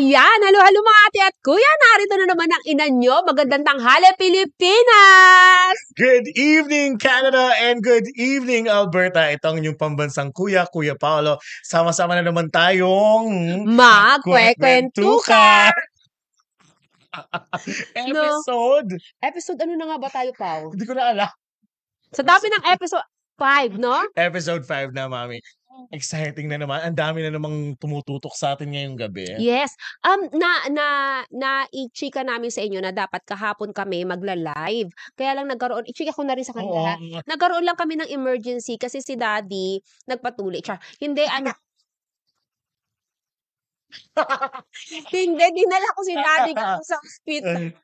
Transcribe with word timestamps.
Ayan, 0.00 0.40
halo-halo 0.40 0.80
mga 0.80 1.02
ate 1.12 1.20
at 1.28 1.36
kuya, 1.44 1.72
narito 1.76 2.16
na 2.16 2.32
naman 2.32 2.48
ang 2.48 2.64
ina 2.64 2.88
nyo. 2.88 3.20
Magandang 3.20 3.68
tanghali, 3.68 4.08
Pilipinas! 4.16 5.76
Good 5.92 6.24
evening, 6.40 6.96
Canada, 6.96 7.52
and 7.60 7.84
good 7.84 8.08
evening, 8.16 8.64
Alberta. 8.64 9.28
Ito 9.28 9.52
ang 9.52 9.60
inyong 9.60 9.76
pambansang 9.76 10.32
kuya, 10.32 10.64
Kuya 10.72 10.96
Paolo. 10.96 11.36
Sama-sama 11.68 12.16
na 12.16 12.24
naman 12.24 12.48
tayong 12.48 13.28
Magkwekwentuka! 13.68 15.68
episode. 18.00 18.96
Episode 19.20 19.60
ano 19.68 19.76
na 19.76 19.84
nga 19.84 19.98
ba 20.00 20.08
tayo, 20.08 20.32
Pao? 20.32 20.72
Hindi 20.72 20.88
ko 20.88 20.96
na 20.96 21.12
alam. 21.12 21.32
Sa 22.16 22.24
dami 22.24 22.48
ng 22.48 22.64
episode 22.72 23.04
5, 23.36 23.76
no? 23.76 24.00
Episode 24.16 24.64
5 24.64 24.96
na, 24.96 25.12
mami. 25.12 25.44
Exciting 25.88 26.52
na 26.52 26.60
naman. 26.60 26.84
Ang 26.84 26.96
dami 26.96 27.24
na 27.24 27.32
namang 27.32 27.74
tumututok 27.80 28.36
sa 28.36 28.52
atin 28.52 28.76
ngayong 28.76 29.00
gabi. 29.00 29.24
Yes. 29.40 29.72
Um, 30.04 30.28
na, 30.36 30.50
na, 30.68 30.86
na, 31.32 31.50
i-chika 31.72 32.20
namin 32.20 32.52
sa 32.52 32.60
inyo 32.60 32.84
na 32.84 32.92
dapat 32.92 33.24
kahapon 33.24 33.72
kami 33.72 34.04
magla-live. 34.04 34.92
Kaya 35.16 35.40
lang 35.40 35.48
nagkaroon, 35.48 35.88
i-chika 35.88 36.12
ko 36.12 36.22
na 36.26 36.36
rin 36.36 36.44
sa 36.44 36.52
kanila. 36.52 37.00
Oo. 37.00 37.24
Nagkaroon 37.24 37.64
lang 37.64 37.78
kami 37.80 37.96
ng 37.96 38.12
emergency 38.12 38.76
kasi 38.76 39.00
si 39.00 39.16
daddy 39.16 39.80
nagpatuloy. 40.04 40.60
Char, 40.60 40.76
hindi, 41.00 41.24
ano, 41.24 41.56
hindi, 45.14 45.44
dinala 45.54 45.88
ko 45.96 46.00
si 46.06 46.14
daddy 46.14 46.52
sa 46.88 46.96
hospital. 47.02 47.74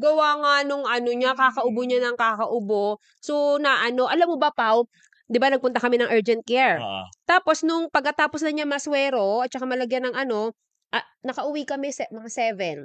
Gawa 0.00 0.40
nga 0.40 0.54
nung 0.64 0.88
ano 0.88 1.10
niya, 1.12 1.36
kakaubo 1.36 1.84
niya 1.84 2.00
ng 2.00 2.16
kakaubo. 2.16 2.98
So, 3.20 3.60
na 3.60 3.84
ano, 3.84 4.08
alam 4.08 4.32
mo 4.32 4.36
ba, 4.40 4.50
Pao, 4.50 4.88
di 5.26 5.38
ba 5.42 5.50
nagpunta 5.50 5.82
kami 5.82 5.98
ng 6.00 6.10
urgent 6.10 6.42
care? 6.46 6.78
Ah, 6.80 7.06
Tapos, 7.26 7.62
nung 7.66 7.90
pagkatapos 7.90 8.42
na 8.46 8.50
niya 8.54 8.66
maswero, 8.66 9.42
at 9.42 9.50
saka 9.50 9.66
malagyan 9.66 10.10
ng 10.10 10.16
ano, 10.16 10.54
ah, 10.94 11.04
nakauwi 11.26 11.66
kami 11.66 11.90
se- 11.90 12.10
mga 12.10 12.30
seven. 12.30 12.78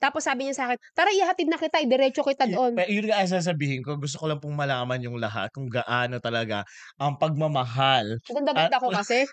Tapos 0.00 0.24
sabi 0.24 0.48
niya 0.48 0.56
sa 0.56 0.64
akin, 0.72 0.80
tara, 0.96 1.12
ihatid 1.12 1.44
na 1.52 1.60
kita, 1.60 1.84
diretso 1.84 2.24
kita 2.24 2.48
doon. 2.48 2.72
Pero 2.72 2.88
yun 2.88 3.04
nga 3.04 3.20
ang 3.20 3.28
sasabihin 3.28 3.84
ko, 3.84 4.00
gusto 4.00 4.16
ko 4.16 4.32
lang 4.32 4.40
pong 4.40 4.56
malaman 4.56 4.96
yung 5.04 5.20
lahat 5.20 5.52
kung 5.52 5.68
gaano 5.68 6.16
talaga 6.24 6.64
ang 6.96 7.20
pagmamahal. 7.20 8.16
Ganda-ganda 8.24 8.80
ko 8.80 8.88
kasi. 8.88 9.28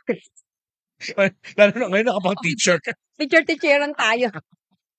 Lalo 1.58 1.72
na 1.78 1.88
ngayon 1.88 2.08
nakapang 2.12 2.38
teacher 2.44 2.78
ka. 2.84 2.92
Teacher-teacheran 3.16 3.96
tayo. 3.96 4.28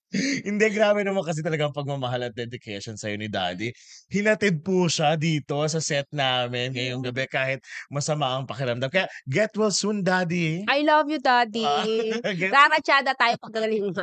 Hindi, 0.49 0.67
grabe 0.73 1.05
naman 1.05 1.21
kasi 1.21 1.45
talaga 1.45 1.69
ang 1.69 1.77
pagmamahal 1.77 2.29
at 2.29 2.35
dedication 2.35 2.97
sa'yo 2.97 3.21
ni 3.21 3.29
Daddy. 3.29 3.69
Hinatid 4.09 4.65
po 4.65 4.89
siya 4.89 5.21
dito 5.21 5.61
sa 5.69 5.85
set 5.85 6.09
namin 6.09 6.73
ngayong 6.73 7.05
gabi 7.05 7.29
kahit 7.29 7.61
masama 7.93 8.33
ang 8.33 8.49
pakiramdam. 8.49 8.89
Kaya, 8.89 9.05
get 9.29 9.53
well 9.53 9.69
soon, 9.69 10.01
Daddy. 10.01 10.65
I 10.65 10.81
love 10.81 11.13
you, 11.13 11.21
daddy. 11.21 11.61
Ah, 11.61 11.85
get- 12.41 12.49
Raratsada 12.49 13.13
tayo 13.13 13.37
pagkagaling 13.37 13.93
mo. 13.93 14.01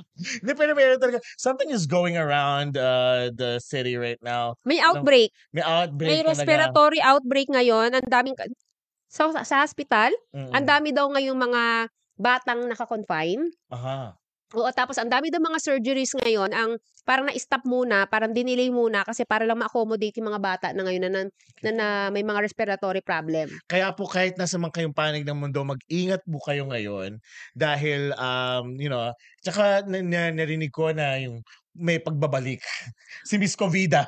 Hindi, 0.40 0.52
pero 0.56 0.72
meron 0.72 1.00
talaga, 1.00 1.20
something 1.36 1.68
is 1.72 1.84
going 1.84 2.16
around 2.16 2.76
uh, 2.76 3.28
the 3.32 3.60
city 3.60 3.96
right 3.96 4.20
now. 4.20 4.56
May 4.64 4.80
outbreak. 4.80 5.32
May 5.52 5.64
outbreak 5.64 6.08
May 6.08 6.20
talaga. 6.20 6.30
respiratory 6.36 7.00
outbreak 7.00 7.48
ngayon. 7.48 7.96
Ang 7.96 8.08
daming, 8.08 8.36
ka- 8.36 8.48
sa, 9.08 9.32
sa 9.44 9.64
hospital, 9.64 10.12
Mm-mm. 10.36 10.52
ang 10.52 10.64
dami 10.64 10.92
daw 10.92 11.08
ngayong 11.08 11.36
mga 11.36 11.62
batang 12.20 12.68
naka-confine. 12.68 13.48
Aha. 13.72 14.19
Oo, 14.50 14.66
tapos 14.74 14.98
ang 14.98 15.06
dami 15.06 15.30
daw 15.30 15.38
mga 15.38 15.62
surgeries 15.62 16.18
ngayon, 16.18 16.50
ang 16.50 16.74
parang 17.06 17.30
na-stop 17.30 17.62
muna, 17.66 18.06
parang 18.10 18.34
dinelay 18.34 18.66
muna 18.66 19.06
kasi 19.06 19.22
para 19.22 19.46
lang 19.46 19.62
ma-accommodate 19.62 20.18
yung 20.18 20.34
mga 20.34 20.42
bata 20.42 20.66
na 20.74 20.82
ngayon 20.82 21.02
na, 21.06 21.10
na, 21.10 21.22
na, 21.62 21.70
na 21.70 21.86
may 22.10 22.26
mga 22.26 22.42
respiratory 22.42 22.98
problem. 22.98 23.46
Kaya 23.70 23.94
po 23.94 24.10
kahit 24.10 24.34
nasa 24.34 24.58
man 24.58 24.74
kayong 24.74 24.94
panig 24.94 25.22
ng 25.22 25.38
mundo, 25.38 25.62
mag-ingat 25.62 26.26
po 26.26 26.42
kayo 26.42 26.66
ngayon 26.66 27.22
dahil 27.54 28.10
um 28.18 28.74
you 28.74 28.90
know, 28.90 29.14
tsaka 29.38 29.86
na, 29.86 30.02
na- 30.02 30.34
narinig 30.34 30.74
ko 30.74 30.90
na 30.90 31.14
yung 31.22 31.46
may 31.70 32.02
pagbabalik 32.02 32.60
si 33.28 33.38
Miss 33.38 33.54
Covida. 33.54 34.02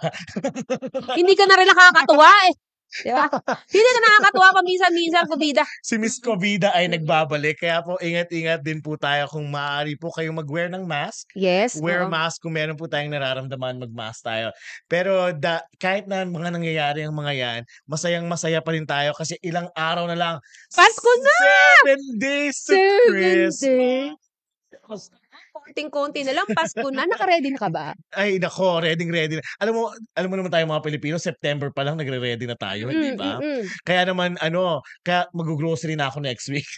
Hindi 1.14 1.38
ka 1.38 1.46
na 1.46 1.54
rin 1.54 1.70
nakakatuwa 1.70 2.30
eh. 2.50 2.71
Di 3.00 3.08
ba? 3.08 3.24
Hindi 3.72 3.88
ka 3.88 4.00
nakakatuwa 4.04 4.48
paminsan-minsan, 4.60 5.24
kubida. 5.24 5.64
si 5.80 5.96
Miss 5.96 6.20
Covida 6.20 6.76
ay 6.76 6.92
nagbabalik. 6.92 7.64
Kaya 7.64 7.80
po 7.80 7.96
ingat-ingat 7.96 8.60
din 8.60 8.84
po 8.84 9.00
tayo 9.00 9.24
kung 9.32 9.48
maaari 9.48 9.96
po 9.96 10.12
kayong 10.12 10.36
mag-wear 10.36 10.68
ng 10.68 10.84
mask. 10.84 11.32
Yes. 11.32 11.80
Wear 11.80 12.04
oo. 12.04 12.12
mask 12.12 12.44
kung 12.44 12.52
meron 12.52 12.76
po 12.76 12.84
tayong 12.84 13.16
nararamdaman, 13.16 13.80
mag-mask 13.80 14.28
tayo. 14.28 14.52
Pero 14.92 15.32
da, 15.32 15.64
kahit 15.80 16.04
na 16.04 16.28
mga 16.28 16.52
nangyayari 16.52 17.08
ang 17.08 17.16
mga 17.16 17.32
yan, 17.32 17.60
masayang 17.88 18.28
masaya 18.28 18.60
pa 18.60 18.76
rin 18.76 18.84
tayo 18.84 19.16
kasi 19.16 19.40
ilang 19.40 19.72
araw 19.72 20.04
na 20.04 20.18
lang. 20.18 20.36
Pasko 20.68 21.12
na! 21.24 21.40
Seven 21.80 22.02
days 22.20 22.56
to 22.68 22.76
Seven 22.76 23.08
Christmas. 23.08 25.08
Konting-konti 25.72 26.20
na 26.28 26.36
lang, 26.36 26.44
Pasko 26.52 26.84
na. 26.92 27.08
Naka-ready 27.08 27.48
na 27.48 27.56
ka 27.56 27.72
ba? 27.72 27.96
Ay, 28.12 28.36
nako, 28.36 28.84
ready, 28.84 29.08
ready 29.08 29.40
na. 29.40 29.44
Alam 29.56 29.72
mo, 29.72 29.82
alam 30.12 30.28
mo 30.28 30.36
naman 30.36 30.52
tayo 30.52 30.68
mga 30.68 30.84
Pilipino, 30.84 31.16
September 31.16 31.72
pa 31.72 31.80
lang 31.80 31.96
nagre-ready 31.96 32.44
na 32.44 32.60
tayo, 32.60 32.92
hindi 32.92 33.16
Mm, 33.16 33.18
ba? 33.18 33.40
mm, 33.40 33.44
mm. 33.48 33.62
Kaya 33.88 34.02
naman, 34.04 34.36
ano, 34.44 34.84
kaya 35.00 35.32
mag-grocery 35.32 35.96
na 35.96 36.12
ako 36.12 36.20
next 36.20 36.52
week. 36.52 36.68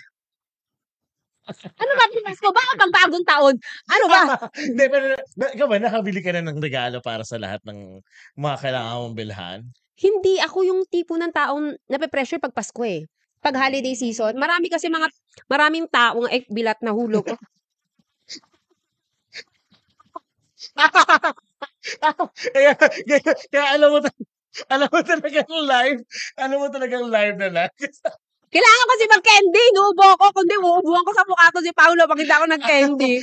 Ano 1.50 1.92
ba, 1.98 2.06
Pasko? 2.22 2.48
Baka 2.54 2.72
pang 2.78 2.92
bagong 2.94 3.26
taon. 3.26 3.54
Ano 3.90 4.04
ba? 4.06 4.22
Hindi, 4.70 4.84
pero, 4.86 5.04
na, 5.36 5.46
ikaw 5.50 5.66
ba, 5.66 5.76
nakabili 5.82 6.22
ka 6.22 6.30
na 6.32 6.46
ng 6.46 6.62
regalo 6.62 7.02
para 7.02 7.26
sa 7.26 7.36
lahat 7.36 7.58
ng 7.66 7.98
mga 8.38 8.56
kailangan 8.62 8.94
mong 9.02 9.16
bilhan? 9.18 9.58
Hindi 9.98 10.38
ako 10.38 10.58
yung 10.64 10.80
tipo 10.86 11.18
ng 11.18 11.34
taong 11.34 11.74
nape-pressure 11.90 12.38
pag 12.38 12.54
Pasko 12.54 12.80
eh. 12.86 13.04
Pag 13.42 13.58
holiday 13.58 13.92
season, 13.92 14.38
marami 14.40 14.70
kasi 14.72 14.88
mga, 14.88 15.10
maraming 15.50 15.84
taong 15.90 16.30
eh, 16.30 16.46
bilat 16.48 16.78
na 16.80 16.94
hulog. 16.94 17.26
kaya, 22.54 22.72
kaya, 22.78 23.20
kaya 23.52 23.64
alam 23.76 23.88
mo, 23.92 23.98
alam 24.70 24.88
mo 24.88 25.00
talaga 25.02 25.38
yung 25.50 25.64
live, 25.66 26.00
alam 26.38 26.56
mo 26.62 26.66
talaga 26.70 26.92
yung 26.98 27.10
live 27.10 27.36
na 27.36 27.48
live. 27.50 27.74
Kailangan 28.54 28.86
kasi 28.86 29.04
mag-candy. 29.10 29.62
Inuubo 29.74 30.06
ko. 30.14 30.26
Kundi 30.30 30.54
uubuhan 30.62 31.02
ko 31.02 31.10
sa 31.10 31.26
mukha 31.26 31.50
ko 31.50 31.58
si 31.58 31.74
Paolo 31.74 32.06
pag 32.06 32.22
hindi 32.22 32.30
ako 32.30 32.46
nag-candy. 32.46 33.14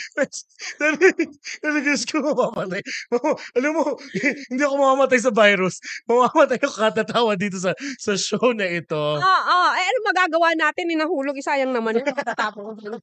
Talaga 1.64 1.90
ko 1.96 2.18
mamamatay. 2.36 2.82
Mama- 3.16 3.40
Alam 3.56 3.72
mo, 3.80 3.84
hindi 4.52 4.60
ako 4.60 4.76
mamamatay 4.76 5.20
sa 5.24 5.32
virus. 5.32 5.80
Mamamatay 6.04 6.60
ako 6.60 6.76
katatawa 6.76 7.32
dito 7.40 7.56
sa 7.64 7.72
sa 7.96 8.20
show 8.20 8.52
na 8.52 8.68
ito. 8.68 9.00
Oo. 9.00 9.58
Eh, 9.80 9.86
ano 9.88 9.98
magagawa 10.04 10.52
natin? 10.52 10.92
Inahulog. 10.92 11.40
Isayang 11.40 11.72
naman 11.72 12.04
yun. 12.04 12.12
Tapos 12.12 12.84
ko. 12.84 13.00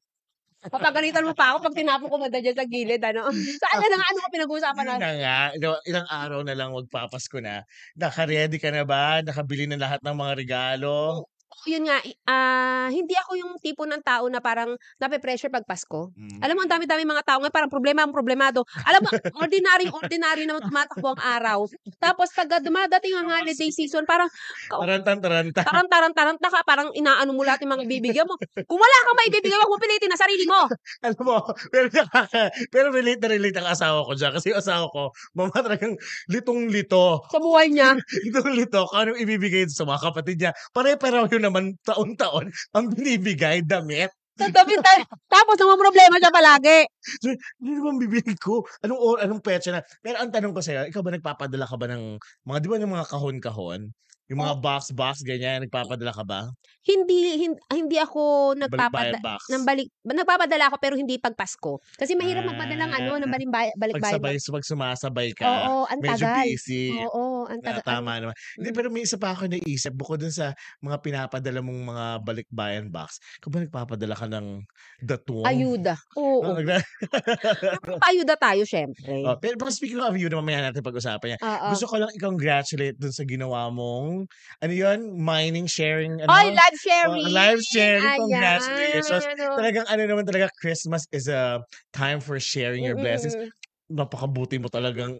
Papagalitan 0.66 1.22
mo 1.22 1.38
pa 1.38 1.54
ako 1.54 1.70
pag 1.70 1.78
tinapon 1.78 2.10
ko 2.10 2.16
mada 2.18 2.42
dyan 2.42 2.58
sa 2.58 2.66
gilid. 2.66 2.98
Ano? 2.98 3.30
So, 3.62 3.64
ano 3.70 3.84
na 3.86 3.96
nga, 4.02 4.06
ano 4.10 4.18
ka 4.26 4.34
pinag-uusapan 4.34 4.86
natin? 4.90 5.00
na 5.06 5.10
nga, 5.22 5.38
ilang 5.86 6.08
araw 6.10 6.40
na 6.42 6.54
lang 6.58 6.74
magpapasko 6.74 7.38
na. 7.38 7.62
Naka-ready 7.94 8.58
ka 8.58 8.74
na 8.74 8.82
ba? 8.82 9.22
Nakabili 9.22 9.70
na 9.70 9.78
lahat 9.78 10.02
ng 10.02 10.16
mga 10.18 10.32
regalo? 10.34 11.22
Yun 11.66 11.90
nga, 11.90 11.98
ah, 12.30 12.86
hindi 12.92 13.18
ako 13.18 13.32
yung 13.34 13.52
tipo 13.58 13.82
ng 13.82 13.98
tao 14.04 14.30
na 14.30 14.38
parang 14.38 14.78
nape-pressure 15.02 15.50
pag 15.50 15.66
Pasko. 15.66 16.14
Mm. 16.14 16.38
Alam 16.38 16.54
mo, 16.54 16.60
ang 16.62 16.72
dami-dami 16.78 17.02
mga 17.02 17.26
tao 17.26 17.38
ngayon, 17.42 17.54
parang 17.54 17.72
problema 17.72 18.06
ang 18.06 18.14
problemado. 18.14 18.62
Alam 18.86 19.02
mo, 19.02 19.10
ordinary, 19.42 19.90
ordinary 19.90 20.46
naman 20.46 20.62
tumatakbo 20.62 21.18
ang 21.18 21.22
araw. 21.22 21.58
Tapos 21.98 22.30
pag 22.30 22.46
dumadating 22.62 23.18
ang 23.18 23.26
holiday 23.26 23.72
season, 23.74 24.06
parang 24.06 24.30
Tarantan-taranta. 24.70 25.66
parang 25.66 25.88
tarant-taranta 25.90 26.48
ka, 26.52 26.60
parang 26.62 26.94
inaano 26.94 27.34
mo 27.34 27.42
lahat 27.42 27.66
yung 27.66 27.74
mga 27.74 27.84
bibigyan 27.90 28.26
mo. 28.28 28.38
Kung 28.38 28.78
wala 28.78 28.96
kang 29.08 29.18
maibibigay, 29.18 29.58
wag 29.58 29.72
mo 29.72 29.78
pilitin 29.82 30.10
na 30.12 30.18
sarili 30.20 30.44
mo. 30.46 30.68
Alam 31.02 31.22
mo, 31.26 31.36
pero, 31.74 31.90
nakaka, 31.90 32.54
pero 32.70 32.94
relate 32.94 33.20
na 33.24 33.28
relate 33.34 33.58
ang 33.58 33.68
asawa 33.72 34.06
ko 34.06 34.12
dyan. 34.14 34.32
Kasi 34.36 34.54
yung 34.54 34.60
asawa 34.62 34.86
ko, 34.92 35.10
mama 35.34 35.58
talagang 35.58 35.98
litong-lito. 36.30 37.24
Sa 37.32 37.40
buhay 37.42 37.72
niya. 37.72 37.96
Litong-lito. 38.28 38.84
Kung 38.88 38.98
anong 38.98 39.20
ibibigay 39.20 39.64
sa 39.68 39.88
mga 39.88 40.00
kapatid 40.10 40.36
niya. 40.38 40.52
Pare-pareho 40.70 41.26
yun 41.30 41.47
naman 41.48 41.74
taon-taon 41.82 42.52
ang 42.76 42.84
binibigay, 42.92 43.64
damit. 43.64 44.12
Tatabi 44.38 44.78
tayo. 44.78 45.02
Tapos 45.26 45.58
naman 45.58 45.78
problema 45.82 46.14
siya 46.22 46.30
palagi. 46.30 46.86
So, 47.18 47.34
Hindi 47.58 47.70
naman 47.74 47.98
bibili 47.98 48.34
ko. 48.38 48.62
Anong, 48.86 49.00
or, 49.02 49.16
anong 49.18 49.42
petsa 49.42 49.74
na. 49.74 49.82
Pero 49.98 50.22
ang 50.22 50.30
tanong 50.30 50.54
ko 50.54 50.62
sa'yo, 50.62 50.86
ikaw 50.86 51.02
ba 51.02 51.10
nagpapadala 51.10 51.66
ka 51.66 51.74
ba 51.74 51.90
ng 51.90 52.22
mga, 52.46 52.58
di 52.62 52.68
ba 52.70 52.78
yung 52.78 52.94
mga 52.94 53.10
kahon-kahon? 53.10 53.90
Yung 54.28 54.40
mga 54.44 54.54
box-box, 54.62 55.26
ganyan, 55.26 55.66
nagpapadala 55.66 56.14
ka 56.14 56.22
ba? 56.22 56.46
Hindi, 56.88 57.44
hindi, 57.44 57.60
hindi 57.68 57.96
ako 58.00 58.56
nagpapada 58.56 59.12
Balik-bayad 59.12 59.20
box. 59.20 59.40
ng 59.52 59.62
balik 59.68 59.88
nagpapadala 60.08 60.72
ako 60.72 60.76
pero 60.80 60.94
hindi 60.96 61.20
pag 61.20 61.36
Pasko. 61.36 61.84
Kasi 62.00 62.16
mahirap 62.16 62.48
magpadala 62.48 62.88
ng 62.88 62.92
ano, 62.96 63.12
ng 63.20 63.28
Ah. 63.28 63.32
balik 63.36 63.48
bayad 63.52 63.76
Pag 63.76 64.00
bayad. 64.00 64.14
sabay, 64.16 64.34
pag 64.40 64.64
sumasabay 64.64 65.28
ka, 65.36 65.44
Oo, 65.68 65.84
ang 65.84 66.00
medyo 66.00 66.24
tagal. 66.24 66.48
busy. 66.48 66.96
Oo, 66.96 67.44
ang 67.44 67.60
Na 67.60 67.76
taga 67.76 67.82
tama 67.84 68.16
naman. 68.16 68.32
Hindi, 68.56 68.68
pero 68.72 68.88
may 68.88 69.04
isa 69.04 69.20
pa 69.20 69.36
akong 69.36 69.52
naisip 69.52 69.92
bukod 69.92 70.16
dun 70.24 70.32
sa 70.32 70.56
mga 70.80 70.96
pinapadala 71.04 71.60
mong 71.60 71.80
mga 71.92 72.04
balikbayan 72.24 72.86
box, 72.88 73.20
ba 73.44 73.60
nagpapadala 73.60 74.14
ka 74.16 74.24
ng 74.24 74.46
datong? 75.04 75.44
Ayuda, 75.44 75.92
Oo, 76.16 76.40
oo. 76.40 76.56
nagla 76.56 76.80
Nagpapaayuda 77.76 78.34
tayo 78.40 78.62
siyempre. 78.64 79.28
Oh, 79.28 79.36
pero 79.36 79.60
speaking 79.68 80.00
of 80.00 80.16
ayuda 80.16 80.40
mamaya 80.40 80.64
natin 80.64 80.80
pag-usapan 80.80 81.36
yan. 81.36 81.40
Oo. 81.44 81.68
Gusto 81.76 81.84
ko 81.84 82.00
lang 82.00 82.10
i-congratulate 82.16 82.96
dun 82.96 83.12
sa 83.12 83.28
ginawa 83.28 83.68
mong 83.68 84.24
ano 84.64 84.72
yun, 84.72 85.12
mining, 85.20 85.68
sharing, 85.68 86.16
ano? 86.24 86.32
Ay, 86.32 86.56
live 86.86 86.90
Oh, 87.04 87.18
sharing! 87.22 87.28
live 87.30 87.60
sharing, 87.62 88.10
Ayan, 88.10 88.58
congratulations. 88.58 89.26
oh. 89.40 89.58
Talagang 89.58 89.86
ano 89.88 90.02
naman 90.06 90.26
talaga, 90.26 90.50
Christmas 90.60 91.06
is 91.12 91.28
a 91.28 91.62
time 91.92 92.20
for 92.20 92.38
sharing 92.40 92.84
your 92.84 92.96
blessings. 92.96 93.36
Napakabuti 93.88 94.60
mo 94.60 94.68
talagang 94.68 95.16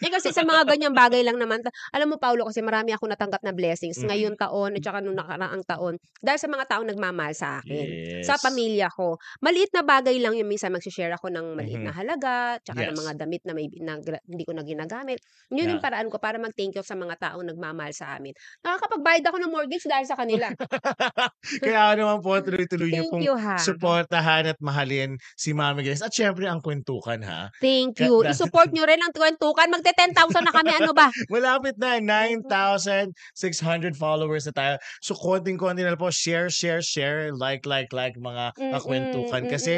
Eh, 0.00 0.08
kasi 0.12 0.32
sa 0.32 0.44
mga 0.48 0.64
ganyang 0.64 0.96
bagay 0.96 1.20
lang 1.24 1.36
naman 1.36 1.60
alam 1.92 2.08
mo 2.08 2.16
Paulo 2.16 2.48
kasi 2.48 2.64
marami 2.64 2.92
akong 2.96 3.08
natanggap 3.12 3.44
na 3.44 3.52
blessings 3.52 4.00
Mm. 4.00 4.08
ngayong 4.08 4.36
taon 4.40 4.72
at 4.76 4.82
saka 4.84 5.04
nung 5.04 5.16
nakaraang 5.16 5.60
taon, 5.64 5.96
dahil 6.24 6.40
sa 6.40 6.48
mga 6.48 6.64
taong 6.72 6.88
nagmamahal 6.88 7.36
sa 7.36 7.60
akin, 7.60 7.92
sa 8.20 8.36
Yes. 8.36 8.40
pamilya 8.40 8.88
ko. 8.92 9.16
Maliit 9.44 9.72
na 9.76 9.84
bagay 9.84 10.16
lang 10.24 10.36
yung 10.40 10.48
minsan 10.48 10.72
magse-share 10.72 11.12
ako 11.16 11.28
ng 11.32 11.52
maliit 11.56 11.80
Mhm. 11.80 11.84
na 11.84 11.92
halaga, 11.92 12.56
tsaka 12.64 12.80
ng 12.84 12.96
Yes. 12.96 13.00
mga 13.00 13.12
damit 13.20 13.42
na 13.44 13.52
may 13.56 13.68
na 13.80 14.00
hindi 14.00 14.44
ko 14.48 14.52
na 14.56 14.64
ginagamit. 14.64 15.20
Yun 15.52 15.76
yung 15.76 15.82
Yeah. 15.82 15.84
paraan 15.84 16.08
ko 16.08 16.16
para 16.20 16.40
mag-thank 16.40 16.76
you 16.76 16.84
sa 16.84 16.96
mga 16.96 17.16
taong 17.20 17.44
nagmamahal 17.44 17.92
sa 17.92 18.16
amin. 18.16 18.32
Nakakapagbayad 18.64 19.24
ako 19.28 19.36
ng 19.44 19.52
mortgage 19.52 19.84
dahil 19.88 20.06
sa 20.08 20.16
kanila. 20.16 20.48
Kaya 21.64 21.94
naman 21.98 22.20
po, 22.24 22.38
tuloy-tuloy 22.44 22.90
niyo 22.94 23.04
pong 23.10 23.26
you, 23.26 23.34
ha. 23.36 23.66
suportahan 23.66 24.50
at 24.54 24.58
mahalin 24.62 25.18
si 25.38 25.52
Mami 25.56 25.82
Grace. 25.86 26.02
At 26.04 26.14
syempre, 26.14 26.46
ang 26.50 26.60
kwentukan, 26.64 27.20
ha? 27.26 27.33
Thank 27.60 28.00
you. 28.00 28.22
I-support 28.26 28.70
nyo 28.74 28.84
rin 28.84 29.00
ang 29.00 29.12
kwentukan. 29.14 29.68
Magte-10,000 29.70 30.42
na 30.44 30.52
kami. 30.52 30.72
Ano 30.74 30.92
ba? 30.92 31.08
Malapit 31.34 31.76
na, 31.78 31.98
9,600 32.00 33.94
followers 33.96 34.44
na 34.50 34.54
tayo. 34.54 34.74
So, 35.00 35.14
konting-konti 35.16 35.82
na 35.84 35.96
po, 35.96 36.10
share, 36.10 36.50
share, 36.50 36.82
share, 36.82 37.32
like, 37.34 37.64
like, 37.64 37.90
like, 37.94 38.14
mga 38.18 38.44
Mm, 38.54 38.72
kakwentukan. 38.76 39.42
mm, 39.44 39.50
Kasi, 39.50 39.74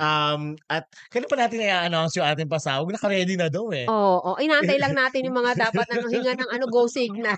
um, 0.00 0.56
at 0.70 0.86
kailan 1.12 1.28
pa 1.30 1.36
natin 1.36 1.64
i-announce 1.64 2.16
yung 2.16 2.26
ating 2.26 2.48
pasahog? 2.50 2.90
Naka-ready 2.92 3.34
na 3.36 3.48
daw 3.52 3.68
eh. 3.74 3.86
Oo, 3.88 4.34
oh, 4.34 4.36
inaantay 4.40 4.78
lang 4.80 4.94
natin 4.94 5.26
yung 5.26 5.36
mga 5.36 5.70
dapat 5.70 5.86
ano, 5.94 6.06
hinga 6.08 6.32
ng 6.36 6.50
ano, 6.50 6.64
go 6.70 6.86
signal. 6.86 7.36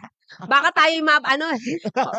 Baka 0.48 0.72
tayo 0.72 0.92
yung 0.96 1.08
map, 1.08 1.24
ano, 1.28 1.44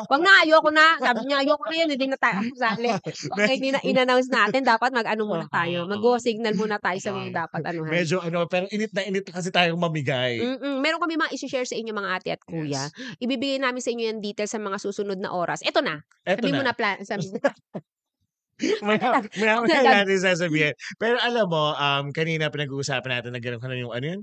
wag 0.09 0.21
na, 0.21 0.45
ayoko 0.45 0.69
na. 0.69 0.85
Sabi 1.01 1.25
niya, 1.25 1.41
ayoko 1.41 1.65
na 1.65 1.75
yun, 1.81 1.89
hindi 1.89 2.07
na 2.09 2.17
tayo 2.21 2.45
sali. 2.53 2.89
Okay, 3.09 3.53
hindi 3.57 3.69
na 3.73 3.81
in-announce 3.81 4.29
natin, 4.29 4.61
dapat 4.61 4.93
mag-ano 4.93 5.25
muna 5.25 5.49
tayo. 5.49 5.89
Mag-go 5.89 6.21
signal 6.21 6.53
muna 6.53 6.77
tayo 6.77 6.99
sa 7.01 7.09
mga 7.13 7.45
dapat 7.45 7.61
anuhan. 7.69 7.91
Medyo 7.93 8.17
ano, 8.19 8.39
pero 8.49 8.65
init 8.73 8.91
na 8.91 9.01
init 9.05 9.25
kasi 9.29 9.53
tayong 9.53 9.77
mamigay. 9.77 10.41
Mm-mm. 10.41 10.81
Meron 10.81 10.99
kami 10.99 11.15
mga 11.15 11.33
isi-share 11.37 11.69
sa 11.69 11.77
inyo 11.77 11.93
mga 11.93 12.11
ate 12.17 12.29
at 12.33 12.41
kuya. 12.41 12.89
Ibibigay 13.21 13.61
namin 13.61 13.81
sa 13.85 13.93
inyo 13.93 14.03
yung 14.09 14.21
details 14.23 14.51
sa 14.51 14.59
mga 14.59 14.77
susunod 14.81 15.21
na 15.21 15.29
oras. 15.31 15.61
Ito 15.61 15.85
na. 15.85 16.01
Eto 16.25 16.41
Sabi 16.41 16.51
mo 16.51 16.63
na. 16.65 16.71
na 16.71 16.73
plan. 16.73 16.97
Sabi 17.05 17.29
maya, 18.81 19.19
maya 19.39 19.55
Sabi- 19.63 19.87
natin 19.87 20.17
sasabihin. 20.19 20.73
Pero 20.95 21.17
alam 21.19 21.47
mo, 21.47 21.75
um, 21.75 22.09
kanina 22.11 22.47
pinag-uusapan 22.47 23.19
natin 23.19 23.31
na 23.35 23.41
gano'n 23.41 23.61
ka 23.61 23.67
na 23.67 23.77
yung 23.77 23.93
ano 23.93 24.05
yun? 24.17 24.21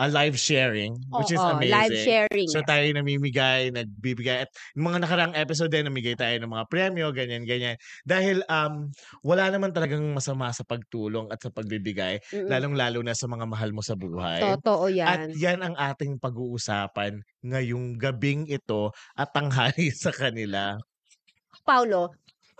A 0.00 0.08
live 0.08 0.40
sharing, 0.40 0.96
which 1.12 1.30
is 1.30 1.38
Oo, 1.38 1.60
amazing. 1.60 1.76
live 1.76 1.96
sharing. 2.00 2.48
So 2.48 2.64
tayo 2.64 2.80
namimigay, 2.90 3.68
nagbibigay. 3.70 4.48
At 4.48 4.50
yung 4.72 4.88
mga 4.88 5.04
nakaraang 5.04 5.36
episode 5.36 5.68
din, 5.68 5.84
namigay 5.84 6.16
tayo 6.16 6.32
ng 6.40 6.48
mga 6.48 6.64
premyo, 6.66 7.12
ganyan, 7.12 7.44
ganyan. 7.44 7.76
Dahil 8.02 8.40
um, 8.48 8.88
wala 9.20 9.52
naman 9.52 9.70
talagang 9.70 10.00
masama 10.10 10.48
sa 10.50 10.64
pagtulong 10.64 11.28
at 11.28 11.44
sa 11.44 11.52
pagbibigay, 11.52 12.24
Mm-mm. 12.32 12.48
lalong-lalo 12.48 13.04
na 13.04 13.12
sa 13.12 13.28
mga 13.28 13.44
mahal 13.44 13.76
mo 13.76 13.84
sa 13.84 13.92
buhay. 13.92 14.40
Totoo 14.40 14.88
At 15.04 15.28
yan. 15.28 15.36
yan 15.36 15.58
ang 15.60 15.76
ating 15.76 16.16
pag-uusapan 16.16 17.20
ngayong 17.44 18.00
gabing 18.00 18.48
ito 18.48 18.90
at 19.12 19.28
tanghali 19.30 19.92
sa 20.02 20.08
kanila. 20.08 20.80
Paulo, 21.62 22.10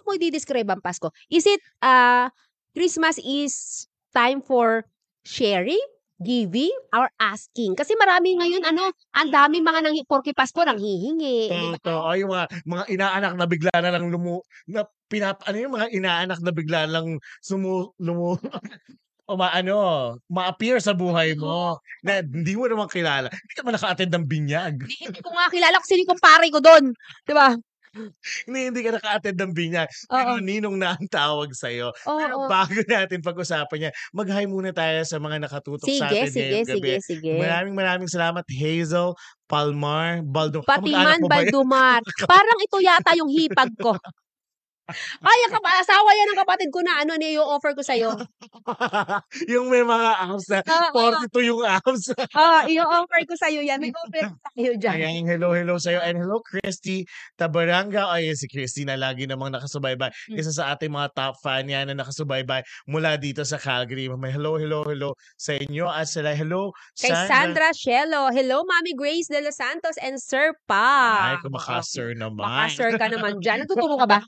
ako 0.03 0.19
i-describe 0.19 0.69
ang 0.69 0.83
Pasko. 0.83 1.15
Is 1.31 1.47
it 1.47 1.63
uh, 1.81 2.29
Christmas 2.75 3.23
is 3.23 3.87
time 4.11 4.43
for 4.43 4.85
sharing, 5.23 5.81
giving, 6.19 6.75
or 6.91 7.09
asking? 7.23 7.79
Kasi 7.79 7.95
marami 7.95 8.37
ngayon, 8.37 8.67
ano, 8.67 8.91
ang 9.15 9.31
dami 9.31 9.63
mga 9.63 9.81
nang 9.87 9.97
porke 10.05 10.35
Pasko 10.35 10.61
nang 10.67 10.83
hihingi. 10.83 11.49
Totoo, 11.79 12.11
yung 12.19 12.31
mga, 12.35 12.47
mga 12.67 12.85
inaanak 12.91 13.33
na 13.39 13.47
bigla 13.47 13.75
na 13.79 13.91
lang 13.95 14.11
lumu, 14.11 14.43
na 14.67 14.85
pinap, 15.07 15.41
ano 15.47 15.57
yung 15.57 15.75
mga 15.79 15.89
inaanak 15.95 16.39
na 16.43 16.53
bigla 16.53 16.91
lang 16.91 17.23
sumu, 17.41 17.95
lumu, 18.03 18.37
o 19.31 19.39
maano, 19.39 19.79
ma-appear 20.27 20.83
sa 20.83 20.93
buhay 20.93 21.39
mo 21.39 21.79
na 22.03 22.21
hindi 22.21 22.53
mo 22.59 22.67
naman 22.67 22.91
kilala. 22.91 23.31
Hindi 23.31 23.55
ka 23.55 23.63
man 23.63 23.75
naka-attend 23.79 24.13
ng 24.13 24.27
binyag. 24.27 24.75
Hindi, 24.83 24.97
hindi 25.09 25.21
ko 25.23 25.31
nga 25.33 25.49
kilala 25.49 25.79
sino 25.87 26.05
yung 26.05 26.13
kumpare 26.13 26.47
ko 26.51 26.61
doon. 26.61 26.85
Di 27.25 27.33
ba? 27.33 27.55
Hindi, 28.49 28.61
hindi 28.73 28.81
ka 28.81 28.91
naka-attend 28.97 29.39
ng 29.39 29.53
binyag. 29.53 29.89
Pero 30.09 30.41
ninong 30.41 30.77
na 30.81 30.97
ang 30.97 31.07
tawag 31.09 31.53
sa'yo. 31.53 31.93
Oo. 32.09 32.19
Pero 32.19 32.35
bago 32.49 32.79
natin 32.89 33.21
pag-usapan 33.21 33.89
yan, 33.89 33.93
mag-hi 34.17 34.45
muna 34.49 34.73
tayo 34.73 35.05
sa 35.05 35.21
mga 35.21 35.45
nakatutok 35.45 35.89
sa 35.93 36.09
Sige, 36.09 36.21
atin 36.25 36.31
sige, 36.33 36.43
ngayong 36.49 36.69
gabi. 36.69 36.89
sige, 36.89 36.93
sige. 37.05 37.33
Maraming 37.37 37.75
maraming 37.77 38.09
salamat 38.09 38.45
Hazel, 38.49 39.13
Palmar, 39.45 40.25
Baldo. 40.25 40.65
Patiman 40.65 41.21
Kamag-anak 41.21 41.21
mo 41.21 41.29
ba? 41.29 41.37
Baldumar. 41.37 42.01
Parang 42.33 42.59
ito 42.59 42.79
yata 42.81 43.13
yung 43.19 43.29
hipag 43.29 43.73
ko. 43.77 43.93
Ay, 45.23 45.39
ang 45.49 45.53
kapa- 45.59 45.81
asawa 45.83 46.11
yan 46.15 46.29
ng 46.33 46.41
kapatid 46.45 46.69
ko 46.71 46.81
na 46.85 47.03
ano 47.03 47.17
niyo 47.19 47.43
offer 47.43 47.73
ko 47.75 47.83
sa'yo. 47.83 48.15
yung 49.53 49.67
may 49.73 49.83
mga 49.83 50.11
abs 50.29 50.47
na 50.49 50.61
Oo, 50.63 51.27
42 51.29 51.51
yung 51.51 51.63
abs. 51.65 52.13
Ah, 52.37 52.65
i-offer 52.73 53.21
ko 53.27 53.35
sa'yo 53.37 53.61
yan. 53.65 53.81
May 53.81 53.93
offer 53.93 54.31
tayo 54.55 54.73
dyan. 54.79 54.95
Ayan, 54.97 55.27
hello, 55.27 55.53
hello 55.57 55.77
sa'yo. 55.77 56.01
And 56.03 56.19
hello, 56.21 56.41
Christy 56.45 57.05
Tabaranga. 57.37 58.13
Ay, 58.13 58.33
si 58.37 58.47
Christy 58.47 58.85
na 58.87 58.95
lagi 58.97 59.27
namang 59.27 59.53
nakasubaybay. 59.53 60.11
Hmm. 60.11 60.37
Isa 60.39 60.53
sa 60.53 60.75
ating 60.77 60.93
mga 60.93 61.13
top 61.17 61.35
fan 61.41 61.69
yan 61.69 61.91
na 61.91 61.99
nakasubaybay 61.99 62.63
mula 62.89 63.17
dito 63.17 63.43
sa 63.43 63.57
Calgary. 63.57 64.07
May 64.13 64.33
hello, 64.35 64.57
hello, 64.61 64.85
hello 64.87 65.17
sa 65.39 65.57
inyo. 65.57 65.89
At 65.89 66.09
sila, 66.09 66.37
hello, 66.37 66.71
Kay 66.99 67.11
Sandra 67.27 67.71
Shelo. 67.75 68.31
Hello, 68.31 68.63
Mami 68.63 68.95
Grace 68.95 69.27
de 69.27 69.41
los 69.43 69.57
Santos 69.57 69.97
and 69.99 70.21
Sir 70.21 70.55
Pa. 70.69 71.35
Ay, 71.35 71.37
kung 71.43 71.55
maka-sir 71.55 72.15
naman. 72.15 72.45
Maka-sir 72.45 72.95
ka 73.01 73.07
naman 73.11 73.43
dyan. 73.43 73.65
Nagtuturo 73.65 73.99
ka 73.99 74.07
ba? 74.07 74.21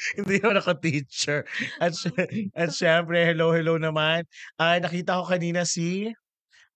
Hindi 0.16 0.40
ako 0.40 0.52
naka-teacher. 0.56 1.40
At, 1.80 1.92
sy- 1.96 2.50
at 2.56 2.70
syempre, 2.72 3.20
hello, 3.26 3.52
hello 3.52 3.76
naman. 3.76 4.24
Ay, 4.56 4.80
nakita 4.80 5.20
ko 5.20 5.24
kanina 5.28 5.62
si 5.68 6.10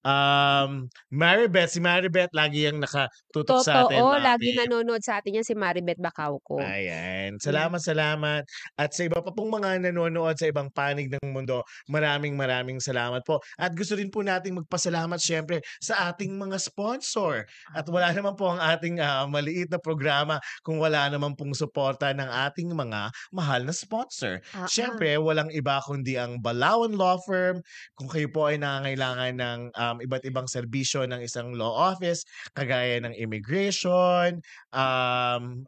um, 0.05 0.87
Maribeth. 1.11 1.75
Si 1.75 1.81
Maribeth, 1.81 2.31
lagi 2.37 2.69
yung 2.69 2.85
nakatutok 2.85 3.65
sa 3.65 3.89
atin. 3.89 3.99
Totoo, 3.99 4.21
lagi 4.21 4.53
nanonood 4.55 5.01
sa 5.01 5.19
atin 5.19 5.41
yan 5.41 5.47
si 5.47 5.57
Maribeth 5.57 5.99
Bacauco. 5.99 6.61
Ayan. 6.61 7.41
Salamat, 7.41 7.81
salamat. 7.81 8.45
At 8.77 8.93
sa 8.93 9.09
iba 9.09 9.19
pa 9.25 9.33
pong 9.33 9.51
mga 9.51 9.81
nanonood 9.91 10.37
sa 10.37 10.47
ibang 10.47 10.69
panig 10.71 11.09
ng 11.11 11.33
mundo, 11.33 11.65
maraming 11.89 12.37
maraming 12.37 12.79
salamat 12.79 13.25
po. 13.25 13.41
At 13.57 13.73
gusto 13.73 13.97
rin 13.97 14.13
po 14.13 14.21
nating 14.21 14.63
magpasalamat 14.63 15.19
syempre 15.19 15.65
sa 15.81 16.13
ating 16.13 16.37
mga 16.37 16.61
sponsor. 16.61 17.49
At 17.73 17.89
wala 17.89 18.13
naman 18.13 18.37
po 18.37 18.53
ang 18.53 18.61
ating 18.61 19.01
ah, 19.01 19.25
maliit 19.27 19.73
na 19.73 19.81
programa 19.81 20.39
kung 20.61 20.77
wala 20.79 21.09
naman 21.09 21.33
pong 21.35 21.57
suporta 21.57 22.13
ng 22.13 22.29
ating 22.51 22.71
mga 22.71 23.09
mahal 23.33 23.65
na 23.65 23.73
sponsor. 23.73 24.45
Ah. 24.53 24.69
Siyempre, 24.69 25.17
walang 25.17 25.49
iba 25.51 25.81
kundi 25.81 26.21
ang 26.21 26.39
Balawan 26.45 26.93
Law 26.93 27.17
Firm. 27.25 27.65
Kung 27.97 28.13
kayo 28.13 28.29
po 28.29 28.53
ay 28.53 28.61
nangangailangan 28.61 29.33
ng 29.41 29.61
um, 29.95 30.03
iba't 30.03 30.27
ibang 30.27 30.51
serbisyo 30.51 31.07
ng 31.07 31.23
isang 31.23 31.55
law 31.55 31.95
office, 31.95 32.27
kagaya 32.59 32.99
ng 32.99 33.15
immigration, 33.15 34.43
um, 34.75 35.63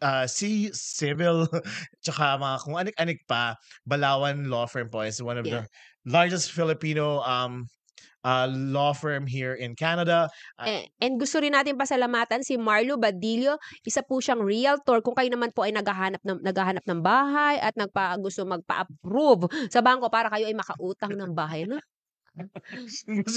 uh, 0.00 0.24
si 0.24 0.72
civil, 0.72 1.44
tsaka 2.04 2.40
mga 2.40 2.56
kung 2.64 2.76
anik-anik 2.80 3.20
pa, 3.28 3.54
Balawan 3.84 4.48
Law 4.48 4.64
Firm 4.64 4.88
po 4.88 5.04
is 5.04 5.20
one 5.20 5.36
of 5.36 5.44
the 5.44 5.68
largest 6.08 6.56
Filipino 6.56 7.20
um, 7.28 7.68
uh, 8.24 8.48
law 8.50 8.92
firm 8.92 9.26
here 9.26 9.54
in 9.54 9.74
Canada. 9.78 10.28
Eh, 10.60 10.88
and 11.02 11.20
gusto 11.20 11.38
rin 11.38 11.54
natin 11.54 11.78
pasalamatan 11.78 12.42
si 12.42 12.58
Marlo 12.58 12.98
Badillo. 12.98 13.60
Isa 13.84 14.02
po 14.02 14.18
siyang 14.18 14.42
realtor. 14.42 15.00
Kung 15.04 15.14
kayo 15.14 15.30
naman 15.30 15.54
po 15.54 15.66
ay 15.66 15.74
naghahanap 15.74 16.22
ng, 16.24 16.40
naghahanap 16.42 16.84
ng 16.86 17.00
bahay 17.00 17.56
at 17.60 17.74
nagpa, 17.78 18.16
gusto 18.18 18.42
magpa-approve 18.44 19.50
sa 19.72 19.84
bangko 19.84 20.10
para 20.10 20.32
kayo 20.32 20.48
ay 20.48 20.56
makautang 20.56 21.14
ng 21.14 21.32
bahay. 21.34 21.64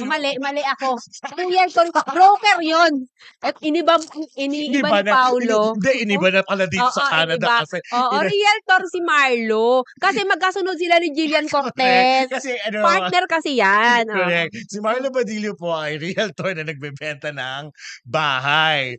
Mali, 0.03 0.37
mali 0.37 0.61
ako. 0.61 0.97
Realtor, 1.39 1.87
broker 1.91 2.57
yon 2.61 3.05
At 3.41 3.55
iniba, 3.61 3.97
iniiba 4.35 5.01
ni 5.01 5.07
na, 5.07 5.13
Paulo. 5.13 5.73
Hindi, 5.77 5.91
iniba 6.05 6.29
na 6.29 6.41
pala 6.43 6.65
dito 6.67 6.85
Oo, 6.85 6.93
sa 6.93 7.09
Canada 7.09 7.45
iniba. 7.47 7.59
kasi 7.63 7.77
Oo, 7.91 8.17
ina- 8.19 8.29
realtor 8.29 8.81
si 8.87 8.99
Marlo. 9.01 9.67
Kasi 9.97 10.19
magkasunod 10.25 10.75
sila 10.77 10.99
ni 10.99 11.09
Jillian 11.11 11.47
Cortez. 11.47 12.27
kasi 12.29 12.55
ano, 12.67 12.83
Partner 12.83 13.25
kasi 13.25 13.57
yan. 13.57 14.05
oo. 14.07 14.17
Correct. 14.17 14.53
Si 14.67 14.77
Marlo 14.79 15.07
Badillo 15.09 15.51
po 15.55 15.73
ay 15.73 15.97
realtor 15.97 16.53
na 16.53 16.63
nagbebenta 16.63 17.31
ng 17.31 17.71
bahay. 18.03 18.97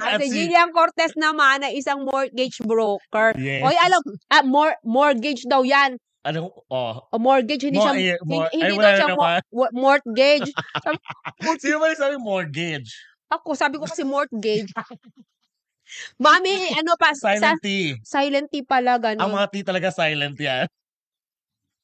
At 0.00 0.20
si 0.20 0.30
Jillian 0.30 0.70
Cortez 0.70 1.12
naman 1.16 1.64
ay 1.64 1.78
isang 1.78 2.04
mortgage 2.04 2.60
broker. 2.62 3.34
Yes. 3.36 3.62
Oy, 3.64 3.76
alam, 3.76 4.00
ah, 4.30 4.44
mor- 4.44 4.80
mortgage 4.82 5.44
daw 5.46 5.62
yan. 5.62 5.96
Ano, 6.24 6.64
oh. 6.72 6.94
O 7.12 7.20
mortgage, 7.20 7.68
hindi 7.68 7.76
Mo 7.76 7.84
siya 7.84 8.16
eh, 8.16 8.16
mor 8.24 8.48
hindi 8.48 8.64
hindi 8.64 8.80
daw 8.80 8.92
siya 8.96 9.08
mo 9.12 9.24
mortgage. 9.76 10.48
Sabi 10.84 10.96
Sino 11.60 11.76
ba 11.84 11.92
nagsabi 11.92 12.16
mortgage? 12.16 12.90
Ako, 13.28 13.52
sabi 13.52 13.76
ko 13.76 13.84
kasi 13.84 14.08
mortgage. 14.08 14.72
Mami, 16.16 16.72
ano 16.80 16.96
pa, 16.96 17.12
sa 17.12 17.36
Silent 17.36 17.60
T. 17.60 17.92
silent 18.00 18.48
T 18.48 18.64
pala, 18.64 18.96
Ang 18.96 19.20
gano'n. 19.20 19.36
mga 19.36 19.48
T 19.52 19.54
talaga 19.68 19.88
silent 19.92 20.38
yan. 20.40 20.64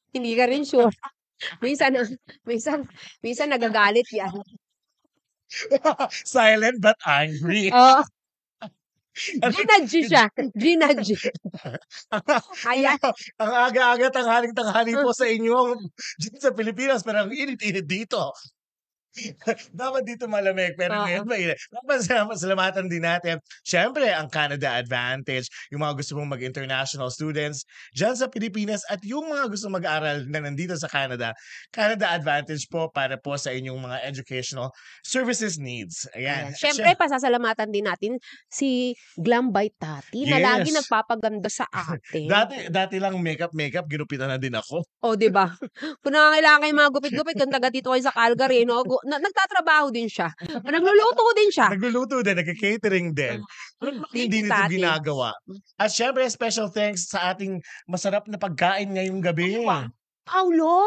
Hindi 0.09 0.33
ka 0.33 0.49
rin 0.49 0.65
sure. 0.65 0.89
Minsan, 1.61 1.97
minsan, 2.45 2.85
minsan 3.21 3.49
nagagalit 3.53 4.09
yan. 4.09 4.33
silent 6.25 6.81
but 6.81 6.97
angry. 7.05 7.69
Oo. 7.69 8.01
Ano 9.43 9.51
Ginadji 9.51 9.99
siya. 10.07 10.31
Ginadji. 10.63 11.15
Ayan. 12.71 12.95
ang 13.35 13.53
aga-aga 13.67 14.07
tanghaling-tanghali 14.07 14.95
po 15.03 15.11
sa 15.11 15.27
inyo 15.27 15.75
dyan 16.15 16.37
sa 16.39 16.55
Pilipinas 16.55 17.03
pero 17.03 17.27
ang 17.27 17.31
init-init 17.35 17.83
dito. 17.83 18.31
Dapat 19.75 20.03
dito 20.07 20.25
malamig 20.25 20.73
pero 20.75 20.95
Oo. 20.95 21.05
ngayon 21.05 21.25
mainit. 21.27 21.57
Dapat 21.67 21.97
salamat- 22.03 22.39
salamatan 22.39 22.85
din 22.87 23.03
natin. 23.03 23.37
Siyempre, 23.61 24.07
ang 24.09 24.31
Canada 24.31 24.79
Advantage, 24.79 25.51
yung 25.69 25.83
mga 25.83 25.99
gusto 25.99 26.15
mong 26.15 26.39
mag-international 26.39 27.11
students 27.11 27.67
dyan 27.91 28.15
sa 28.15 28.31
Pilipinas 28.31 28.81
at 28.87 29.03
yung 29.03 29.27
mga 29.27 29.51
gusto 29.51 29.67
mag-aral 29.67 30.23
na 30.27 30.39
nandito 30.39 30.73
sa 30.75 30.87
Canada, 30.87 31.35
Canada 31.69 32.11
Advantage 32.11 32.65
po 32.67 32.87
para 32.87 33.19
po 33.19 33.35
sa 33.35 33.51
inyong 33.51 33.79
mga 33.79 33.97
educational 34.07 34.71
services 35.03 35.59
needs. 35.59 36.07
Ayan. 36.15 36.51
Ayan. 36.51 36.55
Siyempre, 36.55 36.95
pasasalamatan 36.95 37.69
din 37.69 37.85
natin 37.85 38.15
si 38.47 38.95
Glam 39.19 39.51
by 39.51 39.67
Tati 39.75 40.23
na 40.25 40.39
lagi 40.39 40.71
Yes. 40.71 40.85
nagpapaganda 40.85 41.49
sa 41.51 41.65
atin. 41.91 42.27
Dati, 42.31 42.55
dati 42.69 42.95
lang 42.97 43.17
makeup-makeup, 43.19 43.89
ginupitan 43.89 44.29
na 44.31 44.37
din 44.39 44.55
ako. 44.55 44.85
O, 45.03 45.17
di 45.17 45.27
ba? 45.27 45.49
Kung 46.01 46.13
nangangailangan 46.13 46.59
kayo 46.61 46.73
mga 46.73 46.91
gupit-gupit, 46.93 47.35
kung 47.35 47.51
taga 47.51 47.69
dito 47.73 47.89
kayo 47.91 48.03
sa 48.05 48.13
Calgary, 48.13 48.63
no? 48.63 48.83
Na, 49.05 49.17
nagtatrabaho 49.21 49.89
din 49.89 50.07
siya. 50.07 50.29
Nagluluto 50.73 51.25
din 51.37 51.49
siya. 51.49 51.67
Nagluluto 51.73 52.21
din, 52.21 52.35
nagka-catering 52.37 53.07
din. 53.13 53.39
Pero 53.81 53.91
bakit 54.01 54.13
Thank 54.13 54.23
hindi 54.29 54.39
nito 54.45 54.53
Tati. 54.53 54.73
ginagawa? 54.77 55.29
At 55.81 55.89
syempre, 55.91 56.23
special 56.29 56.67
thanks 56.69 57.09
sa 57.09 57.33
ating 57.33 57.61
masarap 57.89 58.25
na 58.29 58.37
pagkain 58.37 58.93
ngayong 58.93 59.21
gabi. 59.21 59.61
Paulo! 60.25 60.85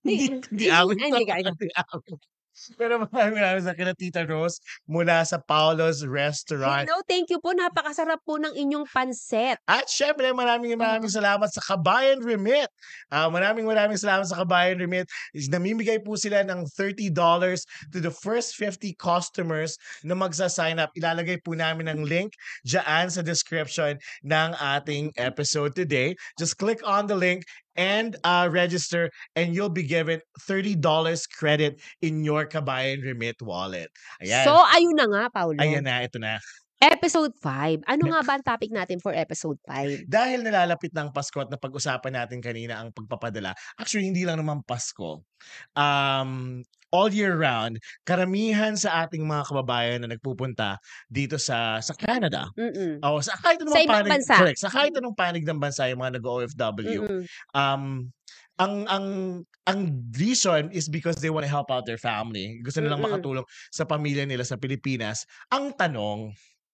Hindi, 0.00 0.40
hindi. 0.48 0.66
Ay, 0.72 0.96
hindi 0.96 1.28
Hindi. 1.28 2.39
Pero 2.80 3.00
maraming 3.00 3.40
maraming 3.40 3.64
sa 3.64 3.74
kina 3.76 3.96
Tita 3.96 4.22
Rose 4.28 4.60
mula 4.84 5.24
sa 5.24 5.40
Paulo's 5.40 6.04
Restaurant. 6.04 6.84
Hello, 6.84 7.00
thank 7.08 7.32
you 7.32 7.40
po. 7.40 7.56
Napakasarap 7.56 8.20
po 8.24 8.36
ng 8.36 8.52
inyong 8.52 8.84
panset. 8.90 9.56
At 9.64 9.88
syempre, 9.88 10.28
maraming 10.36 10.76
maraming 10.76 11.08
salamat 11.08 11.48
sa 11.48 11.62
Kabayan 11.64 12.20
Remit. 12.20 12.68
Ah, 13.08 13.32
maraming 13.32 13.64
maraming 13.64 13.96
salamat 13.96 14.28
sa 14.28 14.44
Kabayan 14.44 14.80
Remit. 14.80 15.08
Namimigay 15.32 16.04
po 16.04 16.16
sila 16.20 16.44
ng 16.44 16.68
$30 16.76 17.12
to 17.92 17.98
the 17.98 18.12
first 18.12 18.56
50 18.56 18.92
customers 19.00 19.80
na 20.04 20.12
magsa-sign 20.12 20.76
up. 20.76 20.92
Ilalagay 20.96 21.40
po 21.40 21.56
namin 21.56 21.88
ang 21.88 22.04
link 22.04 22.36
dyan 22.66 23.08
sa 23.08 23.24
description 23.24 23.96
ng 24.26 24.50
ating 24.58 25.12
episode 25.16 25.72
today. 25.72 26.12
Just 26.36 26.60
click 26.60 26.80
on 26.84 27.08
the 27.08 27.16
link 27.16 27.46
and 27.76 28.16
uh, 28.24 28.48
register 28.50 29.10
and 29.36 29.54
you'll 29.54 29.68
be 29.68 29.84
given 29.84 30.20
$30 30.48 30.80
credit 31.36 31.80
in 32.02 32.24
your 32.24 32.46
Kabayan 32.46 33.02
Remit 33.02 33.40
wallet. 33.42 33.90
Ayan. 34.22 34.44
So, 34.44 34.54
ayun 34.54 34.96
na 34.96 35.06
nga, 35.06 35.22
Paulo. 35.30 35.58
Ayan 35.58 35.84
na, 35.84 36.02
ito 36.02 36.18
na. 36.18 36.38
Episode 36.80 37.36
5. 37.36 37.84
Ano 37.84 38.08
nga 38.08 38.24
ba 38.24 38.32
ang 38.40 38.44
topic 38.44 38.72
natin 38.72 39.04
for 39.04 39.12
episode 39.12 39.60
5? 39.68 40.08
dahil 40.08 40.40
nalalapit 40.40 40.88
ng 40.96 41.12
Pasko 41.12 41.36
at 41.36 41.52
napag-usapan 41.52 42.16
natin 42.16 42.40
kanina 42.40 42.80
ang 42.80 42.88
pagpapadala, 42.88 43.52
actually 43.76 44.08
hindi 44.08 44.24
lang 44.24 44.40
naman 44.40 44.64
Pasko. 44.64 45.20
Um, 45.76 46.64
all 46.88 47.12
year 47.12 47.36
round, 47.36 47.78
karamihan 48.08 48.80
sa 48.80 49.04
ating 49.04 49.28
mga 49.28 49.52
kababayan 49.52 50.00
na 50.00 50.16
nagpupunta 50.16 50.80
dito 51.12 51.36
sa 51.36 51.84
sa 51.84 51.92
Canada. 51.92 52.48
Mm-mm. 52.56 53.04
O 53.04 53.20
sa 53.20 53.36
kahit 53.36 53.60
anong 53.60 53.76
Sa 53.76 53.84
panig, 53.84 54.12
bansa. 54.16 54.34
correct, 54.40 54.60
sa 54.64 54.72
kahit 54.72 54.92
anong 54.96 55.16
panig 55.16 55.44
ng 55.44 55.60
bansa 55.60 55.84
yung 55.92 56.00
mga 56.00 56.16
nag-OFW. 56.16 57.00
Mm-mm. 57.04 57.22
Um 57.52 58.08
ang 58.60 58.84
ang 58.92 59.06
ang 59.64 59.80
reason 60.20 60.68
is 60.68 60.88
because 60.88 61.16
they 61.24 61.32
want 61.32 61.44
to 61.44 61.52
help 61.52 61.72
out 61.72 61.88
their 61.88 62.00
family. 62.00 62.60
Gusto 62.60 62.84
nilang 62.84 63.00
Mm-mm. 63.00 63.20
makatulong 63.20 63.46
sa 63.72 63.88
pamilya 63.88 64.24
nila 64.28 64.44
sa 64.44 64.60
Pilipinas. 64.60 65.24
Ang 65.48 65.72
tanong, 65.76 66.32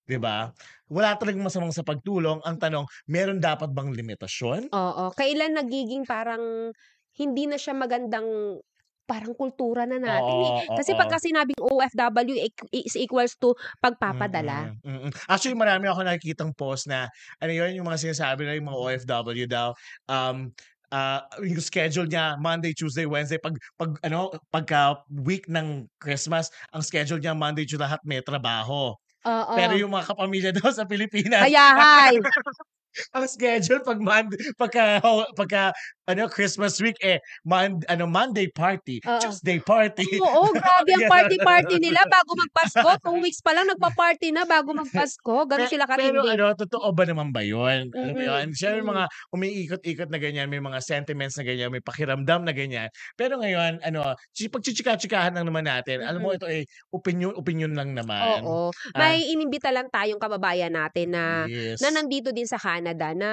'di 0.08 0.18
ba? 0.22 0.50
Wala 0.90 1.14
talagang 1.18 1.44
masamang 1.46 1.74
sa 1.74 1.82
pagtulong. 1.86 2.40
Ang 2.46 2.56
tanong, 2.62 2.86
meron 3.10 3.38
dapat 3.42 3.70
bang 3.74 3.90
limitasyon? 3.94 4.70
Oo. 4.74 5.14
Kailan 5.14 5.54
nagiging 5.54 6.02
parang 6.08 6.74
hindi 7.16 7.44
na 7.46 7.54
siya 7.58 7.72
magandang 7.76 8.58
parang 9.06 9.38
kultura 9.38 9.86
na 9.86 10.02
natin 10.02 10.42
eh. 10.42 10.52
Oo, 10.52 10.74
Kasi 10.74 10.98
oo. 10.98 10.98
pagka 10.98 11.22
sinabing 11.22 11.62
OFW 11.62 12.34
is 12.74 12.98
equals 12.98 13.38
to 13.38 13.54
pagpapadala. 13.78 14.66
Mm, 14.66 14.78
mm. 14.86 15.10
Actually, 15.26 15.58
marami 15.58 15.90
ako 15.90 16.06
nakikitang 16.06 16.54
post 16.54 16.86
na, 16.86 17.10
ano 17.42 17.50
yun, 17.50 17.74
yung 17.74 17.86
mga 17.90 18.06
sinasabi 18.06 18.46
na 18.46 18.54
yung 18.54 18.70
mga 18.70 18.78
OFW 18.78 19.46
daw, 19.50 19.74
um, 20.06 20.54
ah, 20.94 21.26
yung 21.42 21.58
schedule 21.58 22.06
niya, 22.06 22.38
Monday, 22.38 22.70
Tuesday, 22.70 23.02
Wednesday, 23.02 23.42
pag, 23.42 23.58
pag, 23.74 23.98
ano, 24.06 24.30
pagka 24.54 25.02
week 25.10 25.50
ng 25.50 25.90
Christmas, 25.98 26.54
ang 26.70 26.86
schedule 26.86 27.18
niya, 27.18 27.34
Monday, 27.34 27.66
Tuesday, 27.66 27.82
lahat 27.82 27.98
may 28.06 28.22
trabaho. 28.22 28.94
Oo. 29.26 29.52
Pero 29.58 29.74
yung 29.74 29.90
mga 29.90 30.06
kapamilya 30.14 30.50
daw 30.56 30.70
sa 30.70 30.86
Pilipinas, 30.86 31.42
Kaya 31.50 31.64
hay. 31.74 32.16
ang 33.12 33.24
schedule 33.28 33.82
pag 33.82 33.98
Monday, 34.00 34.38
pagka, 34.56 35.00
pagka, 35.36 35.72
ano, 36.06 36.30
Christmas 36.30 36.78
week, 36.78 36.96
eh, 37.02 37.18
mon, 37.42 37.82
ano, 37.90 38.06
Monday 38.06 38.46
party, 38.46 39.02
Oo. 39.02 39.18
Tuesday 39.18 39.58
party. 39.58 40.06
Oo, 40.22 40.54
grabe 40.54 40.90
ang 40.94 41.10
party-party 41.10 41.76
nila 41.86 42.06
bago 42.06 42.38
magpasko. 42.38 42.88
Two 43.02 43.18
weeks 43.18 43.42
pa 43.42 43.50
lang 43.52 43.66
nagpa-party 43.66 44.30
na 44.30 44.46
bago 44.46 44.70
magpasko. 44.70 45.50
Ganun 45.50 45.66
sila 45.66 45.84
Pero 45.90 46.22
katindi. 46.22 46.28
ano, 46.38 46.54
totoo 46.54 46.94
ba 46.94 47.04
naman 47.04 47.34
ba 47.34 47.42
yun? 47.42 47.90
Mm-mm. 47.90 48.22
yun? 48.22 48.46
Siya 48.54 48.78
may 48.78 48.86
mga 48.86 49.04
umiikot-ikot 49.34 50.10
na 50.14 50.18
ganyan, 50.22 50.46
may 50.46 50.62
mga 50.62 50.78
sentiments 50.78 51.34
na 51.36 51.44
ganyan, 51.44 51.74
may 51.74 51.82
pakiramdam 51.82 52.46
na 52.46 52.54
ganyan. 52.54 52.88
Pero 53.18 53.42
ngayon, 53.42 53.82
ano, 53.82 54.14
chi- 54.30 54.50
pagchichika-chikahan 54.50 55.34
lang 55.34 55.46
naman 55.50 55.66
natin. 55.66 56.06
Alam 56.06 56.22
mo, 56.22 56.30
ito 56.30 56.46
ay 56.46 56.62
opinion, 56.94 57.34
opinion 57.34 57.74
lang 57.74 57.98
naman. 57.98 58.46
Oo. 58.46 58.70
Ah. 58.94 59.10
May 59.10 59.26
inimbita 59.34 59.74
lang 59.74 59.90
tayong 59.90 60.22
kababayan 60.22 60.70
natin 60.70 61.10
na 61.10 61.50
yes. 61.50 61.82
na 61.82 61.90
nandito 61.90 62.30
din 62.30 62.46
sa 62.46 62.62
Canada 62.86 63.18
na 63.18 63.30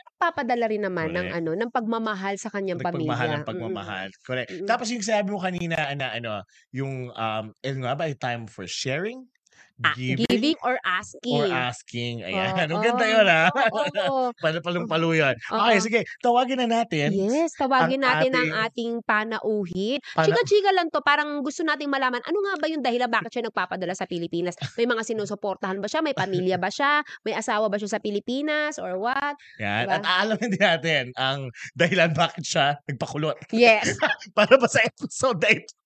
nagpapadala 0.00 0.64
rin 0.72 0.80
naman 0.80 1.12
ng 1.12 1.28
Correct. 1.28 1.36
ano 1.44 1.50
ng 1.60 1.70
pagmamahal 1.70 2.34
sa 2.40 2.48
kanyang 2.48 2.80
pamilya. 2.80 3.36
ng 3.36 3.44
pagmamahal. 3.44 4.08
Correct. 4.24 4.48
Mm-mm. 4.48 4.64
Tapos 4.64 4.88
yung 4.88 5.04
sabi 5.04 5.28
mo 5.28 5.38
kanina, 5.38 5.76
na, 5.92 6.16
ano, 6.16 6.32
yung, 6.72 7.12
um, 7.12 7.44
ano 7.52 7.78
nga 7.84 7.92
ba, 7.92 8.08
time 8.16 8.48
for 8.48 8.64
sharing? 8.64 9.28
Giving? 9.94 10.26
giving 10.26 10.58
or 10.66 10.74
asking. 10.82 11.38
Or 11.38 11.46
asking. 11.46 12.26
Ayan. 12.26 12.66
Ang 12.66 12.74
Oo. 12.74 12.82
ganda 12.82 13.04
yun, 13.06 13.26
ha? 13.26 13.46
Oo. 14.10 14.34
Palong-palo 14.42 15.14
yun. 15.14 15.34
Okay, 15.38 15.76
Oo. 15.78 15.84
sige. 15.84 16.00
Tawagin 16.18 16.58
na 16.58 16.82
natin. 16.82 17.14
Yes, 17.14 17.54
tawagin 17.54 18.02
ang 18.02 18.26
natin 18.26 18.32
ang 18.34 18.50
ating- 18.50 18.58
ating 18.58 18.92
panauhi. 19.06 20.02
Pana- 20.18 20.26
Chika-chika 20.26 20.74
lang 20.74 20.90
to, 20.90 20.98
parang 20.98 21.46
gusto 21.46 21.62
nating 21.62 21.86
malaman, 21.86 22.18
ano 22.26 22.38
nga 22.42 22.54
ba 22.58 22.66
yung 22.66 22.82
dahilan 22.82 23.06
bakit 23.06 23.30
siya 23.30 23.46
nagpapadala 23.46 23.94
sa 23.94 24.10
Pilipinas? 24.10 24.58
May 24.74 24.90
mga 24.90 25.06
sinusuportahan 25.06 25.78
ba 25.78 25.86
siya? 25.86 26.02
May 26.02 26.12
pamilya 26.12 26.58
ba 26.58 26.74
siya? 26.74 27.06
May 27.22 27.38
asawa 27.38 27.70
ba 27.70 27.78
siya 27.78 27.94
sa 27.94 28.02
Pilipinas? 28.02 28.82
Or 28.82 28.98
what? 28.98 29.38
Yan. 29.62 29.86
Diba? 29.86 29.94
At 29.94 30.04
aalamin 30.04 30.48
din 30.50 30.62
natin 30.62 31.04
ang 31.14 31.54
dahilan 31.78 32.10
bakit 32.18 32.42
siya 32.42 32.82
nagpakulot. 32.90 33.38
Yes. 33.54 33.94
Para 34.36 34.58
ba 34.58 34.66
sa 34.66 34.82
episode 34.82 35.38
na 35.38 35.54
ito? 35.54 35.77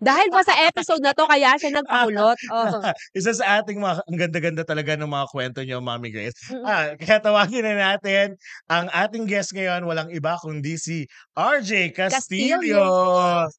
Dahil 0.00 0.28
pa 0.32 0.40
sa 0.42 0.54
episode 0.66 1.02
na 1.02 1.12
to, 1.12 1.26
kaya 1.26 1.54
siya 1.56 1.70
nagpakulot. 1.80 2.38
Oh. 2.50 2.82
Isa 3.14 3.30
sa 3.30 3.62
ating 3.62 3.78
mga, 3.78 4.02
ang 4.04 4.18
ganda-ganda 4.18 4.62
talaga 4.66 4.98
ng 4.98 5.06
mga 5.06 5.26
kwento 5.30 5.60
niyo, 5.62 5.78
Mami 5.78 6.10
Grace. 6.10 6.50
Ah, 6.66 6.98
kaya 6.98 7.22
tawagin 7.22 7.62
na 7.62 7.94
natin 7.94 8.34
ang 8.66 8.90
ating 8.90 9.24
guest 9.28 9.54
ngayon, 9.54 9.86
walang 9.86 10.10
iba 10.10 10.34
kundi 10.42 10.74
si 10.74 11.06
RJ 11.38 11.94
Castillo. 11.94 12.58
Castillo. 12.58 12.84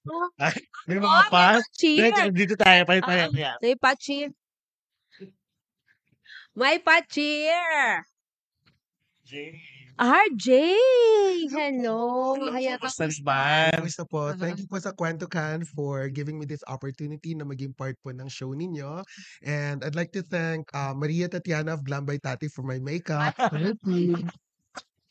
Ay, 0.44 0.58
may 0.92 0.98
Oh, 1.00 1.08
mga 1.08 1.24
pa. 1.32 1.46
Cheer! 1.78 2.12
Dito, 2.12 2.22
dito 2.36 2.56
tayo, 2.60 2.82
palit 2.84 3.06
tayo. 3.06 3.32
Yan. 3.32 3.58
May 3.64 3.76
pa-cheer. 3.80 4.30
May 6.52 6.78
pa-cheer! 6.84 8.04
RJ! 10.02 10.50
Hello! 11.54 12.34
Kaya 12.34 12.82
ka 12.82 12.90
Kamusta 12.90 13.06
naman? 13.06 13.70
Kamusta 13.86 14.04
po? 14.10 14.34
Thank 14.34 14.58
Uh-huh. 14.58 14.66
you 14.66 14.68
po 14.74 14.82
sa 14.82 14.98
Kwento 14.98 15.30
Can 15.30 15.62
for 15.62 16.10
giving 16.10 16.42
me 16.42 16.50
this 16.50 16.66
opportunity 16.66 17.38
na 17.38 17.46
maging 17.46 17.78
part 17.78 17.94
po 18.02 18.10
ng 18.10 18.26
show 18.26 18.50
ninyo. 18.50 19.06
And 19.46 19.86
I'd 19.86 19.94
like 19.94 20.10
to 20.18 20.26
thank 20.26 20.74
uh, 20.74 20.98
Maria 20.98 21.30
Tatiana 21.30 21.78
of 21.78 21.86
Glam 21.86 22.10
by 22.10 22.18
Tati 22.18 22.50
for 22.50 22.66
my 22.66 22.82
makeup. 22.82 23.38
Thank 23.54 23.78
you. 23.86 24.26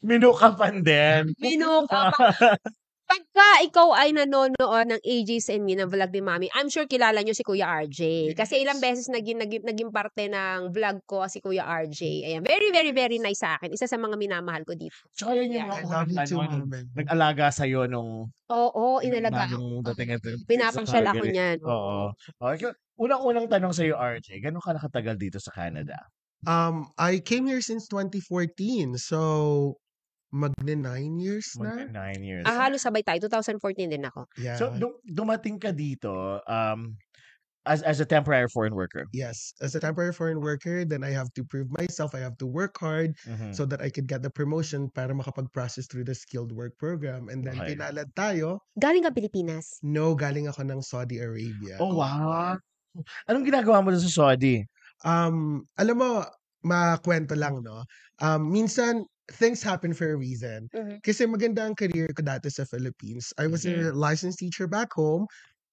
Minukapan 0.02 0.82
din. 0.82 1.38
Minuka 1.38 2.10
pa. 2.10 2.58
Pagka 3.10 3.66
ikaw 3.66 3.90
ay 3.90 4.14
nanonood 4.14 4.86
ng 4.86 5.02
AJ's 5.02 5.50
and 5.50 5.66
Me 5.66 5.74
ng 5.74 5.90
vlog 5.90 6.14
ni 6.14 6.22
Mami, 6.22 6.46
I'm 6.54 6.70
sure 6.70 6.86
kilala 6.86 7.18
niyo 7.26 7.34
si 7.34 7.42
Kuya 7.42 7.66
RJ. 7.66 8.30
Kasi 8.38 8.62
ilang 8.62 8.78
beses 8.78 9.10
naging, 9.10 9.34
naging, 9.34 9.66
naging 9.66 9.90
parte 9.90 10.30
ng 10.30 10.70
vlog 10.70 11.02
ko 11.10 11.26
si 11.26 11.42
Kuya 11.42 11.66
RJ. 11.66 12.30
Ayan, 12.30 12.46
very, 12.46 12.70
very, 12.70 12.94
very 12.94 13.18
nice 13.18 13.42
sa 13.42 13.58
akin. 13.58 13.74
Isa 13.74 13.90
sa 13.90 13.98
mga 13.98 14.14
minamahal 14.14 14.62
ko 14.62 14.78
dito. 14.78 14.94
Tsaka 15.10 15.34
yun 15.34 15.50
yung 15.50 15.66
Yeah, 15.66 15.82
nag-alaga 16.94 17.50
sa'yo 17.50 17.90
nung 17.90 18.30
Oo, 18.46 19.02
inalaga. 19.02 19.50
bagong 19.50 19.82
dating 19.90 20.14
ito. 20.14 20.28
Pinapasyal 20.46 21.10
ako 21.10 21.24
niyan. 21.26 21.58
Oo. 21.66 22.14
Okay. 22.38 22.70
Unang-unang 22.94 23.50
tanong 23.50 23.74
sa'yo, 23.74 23.98
RJ, 23.98 24.38
gano'n 24.38 24.62
ka 24.62 24.70
nakatagal 24.70 25.18
dito 25.18 25.42
sa 25.42 25.50
Canada? 25.50 25.98
Um, 26.46 26.86
I 26.94 27.18
came 27.18 27.50
here 27.50 27.60
since 27.60 27.90
2014. 27.90 29.02
So, 29.02 29.18
magne 30.30 30.74
nine 30.78 31.18
years 31.18 31.54
na. 31.58 31.84
nine 31.90 32.22
years. 32.22 32.46
Ah, 32.46 32.66
halos 32.66 32.82
sabay 32.82 33.02
tayo. 33.02 33.18
2014 33.22 33.90
din 33.90 34.06
ako. 34.06 34.26
Yeah. 34.38 34.56
So, 34.56 34.70
dum- 34.70 34.98
dumating 35.04 35.58
ka 35.58 35.74
dito 35.74 36.38
um, 36.46 36.94
as 37.68 37.84
as 37.84 38.00
a 38.00 38.08
temporary 38.08 38.48
foreign 38.48 38.72
worker. 38.72 39.04
yes, 39.12 39.52
as 39.60 39.76
a 39.76 39.80
temporary 39.82 40.16
foreign 40.16 40.40
worker, 40.40 40.88
then 40.88 41.04
I 41.04 41.12
have 41.12 41.28
to 41.36 41.44
prove 41.44 41.68
myself. 41.68 42.16
I 42.16 42.24
have 42.24 42.40
to 42.40 42.48
work 42.48 42.80
hard 42.80 43.12
Mhm. 43.28 43.52
so 43.52 43.68
that 43.68 43.84
I 43.84 43.92
could 43.92 44.08
get 44.08 44.24
the 44.24 44.32
promotion 44.32 44.88
para 44.88 45.12
makapag-process 45.12 45.84
through 45.84 46.08
the 46.08 46.16
skilled 46.16 46.56
work 46.56 46.72
program. 46.80 47.28
And 47.28 47.44
then 47.44 47.60
Okay. 47.60 47.76
pinalad 47.76 48.16
tayo. 48.16 48.64
Galing 48.80 49.04
ka 49.04 49.12
Pilipinas. 49.12 49.76
No, 49.84 50.16
galing 50.16 50.48
ako 50.48 50.64
ng 50.64 50.80
Saudi 50.80 51.20
Arabia. 51.20 51.76
Oh, 51.76 52.00
wow. 52.00 52.56
Anong 53.28 53.44
ginagawa 53.44 53.84
mo 53.84 53.92
sa 53.92 54.08
Saudi? 54.08 54.64
Um, 55.04 55.62
alam 55.76 55.96
mo, 56.00 56.24
makwento 56.64 57.36
lang, 57.36 57.60
no? 57.60 57.84
Um, 58.18 58.48
minsan, 58.48 59.04
things 59.32 59.62
happen 59.62 59.94
for 59.94 60.10
a 60.10 60.16
reason. 60.18 60.68
Mhm. 60.74 61.02
Kasi 61.02 61.26
maganda 61.26 61.64
ang 61.66 61.74
career 61.78 62.10
ko 62.12 62.22
dati 62.26 62.50
sa 62.50 62.66
Philippines. 62.66 63.32
I 63.38 63.46
was 63.46 63.64
Mhm. 63.64 63.90
a 63.90 63.94
licensed 63.94 64.38
teacher 64.42 64.66
back 64.66 64.92
home, 64.92 65.26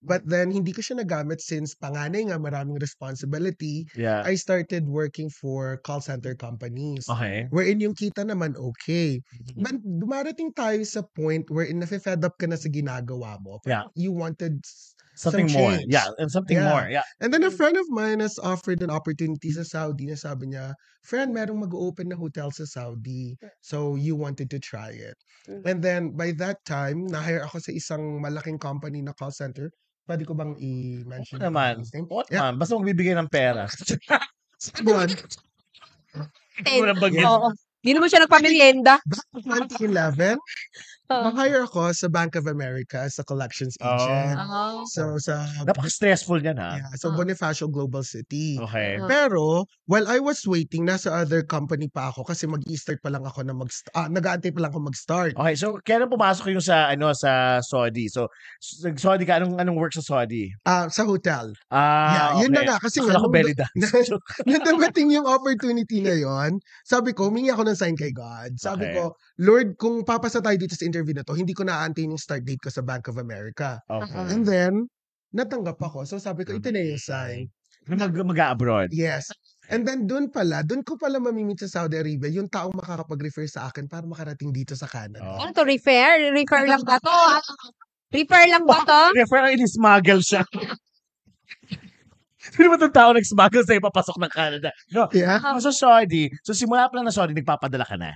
but 0.05 0.21
then 0.29 0.53
hindi 0.53 0.71
ko 0.71 0.81
siya 0.85 1.01
nagamit 1.01 1.41
since 1.41 1.73
panganay 1.73 2.29
nga 2.29 2.37
maraming 2.37 2.77
responsibility. 2.77 3.85
Yeah. 3.95 4.21
I 4.23 4.37
started 4.37 4.85
working 4.87 5.29
for 5.33 5.81
call 5.81 5.99
center 6.05 6.37
companies. 6.37 7.05
Okay. 7.09 7.49
Wherein 7.49 7.81
yung 7.81 7.97
kita 7.97 8.23
naman 8.27 8.53
okay. 8.59 9.19
Mhm. 9.33 9.63
But 9.63 9.81
dumarating 9.81 10.53
tayo 10.53 10.83
sa 10.85 11.01
point 11.17 11.49
wherein 11.49 11.81
nafe-fed 11.81 12.21
up 12.21 12.37
ka 12.37 12.45
na 12.45 12.59
sa 12.61 12.69
ginagawa 12.69 13.41
mo. 13.41 13.57
Yeah. 13.65 13.89
You 13.97 14.13
wanted 14.13 14.61
Something 15.17 15.49
some 15.49 15.61
more. 15.61 15.71
change. 15.81 15.89
Yeah, 15.89 16.07
and 16.21 16.29
something 16.29 16.57
Yeah. 16.61 16.69
more. 16.69 16.85
Yeah. 16.87 17.01
And 17.19 17.33
then 17.33 17.41
a 17.41 17.49
friend 17.49 17.73
of 17.75 17.89
mine 17.89 18.21
has 18.21 18.37
offered 18.37 18.85
an 18.85 18.93
opportunity 18.93 19.49
sa 19.49 19.65
Saudi 19.65 20.05
na 20.05 20.13
sabi 20.15 20.53
niya, 20.53 20.77
friend, 21.01 21.33
merong 21.33 21.65
mag-open 21.65 22.13
na 22.13 22.17
hotel 22.21 22.53
sa 22.53 22.69
Saudi. 22.69 23.33
So 23.65 23.97
you 23.97 24.13
wanted 24.13 24.53
to 24.53 24.59
try 24.61 24.93
it. 24.93 25.17
Mhm. 25.49 25.65
And 25.65 25.77
then 25.81 26.01
by 26.13 26.37
that 26.37 26.61
time, 26.69 27.09
na-hire 27.09 27.41
ako 27.49 27.59
sa 27.65 27.73
isang 27.73 28.21
malaking 28.21 28.61
company 28.61 29.01
na 29.01 29.17
call 29.17 29.33
center. 29.33 29.73
Pwede 30.07 30.23
ko 30.23 30.37
bang 30.37 30.53
i-mention? 30.55 31.41
The 31.41 31.49
naman. 31.51 31.81
Oo 32.13 32.23
Yeah. 32.29 32.53
naman. 32.53 32.61
Basta 32.61 32.77
magbibigay 32.77 33.17
ng 33.17 33.27
pera. 33.33 33.67
Bagyan. 37.01 37.25
Oo. 37.27 37.49
Hindi 37.83 37.91
naman 37.93 38.07
siya. 38.09 38.25
Back 38.27 38.43
in 38.45 39.67
2011, 39.77 40.37
Oo. 41.07 41.31
na-hire 41.31 41.63
ako 41.63 41.95
sa 41.95 42.11
Bank 42.11 42.35
of 42.35 42.45
America 42.45 42.99
as 42.99 43.15
a 43.15 43.23
collections 43.23 43.79
Oh. 43.79 43.95
agent. 43.95 44.35
Oo. 44.37 44.83
So 44.85 45.15
sa 45.23 45.47
Napaka-stressful 45.63 46.43
niyan, 46.43 46.59
ha? 46.59 46.83
yeah, 46.83 46.91
so 46.99 47.11
Ah. 47.11 47.15
Bonifacio 47.15 47.71
Global 47.71 48.03
City. 48.03 48.59
Okay. 48.59 48.99
Ah. 48.99 49.07
Pero, 49.07 49.63
while 49.87 50.03
I 50.05 50.19
was 50.19 50.43
waiting, 50.43 50.83
nasa 50.83 51.09
other 51.23 51.47
company 51.47 51.87
pa 51.87 52.11
ako 52.11 52.27
kasi 52.27 52.43
mag-start 52.43 52.99
pa 52.99 53.07
lang 53.07 53.23
ako 53.23 53.39
na 53.47 53.55
mag 53.55 53.71
ah, 53.95 54.11
nag-aantay 54.11 54.51
pa 54.51 54.59
lang 54.67 54.71
ako 54.75 54.83
mag-start. 54.91 55.33
Okay, 55.39 55.55
so 55.55 55.79
kailan 55.87 56.11
pumasok 56.11 56.51
yung 56.51 56.63
sa 56.63 56.91
ano 56.91 57.15
sa 57.15 57.63
Saudi? 57.63 58.11
So 58.11 58.27
s- 58.59 58.83
nag-Saudi 58.83 59.23
ka 59.23 59.39
anong 59.39 59.63
anong 59.63 59.79
work 59.79 59.95
sa 59.95 60.03
Saudi? 60.03 60.51
Ah, 60.67 60.91
sa 60.91 61.07
hotel. 61.07 61.55
Ah, 61.71 62.11
yeah, 62.11 62.29
yun 62.43 62.51
na 62.51 62.63
okay. 62.63 62.67
nga 62.67 62.77
kasi 62.83 62.97
Akala 62.99 63.23
ko 63.23 63.29
belly 63.31 63.55
dance. 63.55 63.71
nung 64.47 64.63
dumating 64.65 65.07
yung 65.15 65.23
opportunity 65.23 66.03
na 66.03 66.19
yon, 66.19 66.59
sabi 66.83 67.15
ko, 67.15 67.31
humingi 67.31 67.47
ako 67.49 67.63
ng 67.63 67.77
sign 67.79 67.95
kay 67.95 68.11
God. 68.11 68.59
Sabi 68.59 68.83
Okay. 68.87 68.95
ko, 68.99 69.15
Lord, 69.37 69.77
kung 69.77 70.01
papasa 70.01 70.41
tayo 70.41 70.57
dito 70.57 70.73
sa 70.73 70.85
interview 70.85 71.13
na 71.13 71.21
to, 71.21 71.37
hindi 71.37 71.53
ko 71.53 71.61
naaantayin 71.61 72.09
yung 72.09 72.21
start 72.21 72.41
date 72.41 72.61
ko 72.61 72.73
sa 72.73 72.81
Bank 72.81 73.05
of 73.05 73.21
America. 73.21 73.77
Okay. 73.85 74.33
And 74.33 74.41
then, 74.41 74.89
natanggap 75.29 75.77
ako. 75.77 76.09
So 76.09 76.17
sabi 76.17 76.41
ko, 76.41 76.57
ito 76.57 76.73
na 76.73 76.81
yung 76.81 77.01
sign. 77.01 77.45
Mag 77.87 78.11
mag-abroad. 78.11 78.91
Yes. 78.91 79.31
And 79.71 79.87
then 79.87 80.07
doon 80.07 80.31
pala, 80.31 80.63
doon 80.63 80.83
ko 80.83 80.99
pala 80.99 81.19
mamimit 81.19 81.63
sa 81.63 81.83
Saudi 81.83 81.99
Arabia 81.99 82.31
yung 82.31 82.51
taong 82.51 82.75
makakapag-refer 82.75 83.47
sa 83.47 83.71
akin 83.71 83.87
para 83.87 84.07
makarating 84.07 84.51
dito 84.51 84.75
sa 84.75 84.87
Canada. 84.87 85.23
Oh. 85.23 85.39
Ano 85.39 85.51
to, 85.55 85.63
refer? 85.63 86.31
Refer 86.31 86.67
lang 86.67 86.83
ba 86.83 86.99
to? 86.99 87.19
Refer 88.11 88.43
lang 88.47 88.63
ba 88.63 88.79
to? 88.83 89.01
Refer 89.19 89.39
ang 89.43 89.53
in-smuggle 89.55 90.23
siya. 90.23 90.43
Sino 92.55 92.71
ba 92.71 92.79
itong 92.79 92.95
tao 92.95 93.11
nag-smuggle 93.11 93.63
sa'yo 93.67 93.83
papasok 93.83 94.17
ng 94.23 94.31
Canada? 94.31 94.69
No. 94.95 95.11
Yeah. 95.11 95.43
Ah, 95.43 95.59
so 95.59 95.75
Saudi, 95.75 96.31
so 96.47 96.55
simula 96.55 96.87
pa 96.87 96.95
lang 96.95 97.07
na 97.07 97.11
Saudi, 97.11 97.35
nagpapadala 97.35 97.83
ka 97.83 97.99
na. 97.99 98.15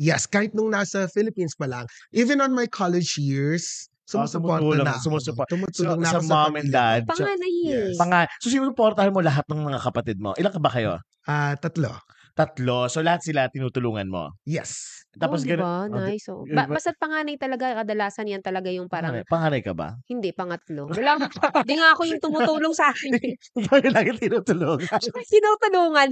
Yes, 0.00 0.24
kahit 0.24 0.56
nung 0.56 0.72
nasa 0.72 1.04
Philippines 1.10 1.52
pa 1.52 1.68
lang. 1.68 1.84
Even 2.12 2.40
on 2.40 2.52
my 2.52 2.64
college 2.66 3.16
years, 3.20 3.88
sumusuporta 4.08 4.60
tumutulong, 4.60 4.86
na. 4.88 4.96
So, 4.98 5.10
Tumutulong 5.48 6.00
na 6.00 6.10
sa 6.10 6.20
sa 6.20 6.48
mom 6.48 6.54
and 6.58 6.68
ko. 6.68 6.74
dad. 6.74 7.00
So, 7.08 7.22
Panganay 7.24 7.52
eh. 7.52 7.68
Yes. 7.68 7.96
panga, 7.96 8.20
so 8.40 8.48
sinuportahan 8.50 9.12
mo 9.12 9.20
lahat 9.24 9.44
ng 9.48 9.60
mga 9.62 9.78
kapatid 9.80 10.16
mo. 10.20 10.32
Ilan 10.36 10.52
ka 10.52 10.60
ba 10.60 10.70
kayo? 10.72 10.92
Ah, 11.24 11.54
tatlo. 11.56 11.92
Tatlo. 12.32 12.88
So 12.88 13.04
lahat 13.04 13.20
sila 13.22 13.52
tinutulungan 13.52 14.08
mo. 14.08 14.32
Yes. 14.48 15.04
Tapos 15.12 15.44
oh, 15.44 15.46
ganun. 15.46 15.60
diba? 15.60 15.68
oh, 15.68 15.84
di- 15.84 16.16
Nice. 16.16 16.26
Oh. 16.32 16.40
yun 16.48 16.56
Ba- 16.56 16.64
ba- 16.64 16.80
basta't 16.80 16.96
panganay 16.96 17.36
talaga, 17.36 17.84
kadalasan 17.84 18.32
yan 18.32 18.40
talaga 18.40 18.72
yung 18.72 18.88
parang, 18.88 19.12
Panganay, 19.12 19.28
panganay 19.28 19.60
ka 19.60 19.72
ba? 19.76 20.00
hindi, 20.08 20.32
pangatlo. 20.32 20.88
Wala, 20.88 21.20
di 21.68 21.74
nga 21.76 21.92
ako 21.92 22.02
yung 22.08 22.20
tumutulong 22.24 22.72
sa 22.72 22.88
akin. 22.88 23.12
Ikaw 23.60 23.76
yung 23.84 23.92
lagi 23.92 24.12
tinutulungan. 24.16 24.88
Tinutulungan. 25.28 26.08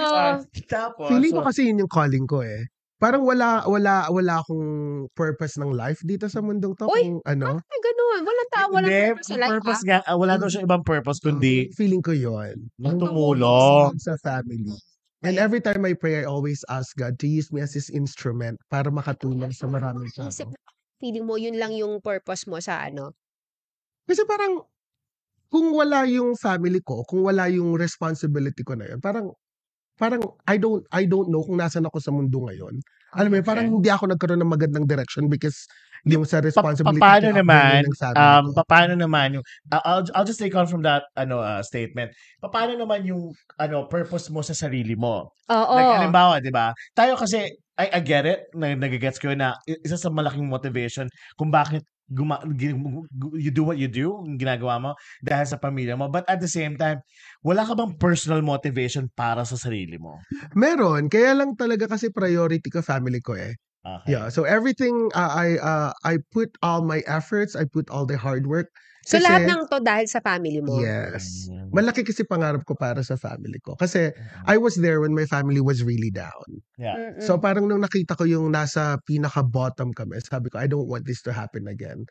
Ah, 0.00 0.40
tapos, 0.72 1.12
Feeling 1.12 1.32
ko 1.36 1.44
so, 1.44 1.48
kasi 1.52 1.60
yun 1.68 1.84
yung 1.84 1.92
calling 1.92 2.24
ko 2.24 2.40
eh. 2.40 2.64
Parang 2.96 3.28
wala 3.28 3.68
wala 3.68 4.08
wala 4.08 4.40
akong 4.40 4.64
purpose 5.12 5.60
ng 5.60 5.68
life 5.68 6.00
dito 6.00 6.32
sa 6.32 6.40
mundong 6.40 6.72
to. 6.80 6.88
Uy! 6.88 7.12
Kung 7.12 7.20
ano. 7.28 7.60
Ay, 7.60 7.80
ganun. 7.84 8.20
Walang 8.24 8.50
tao, 8.50 8.66
walang 8.72 8.88
hindi, 8.88 9.04
purpose 9.12 9.28
sa 9.28 9.36
life. 9.36 9.52
purpose 9.52 9.82
ah. 9.84 9.86
nga, 9.86 9.98
ah, 10.08 10.16
wala 10.16 10.34
daw 10.40 10.48
siya 10.48 10.64
ibang 10.64 10.84
purpose, 10.84 11.20
kundi 11.20 11.68
feeling 11.76 12.00
ko 12.00 12.16
yun. 12.16 12.72
nang 12.80 12.96
Tumulong. 12.96 13.92
Sa 14.00 14.16
family. 14.24 14.72
And 15.20 15.36
every 15.36 15.60
time 15.60 15.84
I 15.84 15.92
pray, 15.92 16.22
I 16.22 16.24
always 16.24 16.64
ask 16.72 16.96
God 16.96 17.20
to 17.20 17.26
use 17.28 17.52
me 17.52 17.60
as 17.60 17.76
His 17.76 17.92
instrument 17.92 18.56
para 18.72 18.88
makatulong 18.88 19.52
sa 19.52 19.68
maraming 19.68 20.08
tao. 20.16 20.32
Isip, 20.32 20.48
feeling 20.96 21.26
mo, 21.28 21.36
yun 21.36 21.56
lang 21.60 21.76
yung 21.76 22.00
purpose 22.00 22.48
mo 22.48 22.56
sa 22.64 22.80
ano. 22.80 23.12
Kasi 24.06 24.22
parang, 24.24 24.64
kung 25.50 25.72
wala 25.74 26.06
yung 26.08 26.38
family 26.38 26.78
ko, 26.80 27.02
kung 27.04 27.26
wala 27.26 27.50
yung 27.50 27.74
responsibility 27.74 28.62
ko 28.62 28.78
na 28.78 28.86
yun, 28.86 29.00
parang, 29.02 29.34
parang, 29.96 30.22
I 30.46 30.56
don't, 30.60 30.84
I 30.92 31.08
don't 31.08 31.28
know 31.32 31.42
kung 31.42 31.58
nasan 31.58 31.88
ako 31.88 31.98
sa 32.00 32.12
mundo 32.12 32.44
ngayon. 32.46 32.80
Alam 33.16 33.32
mo, 33.32 33.40
parang 33.40 33.80
hindi 33.80 33.88
ako 33.88 34.12
nagkaroon 34.12 34.40
ng 34.44 34.52
magandang 34.52 34.84
direction 34.84 35.24
because 35.32 35.64
yung 36.04 36.28
sa 36.28 36.38
Pa- 36.38 36.46
responsibility 36.52 37.00
paano 37.00 37.28
na 37.32 37.40
naman, 37.40 37.80
um, 38.12 38.44
ko. 38.52 38.60
paano 38.68 38.92
naman 38.92 39.40
yung, 39.40 39.44
uh, 39.72 39.82
I'll, 39.82 40.04
I'll 40.12 40.28
just 40.28 40.38
take 40.38 40.52
on 40.52 40.68
from 40.68 40.84
that 40.84 41.08
ano 41.16 41.40
uh, 41.40 41.64
statement. 41.64 42.12
Paano 42.44 42.76
naman 42.76 43.08
yung 43.08 43.32
ano 43.56 43.88
purpose 43.88 44.28
mo 44.28 44.44
sa 44.44 44.52
sarili 44.52 44.92
mo? 44.94 45.32
Oo. 45.48 45.74
Like, 45.74 45.92
halimbawa, 45.96 46.38
di 46.44 46.52
ba? 46.52 46.76
Tayo 46.92 47.16
kasi, 47.16 47.48
I, 47.80 47.88
I 47.96 48.00
get 48.04 48.28
it, 48.28 48.52
na, 48.52 48.76
nagigets 48.76 49.16
ko 49.16 49.32
na 49.32 49.56
isa 49.64 49.96
sa 49.96 50.12
malaking 50.12 50.46
motivation 50.46 51.08
kung 51.40 51.48
bakit 51.48 51.84
guma, 52.10 52.38
you 53.34 53.50
do 53.50 53.62
what 53.66 53.78
you 53.78 53.90
do, 53.90 54.22
ginagawa 54.38 54.78
mo, 54.78 54.90
dahil 55.22 55.46
sa 55.46 55.58
pamilya 55.58 55.98
mo. 55.98 56.06
But 56.06 56.26
at 56.30 56.38
the 56.38 56.50
same 56.50 56.78
time, 56.78 57.02
wala 57.42 57.66
ka 57.66 57.74
bang 57.74 57.98
personal 57.98 58.42
motivation 58.42 59.10
para 59.14 59.42
sa 59.42 59.58
sarili 59.58 59.98
mo? 59.98 60.22
Meron, 60.54 61.10
kaya 61.10 61.34
lang 61.34 61.58
talaga 61.58 61.90
kasi 61.90 62.10
priority 62.14 62.70
ko 62.70 62.82
family 62.82 63.18
ko 63.18 63.34
eh. 63.34 63.54
Okay. 63.86 64.18
Yeah, 64.18 64.34
so 64.34 64.42
everything 64.42 65.14
uh, 65.14 65.30
I 65.30 65.48
uh, 65.62 65.90
I 66.02 66.18
put 66.34 66.50
all 66.58 66.82
my 66.82 67.06
efforts, 67.06 67.54
I 67.54 67.70
put 67.70 67.86
all 67.86 68.02
the 68.02 68.18
hard 68.18 68.50
work. 68.50 68.74
So, 69.06 69.16
Kasi- 69.16 69.22
lahat 69.22 69.46
ng 69.46 69.62
to 69.70 69.78
dahil 69.78 70.06
sa 70.10 70.18
family 70.18 70.58
mo. 70.58 70.82
Yes. 70.82 71.46
Mm. 71.46 71.70
Malaki 71.70 72.02
kasi 72.02 72.26
pangarap 72.26 72.66
ko 72.66 72.74
para 72.74 73.00
sa 73.06 73.14
family 73.14 73.62
ko. 73.62 73.78
Kasi 73.78 74.10
I 74.44 74.58
was 74.58 74.74
there 74.74 74.98
when 74.98 75.14
my 75.14 75.24
family 75.24 75.62
was 75.62 75.86
really 75.86 76.10
down. 76.10 76.60
Yeah. 76.74 76.98
Mm-mm. 77.14 77.22
So 77.22 77.38
parang 77.38 77.70
nung 77.70 77.86
nakita 77.86 78.18
ko 78.18 78.26
yung 78.26 78.50
nasa 78.50 78.98
pinaka-bottom 79.06 79.94
kami, 79.94 80.18
sabi 80.20 80.50
ko, 80.50 80.58
I 80.58 80.66
don't 80.66 80.90
want 80.90 81.06
this 81.06 81.22
to 81.24 81.30
happen 81.30 81.70
again. 81.70 82.02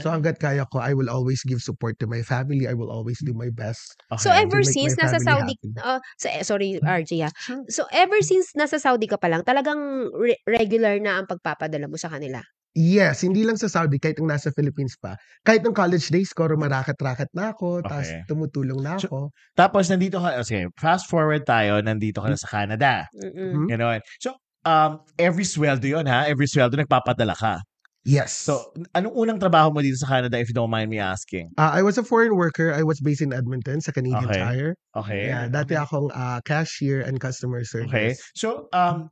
So 0.00 0.08
Mm. 0.08 0.16
hanggat 0.16 0.40
kaya 0.40 0.64
ko, 0.64 0.80
I 0.80 0.96
will 0.96 1.12
always 1.12 1.44
give 1.44 1.60
support 1.60 2.00
to 2.00 2.08
my 2.08 2.24
family. 2.24 2.64
I 2.64 2.72
will 2.72 2.88
always 2.88 3.20
do 3.20 3.36
my 3.36 3.52
best. 3.52 4.00
So 4.16 4.32
Okay. 4.32 4.48
ever 4.48 4.64
make 4.64 4.72
my 4.72 4.76
since 4.80 4.96
nasa 4.96 5.20
Saudi, 5.20 5.60
happy. 5.60 5.76
uh, 5.76 6.00
sorry 6.40 6.80
RJ 6.80 7.28
ah. 7.28 7.32
So 7.68 7.84
ever 7.92 8.16
since 8.24 8.56
nasa 8.56 8.80
Saudi 8.80 9.04
ka 9.04 9.20
pa 9.20 9.28
lang, 9.28 9.44
talagang 9.44 9.76
re- 10.16 10.40
regular 10.48 10.96
na 11.04 11.20
ang 11.20 11.28
pagpapadala 11.28 11.84
mo 11.84 12.00
sa 12.00 12.08
kanila. 12.08 12.40
Yes, 12.74 13.22
hindi 13.22 13.46
lang 13.46 13.54
sa 13.54 13.70
Saudi, 13.70 14.02
kahit 14.02 14.18
nung 14.18 14.34
nasa 14.34 14.50
Philippines 14.50 14.98
pa. 14.98 15.14
Kahit 15.46 15.62
nung 15.62 15.78
college 15.78 16.10
days 16.10 16.34
ko, 16.34 16.50
rumarakat-rakat 16.50 17.30
na 17.30 17.54
ako, 17.54 17.86
tapos 17.86 18.10
Okay. 18.10 18.26
tumutulong 18.26 18.82
na 18.82 18.98
So- 18.98 19.06
ako. 19.06 19.20
Tapos 19.54 19.86
nandito 19.86 20.18
ka, 20.18 20.42
okay, 20.42 20.66
fast 20.74 21.06
forward 21.06 21.46
tayo, 21.46 21.78
nandito 21.78 22.18
ka 22.18 22.34
na 22.34 22.38
sa 22.38 22.50
Canada. 22.50 23.06
Mm-mm. 23.14 23.64
Mhm. 23.64 23.66
Ganon. 23.70 24.00
So, 24.18 24.34
um, 24.66 24.98
every 25.22 25.46
sweldo 25.46 25.86
yon 25.86 26.10
ha? 26.10 26.26
Every 26.26 26.50
sweldo 26.50 26.74
nagpapadala 26.74 27.38
ka. 27.38 27.62
Yes. 28.04 28.36
So, 28.36 28.74
anong 28.92 29.16
unang 29.16 29.38
trabaho 29.40 29.72
mo 29.72 29.80
dito 29.80 29.96
sa 29.96 30.10
Canada 30.10 30.36
if 30.36 30.50
you 30.50 30.56
don't 30.58 30.68
mind 30.68 30.90
me 30.92 31.00
asking? 31.00 31.48
Uh, 31.56 31.72
I 31.72 31.80
was 31.80 31.96
a 31.96 32.04
foreign 32.04 32.36
worker. 32.36 32.68
I 32.68 32.84
was 32.84 33.00
based 33.00 33.22
in 33.24 33.32
Edmonton 33.32 33.80
sa 33.80 33.96
Canadian 33.96 34.28
Okay. 34.28 34.44
Tire. 34.44 34.70
Okay. 34.92 35.30
Yeah, 35.32 35.48
dati 35.48 35.72
akong 35.72 36.12
ah, 36.12 36.42
cashier 36.44 37.00
and 37.00 37.16
customer 37.16 37.64
service. 37.64 37.88
Okay. 37.88 38.10
So, 38.36 38.68
um, 38.76 39.08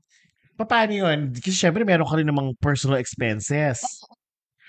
paano 0.69 0.93
yun? 0.93 1.33
Kasi 1.33 1.55
syempre, 1.57 1.87
meron 1.87 2.09
ka 2.09 2.19
rin 2.19 2.29
namang 2.29 2.55
personal 2.59 3.01
expenses. 3.01 3.83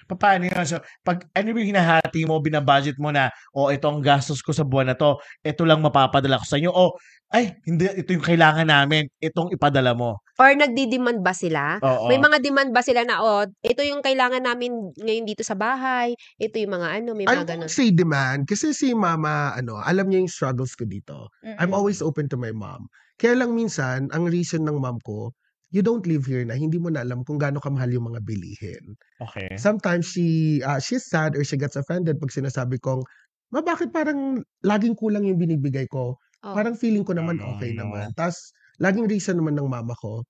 Paano 0.04 0.44
yun? 0.44 0.68
So, 0.68 0.84
pag 1.02 1.24
ano 1.32 1.56
ba 1.56 1.58
yung 1.64 1.72
hinahati 1.72 2.28
mo, 2.28 2.44
binabudget 2.44 3.00
mo 3.00 3.10
na, 3.10 3.32
o 3.56 3.72
ito 3.72 3.88
ang 3.88 4.04
gastos 4.04 4.44
ko 4.44 4.52
sa 4.52 4.68
buwan 4.68 4.92
na 4.92 4.98
to, 5.00 5.16
ito 5.42 5.64
lang 5.64 5.80
mapapadala 5.80 6.42
ko 6.44 6.46
sa 6.46 6.60
inyo, 6.60 6.72
o 6.72 6.96
ay, 7.34 7.58
hindi, 7.66 7.90
ito 7.90 8.14
yung 8.14 8.22
kailangan 8.22 8.70
namin, 8.70 9.10
itong 9.18 9.50
ipadala 9.58 9.98
mo. 9.98 10.22
Or 10.38 10.54
nagdi-demand 10.54 11.26
ba 11.26 11.34
sila? 11.34 11.82
Oo. 11.82 12.06
May 12.06 12.22
mga 12.22 12.38
demand 12.46 12.70
ba 12.70 12.86
sila 12.86 13.02
na, 13.02 13.26
oh, 13.26 13.42
ito 13.66 13.82
yung 13.82 14.06
kailangan 14.06 14.46
namin 14.46 14.94
ngayon 15.02 15.26
dito 15.26 15.42
sa 15.42 15.58
bahay, 15.58 16.14
ito 16.38 16.62
yung 16.62 16.78
mga 16.78 17.02
ano, 17.02 17.18
may 17.18 17.26
mga 17.26 17.46
ganun. 17.50 17.70
say 17.70 17.90
demand 17.90 18.46
kasi 18.46 18.70
si 18.70 18.94
mama, 18.94 19.50
ano, 19.58 19.82
alam 19.82 20.06
niya 20.10 20.22
yung 20.22 20.30
struggles 20.30 20.78
ko 20.78 20.86
dito. 20.86 21.34
I'm 21.42 21.74
Mm-mm. 21.74 21.74
always 21.74 22.06
open 22.06 22.30
to 22.30 22.38
my 22.38 22.54
mom. 22.54 22.86
Kaya 23.18 23.34
lang 23.34 23.58
minsan, 23.58 24.14
ang 24.14 24.30
reason 24.30 24.62
ng 24.62 24.78
mom 24.78 25.02
ko, 25.02 25.34
you 25.74 25.82
don't 25.82 26.06
live 26.06 26.24
here 26.24 26.46
na 26.46 26.54
hindi 26.54 26.78
mo 26.78 26.94
na 26.94 27.02
alam 27.02 27.26
kung 27.26 27.42
gaano 27.42 27.58
kamahal 27.58 27.90
yung 27.90 28.14
mga 28.14 28.22
bilihin. 28.22 28.94
Okay. 29.20 29.50
Sometimes 29.58 30.06
she 30.06 30.62
uh, 30.62 30.78
she's 30.78 31.04
sad 31.04 31.34
or 31.34 31.42
she 31.42 31.58
gets 31.58 31.74
offended 31.76 32.22
pag 32.22 32.30
sinasabi 32.30 32.78
kong, 32.78 33.02
ma 33.50 33.60
bakit 33.60 33.90
parang 33.90 34.40
laging 34.62 34.94
kulang 34.94 35.26
yung 35.26 35.42
binibigay 35.42 35.90
ko? 35.90 36.16
Oh. 36.46 36.54
Parang 36.54 36.78
feeling 36.78 37.02
ko 37.02 37.18
naman 37.18 37.42
okay 37.42 37.74
Mm. 37.74 37.80
naman. 37.82 38.08
Tapos, 38.14 38.54
laging 38.78 39.10
reason 39.10 39.40
naman 39.40 39.58
ng 39.58 39.66
mama 39.66 39.98
ko, 39.98 40.22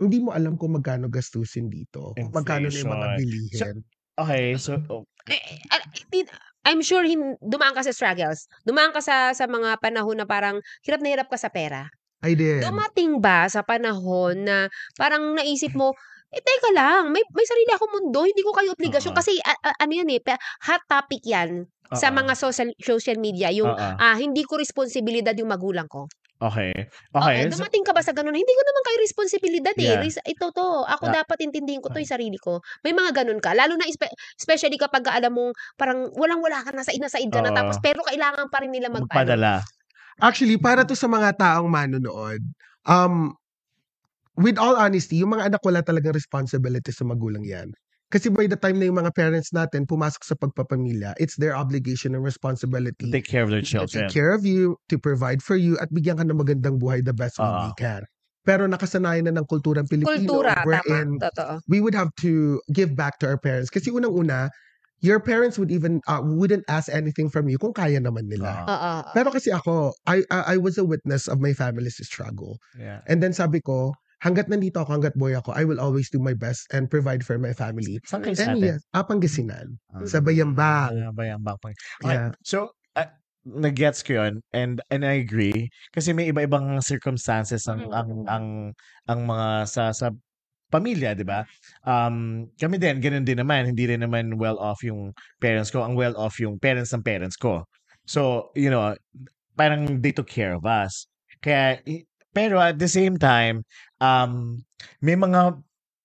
hindi 0.00 0.20
mo 0.20 0.32
alam 0.32 0.56
kung 0.56 0.72
magkano 0.76 1.08
gastusin 1.08 1.68
dito. 1.68 2.16
Kung 2.16 2.32
magkano 2.32 2.68
na 2.68 2.74
yung 2.74 2.92
mga 2.92 3.08
Inflation. 3.16 3.20
bilihin. 3.20 3.76
Okay, 4.16 4.44
so, 4.56 4.80
oh, 4.88 5.04
Eh, 5.26 5.36
eh, 5.36 5.58
hindi- 6.08 6.30
I'm 6.64 6.80
sure 6.82 7.02
hin, 7.02 7.34
dumaan 7.42 7.74
ka 7.74 7.82
sa 7.82 7.90
struggles. 7.90 8.46
Dumaan 8.62 8.90
ka 8.94 9.02
sa, 9.02 9.34
sa 9.34 9.44
mga 9.46 9.78
panahon 9.82 10.18
na 10.18 10.26
parang 10.26 10.58
hirap 10.86 11.02
na 11.02 11.10
hirap 11.12 11.28
ka 11.28 11.38
sa 11.38 11.50
pera. 11.50 11.90
I 12.24 12.32
did. 12.32 12.64
Dumating 12.64 13.20
ba 13.20 13.44
sa 13.46 13.60
panahon 13.60 14.46
na 14.46 14.70
parang 14.96 15.36
naisip 15.36 15.76
mo, 15.76 15.92
eh 16.32 16.40
teka 16.40 16.70
lang, 16.72 17.12
may, 17.12 17.22
may 17.32 17.46
sarili 17.46 17.70
akong 17.72 17.92
mundo, 17.92 18.24
hindi 18.24 18.42
ko 18.42 18.52
kayo 18.52 18.72
obligasyon. 18.72 19.12
Oo. 19.14 19.18
Kasi 19.18 19.36
a- 19.40 19.62
a- 19.62 19.78
ano 19.80 19.92
yan 19.94 20.08
eh, 20.10 20.20
hot 20.64 20.82
topic 20.88 21.22
yan 21.22 21.68
sa 21.94 22.10
oo. 22.10 22.16
mga 22.18 22.32
social, 22.34 22.68
social 22.82 23.18
media. 23.20 23.52
Yung 23.54 23.70
Oo. 23.70 23.78
ah, 23.78 24.16
hindi 24.18 24.42
ko 24.42 24.58
responsibilidad 24.58 25.36
yung 25.38 25.52
magulang 25.52 25.86
ko. 25.86 26.10
Okay. 26.36 26.68
Okay, 27.16 27.48
Okay. 27.48 27.48
Dumating 27.48 27.80
ka 27.80 27.96
ba 27.96 28.04
sa 28.04 28.12
ganun? 28.12 28.36
Hindi 28.36 28.52
ko 28.52 28.60
naman 28.60 28.82
kayo 28.84 28.96
responsibilidad 29.00 29.72
eh. 29.72 29.88
Yeah. 29.96 30.04
Res- 30.04 30.20
ito 30.20 30.52
to. 30.52 30.84
Ako 30.84 31.08
Ah. 31.08 31.24
dapat 31.24 31.40
intindihin 31.40 31.80
ko 31.80 31.88
to 31.88 31.96
yung 31.96 32.12
sarili 32.12 32.36
ko. 32.36 32.60
May 32.84 32.92
mga 32.92 33.24
ganun 33.24 33.40
ka. 33.40 33.56
Lalo 33.56 33.72
na 33.80 33.88
espe- 33.88 34.12
especially 34.36 34.76
kapag 34.76 35.00
ka 35.00 35.16
alam 35.16 35.32
mong 35.32 35.56
parang 35.80 36.12
walang-wala 36.12 36.60
ka 36.60 36.76
na 36.76 36.84
sa 36.84 36.92
na 37.00 37.08
said 37.08 37.32
ka 37.32 37.40
na 37.40 37.54
Oo. 37.54 37.56
tapos 37.56 37.80
pero 37.80 38.04
kailangan 38.04 38.52
pa 38.52 38.60
rin 38.60 38.68
nila 38.68 38.92
magpadala. 38.92 39.64
Actually, 40.20 40.56
para 40.56 40.84
to 40.88 40.96
sa 40.96 41.08
mga 41.08 41.36
taong 41.36 41.68
manonood, 41.68 42.40
um, 42.88 43.36
with 44.40 44.56
all 44.56 44.76
honesty, 44.76 45.20
yung 45.20 45.36
mga 45.36 45.52
anak 45.52 45.62
wala 45.64 45.84
talagang 45.84 46.16
responsibility 46.16 46.88
sa 46.92 47.04
magulang 47.04 47.44
yan. 47.44 47.72
Kasi 48.08 48.30
by 48.30 48.46
the 48.46 48.54
time 48.56 48.78
na 48.78 48.86
yung 48.86 49.02
mga 49.02 49.12
parents 49.18 49.50
natin 49.50 49.82
pumasok 49.82 50.22
sa 50.22 50.38
pagpapamilya, 50.38 51.12
it's 51.18 51.34
their 51.36 51.58
obligation 51.58 52.14
and 52.14 52.22
responsibility 52.22 53.10
Take 53.10 53.26
care 53.26 53.42
of 53.42 53.50
their 53.50 53.66
to 53.66 53.66
children. 53.66 54.06
take 54.06 54.14
care 54.14 54.30
of 54.30 54.46
you, 54.46 54.78
to 54.88 54.96
provide 54.96 55.42
for 55.42 55.58
you, 55.58 55.74
at 55.82 55.90
bigyan 55.90 56.22
ka 56.22 56.24
ng 56.24 56.38
magandang 56.38 56.78
buhay 56.78 57.02
the 57.02 57.12
best 57.12 57.36
way 57.42 57.50
Oo. 57.50 57.66
we 57.66 57.72
can. 57.76 58.06
Pero 58.46 58.70
nakasanayan 58.70 59.26
na 59.26 59.42
ng 59.42 59.46
kulturang 59.50 59.90
Pilipino 59.90 60.22
Kultura, 60.22 60.62
wherein 60.62 61.18
tama. 61.18 61.28
Totoo. 61.34 61.54
we 61.66 61.82
would 61.82 61.98
have 61.98 62.14
to 62.22 62.62
give 62.70 62.94
back 62.94 63.18
to 63.18 63.26
our 63.26 63.34
parents. 63.36 63.74
Kasi 63.74 63.90
unang-una, 63.90 64.54
your 65.00 65.20
parents 65.20 65.58
would 65.58 65.70
even 65.70 66.00
uh, 66.08 66.20
wouldn't 66.24 66.64
ask 66.68 66.88
anything 66.88 67.28
from 67.28 67.48
you 67.48 67.58
kung 67.60 67.72
kaya 67.76 68.00
naman 68.00 68.26
nila. 68.32 68.64
Oo. 68.64 68.72
Oo. 68.72 68.92
Pero 69.12 69.28
kasi 69.30 69.52
ako, 69.52 69.92
I, 70.08 70.24
I 70.32 70.54
I 70.54 70.56
was 70.56 70.78
a 70.80 70.84
witness 70.86 71.28
of 71.28 71.40
my 71.40 71.52
family's 71.52 72.00
struggle. 72.00 72.56
Yeah. 72.78 73.04
And 73.06 73.20
then 73.20 73.36
sabi 73.36 73.60
ko, 73.60 73.92
hanggat 74.24 74.48
nandito 74.48 74.80
ako, 74.80 74.96
hanggat 74.96 75.14
boy 75.14 75.36
ako, 75.36 75.52
I 75.52 75.68
will 75.68 75.78
always 75.80 76.08
do 76.08 76.18
my 76.18 76.32
best 76.32 76.64
and 76.72 76.88
provide 76.88 77.20
for 77.20 77.36
my 77.36 77.52
family. 77.52 78.00
Saan 78.08 78.24
kayo 78.24 78.36
sa 78.36 78.56
atin? 78.56 78.80
yes. 78.80 78.80
Ah. 78.96 79.04
Sa 80.08 80.18
Bayambang. 80.24 80.92
Ah, 80.96 81.12
Bayambang. 81.12 81.60
Okay. 81.60 81.74
Yeah. 82.04 82.32
So, 82.40 82.72
uh, 82.96 83.12
nag-gets 83.46 84.02
ko 84.02 84.18
yun 84.24 84.42
and 84.50 84.82
and 84.90 85.06
I 85.06 85.22
agree 85.22 85.70
kasi 85.94 86.10
may 86.10 86.32
iba-ibang 86.34 86.82
circumstances 86.82 87.68
ang 87.70 87.86
Mm. 87.86 87.94
ang 87.94 88.10
ang 88.26 88.46
ang 89.06 89.20
mga 89.22 89.48
sa 89.70 89.82
sa 89.94 90.10
pamilya, 90.72 91.14
'di 91.14 91.26
ba? 91.26 91.46
Um, 91.86 92.48
kami 92.58 92.76
din 92.80 92.98
ganun 93.02 93.24
din 93.26 93.38
naman, 93.40 93.70
hindi 93.70 93.86
rin 93.86 94.02
naman 94.02 94.36
well 94.38 94.58
off 94.58 94.82
yung 94.82 95.14
parents 95.38 95.70
ko, 95.70 95.86
ang 95.86 95.94
well 95.94 96.14
off 96.18 96.38
yung 96.42 96.58
parents 96.58 96.92
ng 96.94 97.04
parents 97.06 97.36
ko. 97.38 97.64
So, 98.06 98.50
you 98.54 98.70
know, 98.70 98.94
parang 99.58 100.02
they 100.02 100.12
took 100.14 100.30
care 100.30 100.54
of 100.54 100.64
us. 100.66 101.06
Kaya 101.42 101.80
pero 102.36 102.60
at 102.60 102.76
the 102.76 102.88
same 102.90 103.16
time, 103.16 103.64
um, 104.02 104.60
may 105.00 105.16
mga 105.16 105.56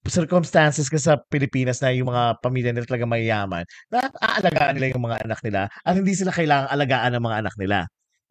circumstances 0.08 0.90
ka 0.90 0.98
sa 0.98 1.20
Pilipinas 1.30 1.78
na 1.84 1.94
yung 1.94 2.10
mga 2.10 2.42
pamilya 2.42 2.72
nila 2.74 2.90
talaga 2.90 3.06
mayayaman 3.06 3.64
na 3.94 4.10
aalagaan 4.18 4.74
nila 4.80 4.88
yung 4.98 5.06
mga 5.06 5.18
anak 5.30 5.40
nila 5.46 5.62
at 5.86 5.94
hindi 5.94 6.14
sila 6.18 6.34
kailangang 6.34 6.74
alagaan 6.74 7.12
ng 7.14 7.24
mga 7.28 7.38
anak 7.46 7.56
nila 7.62 7.80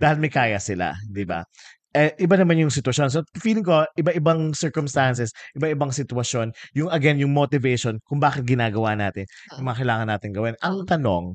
dahil 0.00 0.16
may 0.18 0.32
kaya 0.32 0.58
sila, 0.58 0.96
di 1.06 1.22
ba? 1.28 1.44
Eh, 1.90 2.14
iba 2.22 2.38
naman 2.38 2.54
yung 2.62 2.70
sitwasyon. 2.70 3.10
So, 3.10 3.26
feeling 3.34 3.66
ko, 3.66 3.82
iba-ibang 3.98 4.54
circumstances, 4.54 5.34
iba-ibang 5.58 5.90
sitwasyon, 5.90 6.54
yung 6.78 6.86
again, 6.94 7.18
yung 7.18 7.34
motivation 7.34 7.98
kung 8.06 8.22
bakit 8.22 8.46
ginagawa 8.46 8.94
natin, 8.94 9.26
yung 9.58 9.66
mga 9.66 9.82
kailangan 9.82 10.06
natin 10.06 10.30
gawin. 10.30 10.54
Ang 10.62 10.86
tanong, 10.86 11.34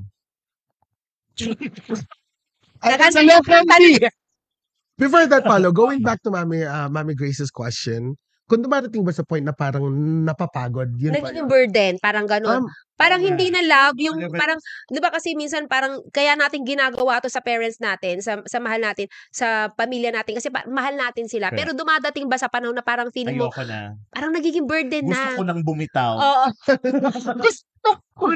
Before 4.96 5.28
that, 5.28 5.44
Paulo, 5.44 5.72
going 5.76 6.00
back 6.00 6.24
to 6.24 6.32
Mami, 6.32 6.64
uh, 6.64 6.88
Mami 6.88 7.12
Grace's 7.12 7.52
question, 7.52 8.16
kung 8.46 8.62
dumarating 8.62 9.02
ba 9.02 9.10
sa 9.10 9.26
point 9.26 9.42
na 9.42 9.50
parang 9.50 9.90
napapagod, 10.22 10.86
yun 10.94 11.18
yun? 11.18 11.50
burden, 11.50 11.98
parang 11.98 12.30
ganun. 12.30 12.62
Um, 12.62 12.66
parang 12.94 13.18
yeah. 13.18 13.34
hindi 13.34 13.50
na 13.50 13.62
love, 13.66 13.98
yung 13.98 14.22
parang, 14.30 14.62
di 14.86 15.02
ba 15.02 15.10
kasi 15.10 15.34
minsan 15.34 15.66
parang, 15.66 15.98
kaya 16.14 16.38
natin 16.38 16.62
ginagawa 16.62 17.18
to 17.18 17.26
sa 17.26 17.42
parents 17.42 17.82
natin, 17.82 18.22
sa, 18.22 18.38
sa 18.46 18.62
mahal 18.62 18.78
natin, 18.78 19.10
sa 19.34 19.74
pamilya 19.74 20.14
natin, 20.14 20.38
kasi 20.38 20.54
pa- 20.54 20.62
mahal 20.70 20.94
natin 20.94 21.26
sila. 21.26 21.50
Correct. 21.50 21.58
Pero 21.58 21.70
dumadating 21.74 22.30
ba 22.30 22.38
sa 22.38 22.46
panahon 22.46 22.78
na 22.78 22.86
parang 22.86 23.10
feeling 23.10 23.34
mo, 23.34 23.50
ayoko 23.50 23.66
na. 23.66 23.98
parang 24.14 24.30
nagiging 24.30 24.70
burden 24.70 25.10
Gusto 25.10 25.26
na. 25.26 25.34
ko 25.34 25.42
nang 25.42 25.60
bumitaw. 25.66 26.12
Oo. 26.14 26.46
Gusto 27.42 27.90
ko. 28.14 28.30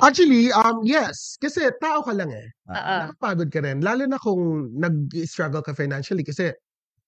actually, 0.00 0.48
um, 0.48 0.80
yes. 0.80 1.36
Kasi 1.36 1.68
tao 1.76 2.00
ka 2.00 2.16
lang 2.16 2.32
eh. 2.32 2.48
Oo. 2.72 2.96
Nakapagod 3.12 3.52
ka 3.52 3.60
rin. 3.60 3.84
Lalo 3.84 4.08
na 4.08 4.16
kung 4.16 4.72
nag-struggle 4.80 5.60
ka 5.60 5.76
financially 5.76 6.24
kasi 6.24 6.56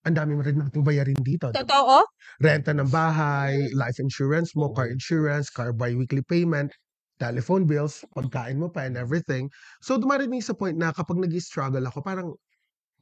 ang 0.06 0.14
dami 0.18 0.32
mo 0.38 0.42
rin 0.42 0.58
bayarin 0.82 1.18
dito. 1.22 1.50
Totoo? 1.52 2.02
Renta 2.42 2.72
ng 2.74 2.90
bahay, 2.90 3.70
life 3.74 3.98
insurance 4.02 4.54
mo, 4.58 4.72
car 4.74 4.88
insurance, 4.90 5.48
car 5.50 5.70
bi-weekly 5.74 6.22
payment, 6.26 6.72
telephone 7.22 7.64
bills, 7.68 8.02
pagkain 8.16 8.58
mo 8.58 8.68
pa 8.72 8.86
and 8.88 8.98
everything. 8.98 9.46
So 9.84 9.96
dumarating 10.00 10.42
sa 10.42 10.54
point 10.58 10.74
na 10.78 10.90
kapag 10.94 11.22
nag-struggle 11.22 11.84
ako, 11.86 12.02
parang, 12.02 12.28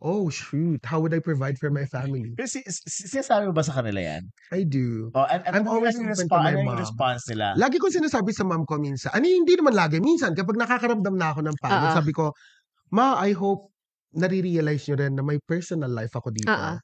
oh 0.00 0.28
shoot, 0.32 0.80
how 0.84 1.00
would 1.00 1.12
I 1.14 1.20
provide 1.20 1.56
for 1.60 1.68
my 1.70 1.84
family? 1.88 2.32
Kasi 2.36 2.64
s- 2.64 2.84
s- 2.84 3.08
sinasabi 3.12 3.48
mo 3.48 3.54
ba 3.56 3.64
sa 3.64 3.76
kanila 3.76 4.00
yan? 4.00 4.22
I 4.52 4.64
do. 4.64 5.12
Oh, 5.14 5.26
and, 5.28 5.42
and 5.46 5.54
I'm 5.56 5.66
always 5.68 5.94
ano 5.96 6.06
yung 6.06 6.12
open 6.14 6.26
to 6.32 6.38
respo- 6.38 6.40
my 6.40 6.54
ano 6.54 6.58
yung 6.64 6.66
mom. 6.66 6.80
response 6.80 7.22
nila? 7.28 7.46
Lagi 7.58 7.76
ko 7.82 7.90
sinasabi 7.90 8.30
sa 8.32 8.44
mom 8.46 8.64
ko 8.64 8.78
minsan, 8.80 9.10
ano 9.12 9.26
hindi 9.26 9.54
naman 9.58 9.74
lagi, 9.76 9.98
minsan 10.00 10.32
kapag 10.38 10.56
nakakaramdam 10.58 11.14
na 11.18 11.34
ako 11.34 11.40
ng 11.46 11.56
pagod, 11.60 11.90
Oo. 11.90 11.94
sabi 11.94 12.12
ko, 12.14 12.32
Ma, 12.90 13.18
I 13.22 13.32
hope 13.34 13.69
nare-realize 14.16 14.88
nyo 14.90 14.96
rin 15.00 15.14
na 15.18 15.22
may 15.26 15.38
personal 15.44 15.90
life 15.92 16.14
ako 16.16 16.30
dito. 16.34 16.64
Oo. 16.64 16.80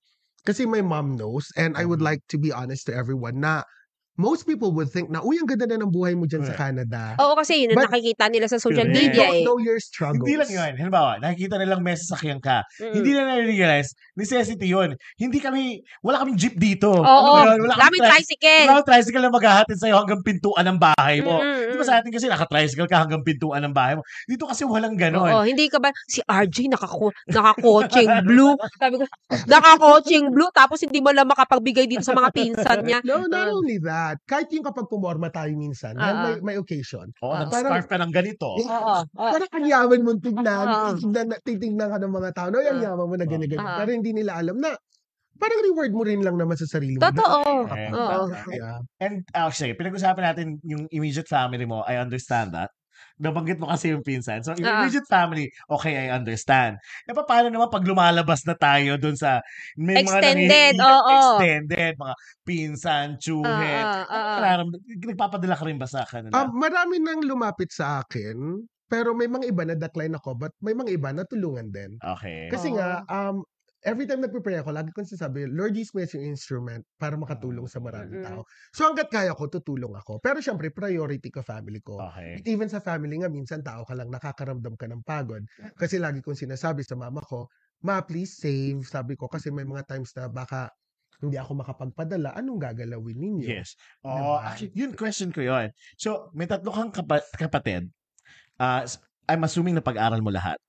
Kasi 0.47 0.65
my 0.69 0.81
mom 0.85 1.19
knows 1.19 1.51
and 1.59 1.75
I 1.77 1.85
would 1.85 2.01
Mhm. 2.01 2.05
like 2.05 2.23
to 2.33 2.39
be 2.39 2.53
honest 2.55 2.87
to 2.89 2.95
everyone 2.95 3.43
na 3.43 3.65
most 4.17 4.45
people 4.45 4.73
would 4.73 4.89
think 4.89 5.09
na, 5.09 5.21
uy, 5.21 5.37
ang 5.37 5.45
ganda 5.47 5.69
na 5.69 5.81
ng 5.81 5.93
buhay 5.93 6.17
mo 6.17 6.25
dyan 6.25 6.41
sa 6.43 6.57
Canada. 6.57 7.15
Oo, 7.21 7.37
kasi 7.37 7.65
yun 7.65 7.77
ang 7.77 7.85
nakikita 7.85 8.29
nila 8.29 8.49
sa 8.49 8.57
social 8.57 8.89
Correct. 8.89 8.97
They 8.97 9.09
media 9.09 9.29
don't 9.29 9.41
eh. 9.41 9.45
know 9.45 9.59
your 9.61 9.77
struggles. 9.77 10.25
Hindi 10.25 10.37
lang 10.37 10.51
yun. 10.51 10.73
Halimbawa, 10.81 11.11
nakikita 11.21 11.57
nilang 11.57 11.81
may 11.81 11.95
sasakyan 11.95 12.41
ka. 12.41 12.65
Mm. 12.81 12.93
Hindi 12.97 13.11
na 13.13 13.23
na-realize, 13.29 13.89
necessity 14.17 14.67
yun. 14.67 14.97
Hindi 15.17 15.39
kami, 15.39 15.63
wala 16.01 16.25
kaming 16.25 16.41
jeep 16.41 16.57
dito. 16.57 16.91
Oo, 16.91 17.33
yun? 17.45 17.61
Wala 17.63 17.77
kaming 17.77 18.03
tri- 18.03 18.13
tricycle. 18.17 18.65
wala 18.65 18.73
kaming 18.75 18.89
tricycle 18.89 19.23
na 19.23 19.33
maghahatid 19.33 19.77
sa'yo 19.77 19.95
hanggang 20.01 20.21
pintuan 20.25 20.65
ng 20.65 20.79
bahay 20.81 21.17
mo. 21.21 21.37
Mm, 21.37 21.73
Di 21.73 21.77
ba 21.77 21.85
sa 21.85 21.95
atin 22.01 22.11
kasi 22.11 22.27
naka-tricycle 22.27 22.89
ka 22.89 23.05
hanggang 23.05 23.21
pintuan 23.21 23.61
ng 23.65 23.75
bahay 23.77 23.95
mo. 23.95 24.03
Dito 24.25 24.49
kasi 24.49 24.65
walang 24.65 24.97
ganon. 24.97 25.29
Oo, 25.29 25.45
hindi 25.45 25.69
ka 25.69 25.77
ba, 25.77 25.93
si 26.09 26.25
RJ 26.25 26.73
nakako, 26.73 27.13
nakakocheng 27.29 28.25
blue. 28.25 28.57
Sabi 28.81 28.97
ko, 28.97 29.05
nakakocheng 29.47 30.27
blue, 30.31 30.49
tapos 30.53 30.81
hindi 30.81 31.01
mo 31.01 31.11
lang 31.11 31.29
makapagbigay 31.29 31.85
dito 31.85 32.01
sa 32.01 32.15
mga 32.15 32.31
pinsan 32.33 32.79
niya. 32.83 32.99
No, 33.05 33.27
not 33.27 33.49
Ah. 33.49 33.55
only 33.55 33.79
that. 33.79 34.06
Kahit 34.29 34.49
yung 34.55 34.62
kapag 34.62 34.87
pumorma 34.87 35.29
tayo 35.35 35.51
minsan, 35.59 35.99
Oo. 35.99 36.05
may, 36.23 36.35
may 36.45 36.57
occasion, 36.61 37.11
Oo, 37.25 37.33
Ah, 37.35 37.42
nag-scarf 37.42 37.87
ka 37.90 37.97
ng 37.99 38.12
ganito. 38.14 38.47
Oo, 38.62 38.66
oo. 38.69 39.03
parang 39.16 39.51
ang 39.51 39.66
yaman 39.66 40.01
mong 40.07 40.21
tignan, 40.23 40.66
Oo. 40.69 40.87
titignan, 40.95 41.27
titignan 41.42 41.88
ka 41.90 41.99
ng 41.99 42.12
mga 42.14 42.31
tao, 42.37 42.49
no, 42.53 42.62
yung 42.62 42.79
Ah. 42.79 42.87
yaman 42.92 43.07
mo 43.11 43.14
na 43.19 43.27
ganyan, 43.27 43.49
ganyan. 43.51 43.66
Ah. 43.66 43.79
Pero 43.83 43.90
hindi 43.97 44.11
nila 44.12 44.38
alam 44.38 44.57
na 44.61 44.77
parang 45.40 45.61
reward 45.64 45.92
mo 45.92 46.03
rin 46.05 46.21
lang 46.25 46.37
naman 46.37 46.57
sa 46.57 46.69
sarili 46.69 46.97
mo. 46.97 47.05
Totoo. 47.09 47.69
Eh, 47.73 47.90
Oo. 47.92 48.25
Yeah. 48.53 48.81
And 49.01 49.25
actually, 49.37 49.77
pinag-usapan 49.77 50.25
natin 50.33 50.47
yung 50.64 50.88
immediate 50.92 51.29
family 51.29 51.64
mo. 51.64 51.85
I 51.88 51.97
understand 52.01 52.53
that. 52.57 52.76
Nabanggit 53.17 53.57
mo 53.57 53.67
kasi 53.67 53.97
yung 53.97 54.05
pinsan. 54.05 54.45
So, 54.45 54.53
yung 54.55 54.69
Ah. 54.69 54.85
immediate 54.85 55.09
family, 55.09 55.49
okay, 55.73 56.07
I 56.07 56.13
understand. 56.13 56.77
E 57.05 57.17
paano 57.17 57.49
naman 57.49 57.73
pag 57.73 57.81
lumalabas 57.83 58.45
na 58.45 58.53
tayo 58.53 59.01
dun 59.01 59.17
sa 59.17 59.41
may 59.75 60.05
mga 60.05 60.21
Extended, 60.21 60.75
nangihihirit, 60.77 60.81
oo. 60.85 61.17
extended, 61.17 61.93
mga 61.97 62.15
pinsan, 62.45 63.07
chuhet. 63.17 63.85
Oo, 63.89 64.03
oo. 64.07 64.35
Nararam- 64.37 64.85
Nagpapadala 65.01 65.57
ka 65.57 65.65
rin 65.65 65.81
ba 65.81 65.89
sa 65.89 66.05
kanila? 66.05 66.33
Um, 66.37 66.53
marami 66.55 67.01
nang 67.01 67.25
lumapit 67.25 67.73
sa 67.73 68.05
akin, 68.05 68.37
pero 68.87 69.17
may 69.17 69.27
mga 69.27 69.49
iba 69.49 69.65
na 69.65 69.75
decline 69.75 70.13
ako, 70.13 70.37
but 70.37 70.53
may 70.61 70.77
mga 70.77 70.93
iba 70.93 71.11
na 71.11 71.25
tulungan 71.25 71.73
din. 71.73 71.97
okay. 71.99 72.53
Kasi 72.53 72.69
nga, 72.71 73.01
um, 73.09 73.41
every 73.87 74.05
time 74.11 74.18
nagpe-pray 74.18 74.59
ako, 74.59 74.75
lagi 74.75 74.90
kong 74.90 75.07
sinasabi, 75.07 75.46
Lord, 75.46 75.79
use 75.79 75.94
me 75.94 76.03
as 76.03 76.11
your 76.11 76.27
instrument 76.27 76.83
para 76.99 77.14
makatulong 77.14 77.70
sa 77.70 77.79
maraming 77.79 78.18
Mm-mm. 78.18 78.27
tao. 78.27 78.40
So 78.75 78.90
hanggat 78.90 79.09
kaya 79.09 79.31
ko, 79.33 79.46
tutulong 79.46 79.94
ako. 79.94 80.18
Pero 80.18 80.42
syempre, 80.42 80.75
priority 80.75 81.31
ko 81.31 81.46
family 81.46 81.79
ko. 81.79 82.03
Okay. 82.11 82.42
Even 82.51 82.66
sa 82.66 82.83
family 82.83 83.22
nga, 83.22 83.31
minsan 83.31 83.62
tao 83.62 83.87
ka 83.87 83.94
lang, 83.94 84.11
nakakaramdam 84.11 84.75
ka 84.75 84.90
ng 84.90 85.07
pagod. 85.07 85.46
Kasi 85.79 86.03
lagi 86.03 86.18
kong 86.18 86.37
sinasabi 86.37 86.83
sa 86.83 86.99
mama 86.99 87.22
ko, 87.22 87.46
Ma, 87.87 88.03
please 88.03 88.35
save. 88.35 88.83
Sabi 88.88 89.14
ko, 89.14 89.31
kasi 89.31 89.53
may 89.55 89.62
mga 89.62 89.87
times 89.87 90.11
na 90.18 90.27
baka 90.27 90.72
hindi 91.22 91.40
ako 91.40 91.64
makapagpadala, 91.64 92.37
anong 92.37 92.61
gagalawin 92.61 93.16
ninyo? 93.16 93.49
Yes. 93.49 93.72
Oh, 94.05 94.37
Diba? 94.37 94.44
actually, 94.44 94.72
yun 94.77 94.92
question 94.92 95.31
ko 95.33 95.40
yun. 95.40 95.72
So, 95.96 96.29
may 96.37 96.44
tatlo 96.44 96.72
kang 96.72 96.92
kapa- 96.92 97.25
kapatid. 97.37 97.88
Uh, 98.61 98.85
I'm 99.29 99.44
assuming 99.44 99.77
na 99.77 99.85
pag-aral 99.85 100.20
mo 100.20 100.29
lahat. 100.29 100.61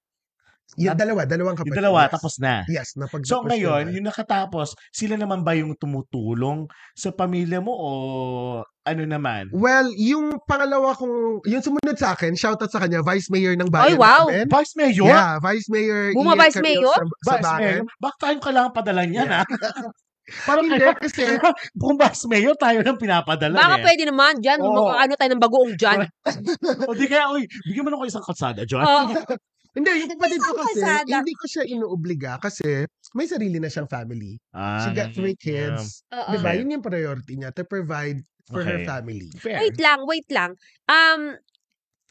Yung 0.75 0.99
dalawa, 0.99 1.23
dalawang 1.23 1.55
kapatid. 1.55 1.71
Yung 1.71 1.79
dalawa, 1.79 1.99
yes. 2.03 2.11
tapos 2.11 2.33
na. 2.43 2.55
Yes, 2.67 2.87
napag 2.99 3.23
So 3.23 3.39
ngayon, 3.47 3.95
yung 3.95 4.03
nakatapos, 4.03 4.75
sila 4.91 5.15
naman 5.15 5.47
ba 5.47 5.55
yung 5.55 5.79
tumutulong 5.79 6.67
sa 6.91 7.15
pamilya 7.15 7.63
mo 7.63 7.71
o 7.71 7.89
ano 8.83 9.03
naman? 9.07 9.47
Well, 9.55 9.87
yung 9.95 10.43
pangalawa 10.43 10.91
kong, 10.91 11.47
yung 11.47 11.63
sumunod 11.63 11.95
sa 11.95 12.19
akin, 12.19 12.35
shoutout 12.35 12.67
sa 12.67 12.83
kanya, 12.83 12.99
Vice 12.99 13.31
Mayor 13.31 13.55
ng 13.55 13.71
bayan 13.71 13.95
Ay, 13.95 13.99
wow! 13.99 14.27
namin. 14.27 14.47
Vice 14.51 14.73
Mayor? 14.75 15.07
Yeah, 15.07 15.31
Vice 15.39 15.67
Mayor. 15.71 16.11
Buma 16.11 16.35
Ian 16.35 16.39
Vice 16.43 16.59
Mayor? 16.59 16.99
Sa, 16.99 17.03
sa 17.23 17.31
Vice 17.39 17.43
bayan. 17.47 17.59
Mayor? 17.63 17.83
Bakit 18.03 18.19
tayo 18.19 18.35
kailangan 18.43 18.71
padala 18.75 19.01
niyan, 19.07 19.27
Yeah. 19.27 19.43
ha? 19.47 19.47
Parang 20.43 20.67
Hindi, 20.67 20.83
kayo, 20.83 20.91
kasi, 20.99 21.23
kung 21.81 21.95
Vice 21.95 22.27
Mayor, 22.27 22.55
tayo 22.59 22.83
nang 22.83 22.99
pinapadala 22.99 23.55
Baka 23.55 23.79
eh. 23.79 23.83
pwede 23.87 24.03
naman 24.11 24.43
dyan. 24.43 24.59
Oo. 24.59 24.91
ano 24.91 25.15
tayo 25.15 25.29
ng 25.31 25.39
bagoong 25.39 25.73
dyan. 25.79 26.03
o 26.87 26.91
di 26.91 27.07
kaya, 27.07 27.31
uy, 27.31 27.47
bigyan 27.63 27.87
mo 27.87 27.89
na 27.95 27.99
ko 27.99 28.03
isang 28.03 28.27
kalsada, 28.27 28.67
John. 28.67 28.83
Oo. 28.83 29.15
Hindi, 29.77 29.89
yung 29.95 30.11
kapatid 30.11 30.39
ko 30.39 30.51
kasi, 30.57 30.81
kalsada. 30.81 31.13
hindi 31.15 31.33
ko 31.33 31.45
siya 31.45 31.63
inuobliga 31.63 32.31
kasi 32.37 32.83
may 33.13 33.25
sarili 33.25 33.57
na 33.57 33.69
siyang 33.69 33.85
family. 33.85 34.41
Ah, 34.49 34.81
She 34.81 34.89
got 34.91 35.13
three 35.13 35.37
kids. 35.37 36.01
Oo. 36.09 36.33
Diba? 36.33 36.49
Okay. 36.49 36.57
Yun 36.59 36.73
yung 36.73 36.83
priority 36.83 37.33
niya, 37.35 37.49
to 37.51 37.61
provide 37.61 38.17
for 38.45 38.59
her 38.59 38.79
Okay. 38.79 38.87
family. 38.87 39.29
fair. 39.35 39.59
Wait 39.59 39.77
lang, 39.77 40.01
wait 40.03 40.27
lang. 40.27 40.57
Um, 40.85 41.37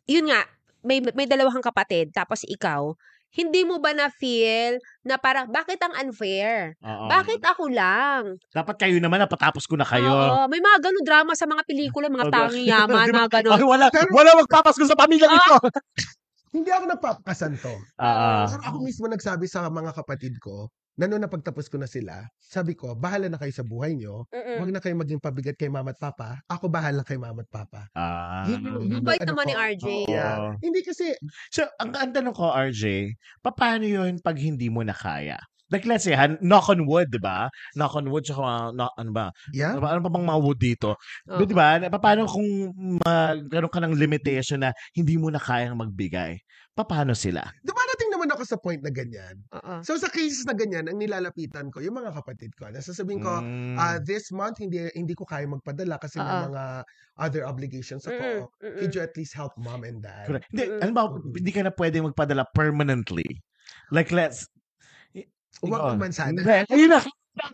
yun 0.04 0.30
nga, 0.30 0.46
may, 0.80 1.02
may 1.12 1.26
dalawang 1.26 1.58
kapatid, 1.58 2.12
tapos 2.12 2.44
ikaw, 2.44 2.94
hindi 3.28 3.64
mo 3.64 3.76
ba 3.76 3.92
na-feel 3.92 4.78
na 5.02 5.18
parang, 5.18 5.50
bakit 5.50 5.76
ang 5.78 5.92
unfair? 5.98 6.72
Oo. 6.78 7.04
Bakit 7.06 7.42
ako 7.42 7.68
lang? 7.68 8.40
Dapat 8.48 8.76
kayo 8.78 8.96
naman, 8.96 9.18
napatapos 9.18 9.66
ko 9.66 9.74
na 9.74 9.84
kayo. 9.84 10.08
Oo, 10.08 10.46
may 10.46 10.56
mga 10.56 10.78
ganun 10.82 11.04
drama 11.04 11.32
sa 11.34 11.44
mga 11.44 11.60
pelikula, 11.64 12.08
mga 12.08 12.26
Oo, 12.26 12.32
ba? 12.32 12.38
tanging 12.46 12.64
yaman, 12.64 13.06
mga 13.10 13.28
ganun. 13.42 13.52
Ay, 13.52 13.64
wala, 13.66 13.84
Pero- 13.90 14.14
wala 14.14 14.30
magpapasko 14.38 14.84
sa 14.84 14.94
pamilya 14.94 15.26
ito. 15.26 15.56
Hindi 16.54 16.70
ako 16.70 16.84
nagpapakasan 16.94 17.58
to. 17.58 17.74
Ah, 17.98 18.46
Pero 18.46 18.62
ako 18.62 18.78
mismo 18.82 19.06
nagsabi 19.10 19.50
sa 19.50 19.66
mga 19.66 19.92
kapatid 19.94 20.38
ko, 20.38 20.70
na 20.96 21.04
nung 21.04 21.20
napagtapos 21.20 21.68
ko 21.68 21.76
na 21.76 21.84
sila, 21.84 22.24
sabi 22.40 22.72
ko, 22.72 22.96
bahala 22.96 23.28
na 23.28 23.36
kayo 23.36 23.52
sa 23.52 23.60
buhay 23.60 23.92
nyo. 23.92 24.24
Mm-mm. 24.32 24.64
Huwag 24.64 24.72
na 24.72 24.80
kayo 24.80 24.96
maging 24.96 25.20
pabigat 25.20 25.52
kay 25.60 25.68
mama 25.68 25.92
at 25.92 26.00
papa. 26.00 26.40
Ako 26.48 26.72
bahala 26.72 27.04
kay 27.04 27.20
mama 27.20 27.44
at 27.44 27.50
papa. 27.52 27.84
ah. 27.92 28.48
Yun 28.48 29.04
Bait 29.04 29.20
ano 29.20 29.36
naman 29.36 29.44
ni 29.44 29.54
ko. 29.54 29.60
RJ. 29.60 29.86
Oo. 30.08 30.08
Yeah. 30.08 30.56
Hindi 30.64 30.80
kasi, 30.80 31.12
So, 31.52 31.68
ang, 31.76 31.92
ang 31.92 32.16
tanong 32.16 32.32
ko, 32.32 32.48
RJ, 32.48 33.12
paano 33.44 33.84
yun 33.84 34.24
pag 34.24 34.40
hindi 34.40 34.72
mo 34.72 34.80
na 34.80 34.96
kaya? 34.96 35.36
Like, 35.66 35.82
let's 35.82 36.06
say, 36.06 36.14
han- 36.14 36.38
knock 36.38 36.70
on 36.70 36.86
wood, 36.86 37.10
di 37.10 37.18
ba? 37.18 37.50
Knock 37.74 37.98
on 37.98 38.06
wood, 38.06 38.22
tsaka 38.22 38.38
mga, 38.38 38.60
knock, 38.78 38.92
ano 38.96 39.10
ba? 39.10 39.26
yeah, 39.50 39.74
Ano, 39.74 39.82
ba- 39.82 39.90
ano 39.92 40.00
pa 40.02 40.10
bang 40.14 40.26
mga 40.26 40.40
wood 40.42 40.60
dito? 40.62 40.90
Oo. 41.26 41.42
Di 41.42 41.50
ba? 41.50 41.82
Na- 41.82 41.90
Paano 41.90 42.30
kung 42.30 42.46
magkaroon 43.02 43.72
ka 43.72 43.80
ng 43.82 43.94
limitation 43.98 44.62
na 44.62 44.70
hindi 44.94 45.18
mo 45.18 45.26
na 45.26 45.42
kayang 45.42 45.74
magbigay? 45.74 46.38
Paano 46.76 47.16
sila? 47.16 47.40
dumarating 47.64 48.12
naman 48.12 48.28
ako 48.28 48.42
sa 48.44 48.60
point 48.60 48.84
na 48.84 48.92
ganyan. 48.92 49.40
Oo. 49.50 49.80
So 49.80 49.96
sa 49.96 50.12
cases 50.12 50.44
na 50.44 50.52
ganyan, 50.52 50.86
ang 50.86 51.00
nilalapitan 51.00 51.72
ko, 51.72 51.80
yung 51.80 51.96
mga 51.96 52.12
kapatid 52.12 52.52
ko, 52.52 52.68
nasasabihin 52.68 53.24
ko, 53.24 53.40
Mm. 53.40 53.80
ah, 53.80 53.96
this 53.98 54.28
month, 54.28 54.60
hindi 54.60 54.84
hindi 54.92 55.16
ko 55.16 55.24
kaya 55.24 55.48
magpadala 55.48 55.96
kasi 55.96 56.20
may 56.20 56.28
Oo. 56.28 56.52
mga 56.52 56.64
other 57.16 57.48
obligations 57.48 58.04
ako. 58.04 58.52
mm-mm. 58.60 58.76
Could 58.76 58.92
you 58.92 59.00
at 59.00 59.16
least 59.16 59.32
help 59.32 59.56
mom 59.56 59.88
and 59.88 60.04
dad? 60.04 60.28
Correct. 60.28 60.52
Hindi, 60.52 60.68
ano 60.76 60.92
ba, 60.92 61.02
hindi 61.16 61.48
ka 61.50 61.64
na 61.64 61.72
pwedeng 61.72 62.12
magpadala 62.12 62.44
permanently. 62.52 63.24
Like, 63.88 64.12
let's... 64.12 64.44
Huwag 65.62 66.12
sana. 66.12 66.40
Hindi, 66.40 66.72
Ayun 66.72 66.90
na, 66.92 67.00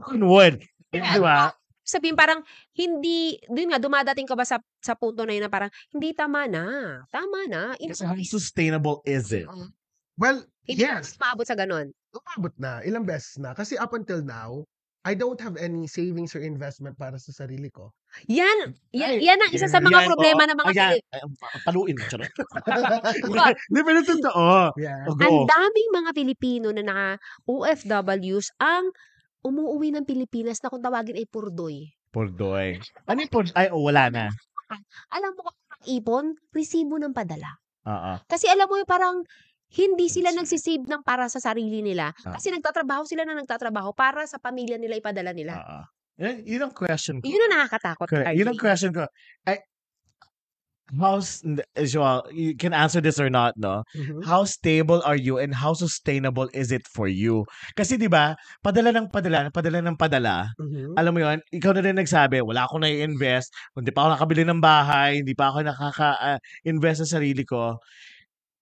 on 0.08 0.22
wood. 0.26 0.56
Di 0.92 1.20
ba? 1.20 1.54
Sabihin 1.82 2.14
parang, 2.14 2.46
hindi, 2.78 3.42
din 3.50 3.74
nga, 3.74 3.82
dumadating 3.82 4.26
ka 4.26 4.38
ba 4.38 4.46
sa, 4.46 4.62
sa 4.78 4.94
punto 4.94 5.26
na 5.26 5.34
yun 5.34 5.44
na 5.46 5.52
parang, 5.52 5.70
hindi, 5.90 6.14
tama 6.14 6.46
na. 6.46 6.98
Tama 7.10 7.50
na. 7.50 7.74
Hindi, 7.74 7.90
Kasi 7.90 8.06
how 8.06 8.14
sustainable 8.22 9.02
is 9.02 9.34
it? 9.34 9.50
Oo. 9.50 9.66
Well, 10.14 10.46
hindi 10.62 10.86
yes, 10.86 11.18
maabot 11.18 11.42
sa 11.42 11.58
ganun. 11.58 11.90
umabot 12.12 12.54
na. 12.60 12.84
Ilang 12.86 13.08
beses 13.08 13.34
na. 13.40 13.50
Kasi 13.56 13.74
up 13.80 13.96
until 13.96 14.22
now, 14.22 14.62
I 15.02 15.18
don't 15.18 15.42
have 15.42 15.58
any 15.58 15.90
savings 15.90 16.30
or 16.38 16.42
investment 16.46 16.94
para 16.94 17.18
sa 17.18 17.34
sarili 17.34 17.74
ko. 17.74 17.90
Yan, 18.30 18.78
yan, 18.94 19.18
Ay, 19.18 19.26
yan 19.26 19.38
ang 19.42 19.50
isa 19.50 19.66
sa 19.66 19.82
mga 19.82 20.06
Yan, 20.06 20.08
problema 20.14 20.42
oo. 20.46 20.50
ng 20.54 20.58
mga 20.62 20.70
Ayan, 20.70 20.90
ay, 20.94 21.22
paluin. 21.66 21.96
Charot. 22.06 22.30
Hindi, 23.66 23.80
pero 23.82 24.00
totoo. 24.06 24.78
Ang 25.18 25.36
daming 25.50 25.90
mga 25.90 26.10
Pilipino 26.14 26.70
na 26.70 26.82
naka 26.86 27.08
OFWs 27.50 28.54
ang 28.62 28.94
umuuwi 29.42 29.90
ng 29.90 30.06
Pilipinas 30.06 30.62
na 30.62 30.70
kung 30.70 30.82
tawagin 30.82 31.18
ay 31.18 31.26
purdoy. 31.26 31.90
Purdoy. 32.14 32.78
Ano 33.10 33.18
yung 33.26 33.32
purdoy? 33.32 33.54
Ay, 33.58 33.74
oh, 33.74 33.82
wala 33.82 34.06
na. 34.06 34.30
Alam 35.10 35.34
mo 35.34 35.50
kung 35.50 35.58
ipon, 35.90 36.26
resibo 36.54 36.94
ng 37.02 37.10
padala. 37.10 37.58
Oo. 37.90 38.22
Kasi 38.30 38.46
alam 38.46 38.70
mo 38.70 38.78
yung 38.78 38.86
parang 38.86 39.18
hindi 39.72 40.06
sila 40.12 40.30
nagsisave 40.36 40.84
ng 40.84 41.02
para 41.02 41.28
sa 41.32 41.40
sarili 41.40 41.80
nila. 41.80 42.12
Ah. 42.24 42.36
Kasi 42.36 42.52
nagtatrabaho 42.52 43.08
sila 43.08 43.24
na 43.24 43.36
nagtatrabaho 43.36 43.96
para 43.96 44.24
sa 44.28 44.36
pamilya 44.36 44.76
nila 44.76 45.00
ipadala 45.00 45.32
nila. 45.32 45.56
Oo. 45.58 45.80
Yun, 46.20 46.36
yun 46.44 46.62
ang 46.68 46.74
question 46.76 47.18
ko. 47.18 47.24
Yun 47.24 47.48
ang 47.48 47.52
nakakatakot. 47.56 48.06
Correct. 48.06 48.36
Yun 48.36 48.52
ang 48.52 48.60
question 48.60 48.92
ko. 48.92 49.08
Ay, 49.48 49.64
how's, 50.92 51.40
Joel, 51.88 52.20
you 52.32 52.52
can 52.52 52.76
answer 52.76 53.00
this 53.00 53.16
or 53.16 53.32
not, 53.32 53.56
no? 53.56 53.80
Mhm. 53.96 54.20
How 54.28 54.44
stable 54.44 55.00
are 55.08 55.16
you 55.16 55.40
and 55.40 55.56
how 55.56 55.72
sustainable 55.72 56.52
is 56.52 56.68
it 56.68 56.84
for 56.84 57.08
you? 57.08 57.48
Kasi 57.78 57.96
'di 57.96 58.12
ba, 58.12 58.36
padala 58.60 58.92
ng 58.92 59.08
padala, 59.08 59.48
padala 59.48 59.80
ng 59.80 59.96
padala. 59.96 60.52
Mhm. 60.60 60.92
Alam 61.00 61.12
mo 61.16 61.20
'yon, 61.24 61.38
ikaw 61.48 61.72
na 61.72 61.80
rin 61.80 61.96
nagsabi, 61.96 62.44
wala 62.44 62.68
akong 62.68 62.84
nai-invest, 62.84 63.48
hindi 63.72 63.88
pa 63.88 64.04
ako 64.04 64.08
nakabili 64.20 64.42
ng 64.44 64.60
bahay, 64.60 65.24
hindi 65.24 65.32
pa 65.32 65.48
ako 65.48 65.64
nakaka-invest 65.64 67.08
sa 67.08 67.18
sarili 67.18 67.44
ko. 67.48 67.80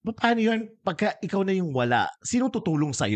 Pa- 0.01 0.17
Paano 0.17 0.41
'yun 0.41 0.61
pagka 0.81 1.17
ikaw 1.21 1.45
na 1.45 1.53
yung 1.53 1.73
wala? 1.77 2.09
Sino 2.25 2.49
tutulong 2.49 2.97
sa 2.97 3.07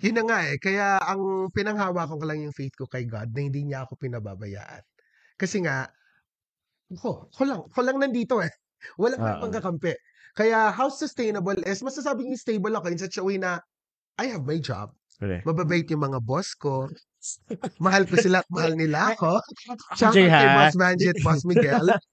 Yun 0.00 0.16
na 0.16 0.24
nga 0.24 0.38
eh. 0.48 0.56
Kaya 0.56 0.96
ang 0.96 1.52
pinanghawakan 1.52 2.16
ko 2.16 2.24
lang 2.24 2.40
yung 2.40 2.56
faith 2.56 2.72
ko 2.72 2.88
kay 2.88 3.04
God 3.04 3.36
na 3.36 3.40
hindi 3.44 3.68
niya 3.68 3.84
ako 3.84 4.00
pinababayaan. 4.00 4.80
Kasi 5.36 5.60
nga, 5.60 5.92
ko, 6.96 7.28
ko 7.28 7.42
lang, 7.44 7.60
ko 7.68 7.80
lang 7.84 8.00
nandito 8.00 8.40
eh. 8.40 8.48
Wala 9.02 9.20
Oo. 9.20 9.20
kang 9.20 9.40
pangkakampi. 9.48 9.92
Kaya 10.32 10.72
how 10.72 10.88
sustainable 10.88 11.58
is, 11.68 11.84
masasabing 11.84 12.32
stable 12.38 12.72
ako 12.72 12.88
in 12.88 12.96
such 12.96 13.20
a 13.20 13.24
way 13.24 13.36
na 13.36 13.60
I 14.16 14.32
have 14.32 14.48
my 14.48 14.56
job. 14.56 14.96
Correct. 15.20 15.44
Mababait 15.44 15.84
yung 15.92 16.00
mga 16.00 16.20
boss 16.24 16.56
ko. 16.56 16.88
mahal 17.76 18.08
ko 18.08 18.16
sila 18.16 18.40
at 18.40 18.48
mahal 18.48 18.72
nila 18.72 19.04
ako. 19.12 19.36
Shout 20.00 20.16
out 20.16 20.32
kay? 20.32 20.48
Boss 20.56 20.76
Manji 20.80 21.12
at 21.12 21.20
Boss 21.20 21.44
Miguel. 21.44 21.84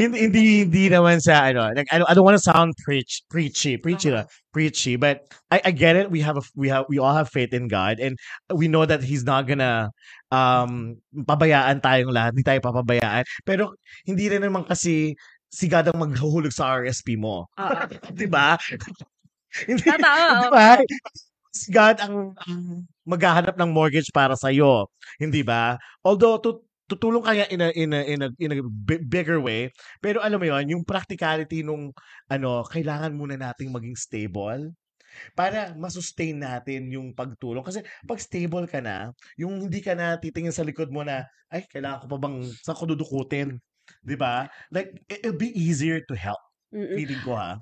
Hindi, 0.00 0.24
hindi, 0.24 0.42
hindi 0.64 0.84
naman 0.88 1.20
sa, 1.20 1.52
ano, 1.52 1.68
like, 1.76 1.84
I 1.92 2.00
don't, 2.00 2.08
I 2.08 2.14
don't 2.16 2.24
want 2.24 2.40
to 2.40 2.42
sound 2.42 2.72
preach, 2.80 3.20
preachy, 3.28 3.76
preachy, 3.76 4.08
Uh-huh. 4.08 4.24
preachy, 4.48 4.96
but 4.96 5.20
I, 5.52 5.60
I 5.68 5.70
get 5.70 6.00
it. 6.00 6.08
We 6.08 6.24
have, 6.24 6.40
a, 6.40 6.44
we 6.56 6.72
have, 6.72 6.88
we 6.88 6.96
all 6.96 7.12
have 7.12 7.28
faith 7.28 7.52
in 7.52 7.68
God, 7.68 8.00
and 8.00 8.16
we 8.48 8.72
know 8.72 8.88
that 8.88 9.04
He's 9.04 9.20
not 9.28 9.44
gonna, 9.44 9.92
um, 10.32 10.96
pabayaan 11.12 11.84
tayong 11.84 12.08
lahat, 12.08 12.32
hindi 12.32 12.44
tayo 12.48 12.60
papabayaan. 12.64 13.28
Pero, 13.44 13.76
hindi 14.08 14.32
rin 14.32 14.40
naman 14.40 14.64
kasi, 14.64 15.12
si 15.52 15.68
God 15.68 15.92
ang 15.92 16.00
maghuhulog 16.00 16.56
sa 16.56 16.72
RSP 16.80 17.20
mo. 17.20 17.44
Oo. 17.60 17.76
Di 18.16 18.24
ba? 18.24 18.56
Hindi, 19.68 19.84
Tama, 19.84 20.08
oo. 20.08 20.40
di 20.40 20.48
ba? 20.48 20.72
Si 21.52 21.68
God 21.68 22.00
ang, 22.00 22.32
ang 22.48 22.88
maghahanap 23.04 23.60
ng 23.60 23.68
mortgage 23.76 24.08
para 24.08 24.32
sa 24.32 24.48
iyo, 24.48 24.88
hindi 25.20 25.44
ba? 25.44 25.76
Although 26.00 26.40
tu- 26.40 26.64
tutulong 26.90 27.24
kaya 27.24 27.46
in 27.48 27.60
a 27.62 27.68
in 27.72 27.90
a 27.92 28.00
in 28.04 28.20
a 28.22 28.28
in 28.38 28.50
a 28.52 28.56
bi- 28.62 29.02
bigger 29.02 29.38
way, 29.40 29.70
pero 30.02 30.20
alam 30.20 30.38
mo 30.38 30.46
'yon, 30.48 30.68
yung 30.78 30.84
practicality 30.84 31.62
nung 31.64 31.90
ano, 32.28 32.62
kailangan 32.68 33.12
muna 33.14 33.36
nating 33.38 33.70
maging 33.72 33.96
stable. 33.96 34.72
para 35.36 35.76
ma-sustain 35.76 36.40
natin 36.40 36.88
yung 36.88 37.12
pagtulong. 37.12 37.60
Kasi 37.60 37.84
pag 38.08 38.16
stable 38.16 38.64
ka 38.64 38.80
na, 38.80 39.12
yung 39.36 39.68
hindi 39.68 39.84
ka 39.84 39.92
na 39.92 40.16
titingin 40.16 40.56
sa 40.56 40.64
likod 40.64 40.88
mo 40.88 41.04
na, 41.04 41.28
ay, 41.52 41.68
kailangan 41.68 42.00
ko 42.04 42.06
pa 42.16 42.18
bang, 42.24 42.36
saan 42.64 42.76
ko 42.80 42.84
dudukutin? 42.88 43.60
Di 44.00 44.16
ba? 44.16 44.48
Like, 44.72 44.96
it- 45.12 45.20
it'll 45.20 45.36
be 45.36 45.52
easier 45.52 46.00
to 46.08 46.14
help. 46.16 46.40
Mm-mm. 46.72 46.96
Feeling 46.96 47.20
ko 47.20 47.36
ha. 47.36 47.60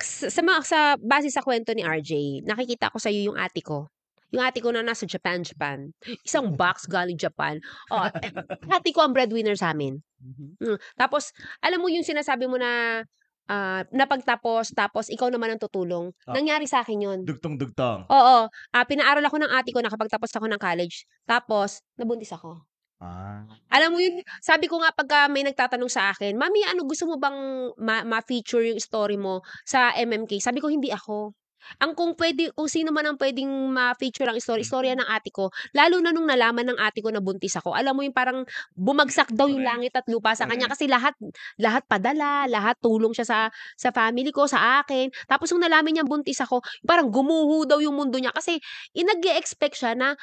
sa, 0.00 0.28
sa, 0.28 0.40
mga- 0.44 0.64
sa 0.64 0.78
base 1.00 1.28
sa 1.32 1.40
kwento 1.44 1.72
ni 1.72 1.80
RJ, 1.84 2.44
nakikita 2.44 2.92
ko 2.92 2.96
sa 3.00 3.08
iyo 3.12 3.32
yung 3.32 3.38
ate 3.40 3.60
ko. 3.64 3.88
Yung 4.34 4.42
ate 4.42 4.58
ko 4.58 4.74
na 4.74 4.82
nasa 4.82 5.06
Japan, 5.06 5.42
Japan. 5.42 5.90
Isang 6.26 6.54
box 6.60 6.86
galing 6.90 7.18
Japan. 7.18 7.62
Oh, 7.92 8.06
eh, 8.06 8.32
ate 8.76 8.90
ko 8.90 9.06
ang 9.06 9.14
breadwinner 9.14 9.54
sa 9.54 9.70
amin. 9.70 10.02
Mm. 10.22 10.78
Tapos, 10.98 11.30
alam 11.62 11.78
mo 11.78 11.86
yung 11.86 12.06
sinasabi 12.06 12.50
mo 12.50 12.58
na 12.58 13.02
ah, 13.46 13.82
napagtapos, 13.94 14.74
tapos 14.74 15.06
ikaw 15.08 15.30
naman 15.30 15.54
ang 15.54 15.60
tutulong. 15.62 16.10
Ah. 16.26 16.34
Nangyari 16.34 16.66
sa 16.66 16.82
akin 16.82 16.98
yun. 16.98 17.18
Dugtong-dugtong. 17.22 18.10
Oo. 18.10 18.38
ah, 18.50 18.84
pinaaral 18.86 19.22
ako 19.22 19.36
ng 19.42 19.52
ate 19.54 19.70
ko, 19.70 19.78
nakapagtapos 19.82 20.30
ako 20.34 20.46
ng 20.50 20.60
college. 20.60 21.06
Tapos, 21.24 21.82
nabuntis 21.94 22.34
ako. 22.34 22.58
Ah. 22.96 23.44
Alam 23.68 23.92
mo 23.92 23.98
yun, 24.00 24.24
sabi 24.40 24.72
ko 24.72 24.80
nga 24.80 24.88
pagka 24.88 25.28
may 25.28 25.44
nagtatanong 25.44 25.92
sa 25.92 26.16
akin, 26.16 26.32
Mami, 26.32 26.64
ano 26.64 26.88
gusto 26.88 27.04
mo 27.04 27.20
bang 27.20 27.36
ma- 27.76 28.06
ma-feature 28.08 28.72
yung 28.72 28.80
story 28.80 29.20
mo 29.20 29.44
sa 29.68 29.92
MMK? 29.92 30.40
Sabi 30.40 30.64
ko, 30.64 30.72
hindi 30.72 30.88
ako. 30.88 31.36
Ang 31.82 31.92
kung 31.92 32.12
pwede, 32.16 32.50
kung 32.54 32.70
sino 32.70 32.90
man 32.94 33.06
ang 33.06 33.18
pwedeng 33.18 33.48
ma-feature 33.72 34.30
ang 34.30 34.38
story, 34.40 34.62
istorya 34.62 34.94
ng 34.96 35.06
ate 35.06 35.30
ko, 35.30 35.50
lalo 35.76 36.00
na 36.00 36.10
nung 36.10 36.26
nalaman 36.26 36.72
ng 36.74 36.78
ate 36.78 37.02
ko 37.02 37.10
na 37.10 37.20
buntis 37.22 37.54
ako, 37.58 37.74
alam 37.74 37.94
mo 37.94 38.02
yung 38.02 38.16
parang 38.16 38.42
bumagsak 38.74 39.32
daw 39.34 39.46
yung 39.46 39.62
langit 39.62 39.94
at 39.94 40.06
lupa 40.06 40.34
sa 40.34 40.48
kanya 40.48 40.70
kasi 40.70 40.86
lahat 40.86 41.14
lahat 41.60 41.82
padala, 41.86 42.46
lahat 42.46 42.78
tulong 42.82 43.12
siya 43.12 43.26
sa 43.26 43.38
sa 43.74 43.90
family 43.90 44.30
ko, 44.30 44.46
sa 44.48 44.82
akin. 44.82 45.10
Tapos 45.26 45.50
nung 45.52 45.62
nalaman 45.62 45.92
niya 45.92 46.04
buntis 46.06 46.40
ako, 46.42 46.62
parang 46.86 47.10
gumuho 47.10 47.66
daw 47.68 47.78
yung 47.82 47.94
mundo 47.94 48.18
niya 48.18 48.34
kasi 48.34 48.58
inag-expect 48.96 49.76
siya 49.78 49.92
na 49.94 50.14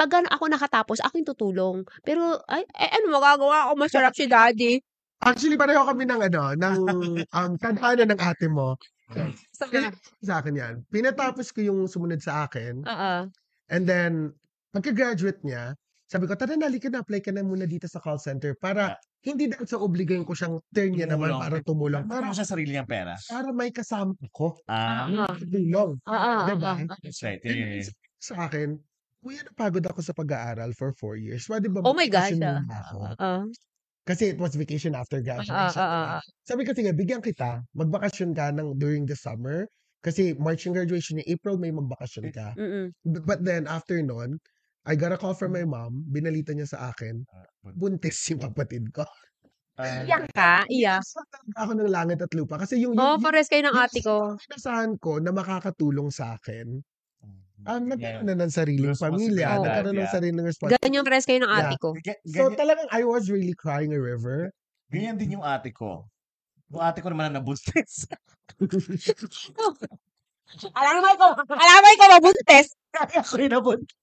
pag 0.00 0.24
ako 0.32 0.48
nakatapos, 0.48 1.04
ako 1.04 1.12
yung 1.20 1.28
tutulong. 1.28 1.76
Pero, 2.00 2.40
ay, 2.48 2.64
eh, 2.72 2.88
ano 2.96 3.20
magagawa 3.20 3.68
ako? 3.68 3.72
Masarap 3.76 4.16
si 4.16 4.24
daddy. 4.24 4.80
Actually, 5.20 5.60
pareho 5.60 5.84
kami 5.84 6.08
ng 6.08 6.20
ano, 6.32 6.56
ng 6.56 6.78
um, 7.28 7.52
tadhana 7.60 8.08
ng 8.08 8.16
ate 8.16 8.48
mo. 8.48 8.80
Kasi 9.10 9.90
sa 10.22 10.40
akin 10.40 10.54
yan. 10.56 10.74
Pinatapos 10.88 11.50
ko 11.52 11.60
yung 11.64 11.86
sumunod 11.90 12.22
sa 12.22 12.46
akin. 12.46 12.86
Oo. 12.86 13.30
And 13.70 13.84
then, 13.86 14.34
pagka-graduate 14.74 15.42
niya, 15.46 15.74
sabi 16.10 16.26
ko, 16.26 16.34
tara 16.34 16.58
na, 16.58 16.66
halika 16.66 16.90
na, 16.90 17.02
apply 17.06 17.22
ka 17.22 17.30
na 17.30 17.46
muna 17.46 17.70
dito 17.70 17.86
sa 17.86 18.02
call 18.02 18.18
center 18.18 18.58
para 18.58 18.98
hindi 19.22 19.46
dahil 19.46 19.68
sa 19.68 19.78
obligayin 19.78 20.26
ko 20.26 20.34
siyang 20.34 20.58
turn 20.74 20.96
niya 20.96 21.06
naman 21.06 21.30
para 21.38 21.62
tumulong. 21.62 22.08
Para 22.08 22.32
Para, 22.32 22.34
sa 22.34 22.42
sarili 22.48 22.74
niyang 22.74 22.88
pera. 22.88 23.14
para 23.30 23.50
may 23.54 23.70
kasama 23.70 24.16
ko. 24.34 24.58
Ah. 24.66 25.06
Oo. 25.06 25.34
Tulong. 25.38 25.92
Oo. 26.02 26.34
Diba? 26.50 26.72
That's 27.04 27.22
right. 27.22 27.38
Yun, 27.46 27.84
yun. 27.84 27.86
Sa 28.18 28.34
akin, 28.50 28.80
kuya, 29.22 29.44
napagod 29.46 29.84
ako 29.86 30.00
sa 30.02 30.16
pag-aaral 30.16 30.72
for 30.74 30.90
four 30.96 31.14
years. 31.14 31.46
Pwede 31.46 31.68
ba 31.70 31.78
Oh 31.84 31.94
my 31.94 32.08
gosh, 32.08 32.34
mag-vacation 32.34 32.42
ah. 32.42 32.60
ako? 32.90 32.98
Oo. 33.22 33.40
Kasi 34.08 34.32
it 34.34 34.38
was 34.40 34.56
vacation 34.56 34.96
after 34.96 35.20
Oo. 35.20 35.24
graduation. 35.24 35.84
Oo. 35.84 36.18
Sabi 36.48 36.62
ko, 36.64 36.72
sige, 36.72 36.90
bigyan 36.96 37.20
kita. 37.20 37.60
Magbakasyon 37.76 38.32
ka 38.32 38.50
ng 38.56 38.80
during 38.80 39.04
the 39.06 39.14
summer. 39.16 39.68
Kasi 40.00 40.32
March 40.40 40.64
yung 40.64 40.72
graduation 40.72 41.20
niya, 41.20 41.28
April 41.36 41.60
may 41.60 41.68
magbakasyon 41.70 42.32
ka. 42.32 42.56
Mm-mm. 42.56 42.88
But 43.04 43.44
then, 43.44 43.68
after 43.68 44.00
nun, 44.00 44.40
I 44.88 44.96
got 44.96 45.12
a 45.12 45.20
call 45.20 45.36
from 45.36 45.52
my 45.52 45.68
mom. 45.68 46.08
Binalita 46.08 46.56
niya 46.56 46.72
sa 46.72 46.88
akin, 46.92 47.20
buntis 47.76 48.16
yung 48.32 48.40
kapatid 48.40 48.88
ko. 48.96 49.04
Ah, 49.76 50.04
Iyak 50.08 50.24
ka? 50.32 50.52
Iyak. 50.72 51.04
Sa 51.04 51.20
ako 51.60 51.72
ng 51.76 51.92
langit 51.92 52.20
at 52.24 52.32
lupa. 52.32 52.56
Kasi 52.60 52.80
yung, 52.80 52.96
Oo, 52.96 53.16
yung, 53.16 53.20
pares 53.20 53.48
kayo 53.52 53.64
ng 53.68 53.76
yung 53.76 53.84
ate 53.84 54.00
ko. 54.00 54.40
inasahan 54.48 54.92
ko 55.00 55.20
na 55.20 55.32
makakatulong 55.36 56.08
sa 56.12 56.36
akin, 56.40 56.80
ah, 57.66 57.78
nagkaroon 57.78 58.24
Yeah. 58.24 58.36
na 58.36 58.44
ng 58.44 58.52
sariling 58.52 58.80
pamilya, 58.80 58.94
responsibilidad, 58.94 59.58
nagkaroon 59.60 59.94
ng 59.94 60.04
yeah. 60.04 60.12
sariling 60.12 60.46
responsibility. 60.46 60.84
Ganyan 60.86 61.04
pares 61.04 61.24
kayo 61.26 61.40
ng 61.42 61.52
ate 61.52 61.74
Yeah. 61.74 61.82
ko. 61.82 61.88
Ga- 61.98 62.22
So 62.24 62.42
talagang 62.54 62.88
I 62.88 63.02
was 63.04 63.28
really 63.28 63.52
crying 63.52 63.92
a 63.92 64.00
river. 64.00 64.52
ganyan 64.88 65.16
din 65.16 65.36
yung 65.36 65.44
ate 65.44 65.70
ko. 65.70 66.08
Yung 66.70 66.82
ate 66.82 67.02
ko 67.02 67.10
naman 67.10 67.30
na 67.34 67.42
nabuntis. 67.42 68.06
Alam 70.74 70.94
mo 70.98 71.08
ikaw, 71.14 71.30
alam 71.46 71.78
mo 71.78 71.88
ikaw 71.94 72.08
mabuntes. 72.18 72.74
Kaya 72.90 73.22
ako 73.22 73.34
yung 73.38 73.54
nabuntis. 73.54 73.99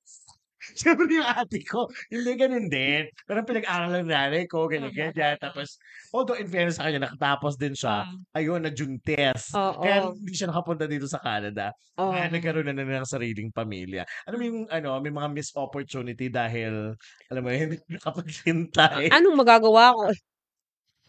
Siyempre 0.81 1.09
yung 1.09 1.25
ate 1.25 1.65
ko, 1.65 1.89
hindi 2.13 2.31
ganun 2.37 2.69
din. 2.69 3.09
Pero 3.25 3.41
pinag-aral 3.41 3.89
ng 3.97 4.09
nanay 4.09 4.45
ko, 4.45 4.69
ganyan, 4.69 4.93
ganyan. 4.93 5.35
Tapos, 5.41 5.81
although 6.13 6.37
in 6.37 6.45
fairness 6.45 6.77
sa 6.77 6.85
kanya, 6.85 7.09
nakatapos 7.09 7.57
din 7.57 7.73
siya. 7.73 8.05
Ayun, 8.37 8.61
nagjuntes. 8.61 9.57
Oo. 9.57 9.81
Kaya 9.81 10.13
hindi 10.13 10.33
siya 10.37 10.53
nakapunta 10.53 10.85
dito 10.85 11.09
sa 11.09 11.17
Canada. 11.17 11.73
Oo. 11.97 12.13
Kaya 12.13 12.29
nagkaroon 12.29 12.69
na 12.69 12.77
na 12.77 13.01
ng 13.01 13.09
sariling 13.09 13.49
pamilya. 13.49 14.05
Mo 14.29 14.43
yung, 14.45 14.69
ano, 14.69 15.01
may 15.01 15.09
mga 15.09 15.29
missed 15.33 15.57
opportunity 15.57 16.29
dahil, 16.29 16.93
alam 17.33 17.41
mo, 17.41 17.49
hindi 17.49 17.81
nakapaghintay. 17.97 19.09
Anong 19.09 19.37
magagawa 19.41 19.97
ko? 19.97 20.03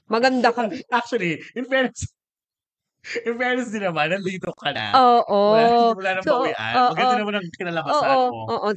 Maganda 0.08 0.48
ka. 0.56 0.64
Actually, 0.96 1.36
in 1.52 1.68
fairness, 1.68 2.08
in 3.28 3.36
fairness 3.36 3.68
din 3.68 3.84
naman, 3.84 4.08
nandito 4.16 4.48
ka 4.56 4.72
na. 4.72 4.96
Oo. 4.96 5.52
Wala, 5.52 5.92
wala 5.92 6.10
nang 6.16 6.24
So, 6.24 6.40
bawian. 6.40 6.72
oo. 6.80 6.90
Maganda 6.96 7.16
naman 7.20 7.34
ang 7.36 7.46
kinalabasan 7.52 8.08
Oo, 8.08 8.26
mo. 8.32 8.42
oo. 8.56 8.68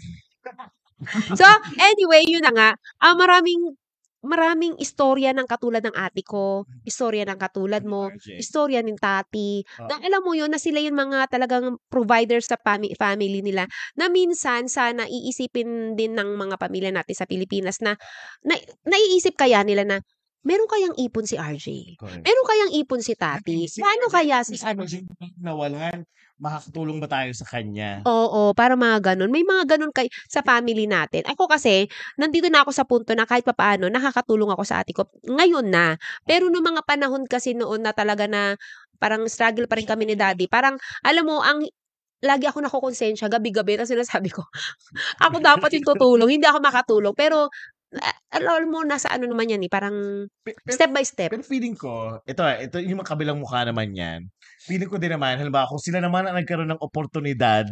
So, 1.39 1.45
anyway, 1.81 2.23
yun 2.27 2.45
na 2.45 2.53
nga. 2.53 2.69
Ah, 3.01 3.17
maraming 3.17 3.75
maraming 4.21 4.77
istorya 4.77 5.33
ng 5.33 5.49
katulad 5.49 5.81
ng 5.81 5.97
ate 5.97 6.21
ko, 6.21 6.69
istorya 6.85 7.25
ng 7.25 7.41
katulad 7.41 7.81
mo, 7.81 8.13
istorya 8.37 8.85
ng 8.85 9.01
tati. 9.01 9.65
Na 9.89 9.97
alam 9.97 10.21
mo 10.21 10.37
yun 10.37 10.53
na 10.53 10.61
sila 10.61 10.77
yung 10.77 10.93
mga 10.93 11.25
talagang 11.25 11.81
providers 11.89 12.45
sa 12.45 12.57
fami- 12.61 12.93
family 12.93 13.41
nila 13.41 13.65
na 13.97 14.13
minsan 14.13 14.69
sana 14.69 15.09
iisipin 15.09 15.97
din 15.97 16.13
ng 16.13 16.37
mga 16.37 16.55
pamilya 16.61 16.93
natin 16.93 17.17
sa 17.17 17.25
Pilipinas 17.25 17.81
na, 17.81 17.97
na 18.45 18.53
naiisip 18.85 19.33
kaya 19.33 19.65
nila 19.65 19.89
na 19.89 19.97
meron 20.45 20.69
kayang 20.69 20.95
ipon 21.01 21.25
si 21.25 21.37
RJ. 21.37 21.97
Correct. 21.97 22.21
Meron 22.21 22.45
kayang 22.45 22.71
ipon 22.77 23.01
si 23.01 23.13
tati. 23.17 23.65
Paano 23.77 24.05
kaya 24.09 24.45
si 24.45 24.57
ano, 24.61 24.85
nawalan, 25.41 26.05
makakatulong 26.41 26.97
ba 26.97 27.05
tayo 27.05 27.29
sa 27.37 27.45
kanya? 27.45 28.01
Oo, 28.09 28.51
para 28.57 28.73
mga 28.73 29.13
ganun. 29.13 29.29
May 29.29 29.45
mga 29.45 29.77
ganun 29.77 29.93
kay 29.93 30.09
sa 30.25 30.41
family 30.41 30.89
natin. 30.89 31.21
Ako 31.29 31.45
kasi, 31.45 31.85
nandito 32.17 32.49
na 32.49 32.65
ako 32.65 32.71
sa 32.73 32.83
punto 32.83 33.13
na 33.13 33.29
kahit 33.29 33.45
papaano, 33.45 33.87
nakakatulong 33.93 34.49
ako 34.49 34.63
sa 34.65 34.81
ate 34.81 34.91
ko. 34.97 35.05
Ngayon 35.21 35.69
na. 35.69 35.95
Pero 36.25 36.49
noong 36.49 36.65
mga 36.75 36.81
panahon 36.89 37.23
kasi 37.29 37.53
noon 37.53 37.85
na 37.85 37.93
talaga 37.93 38.25
na 38.25 38.57
parang 38.97 39.29
struggle 39.29 39.69
pa 39.69 39.77
rin 39.77 39.85
kami 39.85 40.09
ni 40.09 40.15
daddy. 40.17 40.49
Parang, 40.49 40.81
alam 41.05 41.23
mo, 41.29 41.45
ang 41.45 41.61
lagi 42.21 42.45
ako 42.49 42.61
nakukonsensya 42.61 43.29
gabi-gabi 43.29 43.77
na 43.77 43.85
sinasabi 43.85 44.29
ko, 44.29 44.45
ako 45.25 45.41
dapat 45.41 45.69
yung 45.77 45.85
tutulong, 45.93 46.29
hindi 46.29 46.45
ako 46.49 46.59
makatulong. 46.61 47.13
Pero, 47.17 47.49
a- 47.97 48.19
alam 48.37 48.69
mo, 48.69 48.81
nasa 48.85 49.09
ano 49.11 49.25
naman 49.29 49.49
yan 49.51 49.61
eh, 49.65 49.71
parang 49.71 50.25
Pe- 50.45 50.57
Pero, 50.57 50.73
step 50.77 50.91
by 50.93 51.05
step. 51.05 51.29
pero 51.33 51.43
feeling 51.45 51.75
ko, 51.77 52.21
ito, 52.25 52.41
ito 52.45 52.77
yung 52.81 53.01
kabilang 53.03 53.41
mukha 53.41 53.65
naman 53.65 53.91
yan. 53.93 54.29
Feeling 54.67 54.89
ko 54.89 54.97
din 55.01 55.13
naman, 55.13 55.41
halimbawa, 55.41 55.65
kung 55.69 55.81
sila 55.81 55.97
naman 55.97 56.29
ang 56.29 56.37
nagkaroon 56.37 56.69
ng 56.69 56.81
oportunidad 56.85 57.65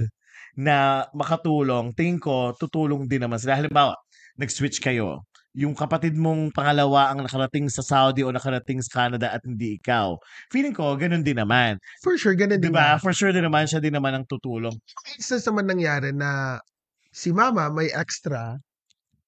na 0.58 1.06
makatulong, 1.14 1.94
tingin 1.94 2.18
ko, 2.18 2.52
tutulong 2.58 3.06
din 3.06 3.22
naman 3.22 3.38
sila. 3.38 3.58
Halimbawa, 3.62 3.94
nag-switch 4.42 4.82
kayo. 4.82 5.22
Yung 5.54 5.74
kapatid 5.74 6.14
mong 6.18 6.54
pangalawa 6.54 7.10
ang 7.10 7.26
nakarating 7.26 7.70
sa 7.70 7.82
Saudi 7.82 8.22
o 8.22 8.30
nakarating 8.30 8.82
sa 8.86 9.06
Canada 9.06 9.34
at 9.34 9.42
hindi 9.46 9.78
ikaw. 9.82 10.18
Feeling 10.54 10.74
ko, 10.74 10.94
ganun 10.98 11.26
din 11.26 11.38
naman. 11.38 11.78
For 12.06 12.18
sure, 12.18 12.38
ganun 12.38 12.62
Di 12.62 12.70
din. 12.70 12.74
ba? 12.74 12.98
yan. 12.98 13.02
For 13.02 13.14
sure 13.14 13.34
din 13.34 13.46
naman, 13.46 13.66
siya 13.66 13.82
din 13.82 13.94
naman 13.94 14.14
ang 14.14 14.26
tutulong. 14.30 14.74
Instance 15.18 15.46
naman 15.50 15.66
nangyari 15.70 16.14
na 16.14 16.62
si 17.10 17.34
mama 17.34 17.70
may 17.74 17.90
extra, 17.94 18.58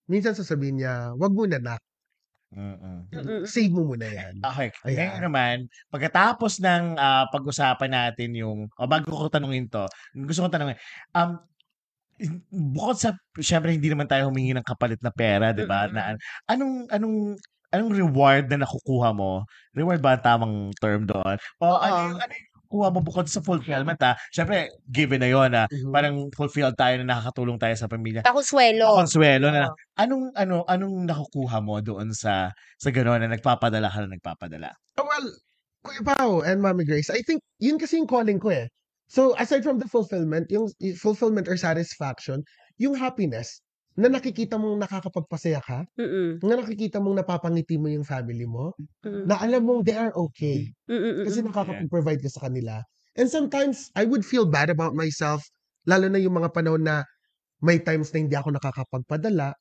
minsan 0.09 0.37
sasabihin 0.37 0.81
niya, 0.81 1.13
wag 1.17 1.33
mo 1.33 1.45
na 1.49 1.57
nak, 1.61 1.81
Mm-mm. 2.51 3.47
Save 3.47 3.71
mo 3.71 3.87
muna 3.87 4.11
yan. 4.11 4.43
Okay. 4.43 4.75
Ayan. 4.83 4.95
Ngayon 4.99 5.23
naman, 5.23 5.55
pagkatapos 5.87 6.59
ng 6.59 6.99
ah, 6.99 7.23
pag-usapan 7.31 7.91
natin 7.91 8.35
yung, 8.35 8.67
o 8.75 8.87
bago 8.87 9.07
ko 9.07 9.31
tanungin 9.31 9.71
to, 9.71 9.87
gusto 10.27 10.43
ko 10.43 10.49
tanungin, 10.51 10.75
um, 11.15 11.39
bukod 12.51 12.99
sa, 12.99 13.15
syempre 13.39 13.71
hindi 13.71 13.87
naman 13.87 14.05
tayo 14.05 14.27
humingi 14.27 14.51
ng 14.51 14.67
kapalit 14.67 14.99
na 14.99 15.15
pera, 15.15 15.55
di 15.55 15.63
ba? 15.63 15.87
Na, 15.87 16.19
anong, 16.51 16.91
anong, 16.91 17.39
anong 17.71 17.91
reward 17.95 18.51
na 18.51 18.67
nakukuha 18.67 19.15
mo? 19.15 19.47
Reward 19.71 20.03
ba 20.03 20.19
ang 20.19 20.23
tamang 20.23 20.55
term 20.77 21.07
doon? 21.07 21.39
O 21.63 21.79
ano, 21.79 21.95
Oo. 21.95 22.03
yung, 22.11 22.19
ano 22.19 22.33
yung 22.35 22.50
nakukuha 22.71 22.87
mo 22.95 22.99
bukod 23.03 23.27
sa 23.27 23.43
fulfillment 23.43 23.99
ha? 23.99 24.15
Syempre, 24.31 24.71
given 24.87 25.19
na 25.19 25.27
yun 25.27 25.51
na 25.51 25.67
Mhm. 25.67 25.91
parang 25.91 26.15
fulfilled 26.31 26.79
tayo 26.79 26.95
na 27.03 27.11
nakakatulong 27.11 27.59
tayo 27.59 27.75
sa 27.75 27.91
pamilya. 27.91 28.23
Kakonsuelo. 28.23 28.95
Konsuelo 28.95 29.51
na 29.51 29.67
anong 29.99 30.31
ano 30.39 30.63
anong 30.71 31.03
nakukuha 31.03 31.59
mo 31.59 31.83
doon 31.83 32.15
sa 32.15 32.55
sa 32.79 32.89
gano'n 32.89 33.27
na 33.27 33.35
nagpapadala 33.35 33.91
ka 33.91 34.07
na 34.07 34.15
nagpapadala? 34.15 34.71
Oh, 34.97 35.03
well, 35.03 35.27
Kuya 35.83 36.01
Pao 36.15 36.39
and 36.47 36.63
Mami 36.63 36.87
Grace, 36.87 37.11
I 37.11 37.19
think 37.27 37.43
yun 37.59 37.75
kasi 37.75 37.99
yung 37.99 38.07
calling 38.07 38.39
ko 38.39 38.49
eh. 38.55 38.71
So, 39.11 39.35
aside 39.35 39.67
from 39.67 39.83
the 39.83 39.89
fulfillment, 39.91 40.47
yung 40.47 40.71
yung 40.79 40.95
fulfillment 40.95 41.51
or 41.51 41.59
satisfaction, 41.59 42.47
yung 42.79 42.95
happiness, 42.95 43.59
na 43.99 44.07
nakikita 44.07 44.55
mong 44.55 44.79
nakakapagpasaya 44.87 45.59
ka, 45.59 45.83
Mm-mm. 45.99 46.39
na 46.39 46.63
nakikita 46.63 47.03
mong 47.03 47.19
napapangiti 47.19 47.75
mo 47.75 47.91
yung 47.91 48.07
family 48.07 48.47
mo, 48.47 48.71
Mm-mm. 49.03 49.27
na 49.27 49.35
alam 49.35 49.67
mong 49.67 49.83
they 49.83 49.97
are 49.97 50.15
okay. 50.15 50.71
Mm-mm. 50.87 51.27
Kasi 51.27 51.43
nakakapag-provide 51.43 52.23
ka 52.23 52.29
sa 52.31 52.47
kanila. 52.47 52.79
And 53.19 53.27
sometimes, 53.27 53.91
I 53.99 54.07
would 54.07 54.23
feel 54.23 54.47
bad 54.47 54.71
about 54.71 54.95
myself, 54.95 55.43
lalo 55.83 56.07
na 56.07 56.21
yung 56.23 56.39
mga 56.39 56.55
panahon 56.55 56.87
na 56.87 57.03
may 57.59 57.83
times 57.83 58.09
na 58.15 58.19
hindi 58.23 58.35
ako 58.39 58.55
nakakapagpadala, 58.55 59.53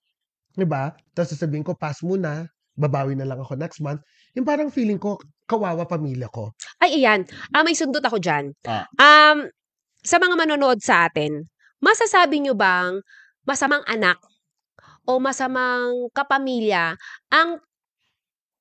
'di 0.54 0.66
ba? 0.66 0.94
Tapos 1.12 1.34
sasabihin 1.36 1.66
ko, 1.66 1.74
pass 1.74 2.00
muna, 2.00 2.46
babawi 2.78 3.18
na 3.18 3.28
lang 3.28 3.38
ako 3.42 3.58
next 3.58 3.82
month. 3.84 4.00
Yung 4.38 4.46
parang 4.46 4.72
feeling 4.72 4.96
ko, 4.96 5.20
kawawa 5.44 5.84
pamilya 5.84 6.30
ko. 6.32 6.54
Ay, 6.80 7.02
ayan. 7.02 7.26
Ah, 7.52 7.66
may 7.66 7.76
sundot 7.76 8.02
ako 8.02 8.22
dyan. 8.22 8.56
Ah. 8.64 8.86
Um, 8.96 9.50
sa 10.00 10.16
mga 10.16 10.34
manonood 10.38 10.80
sa 10.80 11.10
atin, 11.10 11.44
masasabi 11.82 12.40
nyo 12.40 12.56
bang 12.56 13.02
masamang 13.50 13.82
anak 13.90 14.22
o 15.02 15.18
masamang 15.18 16.06
kapamilya 16.14 16.94
ang 17.34 17.58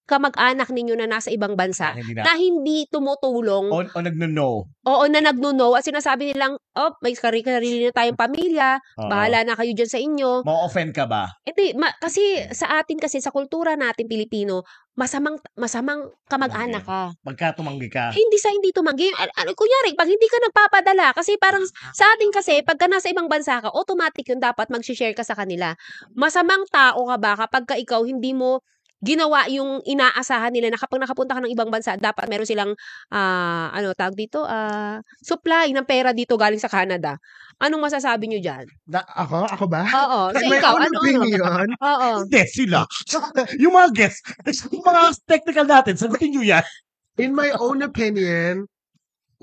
kamag-anak 0.09 0.73
ninyo 0.73 0.97
na 0.97 1.05
nasa 1.05 1.29
ibang 1.29 1.53
bansa 1.53 1.93
Ah, 1.93 1.97
hindi 2.01 2.17
na. 2.17 2.25
na 2.25 2.33
hindi 2.33 2.77
tumutulong 2.89 3.69
O, 3.69 3.85
o 3.85 3.99
nagno-no. 4.01 4.65
Oo, 4.89 5.03
na 5.05 5.21
nagno-no 5.21 5.77
at 5.77 5.85
sinasabi 5.85 6.33
nilang, 6.33 6.57
oh, 6.57 6.91
may 7.05 7.13
sarili, 7.13 7.45
na 7.85 7.93
tayong 7.93 8.17
pamilya, 8.25 8.81
Oo. 8.97 9.05
bahala 9.05 9.45
na 9.45 9.53
kayo 9.53 9.69
dyan 9.77 9.91
sa 9.91 10.01
inyo. 10.01 10.41
Ma-offend 10.41 10.97
ka 10.97 11.05
ba? 11.05 11.29
Hindi, 11.45 11.77
ma- 11.77 11.93
kasi 12.01 12.41
sa 12.49 12.81
atin 12.81 12.97
kasi, 12.97 13.21
sa 13.21 13.29
kultura 13.29 13.77
natin 13.77 14.09
Pilipino, 14.09 14.65
masamang, 14.97 15.37
masamang 15.53 16.09
kamag-anak 16.25 16.81
ka. 16.83 17.13
Pagka 17.21 17.61
tumanggi 17.61 17.87
ka. 17.87 18.09
Hindi 18.09 18.41
sa 18.41 18.49
hindi 18.49 18.73
tumanggi. 18.73 19.13
Ano, 19.13 19.53
kunyari, 19.53 19.93
pag 19.93 20.09
hindi 20.09 20.25
ka 20.25 20.39
nagpapadala, 20.49 21.13
kasi 21.13 21.37
parang 21.37 21.61
sa 21.93 22.09
atin 22.17 22.33
kasi, 22.33 22.65
pagka 22.65 22.89
nasa 22.89 23.13
ibang 23.13 23.29
bansa 23.29 23.61
ka, 23.61 23.69
automatic 23.69 24.25
yun 24.25 24.41
dapat 24.41 24.73
mag-share 24.73 25.13
ka 25.13 25.21
sa 25.21 25.37
kanila. 25.37 25.77
Masamang 26.17 26.65
tao 26.73 27.05
ka 27.05 27.17
ba 27.21 27.31
kapag 27.37 27.63
ka 27.69 27.75
ikaw 27.77 28.01
hindi 28.03 28.33
mo 28.33 28.63
ginawa 28.99 29.47
yung 29.47 29.79
inaasahan 29.87 30.51
nila 30.51 30.71
na 30.71 30.79
kapag 30.79 30.99
nakapunta 30.99 31.39
ka 31.39 31.41
ng 31.43 31.53
ibang 31.53 31.71
bansa, 31.71 31.95
dapat 31.95 32.27
meron 32.27 32.47
silang, 32.47 32.71
ah, 33.11 33.71
ano, 33.71 33.95
tawag 33.95 34.15
dito, 34.15 34.43
ah, 34.43 34.99
supply 35.23 35.71
ng 35.71 35.87
pera 35.87 36.11
dito 36.11 36.35
galing 36.35 36.59
sa 36.59 36.71
Canada. 36.71 37.15
Anong 37.59 37.91
masasabi 37.91 38.31
nyo 38.31 38.39
dyan? 38.39 38.65
Na, 38.87 39.03
ako? 39.03 39.47
Ako 39.51 39.65
ba? 39.67 39.83
Oo. 39.87 40.19
So, 40.35 40.47
My 40.47 40.59
ikaw, 40.59 40.75
ano, 40.79 40.87
ano? 40.87 40.99
opinion. 40.99 41.67
Oo. 41.79 42.09
Hindi, 42.27 42.43
sila. 42.47 42.83
yung 43.63 43.73
mga 43.75 43.89
guests, 43.95 44.23
yung 44.71 44.83
mga 44.83 45.01
technical 45.27 45.67
natin, 45.67 45.95
sagutin 45.99 46.31
nyo 46.35 46.43
yan. 46.43 46.63
In 47.19 47.35
my 47.35 47.51
own 47.59 47.83
opinion, 47.83 48.63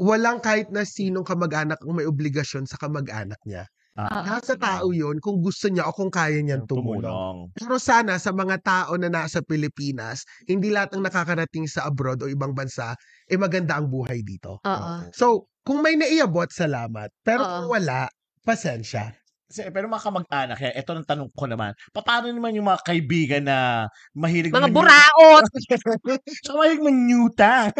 walang 0.00 0.40
kahit 0.40 0.68
na 0.72 0.84
sinong 0.84 1.24
kamag-anak 1.24 1.80
ang 1.84 1.96
may 1.96 2.08
obligasyon 2.08 2.64
sa 2.68 2.76
kamag-anak 2.80 3.40
niya. 3.48 3.68
Ah. 3.96 4.20
Nasa 4.28 4.60
tao 4.60 4.92
yon 4.92 5.16
kung 5.24 5.40
gusto 5.40 5.72
niya 5.72 5.88
o 5.88 5.92
kung 5.96 6.12
kaya 6.12 6.36
niyang 6.44 6.68
tumulong. 6.68 7.00
Tumulong. 7.00 7.36
Pero 7.56 7.80
sana 7.80 8.20
sa 8.20 8.28
mga 8.36 8.60
tao 8.60 8.92
na 9.00 9.08
nasa 9.08 9.40
Pilipinas, 9.40 10.28
hindi 10.44 10.68
lahat 10.68 10.92
ng 10.92 11.08
nakakarating 11.08 11.64
sa 11.64 11.88
abroad 11.88 12.20
o 12.20 12.28
ibang 12.28 12.52
bansa, 12.52 12.92
eh 13.24 13.40
maganda 13.40 13.80
ang 13.80 13.88
buhay 13.88 14.20
dito. 14.20 14.60
Oo. 14.60 14.94
So, 15.16 15.48
kung 15.64 15.80
may 15.80 15.96
naiabot, 15.96 16.52
salamat. 16.52 17.08
Pero 17.24 17.40
Oo. 17.42 17.52
kung 17.64 17.68
wala, 17.72 18.06
pasensya. 18.44 19.16
Kasi, 19.46 19.70
pero 19.70 19.86
mga 19.86 20.02
kamag-anak, 20.10 20.58
yan, 20.58 20.74
ito 20.74 20.90
ang 20.90 21.06
tanong 21.06 21.30
ko 21.30 21.46
naman. 21.46 21.70
Paano 21.94 22.34
naman 22.34 22.50
yung 22.58 22.66
mga 22.66 22.82
kaibigan 22.82 23.46
na 23.46 23.86
mahilig 24.10 24.50
Mga 24.50 24.58
man- 24.58 24.74
buraot. 24.74 25.44
Saka 26.42 26.56
mahilig 26.58 26.82
manyuta. 26.82 27.70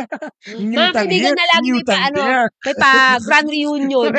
Mga 0.46 0.94
kaibigan 0.94 1.34
na 1.34 1.46
lagi 1.50 1.68
may 1.74 1.82
pa, 1.82 1.96
ano, 2.06 2.22
may 2.46 2.74
pa 2.78 2.92
grand 3.18 3.50
reunion. 3.50 4.14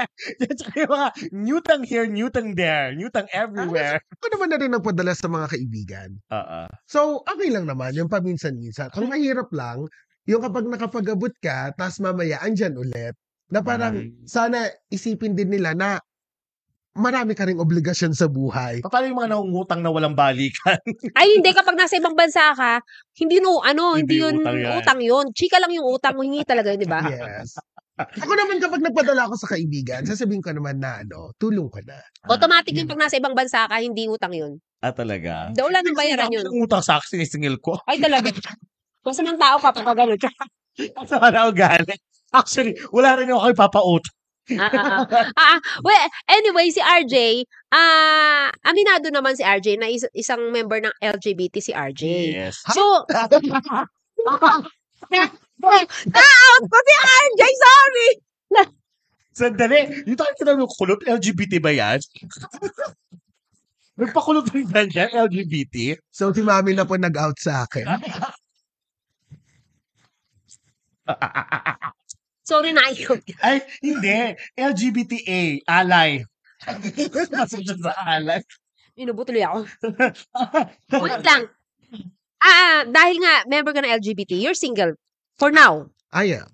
Saka 0.58 0.74
yung 0.74 0.90
mga 0.90 1.08
newtang 1.30 1.82
here, 1.86 2.06
newtang 2.10 2.48
there, 2.58 2.90
newtang 2.98 3.30
everywhere. 3.30 4.02
Ako 4.18 4.26
naman 4.34 4.48
na 4.50 4.58
rin 4.58 4.74
nagpadala 4.74 5.14
sa 5.14 5.30
mga 5.30 5.46
kaibigan. 5.54 6.08
Oo. 6.34 6.60
So, 6.90 7.22
okay 7.30 7.54
lang 7.54 7.70
naman, 7.70 7.94
yung 7.94 8.10
paminsan-minsan. 8.10 8.90
Ang 8.98 9.06
mahirap 9.06 9.54
lang, 9.54 9.86
yung 10.26 10.42
kapag 10.42 10.66
nakapag-abot 10.66 11.32
ka, 11.38 11.70
tapos 11.78 12.02
mamaya, 12.02 12.42
andyan 12.42 12.74
ulit. 12.74 13.14
Na 13.54 13.62
parang, 13.62 14.02
Ay. 14.02 14.12
sana 14.26 14.66
isipin 14.90 15.38
din 15.38 15.54
nila 15.54 15.78
na 15.78 16.02
marami 16.98 17.32
ka 17.32 17.46
ring 17.46 17.62
obligasyon 17.62 18.12
sa 18.12 18.26
buhay. 18.26 18.82
Paano 18.82 19.06
yung 19.06 19.18
mga 19.22 19.30
nangungutang 19.32 19.80
na 19.80 19.94
walang 19.94 20.18
balikan? 20.18 20.76
Ay, 21.18 21.38
hindi. 21.38 21.50
Kapag 21.54 21.78
nasa 21.78 21.96
ibang 21.96 22.18
bansa 22.18 22.52
ka, 22.52 22.82
hindi 23.22 23.38
no, 23.38 23.62
ano, 23.62 23.96
Hindi 23.96 24.18
hindi, 24.18 24.22
yun 24.22 24.34
utang 24.42 24.58
utang, 24.82 24.98
yan. 25.00 25.08
yun. 25.08 25.26
Chika 25.32 25.62
lang 25.62 25.72
yung 25.72 25.86
utang, 25.86 26.18
hingi 26.18 26.42
talaga 26.42 26.74
yun, 26.74 26.82
di 26.82 26.90
ba? 26.90 27.00
Yes. 27.06 27.56
Ako 27.98 28.30
naman 28.30 28.62
kapag 28.62 28.78
nagpadala 28.78 29.26
ako 29.26 29.34
sa 29.42 29.50
kaibigan, 29.58 30.06
sasabihin 30.06 30.38
ko 30.38 30.54
naman 30.54 30.78
na 30.78 31.02
ano, 31.02 31.34
tulong 31.34 31.66
ko 31.66 31.82
na. 31.82 31.98
Automatic 32.30 32.70
yung 32.78 32.86
pag 32.86 33.00
nasa 33.02 33.18
ibang 33.18 33.34
bansa 33.34 33.66
ka, 33.66 33.74
hindi 33.82 34.06
utang 34.06 34.30
yun. 34.34 34.62
Ah, 34.78 34.94
talaga? 34.94 35.50
Hindi, 35.50 35.62
wala 35.66 35.82
nang 35.82 35.98
bayaran 35.98 36.30
yun. 36.30 36.46
Ang 36.46 36.62
utang 36.62 36.82
sa 36.82 37.02
akin, 37.02 37.18
sinisingil 37.18 37.58
ko. 37.58 37.74
Ay, 37.90 37.98
talaga. 37.98 38.30
Kung 39.02 39.14
ng 39.14 39.38
tao 39.38 39.56
ka, 39.58 39.74
pag 39.74 39.98
gano'n. 39.98 40.18
Sa 41.10 41.18
na 41.18 41.50
ugali. 41.50 41.90
Actually, 42.30 42.78
wala 42.94 43.18
rin 43.18 43.32
ako 43.34 43.40
kay 43.50 43.56
papaut. 43.56 44.04
ah, 44.04 44.17
ah, 44.56 45.04
ah. 45.04 45.28
Ah, 45.36 45.58
well, 45.84 46.08
anyway, 46.32 46.72
si 46.72 46.80
RJ, 46.80 47.44
ah, 47.74 48.48
aminado 48.64 49.12
naman 49.12 49.36
si 49.36 49.44
RJ 49.44 49.76
na 49.76 49.92
is- 49.92 50.08
isang 50.16 50.40
member 50.48 50.80
ng 50.80 50.94
LGBT 51.04 51.60
si 51.60 51.72
RJ. 51.76 52.02
Yes. 52.32 52.64
So, 52.72 53.04
na-out 55.60 56.62
ko 56.64 56.78
si 56.80 56.94
RJ, 56.96 57.40
sorry! 57.42 58.08
Sandali, 59.38 60.02
yung 60.02 60.18
tayo 60.18 60.34
tinanong 60.34 60.72
kulot, 60.74 60.98
LGBT 61.06 61.62
ba 61.62 61.70
yan? 61.70 62.02
Nagpakulot 63.98 64.46
rin 64.50 64.66
ba 64.66 64.82
siya, 64.86 65.10
LGBT? 65.14 65.94
So, 66.10 66.34
si 66.34 66.42
mami 66.42 66.74
na 66.74 66.82
po 66.82 66.98
nag-out 66.98 67.38
sa 67.38 67.62
akin. 67.66 67.86
Sorry 72.48 72.72
na 72.72 72.88
ikaw. 72.88 73.20
Ay, 73.44 73.60
hindi. 73.84 74.32
LGBTA. 74.56 75.68
Masok 77.28 77.60
siya 77.68 77.76
sa 77.76 77.92
alay. 78.08 78.40
Inubutuloy 78.96 79.44
ako. 79.44 79.58
Wait 81.04 81.22
lang. 81.22 81.42
Ah, 82.38 82.88
dahil 82.88 83.20
nga 83.20 83.44
member 83.44 83.76
ka 83.76 83.84
ng 83.84 83.94
LGBT, 84.00 84.32
you're 84.38 84.56
single 84.56 84.96
for 85.36 85.52
now. 85.52 85.86
Aya. 86.08 86.48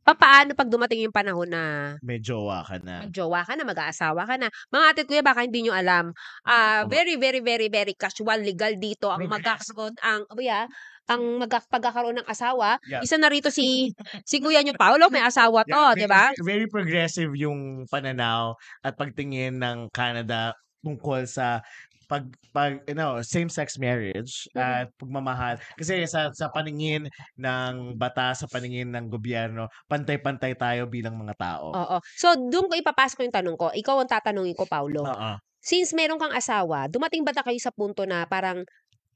Pa- 0.00 0.16
Paano 0.16 0.56
pag 0.56 0.68
dumating 0.68 1.04
yung 1.04 1.12
panahon 1.12 1.48
na 1.48 1.62
May 2.00 2.20
jowa 2.20 2.64
ka 2.64 2.80
na. 2.80 3.04
magjowa 3.04 3.44
ka 3.44 3.52
na, 3.52 3.64
mag-aasawa 3.68 4.22
ka 4.24 4.36
na. 4.40 4.48
Mga 4.72 4.84
ate 4.86 5.00
at 5.04 5.08
kuya, 5.08 5.22
baka 5.24 5.44
hindi 5.44 5.60
nyo 5.66 5.74
alam. 5.76 6.12
Ah, 6.44 6.88
very, 6.88 7.20
very, 7.20 7.40
very, 7.44 7.68
very 7.68 7.92
casual, 7.92 8.40
legal 8.40 8.76
dito 8.80 9.12
ang 9.12 9.28
magkakaroon, 9.28 9.92
ang, 10.00 10.24
kuya, 10.30 10.64
ang 11.10 11.42
mag- 11.42 11.66
pagkakaroon 11.66 12.22
ng 12.22 12.28
asawa. 12.28 12.78
Yeah. 12.86 13.02
Isa 13.02 13.18
na 13.18 13.26
rito 13.26 13.50
si, 13.50 13.90
si 14.30 14.38
kuya 14.38 14.62
nyo, 14.62 14.78
Paolo, 14.78 15.10
may 15.10 15.20
asawa 15.20 15.66
to, 15.66 15.74
Yeah, 15.74 15.98
di 15.98 16.06
ba? 16.06 16.30
very- 16.40 16.70
progressive 16.70 17.34
yung 17.34 17.84
pananaw 17.90 18.54
at 18.80 18.94
pagtingin 18.94 19.58
ng 19.58 19.90
Canada 19.90 20.54
tungkol 20.80 21.26
sa 21.26 21.58
pag 22.06 22.26
pag 22.50 22.82
you 22.86 22.94
know, 22.94 23.22
same-sex 23.22 23.78
marriage 23.78 24.50
Mhm. 24.50 24.58
at 24.58 24.86
pagmamahal 24.98 25.54
kasi 25.76 26.02
sa 26.04 26.30
sa 26.30 26.50
paningin 26.50 27.06
ng 27.36 27.94
bata 27.94 28.34
sa 28.34 28.50
paningin 28.50 28.90
ng 28.90 29.06
gobyerno 29.06 29.70
pantay-pantay 29.86 30.54
tayo 30.54 30.86
bilang 30.86 31.14
mga 31.14 31.38
tao. 31.38 31.70
Oo. 31.70 31.96
So, 32.18 32.34
doon 32.34 32.66
ko 32.66 32.74
ipapasok 32.74 33.22
yung 33.22 33.34
tanong 33.34 33.54
ko. 33.54 33.70
Ikaw 33.70 34.02
ang 34.02 34.10
tatanungin 34.10 34.54
ko, 34.54 34.66
Paulo. 34.66 35.06
Oo. 35.06 35.30
Since 35.62 35.94
meron 35.94 36.18
kang 36.18 36.34
asawa, 36.34 36.86
dumating 36.86 37.22
ba 37.22 37.30
na 37.30 37.46
kayo 37.46 37.58
sa 37.58 37.70
punto 37.70 38.02
na 38.02 38.26
parang 38.26 38.66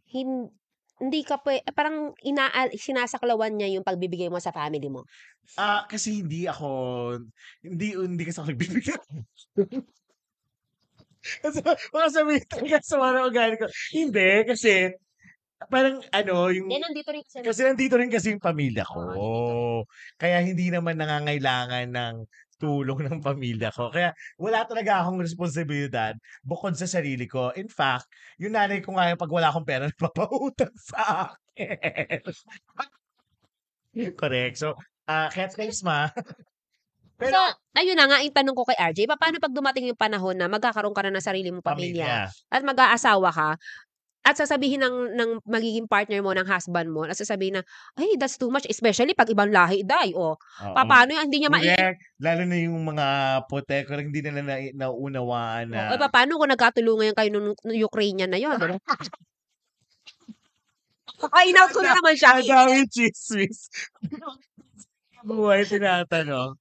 hin- 0.07 0.55
hindi 1.03 1.27
ka 1.27 1.43
pwe, 1.43 1.67
parang 1.75 2.15
ina 2.23 2.71
sinasaklawan 2.71 3.59
niya 3.59 3.79
yung 3.79 3.87
pagbibigay 3.87 4.31
mo 4.31 4.39
sa 4.39 4.55
family 4.55 4.87
mo. 4.87 5.03
Ah, 5.59 5.85
kasi 5.91 6.23
hindi 6.23 6.47
ako 6.47 6.69
hindi 7.67 7.99
hindi 7.99 8.23
kasi 8.23 8.39
ako 8.39 8.47
nagbibigay. 8.55 8.99
kasi 11.45 11.59
baka 11.65 12.09
sabihin 12.13 12.45
talaga 12.47 12.79
sa 12.85 12.97
mga 13.01 13.21
ugali 13.27 13.55
ko. 13.59 13.67
Hindi, 13.91 14.31
kasi 14.47 14.73
parang 15.67 15.99
ano, 16.13 16.53
yung 16.53 16.69
Then, 16.71 16.85
nandito 16.85 17.11
rin 17.11 17.23
kasi. 17.25 17.43
Kasi 17.43 17.61
nandito 17.65 17.95
rin 17.97 18.11
kasi 18.13 18.27
yung 18.37 18.43
pamilya 18.45 18.85
ko. 18.87 19.01
Oo, 19.01 19.79
Kaya 20.21 20.45
hindi 20.45 20.69
naman 20.71 21.01
nangangailangan 21.01 21.89
ng 21.91 22.15
tulong 22.65 23.05
ng 23.05 23.21
pamilya 23.21 23.69
ko. 23.69 23.93
Kaya 23.93 24.17
wala 24.41 24.65
talaga 24.65 25.05
akong 25.05 25.21
responsibilidad 25.21 26.17
bukod 26.41 26.73
sa 26.73 26.89
sarili 26.89 27.29
ko. 27.29 27.53
In 27.53 27.69
fact, 27.69 28.09
yung 28.41 28.57
nanay 28.57 28.81
ko 28.81 28.97
nga 28.97 29.13
yung 29.13 29.21
pag 29.21 29.29
wala 29.29 29.53
akong 29.53 29.69
pera, 29.69 29.85
nagpapautang 29.93 30.73
sa 30.81 31.29
akin. 31.29 32.25
Correct. 34.21 34.57
So, 34.59 34.75
uh, 35.07 35.29
kaya 35.29 35.53
thanks 35.53 35.85
ma. 35.85 36.09
So, 37.15 37.31
Pero, 37.31 37.39
ayun 37.79 37.95
na 37.95 38.11
nga, 38.11 38.19
yung 38.27 38.35
tanong 38.35 38.59
ko 38.59 38.67
kay 38.67 38.75
RJ, 38.75 39.07
pa- 39.07 39.15
paano 39.15 39.39
pag 39.39 39.55
dumating 39.55 39.87
yung 39.87 39.95
panahon 39.95 40.35
na 40.35 40.51
magkakaroon 40.51 40.91
ka 40.91 41.07
na 41.07 41.15
ng 41.15 41.23
sarili 41.23 41.55
mong 41.55 41.63
pamilya, 41.63 42.27
pamilya. 42.27 42.51
at 42.51 42.63
mag-aasawa 42.67 43.31
ka, 43.31 43.49
at 44.25 44.41
sasabihin 44.41 44.81
ng, 44.81 44.97
ng 45.13 45.31
magiging 45.45 45.85
partner 45.85 46.25
mo, 46.25 46.33
ng 46.33 46.49
husband 46.49 46.89
mo, 46.89 47.05
at 47.05 47.13
sasabihin 47.13 47.61
na, 47.61 47.63
ay, 48.01 48.17
that's 48.17 48.41
too 48.41 48.49
much, 48.49 48.65
especially 48.73 49.13
pag 49.13 49.29
ibang 49.29 49.53
lahi, 49.53 49.85
day, 49.85 50.17
o, 50.17 50.41
pa- 50.73 50.89
paano 50.89 51.13
yan, 51.13 51.29
hindi 51.29 51.45
niya 51.45 51.53
mai- 51.53 51.69
Correct. 51.69 52.01
Lalo 52.25 52.43
na 52.49 52.57
yung 52.57 52.81
mga 52.89 53.07
puti, 53.53 53.85
ko 53.85 54.01
hindi 54.01 54.25
nila 54.25 54.41
na, 54.41 54.57
nauunawaan 54.73 55.69
na. 55.69 55.93
O, 55.93 56.01
pa- 56.01 56.09
paano 56.09 56.41
kung 56.41 56.49
nagkatulungan 56.49 57.13
kayo 57.13 57.29
nung, 57.29 57.53
nung 57.53 57.77
Ukrainian 57.77 58.33
na 58.33 58.41
yun, 58.41 58.57
diba? 58.57 58.81
Ay, 61.37 61.53
out 61.57 61.71
ko 61.73 61.81
na 61.81 61.95
naman 61.95 62.17
siya. 62.17 62.37
Ang 62.37 62.49
dami 62.49 62.85
chismis. 62.91 63.69
Buhay 65.29 65.65
tinatanong. 65.65 66.57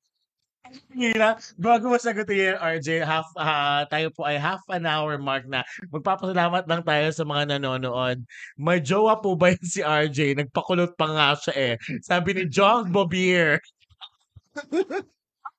Mira, 0.90 1.36
bago 1.56 1.90
mo 1.90 1.98
sagutin 1.98 2.54
yan, 2.54 2.58
RJ, 2.58 3.02
half, 3.02 3.26
ah, 3.36 3.86
tayo 3.88 4.10
po 4.10 4.24
ay 4.24 4.38
half 4.38 4.62
an 4.70 4.86
hour 4.86 5.18
mark 5.18 5.46
na. 5.46 5.62
Magpapasalamat 5.90 6.66
lang 6.66 6.82
tayo 6.82 7.08
sa 7.10 7.24
mga 7.24 7.58
nanonood. 7.58 8.22
May 8.56 8.78
jowa 8.80 9.18
po 9.18 9.34
ba 9.34 9.54
yun 9.54 9.66
si 9.66 9.82
RJ? 9.82 10.38
Nagpakulot 10.38 10.94
pa 10.94 11.08
nga 11.10 11.28
siya 11.36 11.54
eh. 11.54 11.74
Sabi 12.02 12.38
ni 12.38 12.44
John 12.46 12.90
Bobier. 12.90 13.58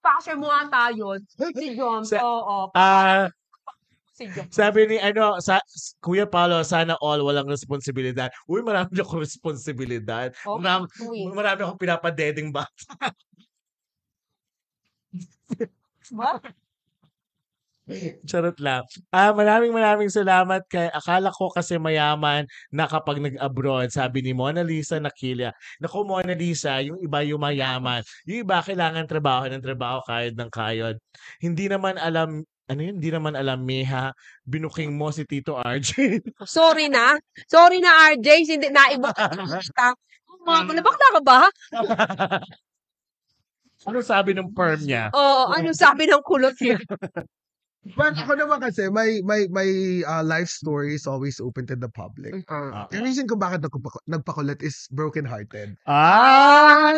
Passion 0.00 0.36
mo 0.38 0.52
ata 0.52 0.92
yun. 0.92 1.18
Si 1.34 1.74
John. 1.74 2.04
Sa- 2.04 2.20
Oo. 2.20 2.70
Ah, 2.76 3.26
Si 4.14 4.30
John. 4.30 4.46
sabi 4.46 4.86
ni 4.86 4.96
ano, 5.02 5.42
sa 5.42 5.58
Kuya 5.98 6.22
Paolo, 6.22 6.62
sana 6.62 6.94
all 7.02 7.18
walang 7.26 7.50
responsibilidad. 7.50 8.30
Uy, 8.46 8.62
marami 8.62 8.94
akong 8.94 9.18
responsibilidad. 9.18 10.30
Oh, 10.46 10.54
Marami, 10.62 10.86
uy. 11.02 11.26
marami 11.34 11.66
akong 11.66 11.82
pinapadeding 11.82 12.54
ba? 12.54 12.62
Ba? 16.18 16.40
Charot 18.24 18.56
lang. 18.64 18.80
Ah, 19.12 19.36
maraming 19.36 19.68
maraming 19.68 20.08
salamat 20.08 20.64
kay 20.72 20.88
akala 20.88 21.28
ko 21.28 21.52
kasi 21.52 21.76
mayaman 21.76 22.48
na 22.72 22.88
kapag 22.88 23.20
nag-abroad, 23.20 23.92
sabi 23.92 24.24
ni 24.24 24.32
Mona 24.32 24.64
Lisa 24.64 24.96
Nakilya. 24.96 25.52
Naku, 25.84 26.00
Mona 26.00 26.32
Lisa, 26.32 26.80
yung 26.80 26.96
iba 27.04 27.20
yung 27.20 27.44
mayaman. 27.44 28.00
Yung 28.24 28.48
iba 28.48 28.64
kailangan 28.64 29.04
trabaho 29.04 29.44
ng 29.52 29.60
trabaho 29.60 30.00
kayod 30.08 30.32
ng 30.32 30.48
kayod. 30.48 30.96
Hindi 31.44 31.68
naman 31.68 32.00
alam 32.00 32.40
ano 32.64 32.80
yun? 32.80 32.96
Hindi 32.96 33.12
naman 33.12 33.36
alam, 33.36 33.60
Miha. 33.60 34.08
Binuking 34.48 34.96
mo 34.96 35.12
si 35.12 35.28
Tito 35.28 35.60
RJ. 35.60 36.24
Sorry 36.48 36.88
na. 36.88 37.20
Sorry 37.44 37.76
na, 37.76 38.16
RJ. 38.16 38.28
Hindi 38.48 38.72
na 38.72 38.88
iba 38.88 39.12
kita. 39.12 39.92
Mga 40.48 40.76
nabakla 40.76 41.08
ka 41.08 41.20
ba? 41.24 41.40
Ano 43.86 43.98
sabi 44.00 44.34
ng 44.34 44.52
perm 44.52 44.80
niya? 44.84 45.12
Oo, 45.14 45.52
ano 45.52 45.70
sabi 45.72 46.08
ng 46.08 46.22
kulot 46.24 46.56
niya? 46.60 46.78
But 48.00 48.16
ako 48.16 48.40
naman 48.40 48.64
kasi, 48.64 48.88
my, 48.88 49.20
my, 49.28 49.44
my 49.52 49.68
uh, 50.08 50.24
life 50.24 50.48
story 50.48 50.96
is 50.96 51.04
always 51.04 51.36
open 51.36 51.68
to 51.68 51.76
the 51.76 51.92
public. 51.92 52.40
Ah. 52.48 52.88
The 52.88 53.04
reason 53.04 53.28
kung 53.28 53.36
bakit 53.36 53.60
nagpako- 53.60 54.08
nagpakulat 54.08 54.64
is 54.64 54.88
broken-hearted. 54.88 55.76
Ah! 55.84 56.96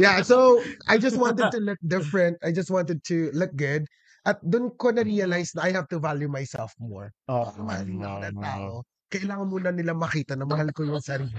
Yeah, 0.00 0.24
so 0.24 0.64
I 0.88 0.96
just 0.96 1.20
wanted 1.20 1.52
to 1.52 1.60
look 1.60 1.76
different. 1.84 2.40
I 2.40 2.56
just 2.56 2.72
wanted 2.72 3.04
to 3.12 3.28
look 3.36 3.52
good. 3.52 3.84
At 4.24 4.40
doon 4.40 4.72
ko 4.80 4.96
na-realize 4.96 5.52
na 5.52 5.68
I 5.68 5.76
have 5.76 5.92
to 5.92 6.00
value 6.00 6.28
myself 6.28 6.72
more. 6.80 7.12
Oh, 7.28 7.52
Mahal 7.60 7.84
mo 7.88 8.16
na 8.20 8.32
tao. 8.32 8.84
Kailangan 9.10 9.46
muna 9.50 9.70
nila 9.74 9.92
makita 9.92 10.38
na 10.38 10.46
mahal 10.46 10.70
ko 10.70 10.86
yung 10.86 11.02
sarili. 11.02 11.34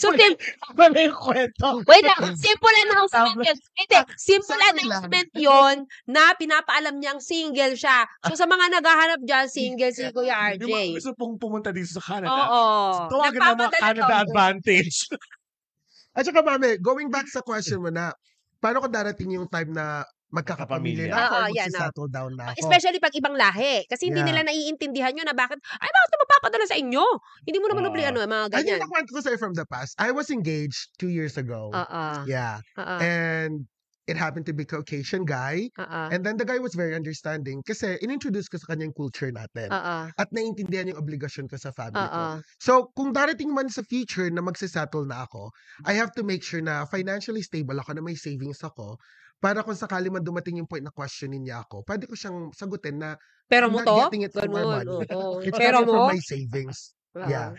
So, 0.00 0.08
sim- 0.16 0.38
Ano 0.80 0.96
yung 0.96 1.12
kwento? 1.12 1.84
wait 1.84 2.00
lang. 2.00 2.32
Simple 2.32 2.76
announcement 2.88 3.36
yun. 3.44 3.58
Hindi, 3.76 3.98
simple 4.16 4.56
announcement 4.56 5.28
yon 5.36 5.76
na 6.08 6.32
pinapaalam 6.40 6.96
niyang 6.96 7.20
single 7.20 7.76
siya. 7.76 8.08
So, 8.24 8.32
sa 8.32 8.48
mga 8.48 8.80
naghahanap 8.80 9.20
dyan, 9.20 9.46
single 9.52 9.92
si 9.92 10.08
Kuya 10.08 10.56
Yung 10.56 10.72
mga 10.72 10.88
RJ. 10.88 10.96
gusto 10.96 11.12
pong 11.12 11.36
pumunta 11.36 11.68
dito 11.68 11.92
sa 11.92 12.00
Canada. 12.00 12.32
Oo. 12.32 12.64
Tawagan 13.12 13.40
na 13.44 13.52
mga 13.60 13.76
Canada. 13.76 14.14
Advantage. 14.24 15.04
At 16.16 16.24
saka 16.24 16.40
mami, 16.40 16.80
going 16.80 17.12
back 17.12 17.28
sa 17.28 17.44
question 17.44 17.84
mo 17.84 17.92
na, 17.92 18.16
paano 18.56 18.80
ko 18.80 18.88
darating 18.88 19.36
yung 19.36 19.52
time 19.52 19.68
na 19.76 20.00
magkakapamilya 20.30 21.06
Kapamilya. 21.06 21.14
na 21.14 21.26
ako 21.26 21.34
or 21.36 21.48
yan, 21.50 21.68
magsisettle 21.70 22.08
down 22.10 22.32
na 22.38 22.44
ako? 22.50 22.58
Especially 22.62 22.98
pag 23.02 23.14
ibang 23.14 23.34
lahi. 23.34 23.84
Kasi 23.86 24.08
hindi 24.10 24.22
Yeah. 24.22 24.28
nila 24.30 24.40
naiintindihan 24.46 25.14
yun 25.18 25.26
na 25.26 25.34
bakit, 25.34 25.58
ay, 25.78 25.90
bakit 25.90 26.10
mapapadala 26.18 26.64
sa 26.66 26.76
inyo? 26.78 27.04
Hindi 27.46 27.58
mo 27.58 27.66
naman 27.70 27.84
Oo. 27.86 27.90
ubli, 27.90 28.02
ano, 28.06 28.18
mga 28.22 28.46
ganyan. 28.54 28.78
nakwento 28.80 29.10
ko 29.12 29.20
sa'yo 29.20 29.38
from 29.38 29.54
the 29.54 29.66
past. 29.66 29.98
I 29.98 30.10
was 30.14 30.30
engaged 30.30 30.94
two 30.98 31.10
years 31.10 31.34
ago. 31.36 31.70
Oo. 31.74 32.02
Yeah. 32.24 32.62
Oo. 32.78 32.96
And 33.02 33.66
it 34.10 34.18
happened 34.18 34.42
to 34.42 34.50
be 34.50 34.66
Caucasian 34.66 35.22
guy. 35.22 35.70
Oo. 35.78 36.00
And 36.10 36.26
then 36.26 36.34
the 36.34 36.42
guy 36.42 36.58
was 36.58 36.74
very 36.74 36.98
understanding 36.98 37.62
kasi 37.62 37.94
in-introduce 38.02 38.50
ko 38.50 38.58
sa 38.58 38.74
kanya 38.74 38.90
yung 38.90 38.96
culture 38.98 39.30
natin. 39.30 39.70
Oo. 39.70 39.96
At 40.10 40.28
naiintindihan 40.34 40.90
yung 40.90 40.98
obligasyon 40.98 41.46
ko 41.46 41.54
sa 41.58 41.70
family 41.70 42.02
Oo. 42.02 42.10
ko. 42.10 42.22
So, 42.58 42.72
kung 42.98 43.14
darating 43.14 43.54
man 43.54 43.70
sa 43.70 43.86
future 43.86 44.26
na 44.30 44.42
magsisettle 44.42 45.06
na 45.06 45.30
ako, 45.30 45.54
I 45.86 45.94
have 45.94 46.10
to 46.18 46.26
make 46.26 46.42
sure 46.42 46.58
na 46.58 46.86
financially 46.90 47.42
stable 47.42 47.78
ako, 47.78 47.94
na 47.94 48.02
may 48.02 48.18
savings 48.18 48.62
ako, 48.66 48.98
para 49.40 49.64
kung 49.64 49.72
sakali 49.74 50.12
man 50.12 50.20
dumating 50.20 50.60
yung 50.60 50.68
point 50.68 50.84
na 50.84 50.92
questionin 50.92 51.40
niya 51.40 51.64
ako, 51.64 51.80
pwede 51.88 52.04
ko 52.04 52.14
siyang 52.14 52.52
sagutin 52.52 53.00
na 53.00 53.16
Pero 53.48 53.72
mo 53.72 53.80
to? 53.80 53.96
getting 54.06 54.28
it 54.28 54.32
from 54.36 54.52
my 54.52 54.62
money. 54.62 54.86
oo. 54.86 55.40
it's 55.44 55.56
Pero 55.56 55.82
coming 55.82 55.90
from 55.90 56.04
mo? 56.06 56.12
my 56.12 56.20
savings. 56.20 56.92
Oo. 57.16 57.26
Yeah. 57.26 57.56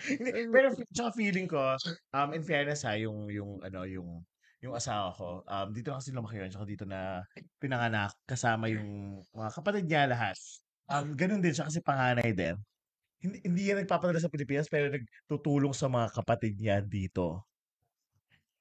Pero 0.53 0.71
tsaka 0.93 1.09
feeling 1.17 1.49
ko, 1.49 1.75
um, 2.15 2.29
in 2.32 2.45
fairness 2.45 2.86
ha, 2.88 2.95
yung, 2.95 3.27
yung, 3.27 3.59
ano, 3.65 3.84
yung, 3.84 4.23
yung 4.61 4.77
asawa 4.77 5.11
ko, 5.17 5.41
um, 5.43 5.67
dito 5.73 5.89
na 5.91 5.97
kasi 5.99 6.13
lumaki 6.13 6.38
yun, 6.39 6.53
tsaka 6.53 6.65
dito 6.69 6.86
na 6.86 7.25
pinanganak, 7.57 8.13
kasama 8.29 8.69
yung 8.69 9.19
mga 9.34 9.49
kapatid 9.57 9.89
niya 9.89 10.05
lahat. 10.07 10.38
Um, 10.88 11.17
ganun 11.17 11.41
din 11.41 11.51
siya 11.51 11.65
kasi 11.67 11.82
panganay 11.82 12.32
din. 12.32 12.55
Hindi, 13.21 13.38
hindi 13.41 13.61
yan 13.69 13.84
nagpapadala 13.84 14.21
sa 14.21 14.29
Pilipinas, 14.29 14.69
pero 14.69 14.89
nagtutulong 14.93 15.73
sa 15.73 15.89
mga 15.89 16.13
kapatid 16.13 16.55
niya 16.61 16.77
dito. 16.82 17.41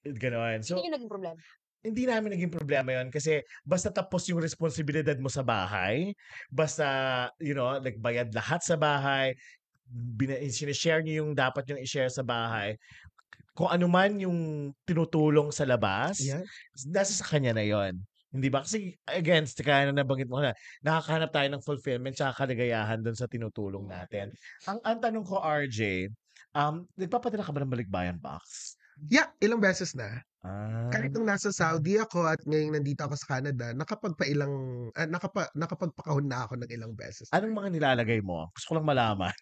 Ganon. 0.04 0.64
So, 0.64 0.80
Hindi 0.80 0.88
yung 0.88 0.96
naging 0.96 1.12
problema. 1.12 1.36
Hindi 1.80 2.04
namin 2.04 2.36
naging 2.36 2.52
problema 2.52 2.92
yon 2.92 3.08
kasi 3.08 3.40
basta 3.64 3.88
tapos 3.88 4.28
yung 4.28 4.40
responsibilidad 4.40 5.16
mo 5.16 5.32
sa 5.32 5.40
bahay, 5.40 6.12
basta, 6.52 6.84
you 7.40 7.56
know, 7.56 7.80
nagbayad 7.80 8.32
lahat 8.36 8.60
sa 8.60 8.76
bahay, 8.76 9.32
bina, 9.88 10.36
sinishare 10.52 11.00
nyo 11.00 11.24
yung 11.24 11.32
dapat 11.32 11.64
yung 11.72 11.80
i-share 11.80 12.12
sa 12.12 12.20
bahay, 12.20 12.76
kung 13.56 13.68
ano 13.72 13.88
man 13.90 14.16
yung 14.20 14.70
tinutulong 14.84 15.50
sa 15.52 15.64
labas, 15.64 16.20
Yeah. 16.20 16.44
nasa 16.88 17.12
sa 17.16 17.26
kanya 17.26 17.56
na 17.56 17.64
yon 17.64 18.00
Hindi 18.30 18.46
ba? 18.46 18.62
Kasi, 18.62 18.94
again, 19.10 19.42
kaya 19.58 19.90
na 19.90 20.06
nabanggit 20.06 20.30
mo 20.30 20.38
na, 20.38 20.54
nakakahanap 20.86 21.34
tayo 21.34 21.48
ng 21.50 21.62
fulfillment 21.66 22.14
tsaka 22.14 22.46
kaligayahan 22.46 23.02
doon 23.02 23.18
sa 23.18 23.26
tinutulong 23.26 23.90
natin. 23.90 24.30
Ang, 24.70 24.78
ang 24.86 24.98
tanong 25.02 25.26
ko, 25.26 25.42
RJ, 25.42 26.06
um, 26.54 26.86
nagpapadala 26.94 27.42
ka 27.42 27.50
ba 27.50 27.66
ng 27.66 27.72
balikbayan 27.74 28.22
box? 28.22 28.78
Yeah, 29.08 29.32
ilang 29.40 29.62
beses 29.62 29.96
na. 29.96 30.20
Ah. 30.40 30.88
Kahit 30.92 31.12
nung 31.12 31.28
nasa 31.28 31.52
Saudi 31.52 32.00
ako 32.00 32.24
at 32.28 32.40
ngayong 32.44 32.76
nandito 32.76 33.04
ako 33.04 33.16
sa 33.16 33.36
Canada, 33.36 33.72
nakapagpailang, 33.72 34.52
ah, 34.96 35.08
nakapa, 35.08 35.48
nakapagpakahon 35.56 36.28
na 36.28 36.44
ako 36.44 36.60
ng 36.60 36.70
ilang 36.72 36.92
beses. 36.92 37.28
Anong 37.32 37.56
mga 37.56 37.68
nilalagay 37.76 38.20
mo? 38.20 38.48
Gusto 38.56 38.72
ko 38.72 38.74
lang 38.80 38.88
malaman. 38.88 39.32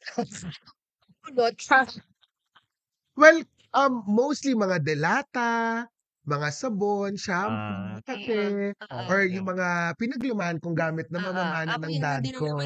Well, 3.18 3.42
um, 3.74 4.06
mostly 4.06 4.54
mga 4.54 4.82
delata, 4.82 5.86
mga 6.28 6.48
sabon, 6.52 7.12
Ah. 7.12 7.18
shampoo, 7.18 8.04
kape, 8.04 8.38
Oo. 8.76 9.02
or 9.08 9.24
yung 9.24 9.48
mga 9.48 9.68
pinaglumaan 9.96 10.60
kong 10.60 10.76
gamit 10.76 11.08
na 11.08 11.18
Oo. 11.18 11.26
mamamana 11.26 11.74
ng 11.74 11.96
dad 11.96 12.22
ko. 12.36 12.60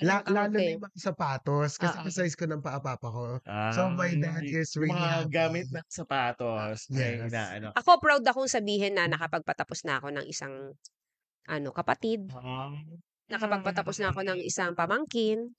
La- 0.00 0.24
ang 0.24 0.32
lalo 0.32 0.56
na 0.56 0.64
yung 0.66 0.82
mga 0.82 0.96
sapatos 0.98 1.76
kasi 1.76 1.98
Oo. 2.00 2.08
size 2.08 2.34
ko 2.34 2.48
ng 2.48 2.58
paapapa 2.58 3.06
ko. 3.06 3.36
Ah, 3.44 3.70
So, 3.70 3.92
my 3.92 4.10
dad 4.14 4.42
is 4.42 4.72
really 4.74 4.90
Mga 4.90 5.12
happy. 5.22 5.30
gamit 5.30 5.66
na 5.68 5.84
sapatos. 5.86 6.88
Yes. 6.88 7.28
Yes. 7.28 7.30
Na, 7.30 7.42
ano. 7.52 7.68
Ako 7.76 8.00
proud 8.00 8.24
akong 8.24 8.48
sabihin 8.48 8.96
na 8.96 9.04
nakapagpatapos 9.06 9.84
na 9.84 10.00
ako 10.00 10.08
ng 10.10 10.26
isang 10.26 10.72
ano 11.44 11.68
kapatid. 11.70 12.32
Ah. 12.32 12.72
Nakapagpatapos 13.28 13.96
na 13.98 14.10
ako 14.10 14.20
ng 14.24 14.40
isang 14.40 14.72
pamangkin. 14.72 15.52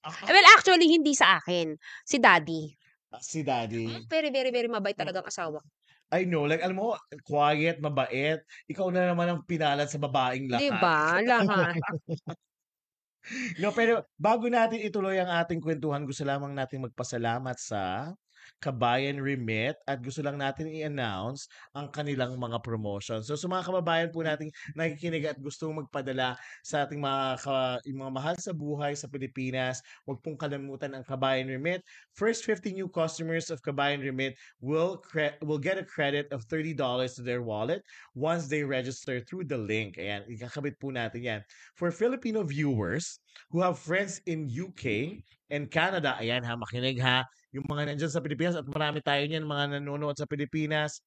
Ako- 0.00 0.24
Eh, 0.24 0.32
Well, 0.32 0.48
actually, 0.54 0.86
hindi 0.86 1.12
sa 1.12 1.36
akin. 1.36 1.74
Si 2.02 2.16
daddy. 2.16 2.72
si 3.18 3.40
daddy. 3.40 4.04
Very, 4.06 4.28
very, 4.28 4.52
very 4.52 4.68
mabait 4.68 4.92
talagang 4.92 5.24
asawa. 5.24 5.58
ko. 5.58 5.68
I 6.08 6.24
know, 6.24 6.48
like, 6.48 6.64
alam 6.64 6.80
mo, 6.80 6.96
quiet, 7.24 7.84
mabait. 7.84 8.40
Ikaw 8.68 8.88
na 8.88 9.12
naman 9.12 9.28
ang 9.28 9.40
pinalad 9.44 9.92
sa 9.92 10.00
babaeng 10.00 10.48
lahat. 10.48 10.64
Di 10.64 10.70
ba? 10.72 11.20
Lahat. 11.20 11.76
No, 13.60 13.76
pero 13.76 14.08
bago 14.16 14.48
natin 14.48 14.80
ituloy 14.80 15.20
ang 15.20 15.28
ating 15.28 15.60
kwentuhan, 15.60 16.08
gusto 16.08 16.24
lamang 16.24 16.56
natin 16.56 16.88
magpasalamat 16.88 17.56
sa 17.60 18.08
Kabayan 18.58 19.20
Remit 19.20 19.76
at 19.84 20.00
gusto 20.00 20.24
lang 20.24 20.40
natin 20.40 20.68
i-announce 20.72 21.46
ang 21.76 21.92
kanilang 21.92 22.34
mga 22.40 22.58
promotion. 22.64 23.20
So 23.20 23.36
sa 23.36 23.46
mga 23.46 23.68
kababayan 23.68 24.10
po 24.10 24.24
nating 24.24 24.50
nakikinig 24.74 25.28
at 25.28 25.38
gustong 25.38 25.76
magpadala 25.84 26.34
sa 26.64 26.88
ating 26.88 26.98
mga, 26.98 27.40
ka, 27.44 27.78
mga 27.84 28.12
mahal 28.12 28.36
sa 28.40 28.56
buhay 28.56 28.96
sa 28.96 29.06
Pilipinas, 29.06 29.80
huwag 30.08 30.20
pong 30.24 30.38
kalimutan 30.38 30.96
ang 30.96 31.04
Kabayan 31.04 31.48
Remit. 31.48 31.84
First 32.16 32.44
50 32.44 32.74
new 32.74 32.88
customers 32.88 33.48
of 33.52 33.62
Kabayan 33.62 34.02
Remit 34.02 34.34
will 34.58 34.98
cre- 34.98 35.36
will 35.44 35.60
get 35.60 35.78
a 35.78 35.86
credit 35.86 36.30
of 36.34 36.46
$30 36.46 36.74
to 37.16 37.22
their 37.22 37.42
wallet 37.42 37.82
once 38.14 38.48
they 38.48 38.64
register 38.64 39.20
through 39.22 39.44
the 39.46 39.58
link. 39.58 39.96
Ayan, 39.96 40.26
ikakabit 40.26 40.78
po 40.82 40.90
natin 40.90 41.22
yan. 41.22 41.40
For 41.78 41.90
Filipino 41.94 42.42
viewers 42.42 43.20
who 43.50 43.62
have 43.62 43.78
friends 43.78 44.20
in 44.26 44.50
UK 44.50 45.18
and 45.50 45.70
Canada, 45.72 46.16
ayan 46.20 46.44
ha, 46.44 46.56
makinig 46.56 47.00
ha, 47.00 47.24
yung 47.52 47.64
mga 47.64 47.92
nandyan 47.92 48.12
sa 48.12 48.20
Pilipinas 48.20 48.56
at 48.56 48.68
marami 48.68 49.00
tayo 49.00 49.24
niyan, 49.24 49.44
mga 49.48 49.80
nanonood 49.80 50.16
sa 50.16 50.28
Pilipinas. 50.28 51.00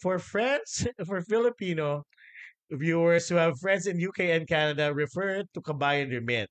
For 0.00 0.18
friends, 0.18 0.88
for 1.08 1.20
Filipino 1.22 2.02
viewers 2.70 3.28
who 3.28 3.36
have 3.36 3.58
friends 3.60 3.86
in 3.86 4.00
UK 4.00 4.32
and 4.32 4.48
Canada, 4.48 4.92
refer 4.92 5.44
to 5.52 5.60
Kabayan 5.60 6.10
Remit. 6.10 6.48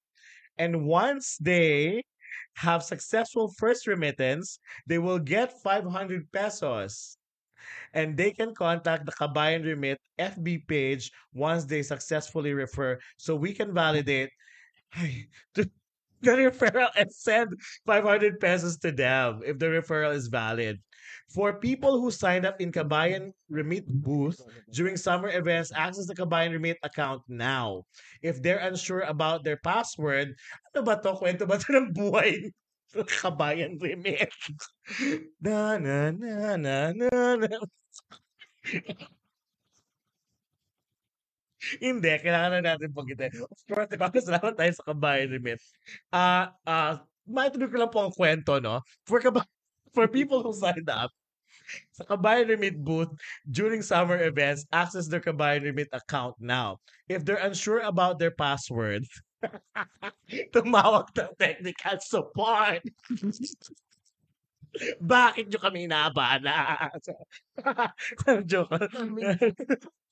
And 0.57 0.85
once 0.85 1.37
they 1.41 2.03
have 2.57 2.83
successful 2.83 3.51
first 3.57 3.87
remittance, 3.87 4.59
they 4.85 4.99
will 4.99 5.19
get 5.19 5.53
500 5.61 6.31
pesos. 6.31 7.17
And 7.93 8.17
they 8.17 8.31
can 8.31 8.53
contact 8.53 9.05
the 9.05 9.13
Kabayan 9.13 9.65
Remit 9.65 9.97
FB 10.19 10.67
page 10.67 11.11
once 11.33 11.65
they 11.65 11.81
successfully 11.81 12.53
refer 12.53 12.99
so 13.17 13.35
we 13.35 13.53
can 13.53 13.73
validate 13.73 14.29
the, 15.55 15.69
the 16.23 16.31
referral 16.31 16.89
and 16.95 17.11
send 17.11 17.53
500 17.85 18.39
pesos 18.39 18.77
to 18.77 18.91
them 18.91 19.41
if 19.45 19.59
the 19.59 19.67
referral 19.67 20.13
is 20.13 20.27
valid. 20.27 20.79
For 21.33 21.57
people 21.59 21.99
who 21.99 22.11
signed 22.11 22.45
up 22.45 22.61
in 22.61 22.71
Kabayan 22.71 23.33
Remit 23.49 23.87
booth 23.87 24.39
during 24.71 24.97
summer 24.97 25.29
events, 25.29 25.71
access 25.73 26.05
the 26.05 26.15
Kabayan 26.15 26.53
Remit 26.53 26.77
account 26.83 27.23
now. 27.27 27.83
If 28.21 28.41
they're 28.41 28.61
unsure 28.61 29.01
about 29.01 29.43
their 29.43 29.57
password, 29.57 30.35
ano 30.73 30.85
ba 30.85 31.01
to? 31.01 31.13
Kwento 31.17 31.47
ba 31.47 31.57
to 31.57 31.69
ng 31.73 31.93
buhay? 31.93 32.53
Kabayan 32.93 33.81
Remit. 33.81 34.29
na 35.41 35.77
na 35.81 36.13
na 36.13 36.55
na 36.55 36.93
na 36.93 37.09
na. 37.41 37.57
Hindi, 41.79 42.11
kailangan 42.19 42.51
na 42.59 42.75
natin 42.75 42.91
pagkitin. 42.91 43.31
Of 43.43 43.59
course, 43.67 43.87
di 43.89 43.97
ba? 43.99 44.11
Salamat 44.19 44.53
tayo 44.55 44.71
sa 44.75 44.83
Kabayan 44.87 45.31
Remit. 45.31 45.59
Ah, 46.11 46.51
ah, 46.67 47.03
maituloy 47.23 47.71
ko 47.71 47.77
lang 47.79 47.91
po 47.93 47.99
ang 48.03 48.13
kwento, 48.13 48.59
no? 48.59 48.83
For, 49.07 49.23
kaba- 49.23 49.47
for 49.95 50.07
people 50.11 50.43
who 50.43 50.51
signed 50.51 50.89
up, 50.91 51.11
sa 51.95 52.03
Kabayan 52.03 52.51
Remit 52.51 52.75
booth 52.75 53.13
during 53.47 53.79
summer 53.79 54.19
events, 54.19 54.67
access 54.75 55.07
their 55.07 55.23
Kabayan 55.23 55.63
Remit 55.63 55.87
account 55.95 56.35
now. 56.39 56.83
If 57.07 57.23
they're 57.23 57.39
unsure 57.39 57.79
about 57.85 58.19
their 58.19 58.35
password, 58.35 59.07
tumawag 60.55 61.11
ng 61.15 61.33
technical 61.39 61.97
support. 62.03 62.83
Bakit 64.99 65.53
nyo 65.53 65.59
kami 65.61 65.85
inaabala? 65.85 66.89
Joke. 68.49 68.73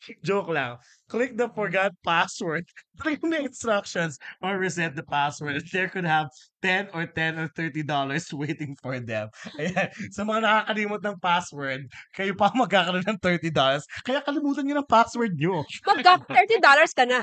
Joke 0.26 0.50
lang. 0.50 0.78
Click 1.10 1.38
the 1.38 1.50
forgot 1.50 1.94
password. 2.06 2.66
Click 3.02 3.22
the 3.22 3.46
instructions 3.46 4.18
or 4.42 4.58
reset 4.58 4.96
the 4.96 5.04
password. 5.04 5.62
There 5.74 5.90
could 5.90 6.06
have 6.06 6.30
10 6.62 6.94
or 6.94 7.06
10 7.06 7.40
or 7.40 7.48
30 7.54 7.84
dollars 7.84 8.30
waiting 8.34 8.78
for 8.82 9.00
them. 9.00 9.30
Ayan. 9.58 9.90
Sa 10.14 10.26
mga 10.26 10.46
nakakalimot 10.46 11.02
ng 11.02 11.18
password, 11.22 11.90
kayo 12.14 12.34
pa 12.38 12.54
magkakaroon 12.54 13.06
ng 13.06 13.20
30 13.20 13.50
dollars. 13.54 13.84
Kaya 14.06 14.22
kalimutan 14.22 14.66
nyo 14.66 14.82
ng 14.82 14.90
password 14.90 15.34
nyo. 15.38 15.66
Magka 15.86 16.22
$30 16.30 16.62
ka 16.98 17.06
na. 17.06 17.22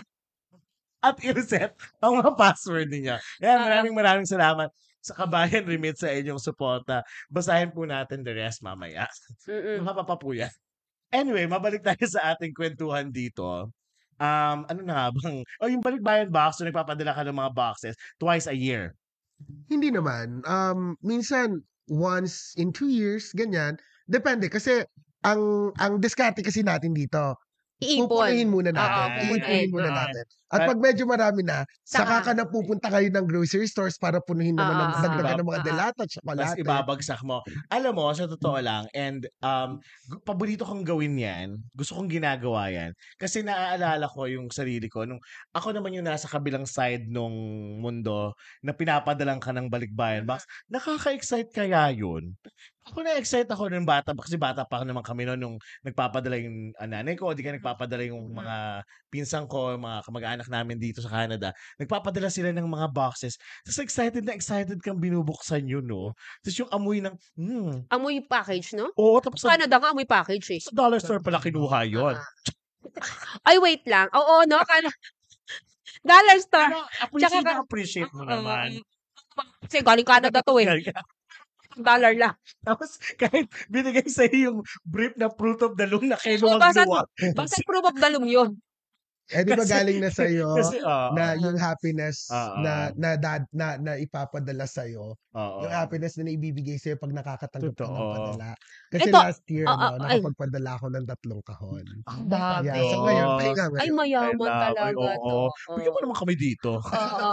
At 0.98 1.14
i-reset 1.22 1.78
ang 2.02 2.18
mga 2.18 2.34
password 2.34 2.90
niya. 2.90 3.22
Yan, 3.38 3.62
maraming 3.62 3.94
maraming 3.94 4.26
salamat 4.26 4.66
sa 4.98 5.14
Kabayan 5.14 5.62
Remit 5.62 5.94
sa 5.94 6.10
inyong 6.10 6.42
suporta. 6.42 7.06
Basahin 7.30 7.70
po 7.70 7.86
natin 7.86 8.26
the 8.26 8.34
rest 8.34 8.66
mamaya. 8.66 9.06
Mm-mm. 9.46 9.86
Anyway, 11.08 11.48
mabalik 11.48 11.80
tayo 11.80 12.04
sa 12.04 12.36
ating 12.36 12.52
kwentuhan 12.52 13.08
dito. 13.08 13.72
Um, 14.18 14.58
ano 14.66 14.80
na 14.82 14.92
nga 14.92 15.06
bang, 15.14 15.36
oh, 15.62 15.70
yung 15.70 15.80
balikbayan 15.80 16.28
box, 16.28 16.58
so 16.58 16.66
nagpapadala 16.66 17.14
ka 17.14 17.22
ng 17.24 17.38
mga 17.38 17.54
boxes 17.54 17.94
twice 18.18 18.50
a 18.50 18.56
year. 18.56 18.92
Hindi 19.70 19.94
naman. 19.94 20.42
Um, 20.44 20.98
minsan, 21.00 21.62
once 21.88 22.52
in 22.58 22.74
two 22.74 22.90
years, 22.90 23.32
ganyan. 23.32 23.78
Depende 24.10 24.50
kasi 24.52 24.84
ang 25.24 25.72
ang 25.80 26.02
diskarte 26.02 26.44
kasi 26.44 26.60
natin 26.60 26.92
dito, 26.92 27.38
Iipon. 27.78 28.08
pupunuhin 28.10 28.48
muna 28.50 28.70
natin. 28.74 29.08
Iipunin 29.14 29.40
pupunuhin. 29.40 29.68
muna 29.70 29.90
natin. 29.94 30.24
At 30.48 30.64
pag 30.64 30.80
medyo 30.80 31.04
marami 31.04 31.44
na, 31.44 31.68
saka 31.84 32.24
Saka. 32.24 32.24
ka 32.24 32.32
na 32.32 32.48
pupunta 32.48 32.88
kayo 32.88 33.04
ng 33.12 33.28
grocery 33.28 33.68
stores 33.68 34.00
para 34.00 34.16
punuhin 34.16 34.56
naman 34.56 34.80
ng 34.80 34.92
Ah, 34.96 35.02
dagdagan 35.04 35.36
ng 35.44 35.48
mga 35.52 35.60
ah, 35.60 35.66
delata 35.68 36.02
at 36.02 36.08
Tapos 36.08 36.12
tsokolate. 36.16 36.60
ibabagsak 36.64 37.20
mo. 37.20 37.44
Alam 37.68 37.92
mo, 37.92 38.08
sa 38.16 38.24
totoo 38.24 38.56
lang, 38.56 38.88
and 38.96 39.28
um, 39.44 39.76
paborito 40.24 40.64
kong 40.64 40.88
gawin 40.88 41.20
yan. 41.20 41.60
Gusto 41.76 42.00
kong 42.00 42.08
ginagawa 42.08 42.72
yan. 42.72 42.96
Kasi 43.20 43.44
naaalala 43.44 44.08
ko 44.08 44.24
yung 44.24 44.48
sarili 44.48 44.88
ko. 44.88 45.04
Nung 45.04 45.20
ako 45.52 45.76
naman 45.76 45.92
yung 45.92 46.08
nasa 46.08 46.24
kabilang 46.32 46.64
side 46.64 47.12
nung 47.12 47.36
mundo 47.84 48.32
na 48.64 48.72
pinapadalang 48.72 49.44
ka 49.44 49.52
ng 49.52 49.68
balikbayan 49.68 50.24
box. 50.24 50.48
Nakaka-excite 50.72 51.52
kaya 51.52 51.92
yun? 51.92 52.32
Ako 52.88 53.04
na-excite 53.04 53.50
ako 53.52 53.68
ng 53.68 53.84
bata 53.84 54.16
kasi 54.16 54.40
bata 54.40 54.64
pa 54.64 54.80
naman 54.80 55.04
kami 55.04 55.28
noon 55.28 55.36
nung 55.36 55.56
nagpapadala 55.84 56.40
yung 56.40 56.72
ah, 56.80 56.88
nanay 56.88 57.20
ko, 57.20 57.36
di 57.36 57.44
ka 57.44 57.52
nagpapadala 57.52 58.08
yung 58.08 58.32
mga 58.32 58.80
pinsang 59.12 59.44
ko, 59.44 59.76
yung 59.76 59.84
mga 59.84 60.08
kamag-anak 60.08 60.48
namin 60.48 60.80
dito 60.80 61.04
sa 61.04 61.12
Canada. 61.12 61.52
Nagpapadala 61.76 62.32
sila 62.32 62.48
ng 62.56 62.64
mga 62.64 62.88
boxes. 62.96 63.36
Tapos 63.62 63.78
excited 63.84 64.24
na 64.24 64.32
excited 64.32 64.80
kang 64.80 64.96
binubuksan 64.96 65.68
yun, 65.68 65.84
no? 65.84 66.16
Tapos 66.40 66.56
yung 66.56 66.70
amoy 66.72 67.04
ng, 67.04 67.14
hmm, 67.36 67.92
Amoy 67.92 68.24
package, 68.24 68.72
no? 68.72 68.88
oo, 68.96 69.20
tapos 69.20 69.44
sa, 69.44 69.52
Canada 69.52 69.76
nga, 69.76 69.92
amoy 69.92 70.08
package 70.08 70.46
eh. 70.56 70.60
sa 70.64 70.72
dollar 70.72 70.98
store 70.98 71.20
pala 71.20 71.44
kinuha 71.44 71.84
yun. 71.84 72.16
Ah. 72.16 72.24
Ay, 73.44 73.60
wait 73.60 73.84
lang. 73.84 74.08
Oo, 74.16 74.48
no? 74.48 74.58
Kana... 74.64 74.88
Dollar 76.08 76.38
store. 76.38 76.70
Pero 76.70 76.82
appreciate 77.02 77.42
Tsaka 77.42 77.52
na 77.52 77.62
appreciate 77.62 78.12
mo 78.14 78.22
naman. 78.22 78.68
Kasi 79.66 79.82
galing 79.82 80.06
Canada 80.06 80.40
to 80.42 80.54
eh. 80.62 80.66
Dollar 81.80 82.12
lang. 82.14 82.34
Tapos 82.66 82.98
kahit 83.14 83.46
binigay 83.68 84.06
sa'yo 84.06 84.36
yung 84.50 84.58
brief 84.84 85.14
na 85.14 85.28
fruit 85.28 85.60
of 85.60 85.74
the 85.74 85.86
loom 85.86 86.06
na 86.06 86.16
kinuha 86.16 86.58
basta- 86.58 86.84
luwa. 86.84 87.02
Basta 87.38 87.58
proof 87.64 87.84
of 87.84 87.96
the 87.96 88.08
loom 88.10 88.26
yun. 88.26 88.52
Eh 89.28 89.44
di 89.44 89.52
ba 89.52 89.60
Kasi- 89.60 89.76
galing 89.76 90.00
na 90.00 90.08
sa'yo 90.08 90.48
Kasi, 90.56 90.80
oo. 90.80 91.08
na 91.12 91.36
yung 91.36 91.60
happiness 91.60 92.32
Oo. 92.32 92.64
na 92.64 92.88
na, 92.96 93.12
dad, 93.12 93.44
na 93.52 93.76
na 93.76 94.00
ipapadala 94.00 94.64
sa'yo, 94.64 95.12
Oo. 95.36 95.56
yung 95.60 95.68
happiness 95.68 96.16
na 96.16 96.32
naibibigay 96.32 96.80
sa'yo 96.80 96.96
pag 96.96 97.12
nakakatanggap 97.12 97.76
ka 97.76 97.92
ng 97.92 98.08
padala. 98.16 98.48
Kasi 98.88 99.12
Ito, 99.12 99.20
last 99.20 99.44
year, 99.52 99.68
ah, 99.68 99.76
ano, 99.76 99.84
ah, 99.84 100.08
ay. 100.08 100.24
nakapagpadala 100.24 100.70
ako 100.80 100.86
ng 100.96 101.04
tatlong 101.04 101.42
kahon. 101.44 101.84
Ang 102.08 102.20
Dami. 102.24 102.72
Yeah, 102.72 102.80
so 102.80 102.96
ngayon, 103.04 103.28
Ay, 103.36 103.48
ngayon. 103.52 103.92
mayaman 104.00 104.48
Ay, 104.48 104.60
talaga 104.64 104.80
Ay, 104.80 104.94
oo. 104.96 105.28
to. 105.28 105.76
Bigyan 105.76 105.92
mo 105.92 105.98
naman 106.08 106.16
kami 106.16 106.34
dito. 106.40 106.70
Oo. 106.80 107.28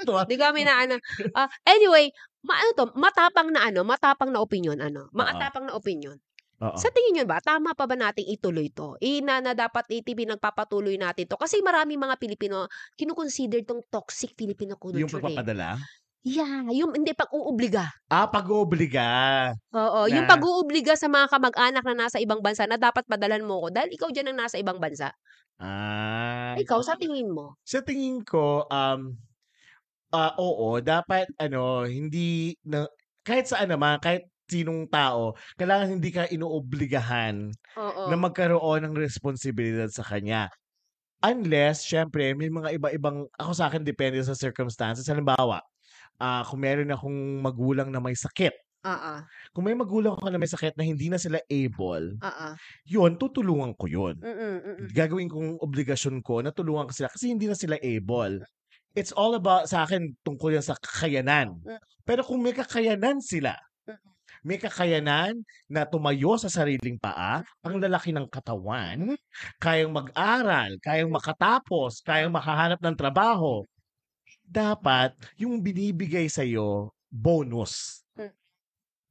Ito, 0.00 0.12
ah. 0.16 0.24
Di 0.24 0.36
kami 0.40 0.64
na 0.64 0.74
ano. 0.80 0.96
Ah, 1.36 1.52
anyway, 1.68 2.08
ma 2.44 2.54
ano 2.60 2.70
to, 2.76 2.84
matapang 2.94 3.48
na 3.48 3.64
ano, 3.66 3.80
matapang 3.82 4.30
na 4.30 4.44
opinion 4.44 4.76
ano. 4.78 5.08
Matapang 5.16 5.64
na 5.66 5.74
opinion. 5.74 6.20
Oo. 6.62 6.78
Sa 6.78 6.88
tingin 6.94 7.18
niyo 7.18 7.24
ba, 7.26 7.42
tama 7.42 7.74
pa 7.74 7.84
ba 7.84 7.98
nating 7.98 8.30
ituloy 8.30 8.70
to? 8.70 8.94
Ina 9.02 9.42
na 9.42 9.52
dapat 9.58 9.90
itv 9.90 10.16
nagpapatuloy 10.22 10.94
natin 10.94 11.26
to. 11.26 11.34
Kasi 11.34 11.58
maraming 11.64 11.98
mga 11.98 12.14
Pilipino, 12.20 12.70
kinukonsider 12.94 13.66
tong 13.66 13.82
toxic 13.90 14.36
Filipino 14.38 14.78
culture 14.78 15.02
Yung 15.02 15.10
eh. 15.10 15.16
pagpapadala? 15.18 15.82
Yeah, 16.24 16.72
yung 16.72 16.96
hindi 16.96 17.12
pag-uubliga. 17.12 17.84
Ah, 18.08 18.24
pag-oobliga. 18.32 19.04
Oo, 19.76 20.08
yung 20.08 20.24
Na- 20.24 20.32
pag-uubliga 20.32 20.96
sa 20.96 21.04
mga 21.04 21.28
kamag-anak 21.28 21.84
na 21.84 22.08
nasa 22.08 22.16
ibang 22.16 22.40
bansa 22.40 22.64
na 22.64 22.80
dapat 22.80 23.04
padalan 23.04 23.44
mo 23.44 23.68
ko 23.68 23.68
dahil 23.68 23.92
ikaw 23.92 24.08
dyan 24.08 24.32
ang 24.32 24.40
nasa 24.40 24.56
ibang 24.56 24.80
bansa. 24.80 25.12
Ah. 25.60 26.56
Ikaw, 26.56 26.80
sa 26.80 26.96
tingin 26.96 27.28
mo? 27.28 27.60
Sa 27.60 27.84
tingin 27.84 28.24
ko, 28.24 28.64
um, 28.72 29.12
ah, 30.14 30.32
oo, 30.38 30.78
dapat, 30.78 31.26
ano, 31.42 31.82
hindi, 31.90 32.54
na, 32.62 32.86
kahit 33.26 33.50
saan 33.50 33.74
naman, 33.74 33.98
kahit 33.98 34.30
sinong 34.46 34.86
tao, 34.92 35.34
kailangan 35.58 35.98
hindi 35.98 36.10
ka 36.14 36.30
inuobligahan 36.30 37.50
Oo. 37.74 38.02
na 38.06 38.16
magkaroon 38.16 38.86
ng 38.86 38.94
responsibilidad 38.94 39.90
sa 39.90 40.06
kanya. 40.06 40.46
Unless, 41.24 41.88
syempre, 41.88 42.36
may 42.36 42.52
mga 42.52 42.76
iba-ibang, 42.78 43.26
ako 43.40 43.52
sa 43.56 43.72
akin, 43.72 43.82
depende 43.82 44.20
sa 44.22 44.36
circumstances. 44.36 45.08
Halimbawa, 45.08 45.58
ah 46.22 46.42
kung 46.46 46.62
meron 46.62 46.92
akong 46.94 47.42
magulang 47.42 47.90
na 47.90 47.98
may 47.98 48.14
sakit, 48.14 48.54
Oo. 48.84 49.14
kung 49.56 49.64
may 49.64 49.74
magulang 49.74 50.14
ako 50.14 50.28
na 50.28 50.38
may 50.38 50.50
sakit 50.50 50.76
na 50.76 50.84
hindi 50.84 51.08
na 51.08 51.16
sila 51.16 51.40
able, 51.48 52.20
Oo. 52.20 52.48
yun, 52.84 53.16
tutulungan 53.16 53.72
ko 53.80 53.88
yun. 53.88 54.16
Mm-mm, 54.20 54.54
mm-mm. 54.60 54.88
Gagawin 54.92 55.32
kong 55.32 55.58
obligasyon 55.64 56.20
ko 56.20 56.44
na 56.44 56.52
tulungan 56.52 56.86
ko 56.86 56.92
sila 56.92 57.08
kasi 57.08 57.32
hindi 57.32 57.48
na 57.48 57.56
sila 57.56 57.80
able. 57.80 58.44
It's 58.94 59.10
all 59.10 59.34
about, 59.34 59.66
sa 59.66 59.82
akin, 59.82 60.14
tungkol 60.22 60.54
yan 60.54 60.62
sa 60.62 60.78
kakayanan. 60.78 61.58
Mm. 61.66 61.82
Pero 62.06 62.22
kung 62.22 62.38
may 62.38 62.54
kakayanan 62.54 63.18
sila, 63.18 63.58
Mm. 63.90 63.98
may 64.46 64.58
kakayanan 64.62 65.34
na 65.66 65.82
tumayo 65.82 66.38
sa 66.38 66.46
sariling 66.46 66.96
paa, 67.02 67.42
ang 67.66 67.76
lalaki 67.82 68.14
ng 68.14 68.30
katawan, 68.30 69.18
kayang 69.58 69.90
mag-aral, 69.90 70.78
kayang 70.78 71.10
makatapos, 71.10 72.00
kayang 72.06 72.30
makahanap 72.30 72.78
ng 72.78 72.94
trabaho, 72.96 73.66
dapat 74.44 75.16
yung 75.40 75.58
binibigay 75.64 76.28
sa'yo, 76.28 76.92
bonus. 77.10 78.03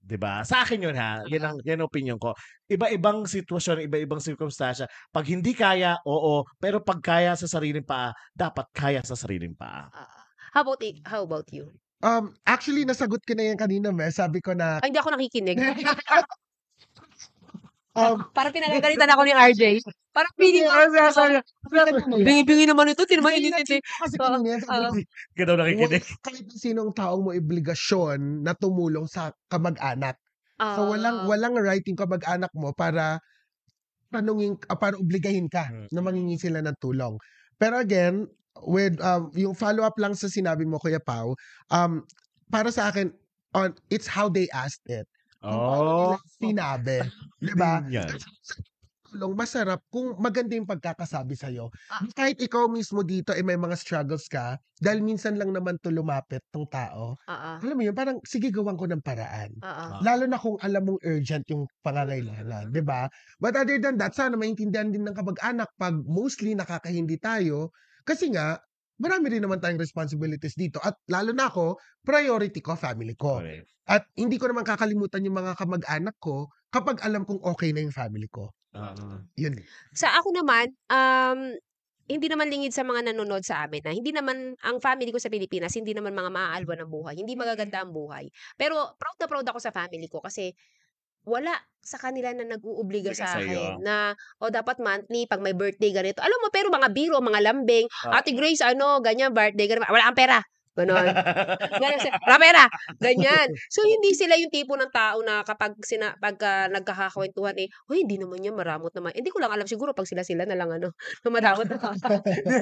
Mm. 0.04 0.08
'Di 0.08 0.18
ba? 0.20 0.44
Sa 0.44 0.68
akin 0.68 0.84
'yun 0.84 0.96
ha. 1.00 1.24
Yan 1.32 1.44
ang 1.48 1.58
yan 1.64 1.80
ang 1.80 1.88
opinion 1.88 2.20
ko. 2.20 2.36
Iba-ibang 2.68 3.24
sitwasyon, 3.24 3.88
iba-ibang 3.88 4.20
sirkumstansya. 4.20 4.86
Pag 5.10 5.26
hindi 5.32 5.56
kaya, 5.56 5.96
oo, 6.04 6.44
pero 6.60 6.84
pag 6.84 7.00
kaya 7.00 7.34
sa 7.40 7.48
sariling 7.48 7.88
paa, 7.88 8.12
dapat 8.36 8.68
kaya 8.76 9.00
sa 9.04 9.16
sariling 9.16 9.56
paa. 9.56 9.88
Ah. 9.96 10.24
How 10.54 10.62
about 10.62 10.86
it? 10.86 11.02
How 11.08 11.26
about 11.26 11.50
you? 11.50 11.74
Um, 12.04 12.36
actually, 12.46 12.86
nasagot 12.86 13.24
ko 13.26 13.34
na 13.34 13.50
yan 13.50 13.58
kanina, 13.58 13.90
me. 13.90 14.12
Sabi 14.14 14.38
ko 14.44 14.54
na, 14.54 14.78
Ay, 14.84 14.92
hindi 14.92 15.00
ako 15.02 15.16
nakikinig. 15.16 15.58
um, 17.96 18.18
Parang 18.38 18.54
pinagagalitan 18.54 19.10
ako 19.10 19.22
ni 19.24 19.34
RJ. 19.34 19.64
Parang 20.14 20.34
feeling 20.38 20.66
ko. 20.66 20.74
Bingi-bingi 22.22 22.66
naman 22.70 22.90
ito. 22.90 23.02
Hindi 23.06 23.16
naman 23.18 23.34
inintindi. 23.38 23.78
kasi 23.82 24.16
Oo, 24.18 24.30
kanina. 24.30 24.90
Ikaw 25.34 25.46
daw 25.46 25.56
nakikinig. 25.58 26.04
kahit 26.22 26.46
sinong 26.54 26.92
taong 26.94 27.22
mo 27.22 27.32
obligasyon 27.34 28.46
na 28.46 28.54
tumulong 28.54 29.10
sa 29.10 29.34
kamag-anak. 29.50 30.18
So 30.62 30.86
walang 30.88 31.18
Ah. 31.18 31.28
walang 31.28 31.56
right 31.58 31.84
yung 31.84 31.98
kamag-anak 31.98 32.54
mo 32.54 32.72
para 32.72 33.18
tanungin 34.14 34.54
ah, 34.70 34.78
para 34.78 34.94
obligahin 34.96 35.50
ka 35.50 35.66
Mm. 35.66 35.88
na 35.90 36.00
mangingi 36.02 36.38
sila 36.38 36.62
ng 36.62 36.78
tulong. 36.78 37.18
Pero 37.58 37.82
again, 37.82 38.30
with 38.70 39.02
um, 39.02 39.34
yung 39.34 39.58
follow-up 39.58 39.98
lang 39.98 40.14
sa 40.14 40.30
sinabi 40.30 40.62
mo, 40.64 40.78
Kuya 40.78 41.02
Pao, 41.02 41.34
um, 41.70 42.06
para 42.54 42.70
sa 42.70 42.94
akin, 42.94 43.10
on, 43.58 43.74
it's 43.90 44.06
how 44.06 44.30
they 44.30 44.46
asked 44.54 44.86
it. 44.86 45.10
Oh. 45.44 46.16
sinabi. 46.40 47.04
Diba? 47.44 47.84
Yan. 47.92 48.16
tulong, 49.14 49.38
masarap 49.38 49.86
kung 49.94 50.18
maganda 50.18 50.58
yung 50.58 50.66
pagkakasabi 50.66 51.38
sa'yo. 51.38 51.70
Ah. 51.94 52.02
Kahit 52.18 52.42
ikaw 52.42 52.66
mismo 52.66 53.06
dito 53.06 53.30
ay 53.30 53.46
may 53.46 53.54
mga 53.54 53.78
struggles 53.78 54.26
ka, 54.26 54.58
dahil 54.82 55.06
minsan 55.06 55.38
lang 55.38 55.54
naman 55.54 55.78
to 55.86 55.94
lumapit 55.94 56.42
tong 56.50 56.66
tao. 56.74 57.14
Oo. 57.14 57.52
Alam 57.62 57.76
mo 57.78 57.84
yun, 57.86 57.94
parang 57.94 58.18
sige 58.26 58.50
gawan 58.50 58.74
ko 58.74 58.90
ng 58.90 59.06
paraan. 59.06 59.54
Oo. 59.62 59.86
Lalo 60.02 60.26
na 60.26 60.42
kung 60.42 60.58
alam 60.66 60.82
mong 60.90 61.02
urgent 61.06 61.46
yung 61.54 61.70
pangangailangan, 61.86 62.74
di 62.74 62.82
ba? 62.82 63.06
But 63.38 63.54
other 63.54 63.78
than 63.78 64.02
that, 64.02 64.18
sana 64.18 64.34
maintindihan 64.34 64.90
din 64.90 65.06
ng 65.06 65.14
kamag-anak 65.14 65.70
pag 65.78 65.94
mostly 66.10 66.58
nakakahindi 66.58 67.22
tayo. 67.22 67.70
Kasi 68.04 68.34
nga, 68.34 68.58
marami 69.02 69.26
rin 69.38 69.42
naman 69.44 69.58
tayong 69.62 69.82
responsibilities 69.82 70.58
dito. 70.58 70.78
At 70.84 70.98
lalo 71.10 71.34
na 71.34 71.50
ako, 71.50 71.78
priority 72.06 72.60
ko, 72.62 72.78
family 72.78 73.18
ko. 73.18 73.42
Correct. 73.42 73.70
At 73.84 74.08
hindi 74.16 74.40
ko 74.40 74.48
naman 74.48 74.64
kakalimutan 74.64 75.26
yung 75.28 75.36
mga 75.36 75.60
kamag-anak 75.60 76.16
ko 76.24 76.48
kapag 76.72 77.04
alam 77.04 77.28
kong 77.28 77.44
okay 77.44 77.76
na 77.76 77.84
yung 77.84 77.96
family 77.96 78.30
ko. 78.32 78.54
Oo. 78.74 79.06
Yun. 79.36 79.60
Sa 79.92 80.10
ako 80.18 80.34
naman, 80.34 80.72
um, 80.88 81.54
hindi 82.08 82.28
naman 82.28 82.52
lingid 82.52 82.76
sa 82.76 82.84
mga 82.84 83.12
nanonood 83.12 83.48
sa 83.48 83.64
amin 83.64 83.80
na 83.80 83.92
hindi 83.96 84.12
naman 84.12 84.60
ang 84.60 84.78
family 84.84 85.08
ko 85.12 85.20
sa 85.20 85.32
Pilipinas, 85.32 85.72
hindi 85.76 85.96
naman 85.96 86.12
mga 86.12 86.32
maaalwa 86.32 86.74
ng 86.80 86.90
buhay. 86.92 87.16
Hindi 87.16 87.36
magaganda 87.40 87.84
ang 87.84 87.96
buhay. 87.96 88.28
Pero 88.60 88.96
proud 89.00 89.18
na 89.20 89.28
proud 89.28 89.48
ako 89.48 89.60
sa 89.64 89.72
family 89.72 90.12
ko 90.12 90.20
kasi 90.20 90.52
wala 91.26 91.54
sa 91.84 92.00
kanila 92.00 92.32
na 92.32 92.48
nag-uubliga 92.48 93.12
sa 93.12 93.28
Sa'yo. 93.28 93.44
akin 93.44 93.84
na 93.84 94.16
o 94.40 94.48
dapat 94.48 94.80
monthly 94.80 95.28
pag 95.28 95.44
may 95.44 95.52
birthday 95.52 95.92
ganito. 95.92 96.24
Alam 96.24 96.40
mo 96.40 96.48
pero 96.48 96.72
mga 96.72 96.90
biro, 96.96 97.20
mga 97.20 97.44
lambing, 97.44 97.88
Ah. 98.08 98.24
Ate 98.24 98.32
Grace 98.32 98.64
ano, 98.64 99.04
ganyan 99.04 99.36
birthday, 99.36 99.68
ganyan. 99.68 99.84
Wala 99.92 100.08
kang 100.12 100.20
pera. 100.20 100.40
Ganon. 100.74 101.06
Ganyan 101.82 102.00
siya, 102.02 102.14
"Wala 102.26 102.38
pera. 102.42 102.64
Ganyan. 102.98 103.48
So, 103.70 103.86
hindi 103.86 104.18
sila 104.18 104.34
yung 104.42 104.50
tipo 104.50 104.74
ng 104.74 104.90
tao 104.90 105.22
na 105.22 105.46
kapag 105.46 105.78
sina, 105.86 106.18
pagka 106.18 106.70
nagkakakwentuhan 106.74 107.58
eh, 107.62 107.70
Hoy, 107.86 108.02
hindi 108.02 108.18
naman 108.18 108.42
yan, 108.42 108.58
maramot 108.58 108.90
naman. 108.94 109.14
Hindi 109.14 109.30
ko 109.30 109.38
lang 109.38 109.54
alam, 109.54 109.70
siguro 109.70 109.94
pag 109.94 110.10
sila-sila 110.10 110.50
na 110.50 110.58
lang, 110.58 110.74
ano, 110.74 110.98
na 110.98 111.30
maramot 111.30 111.70
na. 111.70 111.78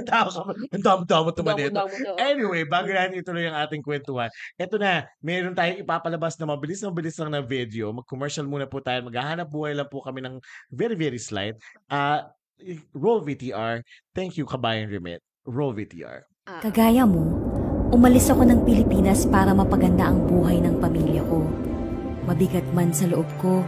Tao 0.04 0.28
ka? 0.36 0.42
Ang 0.76 0.84
damo-damo 0.84 1.30
naman 1.32 1.56
ito. 1.60 1.72
Damot-damot 1.72 2.00
na. 2.04 2.12
Anyway, 2.20 2.64
bago 2.68 2.90
natin 2.92 3.16
ituloy 3.16 3.48
ang 3.48 3.58
ating 3.64 3.84
kwentuhan, 3.84 4.28
eto 4.60 4.76
na, 4.76 5.08
meron 5.24 5.56
tayong 5.56 5.80
ipapalabas 5.84 6.36
na 6.36 6.52
mabilis 6.52 6.84
na 6.84 6.92
mabilis 6.92 7.16
lang 7.16 7.32
na 7.32 7.40
video. 7.40 7.96
Mag-commercial 7.96 8.44
muna 8.44 8.68
po 8.68 8.84
tayo. 8.84 9.08
Maghahanap 9.08 9.48
buhay 9.48 9.72
lang 9.72 9.88
po 9.88 10.04
kami 10.04 10.20
ng 10.20 10.36
very, 10.74 11.00
very 11.00 11.20
slight. 11.22 11.56
Ah, 11.88 12.28
roll 12.94 13.24
VTR. 13.24 13.82
Thank 14.14 14.36
you, 14.36 14.46
Kabayan 14.46 14.92
Remit. 14.92 15.24
Roll 15.48 15.74
VTR. 15.74 16.28
Kagaya 16.62 17.06
mo, 17.08 17.24
umalis 17.92 18.32
ako 18.32 18.48
ng 18.48 18.60
Pilipinas 18.64 19.28
para 19.28 19.52
mapaganda 19.52 20.08
ang 20.08 20.24
buhay 20.24 20.64
ng 20.64 20.80
pamilya 20.80 21.22
ko. 21.28 21.44
Mabigat 22.24 22.64
man 22.72 22.96
sa 22.96 23.04
loob 23.12 23.28
ko, 23.44 23.68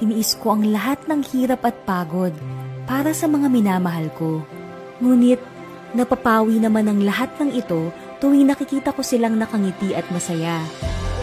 tiniis 0.00 0.32
ko 0.40 0.56
ang 0.56 0.64
lahat 0.72 0.96
ng 1.04 1.20
hirap 1.20 1.60
at 1.68 1.76
pagod 1.84 2.32
para 2.88 3.12
sa 3.12 3.28
mga 3.28 3.52
minamahal 3.52 4.08
ko. 4.16 4.40
Ngunit, 5.04 5.36
napapawi 5.92 6.56
naman 6.56 6.88
ang 6.88 7.04
lahat 7.04 7.28
ng 7.36 7.52
ito 7.52 7.92
tuwing 8.24 8.48
nakikita 8.48 8.96
ko 8.96 9.04
silang 9.04 9.36
nakangiti 9.36 9.92
at 9.92 10.08
masaya. 10.08 10.64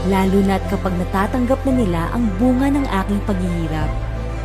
Lalo 0.06 0.38
na't 0.46 0.62
kapag 0.70 0.94
natatanggap 0.94 1.66
na 1.66 1.74
nila 1.74 2.02
ang 2.14 2.30
bunga 2.38 2.70
ng 2.70 2.86
aking 2.86 3.22
paghihirap. 3.26 3.90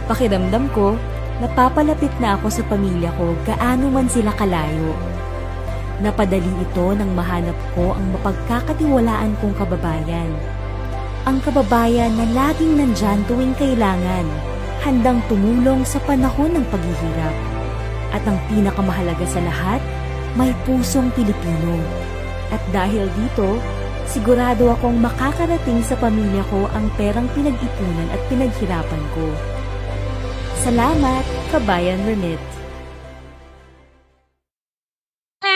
Pakiramdam 0.08 0.72
ko, 0.72 0.96
napapalapit 1.44 2.14
na 2.16 2.40
ako 2.40 2.48
sa 2.48 2.62
pamilya 2.64 3.12
ko 3.20 3.36
gaano 3.44 3.92
man 3.92 4.08
sila 4.08 4.32
kalayo. 4.32 5.17
Napadali 5.98 6.52
ito 6.62 6.86
nang 6.94 7.10
mahanap 7.18 7.58
ko 7.74 7.90
ang 7.90 8.06
mapagkakatiwalaan 8.14 9.34
kong 9.42 9.54
kababayan. 9.58 10.30
Ang 11.26 11.42
kababayan 11.42 12.14
na 12.14 12.26
laging 12.30 12.78
nandyan 12.78 13.20
tuwing 13.26 13.50
kailangan, 13.58 14.22
handang 14.86 15.18
tumulong 15.26 15.82
sa 15.82 15.98
panahon 16.06 16.54
ng 16.54 16.64
paghihirap. 16.70 17.36
At 18.14 18.22
ang 18.30 18.38
pinakamahalaga 18.46 19.26
sa 19.26 19.42
lahat, 19.42 19.82
may 20.38 20.54
pusong 20.62 21.10
Pilipino. 21.18 21.82
At 22.54 22.62
dahil 22.70 23.10
dito, 23.18 23.58
sigurado 24.06 24.70
akong 24.72 25.02
makakarating 25.02 25.82
sa 25.82 25.98
pamilya 25.98 26.46
ko 26.46 26.70
ang 26.78 26.86
perang 26.94 27.26
pinag-ipunan 27.34 28.08
at 28.14 28.22
pinaghirapan 28.30 29.02
ko. 29.18 29.26
Salamat, 30.62 31.26
Kabayan 31.50 32.06
Renit. 32.06 32.57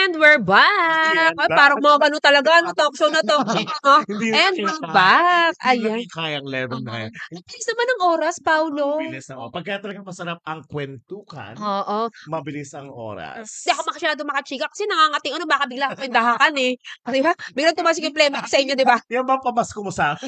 And 0.03 0.19
we're 0.19 0.43
back! 0.43 1.31
Ay, 1.31 1.47
parang 1.47 1.79
mga 1.79 2.11
ano 2.11 2.19
talaga, 2.19 2.59
ano, 2.59 2.75
talk 2.75 2.91
show 2.99 3.07
na 3.07 3.23
to. 3.23 3.39
Hindi 4.11 4.35
And 4.35 4.55
we're 4.59 4.83
back! 4.91 5.55
Hindi 5.63 5.87
Ayan. 5.87 5.99
na 6.03 6.11
kayang 6.11 6.47
level 6.51 6.83
na 6.83 7.07
yan. 7.07 7.11
Bilis 7.31 7.67
naman 7.71 7.85
ng 7.87 8.01
oras, 8.11 8.35
Paulo. 8.43 8.99
Mabilis 8.99 9.31
na. 9.31 9.39
oh. 9.39 9.47
Pagka 9.47 9.79
talagang 9.79 10.03
masarap 10.03 10.43
ang 10.43 10.59
kwentukan, 10.67 11.55
Oo. 11.55 12.11
mabilis 12.27 12.75
ang 12.75 12.91
oras. 12.91 13.47
Hindi 13.47 13.71
ako 13.79 13.81
masyado 13.95 14.19
makachika 14.27 14.67
kasi 14.67 14.83
nangangating 14.91 15.33
ano, 15.39 15.45
baka 15.47 15.63
bigla 15.71 15.85
ako 15.95 16.03
dahakan 16.11 16.53
eh. 16.59 16.71
Di 17.07 17.21
ba? 17.23 17.31
Bigla 17.55 17.71
tumasik 17.71 18.03
yung 18.03 18.15
phlegm 18.19 18.35
sa 18.43 18.59
inyo, 18.59 18.75
di 18.75 18.83
ba? 18.83 18.99
Yan 19.07 19.23
ba 19.23 19.39
pamasko 19.39 19.79
mo 19.79 19.91
sa 19.95 20.19
akin? 20.19 20.27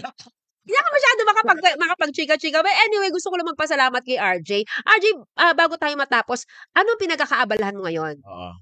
Hindi 0.64 0.76
ako 0.80 0.88
masyado 0.88 1.20
makapag, 1.28 1.60
makapag-chika-chika. 1.76 2.64
But 2.64 2.80
anyway, 2.88 3.12
gusto 3.12 3.28
ko 3.28 3.36
lang 3.36 3.52
magpasalamat 3.52 4.02
kay 4.08 4.16
RJ. 4.16 4.52
RJ, 4.88 5.06
ah, 5.36 5.52
bago 5.52 5.76
tayo 5.76 6.00
matapos, 6.00 6.48
anong 6.72 6.96
pinagkakaabalahan 6.96 7.76
mo 7.76 7.84
ngayon? 7.84 8.24
Oo. 8.24 8.56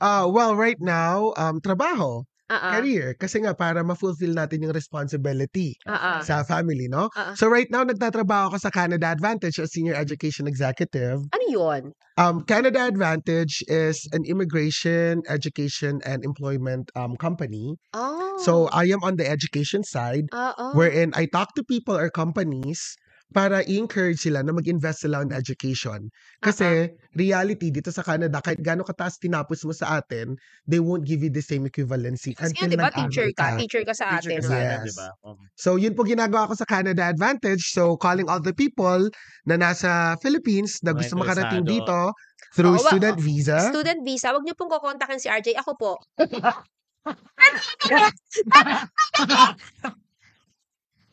Ah, 0.00 0.26
well, 0.26 0.56
right 0.56 0.78
now, 0.80 1.32
um, 1.36 1.60
trabaho, 1.60 2.24
Ah, 2.50 2.60
ah. 2.60 2.72
career. 2.76 3.16
Kasi 3.16 3.40
nga, 3.40 3.56
para 3.56 3.80
ma-fulfill 3.80 4.36
natin 4.36 4.60
yung 4.68 4.76
responsibility 4.76 5.80
ah. 5.88 6.20
sa 6.20 6.44
family, 6.44 6.92
no? 6.92 7.08
Ah. 7.16 7.32
So 7.32 7.48
right 7.48 7.68
now, 7.72 7.88
nagtatrabaho 7.88 8.52
ako 8.52 8.58
sa 8.60 8.68
Canada 8.68 9.08
Advantage 9.08 9.56
as 9.56 9.72
Senior 9.72 9.96
Education 9.96 10.44
Executive. 10.44 11.24
Ano 11.32 11.46
yun? 11.48 11.82
Um, 12.20 12.44
Canada 12.44 12.84
Advantage 12.84 13.64
is 13.66 14.04
an 14.12 14.28
immigration, 14.28 15.24
education, 15.26 16.04
and 16.04 16.20
employment 16.20 16.92
um, 16.94 17.16
company. 17.16 17.80
Oh. 17.96 18.36
So 18.44 18.68
I 18.70 18.92
am 18.92 19.00
on 19.02 19.16
the 19.16 19.24
education 19.24 19.80
side, 19.82 20.28
Oo. 20.36 20.76
wherein 20.76 21.16
I 21.16 21.24
talk 21.26 21.56
to 21.56 21.64
people 21.64 21.96
or 21.96 22.12
companies 22.12 22.94
para 23.32 23.64
i-encourage 23.64 24.20
sila 24.20 24.44
na 24.44 24.52
mag-invest 24.52 25.02
sila 25.02 25.24
in 25.24 25.32
education. 25.32 26.06
Kasi 26.38 26.92
reality 27.14 27.70
dito 27.70 27.88
sa 27.88 28.02
Canada, 28.02 28.38
kahit 28.38 28.60
gaano 28.60 28.84
kataas 28.84 29.16
tinapos 29.16 29.64
mo 29.64 29.72
sa 29.72 29.98
atin, 29.98 30.36
they 30.66 30.78
won't 30.78 31.02
give 31.02 31.18
you 31.18 31.30
the 31.30 31.40
same 31.40 31.64
equivalency 31.64 32.30
Kasi 32.32 32.52
until 32.52 32.60
yun, 32.60 32.70
di 32.70 32.76
ba, 32.76 32.86
nag-aral 32.86 33.08
teacher 33.08 33.28
ka. 33.32 33.34
ka. 33.34 33.58
Teacher 33.58 33.82
ka 33.82 33.94
sa 33.94 34.04
Teacher 34.12 34.30
atin. 34.30 34.38
ka 34.38 34.48
sana, 34.50 34.62
Yes. 34.76 34.84
di 34.84 34.92
ba? 34.94 35.08
Okay. 35.24 35.46
So, 35.56 35.70
yun 35.74 35.94
po 35.94 36.02
ginagawa 36.02 36.46
ko 36.46 36.54
sa 36.54 36.66
Canada 36.66 37.02
Advantage. 37.06 37.70
So, 37.70 37.96
calling 37.96 38.28
all 38.28 38.38
the 38.38 38.52
people 38.52 39.08
na 39.44 39.56
nasa 39.56 40.14
Philippines 40.20 40.78
na 40.82 40.92
gusto 40.92 41.16
makarating 41.16 41.64
interesado. 41.64 42.14
dito 42.14 42.14
through 42.54 42.76
wa- 42.76 42.86
student 42.86 43.18
visa. 43.18 43.58
Student 43.70 44.00
visa, 44.02 44.30
wag 44.30 44.42
niyo 44.42 44.54
pong 44.54 44.70
kukontakin 44.70 45.18
si 45.18 45.26
RJ. 45.26 45.58
Ako 45.58 45.74
po. 45.74 45.92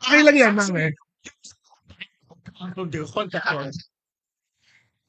Okay 0.01 0.21
lang 0.25 0.33
yan, 0.33 0.53
ma'am. 0.57 0.73
eh. 0.77 0.91
Hindi 2.61 2.97
ko 3.01 3.07
kontak. 3.09 3.43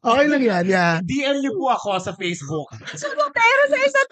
Okay 0.02 0.26
lang 0.26 0.42
yan, 0.42 0.64
yeah. 0.66 0.98
DM 0.98 1.46
niyo 1.46 1.54
po 1.54 1.70
ako 1.70 1.94
sa 2.02 2.10
Facebook. 2.18 2.66
Subotero 2.90 3.62
sa 3.70 3.78
isa't 3.86 4.10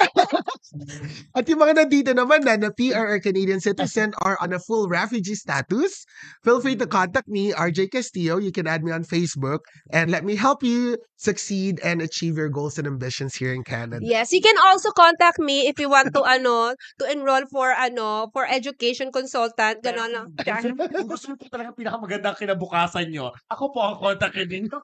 At 1.36 1.50
yung 1.50 1.58
mga 1.58 1.82
nandito 1.82 2.14
naman 2.14 2.46
na 2.46 2.54
na 2.54 2.70
PR 2.70 3.10
or 3.10 3.18
Canadian 3.18 3.58
citizen 3.58 4.14
or 4.22 4.38
on 4.38 4.54
a 4.54 4.62
full 4.62 4.86
refugee 4.86 5.34
status, 5.34 6.06
feel 6.46 6.62
free 6.62 6.78
to 6.78 6.86
contact 6.86 7.26
me, 7.26 7.50
RJ 7.50 7.90
Castillo. 7.90 8.38
You 8.38 8.54
can 8.54 8.70
add 8.70 8.86
me 8.86 8.94
on 8.94 9.02
Facebook 9.02 9.66
and 9.90 10.14
let 10.14 10.22
me 10.22 10.38
help 10.38 10.62
you 10.62 10.94
succeed 11.18 11.82
and 11.82 11.98
achieve 11.98 12.38
your 12.38 12.54
goals 12.54 12.78
and 12.78 12.86
ambitions 12.86 13.34
here 13.34 13.50
in 13.50 13.66
Canada. 13.66 13.98
Yes, 14.06 14.30
you 14.30 14.40
can 14.40 14.54
also 14.62 14.94
contact 14.94 15.42
me 15.42 15.66
if 15.66 15.82
you 15.82 15.90
want 15.90 16.14
to 16.14 16.22
ano, 16.22 16.78
to 17.02 17.04
enroll 17.10 17.50
for 17.50 17.74
ano, 17.74 18.30
for 18.30 18.46
education 18.46 19.10
consultant, 19.10 19.82
ganon 19.82 20.14
lang. 20.14 20.26
Kung 20.38 21.10
gusto 21.10 21.34
niyo 21.34 21.38
po 21.42 21.50
talaga 21.50 21.74
pinakamagandang 21.74 22.38
kinabukasan 22.38 23.10
niyo, 23.10 23.34
ako 23.50 23.74
po 23.74 23.82
ang 23.82 23.98
kontakin 23.98 24.46
ninyo. 24.46 24.78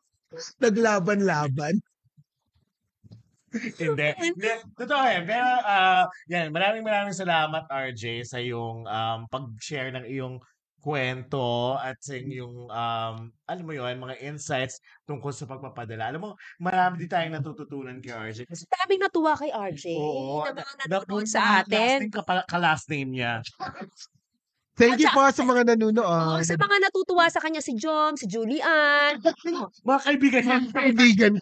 Naglaban-laban. 0.60 1.78
Hindi. 3.80 4.08
Hindi. 4.26 4.52
Totoo 4.76 5.02
yan. 5.06 5.24
Pero, 5.24 5.48
ah, 5.64 6.04
yan. 6.28 6.52
Maraming 6.52 6.84
maraming 6.84 7.16
salamat, 7.16 7.64
RJ, 7.70 8.26
sa 8.26 8.38
iyong 8.42 8.84
um, 8.84 9.18
pag-share 9.30 9.94
ng 9.94 10.06
iyong 10.06 10.36
kwento 10.86 11.74
at 11.82 11.98
sa 11.98 12.14
iyong, 12.14 12.70
um, 12.70 13.16
alam 13.50 13.64
mo 13.66 13.72
yun, 13.74 13.98
mga 13.98 14.22
insights 14.22 14.78
tungkol 15.02 15.34
sa 15.34 15.50
pagpapadala. 15.50 16.14
Alam 16.14 16.20
mo, 16.22 16.30
marami 16.62 17.02
din 17.02 17.10
tayong 17.10 17.34
natututunan 17.34 17.98
kay 17.98 18.14
RJ. 18.14 18.46
Kasi, 18.46 18.70
Daming 18.70 19.02
natuwa 19.02 19.34
kay 19.34 19.50
RJ. 19.50 19.84
oo, 19.98 20.46
na 20.46 20.62
mga 20.62 20.84
na- 20.86 21.26
sa 21.26 21.66
atin. 21.66 21.74
Last 21.74 22.02
name 22.06 22.14
ka, 22.14 22.22
pa- 22.22 22.46
ka 22.46 22.58
last 22.62 22.86
name 22.86 23.18
niya. 23.18 23.42
Thank 24.76 25.00
you 25.00 25.08
po 25.08 25.24
sa 25.32 25.42
mga 25.42 25.62
Oo, 25.64 25.68
nanonood. 25.72 26.44
sa 26.44 26.54
mga 26.60 26.76
natutuwa 26.84 27.24
sa 27.32 27.40
kanya 27.40 27.64
si 27.64 27.72
Jom, 27.74 28.12
si 28.14 28.28
Julian. 28.28 29.16
Mga 29.82 30.00
kaibigan 30.04 30.42
niya, 30.44 30.58
Kaibigan 30.68 31.32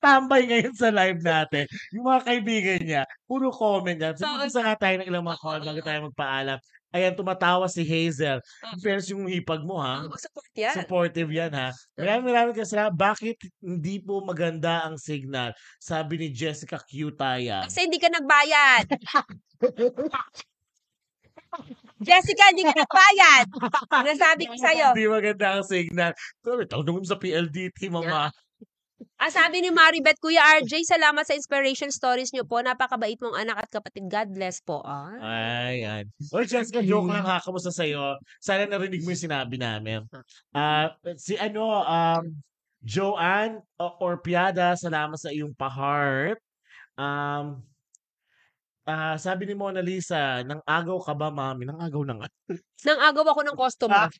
tambay 0.00 0.48
ngayon 0.48 0.74
sa 0.74 0.88
live 0.88 1.20
natin. 1.20 1.68
Yung 1.92 2.08
mga 2.08 2.20
kaibigan 2.24 2.80
niya, 2.82 3.02
puro 3.28 3.52
comment 3.52 3.94
yan. 3.94 4.16
So, 4.16 4.24
So, 4.26 4.48
isa 4.48 4.60
nga 4.64 4.74
tayo 4.74 4.96
ng 4.98 5.06
ilang 5.12 5.28
mga 5.28 5.38
call 5.38 5.60
bago 5.60 5.80
tayo 5.84 6.08
magpaalam. 6.08 6.58
Ayan, 6.90 7.14
tumatawa 7.14 7.70
si 7.70 7.86
Hazel. 7.86 8.42
Pero 8.82 8.98
yung 9.06 9.30
hipag 9.30 9.62
mo, 9.62 9.78
ha? 9.78 10.02
Oo, 10.02 10.18
support 10.18 10.50
yan. 10.58 10.74
Supportive 10.74 11.30
yan, 11.30 11.52
ha? 11.54 11.70
Maraming 11.94 12.26
maraming 12.26 12.56
kasi 12.58 12.74
bakit 12.90 13.38
hindi 13.62 14.02
po 14.02 14.18
maganda 14.26 14.82
ang 14.82 14.98
signal? 14.98 15.54
Sabi 15.78 16.18
ni 16.18 16.34
Jessica 16.34 16.82
Cutaya. 16.82 17.62
Kasi 17.70 17.86
hindi 17.86 18.02
ka 18.02 18.10
nagbayad. 18.10 18.90
Jessica, 22.00 22.48
hindi 22.48 22.64
ka 22.64 22.72
nagbayad. 22.72 23.46
Nasabi 24.08 24.42
ko 24.48 24.54
sa'yo. 24.56 24.96
Hindi 24.96 25.06
maganda 25.06 25.46
ang 25.60 25.64
signal. 25.68 26.12
Sabi, 26.40 26.64
tanong 26.64 26.96
mo 27.00 27.06
sa 27.06 27.20
PLDT, 27.20 27.92
mama. 27.92 28.32
Ah, 29.20 29.28
sabi 29.28 29.60
ni 29.60 29.68
Maribeth, 29.68 30.16
Kuya 30.16 30.40
RJ, 30.64 30.96
salamat 30.96 31.28
sa 31.28 31.36
inspiration 31.36 31.92
stories 31.92 32.32
niyo 32.32 32.48
po. 32.48 32.64
Napakabait 32.64 33.20
mong 33.20 33.36
anak 33.36 33.64
at 33.64 33.68
kapatid. 33.68 34.08
God 34.08 34.32
bless 34.32 34.64
po. 34.64 34.80
Ah. 34.80 35.12
Ayan. 35.68 36.08
Oy, 36.32 36.48
Jessica, 36.48 36.80
joke 36.80 37.12
lang 37.12 37.28
ha. 37.28 37.36
Kamusta 37.40 37.68
sa'yo? 37.68 38.16
Sana 38.40 38.64
narinig 38.64 39.04
mo 39.04 39.12
yung 39.12 39.24
sinabi 39.28 39.60
namin. 39.60 40.08
Ah, 40.56 40.96
si 41.20 41.36
ano, 41.36 41.84
um, 41.84 42.24
Joanne 42.80 43.60
Orpiada, 43.76 44.72
salamat 44.72 45.20
sa 45.20 45.28
iyong 45.28 45.52
pa-heart. 45.52 46.40
Um, 46.96 47.60
ah, 48.90 49.14
sabi 49.14 49.46
ni 49.46 49.54
Mona 49.54 49.78
Lisa, 49.78 50.42
nang 50.42 50.58
agaw 50.62 50.98
ka 50.98 51.14
ba, 51.14 51.30
mami? 51.30 51.62
Nang 51.64 51.78
agaw 51.78 52.02
na 52.02 52.18
nga. 52.18 52.28
Nang 52.86 53.00
agaw 53.00 53.24
ako 53.24 53.40
ng 53.46 53.56
customer. 53.56 54.10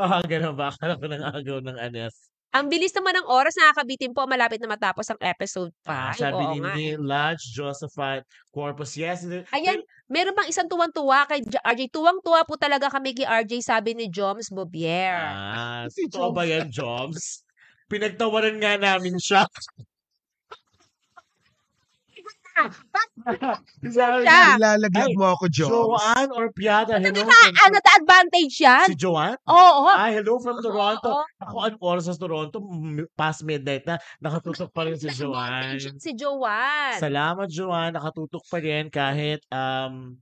Ah, 0.00 0.24
ganun 0.24 0.56
ba? 0.56 0.72
Akala 0.72 0.96
ko 0.96 1.04
nang 1.04 1.20
agaw 1.20 1.60
ng 1.60 1.76
anes. 1.76 2.32
Ang 2.52 2.68
bilis 2.68 2.92
naman 2.92 3.12
ng 3.12 3.28
oras, 3.28 3.56
nakakabitin 3.56 4.12
po. 4.12 4.24
Malapit 4.24 4.56
na 4.56 4.68
matapos 4.68 5.04
ang 5.08 5.20
episode 5.20 5.68
Ah, 5.84 6.12
5. 6.12 6.20
sabi 6.20 6.42
Oo 6.42 6.52
ni 6.52 6.58
nga. 6.60 6.72
Neil 6.72 7.00
Lodge, 7.00 7.44
Josephat 7.52 8.24
Corpus. 8.48 8.96
Yes. 8.96 9.24
Ayan, 9.52 9.80
meron 10.08 10.32
pang 10.32 10.48
isang 10.48 10.64
tuwang-tuwa 10.64 11.28
kay 11.28 11.40
J- 11.40 11.60
RJ. 11.62 11.82
Tuwang-tuwa 11.88 12.44
po 12.44 12.56
talaga 12.56 12.88
kami 12.88 13.12
kay 13.12 13.24
RJ, 13.24 13.52
sabi 13.60 13.92
ni 13.92 14.08
Joms 14.08 14.48
Bobier. 14.48 15.16
Ah, 15.28 15.84
Si 15.92 16.08
totoo 16.08 16.32
ba 16.32 16.44
yan, 16.44 16.68
Joms? 16.68 17.44
Pinagtawaran 17.88 18.56
nga 18.56 18.76
namin 18.76 19.16
siya. 19.16 19.44
Siya. 23.82 24.56
Ilalaglag 24.58 25.12
mo 25.16 25.36
ako, 25.36 25.44
Jones. 25.48 25.72
Joanne 25.72 26.32
or 26.32 26.46
Piada, 26.52 26.96
hello. 27.00 27.22
Naka, 27.24 27.38
ano, 27.68 27.76
ta-advantage 27.80 28.54
yan? 28.60 28.86
Si 28.88 28.96
Joanne? 28.96 29.38
Oo. 29.48 29.88
Ay, 29.88 30.20
hello 30.20 30.38
from 30.40 30.60
Toronto. 30.60 31.24
Ako, 31.40 31.56
anong 31.64 31.82
oras 31.82 32.04
sa 32.08 32.16
Toronto? 32.16 32.56
Past 33.16 33.44
midnight 33.44 33.84
na. 33.88 33.96
Nakatutok 34.20 34.70
pa 34.72 34.84
rin 34.88 34.96
si 34.96 35.08
Joanne. 35.12 35.80
Si 35.98 36.12
Joanne. 36.16 37.00
Salamat, 37.00 37.48
Joanne. 37.48 37.96
Nakatutok 37.96 38.44
pa 38.48 38.58
rin 38.60 38.88
kahit 38.92 39.40
um, 39.52 40.16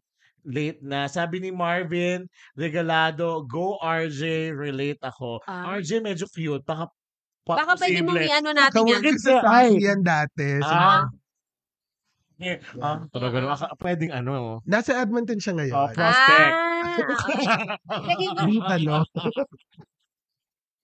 late 0.47 0.81
na. 0.83 1.07
Sabi 1.11 1.41
ni 1.43 1.51
Marvin, 1.53 2.27
regalado, 2.57 3.45
go 3.47 3.77
RJ, 3.83 4.55
relate 4.55 5.01
ako. 5.03 5.43
Ah. 5.47 5.77
RJ 5.79 6.01
medyo 6.03 6.27
cute. 6.31 6.65
Baka, 6.65 6.89
pa, 7.45 7.55
Baka 7.65 7.73
pwede 7.81 8.01
posible. 8.05 8.25
i-ano 8.29 8.51
natin 8.55 8.83
yan. 8.87 9.03
Kawork 9.03 9.19
sa 9.19 9.63
yan 9.69 10.01
dati. 10.05 10.49
So, 10.61 10.71
Ah. 10.71 11.05
Eh, 12.41 12.57
ah, 12.81 13.05
talaga 13.13 13.37
naman. 13.37 13.57
Pwedeng 13.77 14.13
ano. 14.17 14.65
Nasa 14.65 14.97
Edmonton 14.97 15.37
siya 15.37 15.53
Oh, 15.53 15.59
ngayon. 15.61 15.93
prospect. 15.93 16.53
Ah. 16.57 18.01
Hindi 18.41 18.57
ano. 18.65 19.05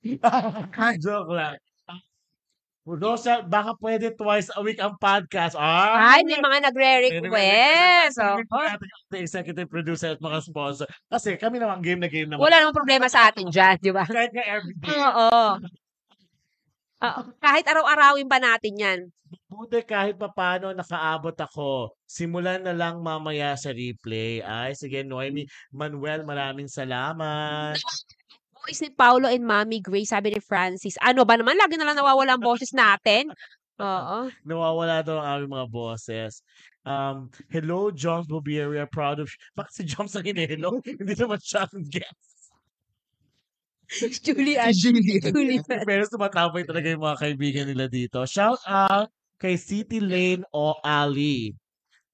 Joke 1.03 1.33
lang. 1.33 1.57
Rosa, 2.87 3.43
baka 3.43 3.75
pwede 3.83 4.15
twice 4.15 4.47
a 4.55 4.63
week 4.63 4.79
ang 4.79 4.95
podcast. 5.03 5.59
Ah, 5.59 6.15
Ay, 6.15 6.23
may 6.23 6.39
mga 6.39 6.71
nagre-request. 6.71 8.23
Ang 8.23 8.47
executive 9.19 9.67
producer 9.67 10.15
at 10.15 10.23
mga 10.23 10.39
sponsor. 10.47 10.87
Kasi 11.11 11.35
kami 11.35 11.59
naman 11.59 11.83
game 11.83 11.99
na 11.99 12.07
game 12.07 12.31
naman. 12.31 12.47
Wala 12.47 12.63
namang 12.63 12.79
problema 12.79 13.11
sa 13.11 13.27
atin 13.27 13.51
dyan, 13.51 13.75
di 13.83 13.91
ba? 13.91 14.07
Kahit 14.07 14.31
nga 14.31 14.45
everyday. 14.47 14.87
Oo. 15.03 15.59
Oo. 17.05 17.21
Kahit 17.43 17.69
araw-arawin 17.69 18.29
pa 18.31 18.41
natin 18.41 18.75
yan. 18.77 19.01
Buti 19.51 19.83
kahit 19.85 20.17
papano 20.17 20.73
nakaabot 20.73 21.35
ako. 21.35 21.93
Simulan 22.07 22.63
na 22.63 22.73
lang 22.73 23.03
mamaya 23.03 23.53
sa 23.59 23.75
replay. 23.75 24.41
Ay, 24.41 24.73
sige, 24.79 25.03
Noemi. 25.03 25.45
Manuel, 25.75 26.25
maraming 26.25 26.71
salamat. 26.71 27.77
Voice 28.67 28.83
ni 28.83 28.91
Paulo 28.91 29.31
and 29.31 29.47
Mommy 29.47 29.79
Grace, 29.79 30.11
sabi 30.11 30.35
ni 30.35 30.41
Francis. 30.43 30.99
Ano 30.99 31.23
ba 31.23 31.39
naman? 31.39 31.55
Lagi 31.55 31.79
na 31.79 31.87
lang 31.87 32.01
nawawala 32.01 32.35
ang 32.35 32.43
boses 32.43 32.75
natin. 32.75 33.31
Oo. 33.83 34.33
Nawawala 34.43 35.05
daw 35.05 35.21
ang 35.21 35.45
aming 35.45 35.53
mga 35.53 35.69
boses. 35.69 36.41
Um, 36.87 37.29
hello, 37.51 37.93
Joms 37.93 38.27
are 38.31 38.89
proud 38.89 39.21
of... 39.21 39.29
Bakit 39.59 39.73
si 39.75 39.83
Joms 39.85 40.17
ang 40.17 40.25
hinelo? 40.25 40.81
Hindi 40.87 41.15
naman 41.19 41.39
siya 41.43 41.69
ang 41.69 41.85
guest. 41.87 42.36
Julian. 44.27 44.73
Si 44.75 44.91
Julian. 44.91 45.23
Julian. 45.23 45.63
Pero 45.89 46.03
tumatapay 46.11 46.67
talaga 46.67 46.87
yung 46.91 47.05
mga 47.05 47.19
kaibigan 47.23 47.67
nila 47.71 47.87
dito. 47.87 48.23
Shout 48.27 48.61
out 48.67 49.11
kay 49.39 49.55
City 49.61 50.01
Lane 50.01 50.43
o 50.51 50.77
Ali. 50.81 51.53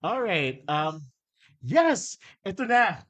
Alright. 0.03 0.67
Um, 0.67 0.99
yes! 1.63 2.19
Ito 2.43 2.67
na. 2.67 3.07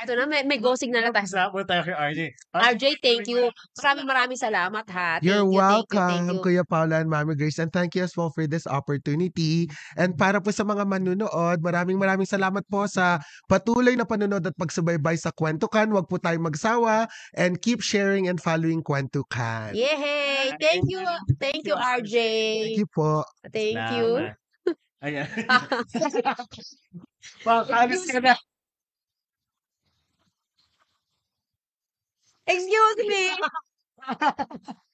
Ito 0.00 0.16
na, 0.16 0.24
may, 0.24 0.40
may 0.48 0.56
go 0.56 0.72
signal 0.72 1.04
na 1.04 1.12
tayo. 1.12 1.28
Kasama 1.28 1.60
tayo 1.68 1.82
kay 1.84 1.92
RJ. 1.92 2.20
RJ, 2.56 2.84
thank 3.04 3.28
you. 3.28 3.52
Maraming 3.76 4.08
maraming 4.08 4.40
salamat 4.40 4.84
ha. 4.88 5.20
Thank 5.20 5.28
You're 5.28 5.44
you, 5.44 5.60
thank 5.60 5.92
you, 5.92 6.00
welcome, 6.00 6.24
thank 6.24 6.32
you. 6.32 6.40
Kuya 6.40 6.64
Paula 6.64 7.04
and 7.04 7.10
Mami 7.12 7.36
Grace. 7.36 7.60
And 7.60 7.68
thank 7.68 7.92
you 7.92 8.08
as 8.08 8.16
well 8.16 8.32
for 8.32 8.48
this 8.48 8.64
opportunity. 8.64 9.68
And 10.00 10.16
para 10.16 10.40
po 10.40 10.56
sa 10.56 10.64
mga 10.64 10.88
manunood, 10.88 11.60
maraming 11.60 12.00
maraming 12.00 12.24
salamat 12.24 12.64
po 12.72 12.88
sa 12.88 13.20
patuloy 13.44 13.92
na 13.92 14.08
panunood 14.08 14.48
at 14.48 14.56
pagsubaybay 14.56 15.20
sa 15.20 15.36
Kwentukan. 15.36 15.92
Huwag 15.92 16.08
po 16.08 16.16
tayong 16.16 16.48
magsawa 16.48 17.04
and 17.36 17.60
keep 17.60 17.84
sharing 17.84 18.24
and 18.24 18.40
following 18.40 18.80
Kwentukan. 18.80 19.76
Yay! 19.76 20.56
Thank 20.56 20.88
you. 20.88 21.04
Thank 21.36 21.68
you, 21.68 21.76
RJ. 21.76 22.16
Thank 22.16 22.80
you 22.80 22.88
po. 22.88 23.28
Thank 23.52 23.84
you. 24.00 24.32
Ayan. 25.04 25.28
Makakalis 27.44 28.04
ka 28.08 28.20
na. 28.20 28.34
Excuse 32.50 33.08
me. 33.08 33.38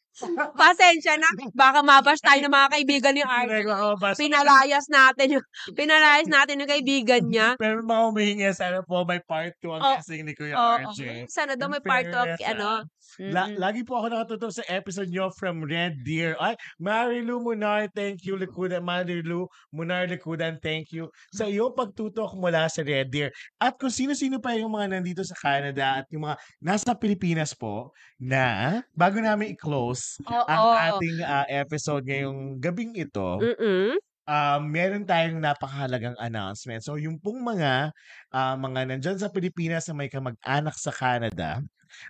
Pasensya 0.56 1.20
na. 1.20 1.28
Baka 1.52 1.84
mabash 1.84 2.24
tayo 2.24 2.40
ng 2.40 2.52
mga 2.52 2.68
kaibigan 2.72 3.12
ni. 3.12 3.22
Nagkakabas. 3.22 4.16
Pinalayas 4.16 4.86
natin 4.88 5.38
yung, 5.38 5.44
pinalayas 5.76 6.28
natin 6.28 6.64
yung 6.64 6.70
kaibigan 6.72 7.22
niya. 7.28 7.48
Pero 7.62 7.84
mga 7.84 8.02
humihingi, 8.08 8.48
sana 8.56 8.80
po 8.80 9.04
may 9.04 9.20
part 9.20 9.52
2 9.60 9.76
ang 9.76 9.82
Oh, 9.84 9.96
kasing 10.00 10.24
ni 10.24 10.32
Kuya 10.32 10.56
Oo. 10.56 10.76
RJ. 10.92 11.28
Sana 11.28 11.54
daw 11.54 11.68
may 11.68 11.84
part 11.84 12.08
of, 12.08 12.26
fairness, 12.36 12.48
ano. 12.48 12.88
La- 13.22 13.48
mm-mm. 13.48 13.56
lagi 13.62 13.80
po 13.86 14.02
ako 14.02 14.06
nakatutok 14.12 14.52
sa 14.52 14.64
episode 14.66 15.08
nyo 15.08 15.30
from 15.32 15.62
Red 15.62 16.02
Deer. 16.02 16.34
Ay, 16.42 16.58
Marilu 16.82 17.38
Munar, 17.38 17.86
thank 17.94 18.26
you, 18.26 18.34
Likudan. 18.34 18.82
Marilu 18.82 19.46
Munar 19.70 20.10
Likudan, 20.10 20.58
thank 20.58 20.90
you 20.90 21.08
sa 21.32 21.46
iyong 21.46 21.72
pagtutok 21.72 22.34
mula 22.34 22.66
sa 22.66 22.82
Red 22.82 23.08
Deer. 23.14 23.30
At 23.62 23.78
kung 23.78 23.94
sino-sino 23.94 24.42
pa 24.42 24.58
yung 24.58 24.74
mga 24.74 24.98
nandito 24.98 25.22
sa 25.22 25.38
Canada 25.38 26.02
at 26.02 26.06
yung 26.10 26.26
mga 26.28 26.36
nasa 26.60 26.92
Pilipinas 26.98 27.54
po 27.54 27.94
na 28.18 28.82
bago 28.92 29.22
namin 29.22 29.54
i-close 29.54 30.05
Oo. 30.26 30.46
ang 30.46 30.64
ating 30.96 31.22
ah, 31.24 31.46
episode 31.48 32.04
ngayong 32.06 32.58
gabing 32.62 32.92
ito, 32.96 33.40
Mm-mm. 33.42 33.96
um, 34.26 34.60
meron 34.66 35.04
tayong 35.06 35.38
napakahalagang 35.42 36.16
announcement. 36.18 36.82
So, 36.82 36.98
yung 36.98 37.18
pong 37.20 37.42
mga, 37.42 37.90
ah, 38.34 38.56
mga 38.58 38.80
nandyan 38.94 39.18
sa 39.18 39.30
Pilipinas 39.32 39.86
na 39.88 39.94
may 39.96 40.10
kamag-anak 40.10 40.76
sa 40.78 40.92
Canada, 40.94 41.62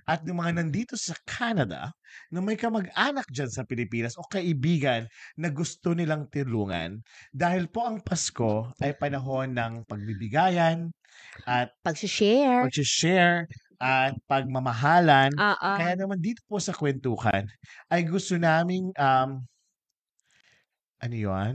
at 0.08 0.24
yung 0.24 0.40
mga 0.40 0.62
nandito 0.62 0.94
sa 0.96 1.14
Canada 1.28 1.92
na 2.32 2.40
may 2.40 2.56
kamag-anak 2.56 3.28
dyan 3.28 3.52
sa 3.52 3.62
Pilipinas 3.62 4.16
o 4.16 4.24
kaibigan 4.26 5.04
na 5.36 5.52
gusto 5.52 5.92
nilang 5.92 6.26
tulungan 6.32 7.04
dahil 7.30 7.68
po 7.68 7.84
ang 7.84 8.00
Pasko 8.00 8.72
ay 8.80 8.96
panahon 8.96 9.52
ng 9.52 9.84
pagbibigayan 9.84 10.90
at 11.44 11.72
Pag-share. 11.84 12.66
pag-share 12.66 13.46
at 13.80 14.16
pagmamahalan. 14.28 15.32
Oo. 15.36 15.70
Kaya 15.76 15.94
naman 15.96 16.18
dito 16.20 16.40
po 16.48 16.56
sa 16.60 16.72
kwentuhan 16.72 17.48
ay 17.92 18.04
gusto 18.04 18.36
naming 18.36 18.90
um, 18.96 19.44
ano 21.00 21.16
yun? 21.16 21.54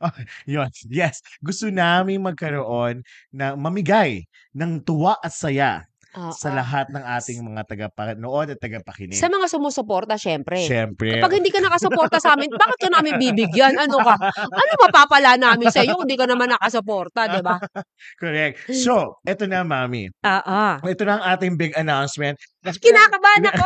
Oh, 0.00 0.12
yun. 0.48 0.68
Yes. 0.88 1.24
Gusto 1.40 1.72
namin 1.72 2.20
magkaroon 2.20 3.00
na 3.32 3.56
mamigay 3.56 4.28
ng 4.52 4.82
tuwa 4.84 5.16
at 5.24 5.32
saya 5.32 5.88
sa 6.32 6.48
lahat 6.48 6.88
ng 6.88 7.04
ating 7.04 7.44
mga 7.44 7.62
tagapanood 7.68 8.48
at 8.48 8.58
tagapakinig. 8.58 9.20
Sa 9.20 9.28
mga 9.28 9.52
sumusuporta, 9.52 10.16
syempre. 10.16 10.64
Siyempre. 10.64 11.20
Kapag 11.20 11.36
hindi 11.36 11.52
ka 11.52 11.60
nakasuporta 11.60 12.16
sa 12.16 12.32
amin, 12.32 12.48
bakit 12.50 12.78
ka 12.80 12.88
namin 12.88 13.20
bibigyan? 13.20 13.76
Ano 13.76 14.00
ka? 14.00 14.16
Ano 14.48 14.70
mapapala 14.80 15.36
namin 15.36 15.68
sa 15.68 15.84
iyo 15.84 16.00
kung 16.00 16.08
hindi 16.08 16.16
ka 16.16 16.24
naman 16.24 16.56
nakasuporta, 16.56 17.28
di 17.28 17.44
ba? 17.44 17.60
Correct. 18.22 18.72
So, 18.72 19.20
eto 19.22 19.44
na, 19.44 19.60
Mami. 19.60 20.08
Oo. 20.08 20.62
Ito 20.80 21.02
na 21.04 21.20
ang 21.20 21.24
ating 21.36 21.60
big 21.60 21.76
announcement. 21.76 22.40
Kinakabahan 22.64 23.52
ako. 23.52 23.64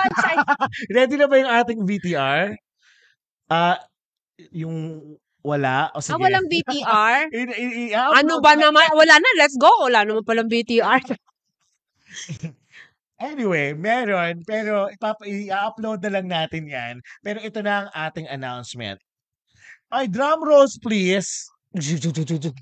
Ready 0.97 1.15
na 1.15 1.31
ba 1.31 1.37
yung 1.39 1.53
ating 1.55 1.81
VTR? 1.87 2.59
Ah, 3.47 3.79
yung 4.51 5.03
wala? 5.41 5.89
O 5.95 6.03
sige. 6.03 6.13
Ah, 6.13 6.21
walang 6.21 6.47
BTR? 6.51 7.31
I- 7.33 7.47
i- 7.47 7.55
i- 7.57 7.91
i-upload 7.95 8.19
Ano 8.19 8.35
ba 8.43 8.59
na- 8.59 8.69
naman? 8.69 8.91
Wala 8.93 9.15
na, 9.17 9.29
let's 9.39 9.57
go. 9.57 9.71
Wala 9.87 10.03
naman 10.05 10.27
palang 10.27 10.51
BTR. 10.51 11.01
Anyway, 13.21 13.77
meron. 13.77 14.41
Pero 14.49 14.89
ipapa- 14.89 15.29
i-upload 15.29 16.01
na 16.01 16.09
lang 16.17 16.25
natin 16.25 16.65
yan. 16.65 17.05
Pero 17.21 17.37
ito 17.45 17.61
na 17.61 17.85
ang 17.85 17.89
ating 17.93 18.25
announcement. 18.33 18.97
Ay, 19.93 20.09
drum 20.09 20.41
rolls 20.41 20.81
please. 20.81 21.45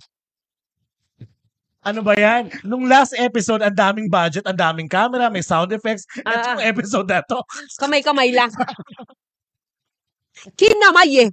Ano 1.87 2.03
ba 2.03 2.19
yan? 2.19 2.51
Nung 2.67 2.91
last 2.91 3.15
episode, 3.15 3.63
ang 3.63 3.73
daming 3.73 4.11
budget, 4.11 4.43
ang 4.45 4.59
daming 4.59 4.91
camera, 4.91 5.31
may 5.31 5.47
sound 5.47 5.71
effects. 5.71 6.05
Itong 6.21 6.59
Ah. 6.61 6.67
episode 6.67 7.07
na 7.07 7.23
to, 7.23 7.39
Kamay-kamay 7.79 8.35
lang. 8.35 8.51
Kinamay 10.59 11.23
eh. 11.23 11.31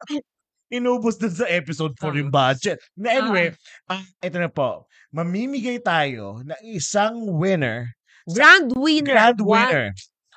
inubos 0.69 1.17
dun 1.17 1.33
sa 1.33 1.49
episode 1.49 1.97
4 1.97 2.21
yung 2.21 2.31
budget. 2.31 2.77
Na 2.93 3.19
anyway, 3.19 3.51
ah, 3.89 4.05
ito 4.21 4.37
na 4.37 4.47
po. 4.47 4.85
Mamimigay 5.09 5.81
tayo 5.81 6.45
ng 6.45 6.61
isang 6.71 7.25
winner 7.35 7.94
Grand 8.25 8.73
winner. 8.73 9.13
Grand 9.13 9.39
winner. 9.41 9.85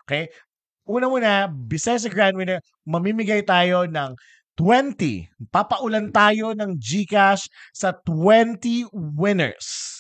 Okay? 0.05 0.29
Una-una, 0.89 1.49
besides 1.49 2.05
sa 2.05 2.13
grand 2.13 2.37
winner, 2.37 2.61
mamimigay 2.89 3.45
tayo 3.45 3.85
ng 3.85 4.17
20. 4.57 5.29
Papaulan 5.53 6.11
tayo 6.11 6.57
ng 6.57 6.77
GCash 6.81 7.47
sa 7.73 7.93
20 8.05 8.89
winners. 8.93 9.95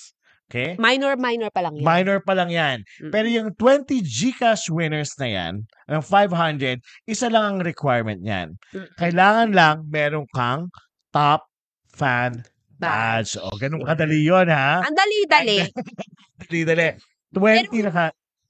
Okay? 0.48 0.80
Minor, 0.80 1.20
minor 1.20 1.52
pa 1.52 1.60
lang 1.60 1.76
yun. 1.76 1.84
Minor 1.84 2.18
pa 2.24 2.32
lang 2.32 2.48
yan. 2.48 2.80
Mm. 3.04 3.12
Pero 3.12 3.26
yung 3.28 3.48
20 3.52 4.00
GCash 4.00 4.72
winners 4.72 5.12
na 5.20 5.28
yan, 5.28 5.54
ng 5.92 6.00
500, 6.00 6.80
isa 7.04 7.28
lang 7.28 7.44
ang 7.44 7.58
requirement 7.60 8.16
niyan. 8.24 8.56
Mm. 8.72 8.88
Kailangan 8.96 9.48
lang 9.52 9.76
meron 9.92 10.24
kang 10.32 10.72
top 11.12 11.44
fan 11.92 12.40
Badge. 12.80 13.36
badge. 13.36 13.44
O, 13.44 13.58
ganun 13.60 13.84
kadali 13.84 14.24
yun, 14.24 14.48
ha? 14.48 14.80
Ang 14.86 14.96
dali-dali. 14.96 15.58
Dali, 16.38 16.62
dali. 16.62 16.88
20 17.34 17.84
na 17.84 17.92
ka. 17.92 18.06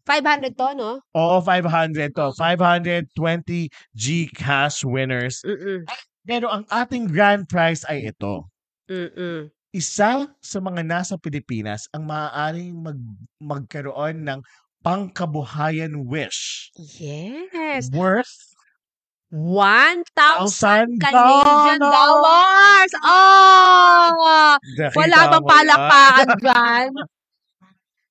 500 0.09 0.57
to, 0.57 0.68
no? 0.72 0.91
Oo, 1.12 1.37
500 1.45 2.16
to. 2.16 2.33
520 2.33 3.68
Gcash 3.93 4.81
winners. 4.81 5.45
Mm-mm. 5.45 5.85
Pero 6.24 6.49
ang 6.49 6.64
ating 6.72 7.09
grand 7.12 7.45
prize 7.45 7.85
ay 7.85 8.09
ito. 8.09 8.49
Mm-mm. 8.89 9.53
Isa 9.76 10.33
sa 10.41 10.59
mga 10.64 10.81
nasa 10.81 11.20
Pilipinas 11.20 11.93
ang 11.93 12.09
maaaring 12.09 12.72
mag, 12.72 12.97
magkaroon 13.37 14.24
ng 14.24 14.41
pangkabuhayan 14.81 16.09
wish 16.09 16.72
Yes. 16.97 17.93
worth 17.93 18.33
1,000 19.29 20.09
1,000 20.16 21.05
Canadian 21.05 21.85
dollars! 21.85 22.93
Oh! 23.05 24.57
Nakita 24.81 24.97
Wala 24.97 25.18
bang 25.29 25.45
palakpakan 25.45 26.29
dyan? 26.41 26.89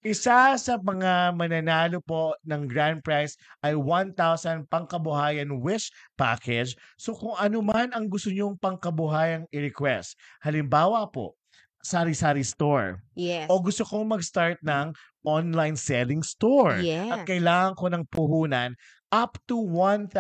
Isa 0.07 0.55
sa 0.55 0.79
mga 0.79 1.35
mananalo 1.35 1.99
po 1.99 2.31
ng 2.47 2.63
grand 2.63 3.03
prize 3.03 3.35
ay 3.59 3.75
1,000 3.75 4.63
pangkabuhayan 4.71 5.59
wish 5.59 5.91
package. 6.15 6.79
So 6.95 7.11
kung 7.11 7.35
ano 7.35 7.59
man 7.59 7.91
ang 7.91 8.07
gusto 8.07 8.31
nyong 8.31 8.55
pangkabuhayang 8.55 9.51
i-request. 9.51 10.15
Halimbawa 10.39 11.11
po, 11.11 11.35
sari-sari 11.83 12.47
store. 12.47 13.03
Yes. 13.19 13.51
O 13.51 13.59
gusto 13.59 13.83
kong 13.83 14.07
mag-start 14.07 14.63
ng 14.63 14.95
online 15.27 15.75
selling 15.75 16.23
store. 16.23 16.79
At 16.79 17.27
Yes. 17.27 17.27
kailangan 17.27 17.75
ko 17.75 17.85
ng 17.91 18.03
puhunan 18.07 18.79
up 19.11 19.35
to 19.47 19.59
$1,000 19.59 20.11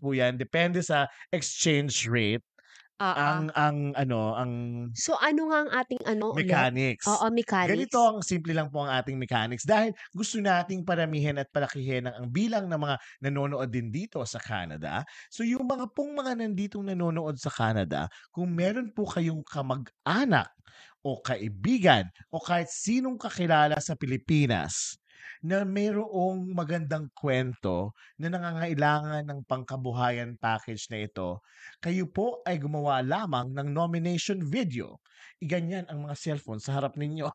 po 0.00 0.08
yan. 0.12 0.36
Depende 0.36 0.84
sa 0.84 1.08
exchange 1.32 2.04
rate. 2.08 2.44
Oo. 3.00 3.38
Ang, 3.38 3.50
ang, 3.56 3.78
ano, 3.96 4.34
ang 4.36 4.52
So, 4.96 5.16
ano 5.20 5.52
nga 5.52 5.58
ang 5.64 5.70
ating 5.84 6.02
ano 6.08 6.28
mechanics. 6.34 7.06
Oo, 7.08 7.26
mechanics. 7.32 7.68
Ganito 7.68 7.98
ang 8.00 8.20
simple 8.22 8.54
lang 8.54 8.70
po 8.70 8.86
ang 8.86 8.92
ating 9.02 9.18
mechanics 9.18 9.66
dahil 9.66 9.90
gusto 10.14 10.38
nating 10.38 10.86
paramihin 10.86 11.36
at 11.42 11.50
palakihin 11.50 12.06
ang, 12.06 12.14
ang 12.24 12.28
bilang 12.30 12.64
ng 12.70 12.78
mga 12.80 12.96
nanonood 13.26 13.68
din 13.68 13.90
dito 13.90 14.22
sa 14.24 14.38
Canada. 14.38 15.02
So 15.28 15.42
yung 15.42 15.66
mga 15.66 15.90
pong 15.92 16.14
mga 16.16 16.38
nanditong 16.40 16.86
nanonood 16.86 17.36
sa 17.36 17.50
Canada, 17.50 18.06
kung 18.30 18.54
meron 18.54 18.94
po 18.94 19.04
kayong 19.10 19.42
kamag-anak 19.44 20.48
o 21.02 21.18
kaibigan 21.20 22.06
o 22.30 22.38
kahit 22.40 22.70
sinong 22.70 23.18
kakilala 23.18 23.76
sa 23.82 23.98
Pilipinas 23.98 24.96
na 25.44 25.62
mayroong 25.62 26.52
magandang 26.52 27.10
kwento 27.14 27.94
na 28.18 28.30
nangangailangan 28.32 29.24
ng 29.26 29.40
pangkabuhayan 29.46 30.36
package 30.38 30.90
na 30.90 31.06
ito, 31.06 31.42
kayo 31.78 32.10
po 32.10 32.42
ay 32.46 32.58
gumawa 32.58 33.02
lamang 33.04 33.54
ng 33.54 33.68
nomination 33.70 34.42
video. 34.42 34.98
Iganyan 35.38 35.86
ang 35.86 36.06
mga 36.06 36.18
cellphone 36.18 36.58
sa 36.58 36.74
harap 36.78 36.98
ninyo. 36.98 37.30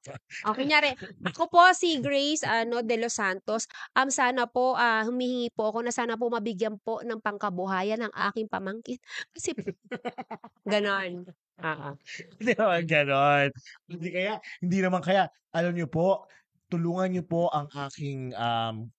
O, 0.48 0.52
kunyari, 0.60 0.92
ako 1.24 1.48
po 1.48 1.64
si 1.72 2.04
Grace 2.04 2.44
ano, 2.44 2.84
de 2.84 3.00
Los 3.00 3.16
Santos. 3.16 3.64
Um, 3.96 4.12
sana 4.12 4.44
po, 4.44 4.76
ah, 4.76 5.08
humihingi 5.08 5.56
po 5.56 5.72
ako 5.72 5.88
na 5.88 5.92
sana 5.96 6.20
po 6.20 6.28
mabigyan 6.28 6.76
po 6.84 7.00
ng 7.00 7.24
pangkabuhayan 7.24 8.04
ng 8.04 8.14
aking 8.32 8.52
pamangkin. 8.52 9.00
Kasi, 9.36 9.56
ganon. 10.68 11.32
Oo. 11.64 11.90
Hindi 12.40 12.52
naman 12.60 12.84
ganon. 12.88 13.50
Hindi 13.88 14.08
kaya, 14.12 14.34
hindi 14.60 14.78
naman 14.84 15.02
kaya, 15.04 15.24
alam 15.54 15.72
niyo 15.72 15.88
po, 15.88 16.26
tulungan 16.74 17.14
niyo 17.14 17.24
po 17.30 17.54
ang 17.54 17.70
aking 17.70 18.34
um, 18.34 18.90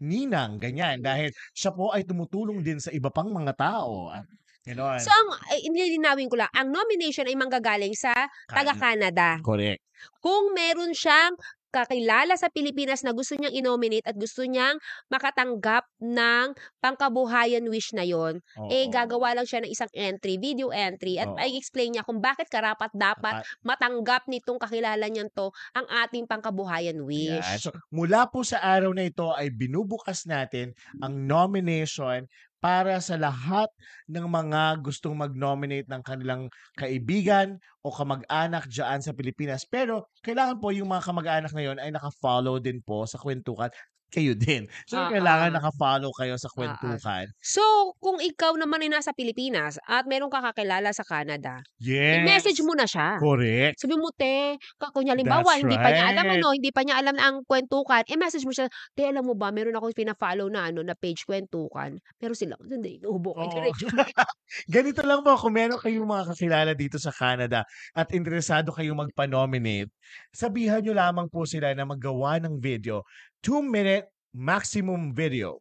ninang, 0.00 0.56
ganyan. 0.56 1.04
Dahil 1.04 1.28
siya 1.52 1.76
po 1.76 1.92
ay 1.92 2.08
tumutulong 2.08 2.64
din 2.64 2.80
sa 2.80 2.88
iba 2.88 3.12
pang 3.12 3.28
mga 3.28 3.52
tao. 3.52 4.08
Ah, 4.08 4.24
Ganon. 4.68 5.00
So, 5.00 5.08
ang, 5.08 5.28
inilinawin 5.64 6.28
ko 6.28 6.36
lang, 6.36 6.52
ang 6.52 6.68
nomination 6.68 7.24
ay 7.24 7.36
manggagaling 7.40 7.96
sa 7.96 8.12
taga-Canada. 8.52 9.40
Correct. 9.40 9.80
Kung 10.20 10.52
meron 10.52 10.92
siyang 10.92 11.34
kakilala 11.68 12.34
sa 12.40 12.48
Pilipinas 12.48 13.04
na 13.04 13.12
gusto 13.12 13.36
niyang 13.36 13.52
i-nominate 13.52 14.08
at 14.08 14.16
gusto 14.16 14.44
niyang 14.44 14.80
makatanggap 15.12 15.84
ng 16.00 16.56
pangkabuhayan 16.80 17.64
wish 17.68 17.92
na 17.92 18.08
yon, 18.08 18.40
eh 18.72 18.88
Oo. 18.88 18.92
gagawa 18.92 19.36
lang 19.36 19.44
siya 19.44 19.60
ng 19.64 19.70
isang 19.72 19.90
entry, 19.92 20.40
video 20.40 20.72
entry 20.72 21.20
at 21.20 21.28
Oo. 21.28 21.36
ay 21.36 21.56
explain 21.60 21.92
niya 21.92 22.06
kung 22.08 22.24
bakit 22.24 22.48
karapat 22.48 22.88
dapat 22.96 23.44
matanggap 23.60 24.24
nitong 24.26 24.56
kakilala 24.56 25.04
niyan 25.12 25.28
to 25.36 25.52
ang 25.76 25.84
ating 26.04 26.24
pangkabuhayan 26.24 27.04
wish. 27.04 27.44
Yan. 27.44 27.60
So, 27.60 27.70
mula 27.92 28.28
po 28.32 28.40
sa 28.42 28.64
araw 28.64 28.92
na 28.96 29.08
ito 29.08 29.28
ay 29.36 29.52
binubukas 29.52 30.24
natin 30.24 30.72
ang 31.04 31.28
nomination 31.28 32.24
para 32.58 32.98
sa 32.98 33.14
lahat 33.14 33.70
ng 34.10 34.26
mga 34.26 34.82
gustong 34.82 35.14
mag-nominate 35.14 35.86
ng 35.86 36.02
kanilang 36.02 36.42
kaibigan 36.74 37.58
o 37.82 37.94
kamag-anak 37.94 38.66
dyan 38.66 38.98
sa 38.98 39.14
Pilipinas. 39.14 39.62
Pero 39.66 40.10
kailangan 40.26 40.58
po 40.58 40.74
yung 40.74 40.90
mga 40.90 41.06
kamag-anak 41.06 41.52
na 41.54 41.62
yon 41.62 41.78
ay 41.78 41.94
naka-follow 41.94 42.58
din 42.58 42.82
po 42.82 43.06
sa 43.06 43.18
kwentukan. 43.18 43.70
Kayo 44.08 44.32
din. 44.32 44.64
So, 44.88 44.96
Ah, 44.96 45.12
kailangan 45.12 45.52
ah. 45.52 45.56
naka-follow 45.60 46.08
kayo 46.16 46.40
sa 46.40 46.48
kwentukan. 46.48 47.28
So, 47.44 47.60
kung 48.00 48.16
ikaw 48.24 48.56
naman 48.56 48.80
ay 48.80 48.88
nasa 48.88 49.12
Pilipinas 49.12 49.76
at 49.84 50.08
meron 50.08 50.32
ka 50.32 50.40
kakilala 50.40 50.88
sa 50.96 51.04
Canada, 51.04 51.60
Yes. 51.76 52.24
i-message 52.24 52.64
mo 52.64 52.72
na 52.72 52.88
siya. 52.88 53.20
Correct. 53.20 53.76
Sabi 53.76 54.00
mo, 54.00 54.08
te, 54.16 54.56
ka- 54.80 54.96
kunya 54.96 55.12
halimbawa, 55.12 55.44
That's 55.52 55.60
hindi 55.60 55.76
pa 55.76 55.92
niya 55.92 56.04
alam 56.08 56.24
right. 56.24 56.36
ano, 56.40 56.48
hindi 56.56 56.70
pa 56.72 56.80
niya 56.88 56.96
alam 57.04 57.14
na 57.20 57.24
ang 57.28 57.36
kwentukan, 57.44 58.02
i-message 58.08 58.48
mo 58.48 58.52
siya, 58.56 58.72
te, 58.96 59.04
alam 59.12 59.28
mo 59.28 59.36
ba, 59.36 59.52
meron 59.52 59.76
akong 59.76 59.92
pina-follow 59.92 60.48
na 60.48 60.72
ano, 60.72 60.80
na 60.80 60.96
page 60.96 61.28
kwentukan. 61.28 62.00
Pero 62.16 62.32
sila, 62.32 62.56
hindi, 62.64 62.96
inuubo 63.04 63.36
ko. 63.36 63.44
Oo. 63.44 63.72
Ganito 64.72 65.04
lang 65.04 65.20
po, 65.20 65.36
kung 65.36 65.52
meron 65.52 65.76
kayong 65.76 66.08
mga 66.08 66.24
kakilala 66.32 66.72
dito 66.72 66.96
sa 66.96 67.12
Canada 67.12 67.68
at 67.92 68.08
interesado 68.16 68.72
kayong 68.72 69.04
magpa-nominate, 69.04 69.92
sabihan 70.32 70.80
nyo 70.80 70.96
lamang 70.96 71.28
po 71.28 71.44
sila 71.44 71.76
na 71.76 71.84
maggawa 71.84 72.40
ng 72.40 72.56
video, 72.56 73.04
2-minute 73.44 74.08
maximum 74.34 75.14
video 75.14 75.58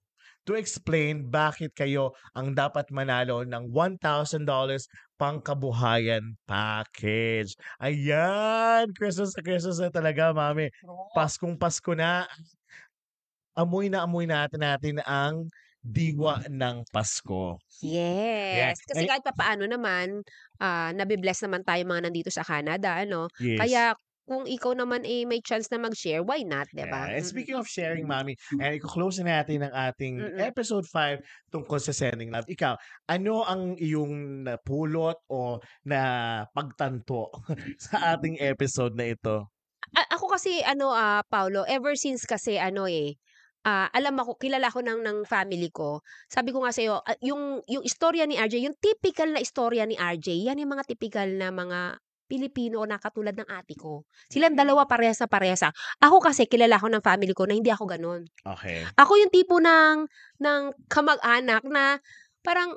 to 0.47 0.55
explain 0.55 1.27
bakit 1.27 1.75
kayo 1.75 2.15
ang 2.31 2.55
dapat 2.55 2.87
manalo 2.89 3.43
ng 3.43 3.67
$1,000 3.69 4.47
pangkabuhayan 5.19 6.39
package. 6.47 7.51
Ayan! 7.83 8.87
Christmas 8.95 9.35
na 9.35 9.41
Christmas 9.43 9.77
na 9.83 9.91
talaga, 9.91 10.31
mami. 10.31 10.71
Paskong 11.11 11.59
Pasko 11.59 11.91
na. 11.91 12.23
Amoy 13.57 13.89
na 13.91 14.05
amoy 14.05 14.23
natin 14.29 14.61
natin 14.61 14.95
ang 15.03 15.49
diwa 15.83 16.45
ng 16.47 16.85
Pasko. 16.93 17.59
Yes. 17.81 18.81
Kasi 18.89 19.05
Ay- 19.05 19.09
kahit 19.09 19.23
pa 19.25 19.33
paano 19.37 19.69
naman, 19.69 20.25
ah 20.57 20.89
nabibless 20.93 21.45
naman 21.45 21.61
tayo 21.61 21.81
mga 21.85 22.09
nandito 22.09 22.29
sa 22.33 22.41
Canada, 22.41 22.97
ano. 22.97 23.29
Yes. 23.39 23.59
Kaya 23.61 23.93
kung 24.27 24.43
ikaw 24.43 24.75
naman, 24.75 25.07
eh, 25.07 25.23
may 25.23 25.39
chance 25.39 25.71
na 25.71 25.79
mag-share, 25.79 26.19
why 26.21 26.43
not, 26.43 26.67
'di 26.75 26.83
ba? 26.85 27.07
Yeah. 27.07 27.15
And 27.17 27.23
Mm. 27.23 27.31
speaking 27.31 27.57
of 27.57 27.65
sharing, 27.65 28.05
Mami, 28.05 28.35
and 28.59 28.75
iko-close 28.75 29.23
na 29.23 29.39
natin 29.41 29.63
ang 29.63 29.73
ating 29.73 30.19
Mm. 30.19 30.39
episode 30.43 30.83
5 30.91 31.23
tungkol 31.49 31.79
sa 31.79 31.95
sending 31.95 32.29
love. 32.29 32.45
Ikaw, 32.45 32.75
ano 33.07 33.47
ang 33.47 33.79
iyong 33.79 34.43
napulot 34.43 35.17
o 35.31 35.63
na 35.87 35.99
pagtanto 36.51 37.31
sa 37.79 38.13
ating 38.19 38.37
episode 38.43 38.93
na 38.93 39.15
ito? 39.15 39.47
A 39.95 40.03
ako 40.19 40.35
kasi 40.35 40.59
ano, 40.67 40.91
ah, 40.91 41.23
Paolo, 41.31 41.63
ever 41.63 41.95
since 41.95 42.27
kasi 42.27 42.59
ano, 42.59 42.85
eh, 42.91 43.15
ah, 43.63 43.87
alam 43.95 44.19
ako 44.19 44.35
kilala 44.35 44.67
ko 44.67 44.83
ng 44.83 44.99
ng 44.99 45.17
family 45.23 45.71
ko. 45.71 46.03
Sabi 46.27 46.51
ko 46.51 46.63
nga 46.67 46.75
sa'yo, 46.75 46.99
ah, 47.03 47.15
yung 47.23 47.63
yung 47.71 47.83
istorya 47.87 48.27
ni 48.27 48.35
RJ, 48.35 48.55
yung 48.67 48.75
typical 48.79 49.31
na 49.31 49.39
istorya 49.39 49.87
ni 49.87 49.95
RJ, 49.95 50.27
yan 50.51 50.59
yung 50.59 50.75
mga 50.75 50.83
typical 50.91 51.27
na 51.39 51.49
mga 51.55 51.79
Pilipino 52.27 52.83
na 52.83 52.99
katulad 52.99 53.33
ng 53.33 53.47
ate 53.47 53.73
ko. 53.79 54.03
Silang 54.27 54.53
dalawa 54.59 54.83
parehas 54.85 55.17
na 55.23 55.31
parehas, 55.31 55.63
ah. 55.63 55.73
Ako 56.03 56.19
kasi 56.19 56.45
kilala 56.45 56.77
ko 56.77 56.91
ng 56.91 57.01
family 57.01 57.31
ko 57.31 57.47
na 57.47 57.55
hindi 57.55 57.71
ako 57.71 57.87
gano'n. 57.87 58.21
Okay. 58.43 58.83
Ako 58.99 59.11
yung 59.15 59.31
tipo 59.31 59.57
ng 59.63 60.05
ng 60.43 60.61
kamag-anak 60.91 61.63
na 61.65 61.97
parang 62.43 62.75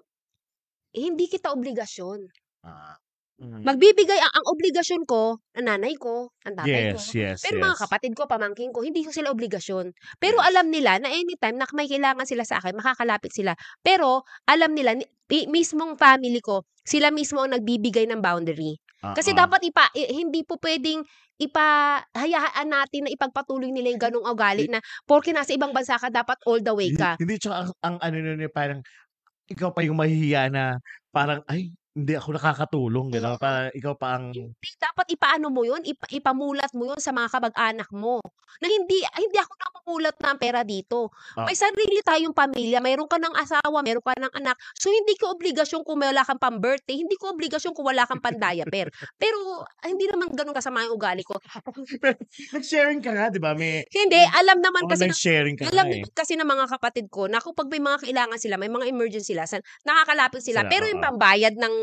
hindi 0.95 1.27
kita 1.31 1.51
obligasyon. 1.55 2.27
Ah, 2.67 2.99
mm. 3.39 3.63
Magbibigay 3.63 4.19
ang 4.19 4.33
ang 4.35 4.47
obligasyon 4.55 5.03
ko, 5.07 5.39
ang 5.55 5.67
nanay 5.71 5.95
ko, 5.95 6.35
ang 6.47 6.55
tatay 6.59 6.91
ko. 6.91 6.99
Yes, 6.99 7.15
yes, 7.15 7.39
Pero 7.47 7.63
mga 7.63 7.79
yes. 7.79 7.83
kapatid 7.87 8.13
ko, 8.19 8.27
pamangkin 8.27 8.71
ko, 8.75 8.83
hindi 8.83 9.07
ko 9.07 9.11
sila 9.15 9.31
obligasyon. 9.31 9.95
Pero 10.19 10.43
Yes. 10.43 10.47
alam 10.51 10.67
nila 10.71 10.99
na 10.99 11.11
anytime 11.15 11.57
na 11.59 11.67
may 11.75 11.87
kailangan 11.87 12.27
sila 12.27 12.43
sa 12.47 12.59
akin, 12.59 12.75
makakalapit 12.79 13.31
sila. 13.35 13.55
Pero 13.83 14.27
alam 14.51 14.75
nila, 14.75 14.99
mismong 15.31 15.95
family 15.95 16.43
ko, 16.43 16.67
sila 16.83 17.15
mismo 17.15 17.43
ang 17.47 17.55
nagbibigay 17.55 18.11
ng 18.11 18.19
boundary. 18.19 18.79
Kasi 19.01 19.33
Oo. 19.33 19.39
dapat 19.41 19.61
ipa, 19.65 19.89
i- 19.97 20.13
hindi 20.13 20.45
po 20.45 20.61
pwedeng 20.61 21.03
ipahayaan 21.41 22.69
natin 22.69 23.09
na 23.09 23.11
ipagpatuloy 23.17 23.73
nila 23.73 23.97
yung 23.97 24.03
ganong 24.03 24.27
ugali 24.29 24.69
na 24.69 24.79
porke 25.09 25.33
nasa 25.33 25.57
ibang 25.57 25.73
bansa 25.73 25.97
ka, 25.97 26.13
dapat 26.13 26.37
all 26.45 26.61
the 26.61 26.75
way 26.77 26.93
Hindi, 26.93 27.01
ka. 27.01 27.17
hindi 27.17 27.35
tsaka 27.41 27.57
ang, 27.65 27.71
ang 27.81 27.97
ano 28.05 28.17
nun 28.21 28.41
eh, 28.45 28.53
parang 28.53 28.81
ikaw 29.51 29.71
pa 29.75 29.83
yung 29.83 29.99
mahihiya 29.99 30.53
na 30.53 30.79
parang 31.11 31.41
ay 31.51 31.73
hindi 31.91 32.15
ako 32.15 32.39
nakakatulong 32.39 33.07
gano'n. 33.11 33.35
Oo. 33.35 33.43
Parang 33.43 33.71
ikaw 33.75 33.95
pa 33.99 34.09
ang 34.15 34.31
Hindi, 34.31 34.71
dapat 34.79 35.07
ipaano 35.11 35.51
mo 35.51 35.67
yun, 35.67 35.83
ipa, 35.83 36.07
ipamulat 36.07 36.71
mo 36.79 36.95
yun 36.95 37.01
sa 37.03 37.11
mga 37.11 37.29
kamag-anak 37.35 37.91
mo. 37.91 38.23
Na 38.63 38.67
hindi, 38.67 39.03
ay, 39.15 39.27
hindi 39.27 39.39
ako 39.39 39.53
namumulat 39.59 40.17
ng 40.19 40.39
pera 40.39 40.61
dito. 40.63 41.11
Ah. 41.35 41.47
May 41.47 41.59
sarili 41.59 41.99
tayong 42.03 42.35
pamilya, 42.35 42.79
mayroon 42.79 43.11
ka 43.11 43.19
ng 43.19 43.35
asawa, 43.35 43.83
mayroon 43.83 44.03
ka 44.03 44.15
ng 44.19 44.35
anak. 44.39 44.59
So, 44.79 44.91
hindi 44.91 45.19
ko 45.19 45.35
obligasyon 45.35 45.83
kung 45.83 46.03
wala 46.03 46.23
kang 46.23 46.39
pang-birthday, 46.39 46.99
hindi 46.99 47.15
ko 47.19 47.35
obligasyon 47.35 47.75
kung 47.75 47.87
wala 47.87 48.07
kang 48.07 48.23
pan-diaper. 48.23 48.91
Pero, 49.19 49.67
ay, 49.83 49.95
hindi 49.95 50.07
naman 50.11 50.31
ganun 50.35 50.55
kasama 50.55 50.87
yung 50.87 50.95
ugali 50.99 51.27
ko. 51.27 51.39
nag-sharing 52.55 53.03
ka 53.03 53.11
nga, 53.15 53.35
di 53.35 53.43
ba? 53.43 53.55
May 53.55 53.83
Hindi, 53.91 54.19
alam 54.35 54.63
naman 54.63 54.87
oh, 54.87 54.91
kasi 54.91 55.07
ng 55.07 55.15
nag-sharing 55.15 55.57
ka 55.59 55.71
alam 55.71 55.87
eh. 55.91 56.03
kasi 56.11 56.35
ng 56.35 56.47
mga 56.47 56.67
kapatid 56.71 57.07
ko 57.11 57.27
na 57.27 57.43
kapag 57.43 57.71
may 57.71 57.83
mga 57.83 58.03
kailangan 58.07 58.39
sila, 58.39 58.55
may 58.59 58.71
mga 58.71 58.87
emergency 58.91 59.35
sila, 59.35 59.47
san- 59.47 59.65
nakakalapit 59.87 60.43
sila. 60.43 60.67
Sila, 60.67 60.71
Pero 60.71 60.91
yung 60.91 60.99
pambayad 61.03 61.55
ng 61.55 61.75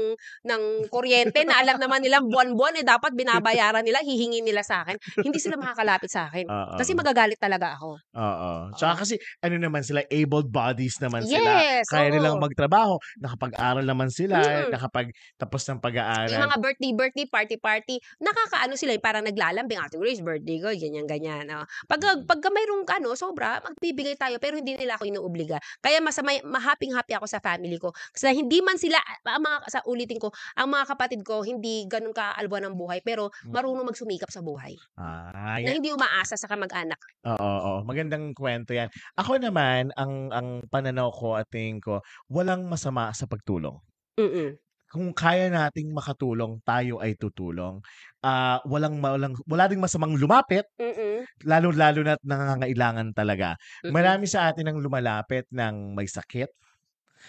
ng 0.46 0.62
kuryente 0.92 1.42
na 1.48 1.64
alam 1.64 1.80
naman 1.80 2.04
nila 2.04 2.20
buwan-buwan 2.22 2.78
eh 2.78 2.86
dapat 2.86 3.16
binabayaran 3.16 3.82
nila, 3.82 4.04
hihingi 4.04 4.44
nila 4.44 4.62
sa 4.62 4.84
akin. 4.86 5.00
Hindi 5.24 5.40
sila 5.42 5.56
makakalapit 5.58 6.12
sa 6.12 6.28
akin. 6.30 6.46
Oo. 6.46 6.76
Kasi 6.78 6.92
magagalit 6.94 7.40
talaga 7.40 7.80
ako. 7.80 7.98
Oo. 8.14 8.52
Tsaka 8.76 9.08
kasi 9.08 9.16
ano 9.42 9.56
naman 9.58 9.82
sila, 9.82 10.04
able 10.12 10.46
bodies 10.46 11.00
naman 11.00 11.24
sila. 11.24 11.62
Yes, 11.64 11.88
Kaya 11.88 12.12
nilang 12.12 12.38
oo. 12.38 12.44
magtrabaho. 12.44 13.00
Nakapag-aral 13.24 13.86
naman 13.88 14.12
sila. 14.12 14.40
Mm. 14.44 14.76
Nakapag-tapos 14.76 15.62
ng 15.68 15.78
Yung 15.78 15.86
pag-aaral. 15.86 16.42
mga 16.50 16.58
birthday, 16.58 16.92
birthday, 16.98 17.28
party, 17.30 17.56
party, 17.62 17.96
nakakaano 18.18 18.74
sila, 18.74 18.98
eh, 18.98 19.02
parang 19.02 19.22
naglalambing, 19.22 19.78
Ate 19.78 20.02
Grace, 20.02 20.26
birthday 20.26 20.58
ko, 20.58 20.74
ganyan, 20.74 21.06
ganyan. 21.06 21.46
Oh. 21.54 21.66
Pag, 21.86 22.26
pagka 22.26 22.50
mayroong 22.50 22.82
ano, 22.90 23.14
sobra, 23.14 23.62
magbibigay 23.62 24.18
tayo, 24.18 24.42
pero 24.42 24.58
hindi 24.58 24.74
nila 24.74 24.98
ako 24.98 25.06
inuobliga. 25.06 25.62
Kaya 25.86 26.02
masama, 26.02 26.34
mahaping-happy 26.42 27.14
ako 27.14 27.30
sa 27.30 27.38
family 27.38 27.78
ko. 27.78 27.94
Kasi 28.10 28.34
hindi 28.34 28.58
man 28.66 28.82
sila, 28.82 28.98
ang 29.30 29.46
mga, 29.46 29.58
sa 29.70 29.80
ulitin 29.88 30.20
ko, 30.20 30.30
ang 30.60 30.68
mga 30.70 30.86
kapatid 30.94 31.24
ko, 31.24 31.42
hindi 31.42 31.88
ganun 31.88 32.12
kaalbuan 32.12 32.68
ng 32.68 32.76
buhay, 32.76 33.00
pero 33.02 33.32
marunong 33.48 33.88
magsumikap 33.88 34.28
sa 34.30 34.44
buhay. 34.44 34.76
Ah, 35.00 35.32
Na 35.32 35.64
yan. 35.64 35.80
hindi 35.80 35.90
umaasa 35.96 36.36
sa 36.36 36.46
kamag-anak. 36.52 37.00
Oo, 37.26 37.40
oo. 37.40 37.74
Magandang 37.88 38.36
kwento 38.36 38.76
yan. 38.76 38.92
Ako 39.16 39.40
naman, 39.40 39.90
ang 39.96 40.30
ang 40.36 40.48
pananaw 40.68 41.10
ko 41.16 41.40
at 41.40 41.48
tingin 41.48 41.80
ko, 41.80 42.04
walang 42.28 42.68
masama 42.68 43.10
sa 43.16 43.26
pagtulong. 43.26 43.80
Mm-mm. 44.20 44.60
Kung 44.88 45.12
kaya 45.12 45.52
nating 45.52 45.92
makatulong, 45.92 46.64
tayo 46.64 47.04
ay 47.04 47.20
tutulong. 47.20 47.84
Ah, 48.24 48.64
walang, 48.64 49.04
walang 49.04 49.36
wala 49.44 49.68
ding 49.68 49.84
masamang 49.84 50.16
lumapit, 50.16 50.64
Mm-mm. 50.80 51.28
lalo-lalo 51.44 52.08
na 52.08 52.16
nangangailangan 52.24 53.12
talaga. 53.12 53.60
Mm-mm. 53.84 53.92
Marami 53.92 54.26
sa 54.32 54.48
atin 54.48 54.72
ang 54.72 54.80
lumalapit 54.80 55.44
ng 55.52 55.92
may 55.92 56.08
sakit. 56.08 56.48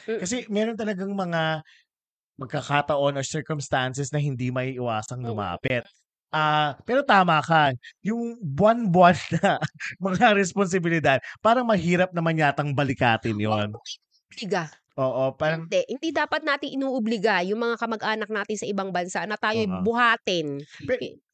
Mm. 0.06 0.20
Kasi 0.22 0.46
meron 0.52 0.78
talagang 0.78 1.11
mga 1.11 1.64
magkakataon 2.39 3.18
or 3.18 3.26
circumstances 3.26 4.14
na 4.14 4.22
hindi 4.22 4.49
may 4.55 4.78
iwasang 4.78 5.20
lumapit. 5.20 5.82
Ah, 6.28 6.76
pero 6.84 7.01
tama 7.03 7.41
ka. 7.41 7.72
Yung 8.05 8.36
buwan-buwan 8.39 9.16
na 9.43 9.59
mga 9.99 10.36
responsibilidad, 10.36 11.18
parang 11.41 11.66
mahirap 11.66 12.12
naman 12.12 12.39
yatang 12.39 12.70
balikatin 12.76 13.36
yon. 13.36 13.74
Obliga. 14.28 14.70
Oo, 14.99 15.30
parang 15.39 15.70
Hindi. 15.70 15.82
Hindi 15.89 16.09
dapat 16.11 16.43
natin 16.43 16.74
inuobliga 16.74 17.39
yung 17.47 17.62
mga 17.62 17.78
kamag-anak 17.78 18.30
natin 18.34 18.57
sa 18.59 18.66
ibang 18.66 18.91
bansa 18.91 19.22
na 19.30 19.39
tayo 19.39 19.62
Oo. 19.62 19.82
buhatin. 19.86 20.59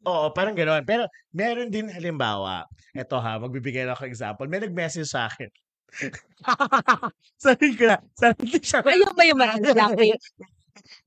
Oo, 0.04 0.28
parang 0.36 0.52
gano'n. 0.52 0.84
Pero 0.84 1.08
meron 1.32 1.72
din 1.72 1.88
halimbawa, 1.88 2.68
eto 2.92 3.16
ha, 3.16 3.40
magbibigay 3.40 3.88
ako 3.88 4.04
example. 4.04 4.46
May 4.52 4.60
nag-message 4.62 5.08
sa 5.08 5.32
akin. 5.32 5.48
sabi 7.44 7.72
ko 7.72 7.88
na, 7.88 7.96
sabi 8.12 8.44
ko 8.52 8.56
siya. 8.60 8.84
Ayun 8.84 9.16
ba 9.16 9.24
yung 9.24 9.40
marami 9.40 10.12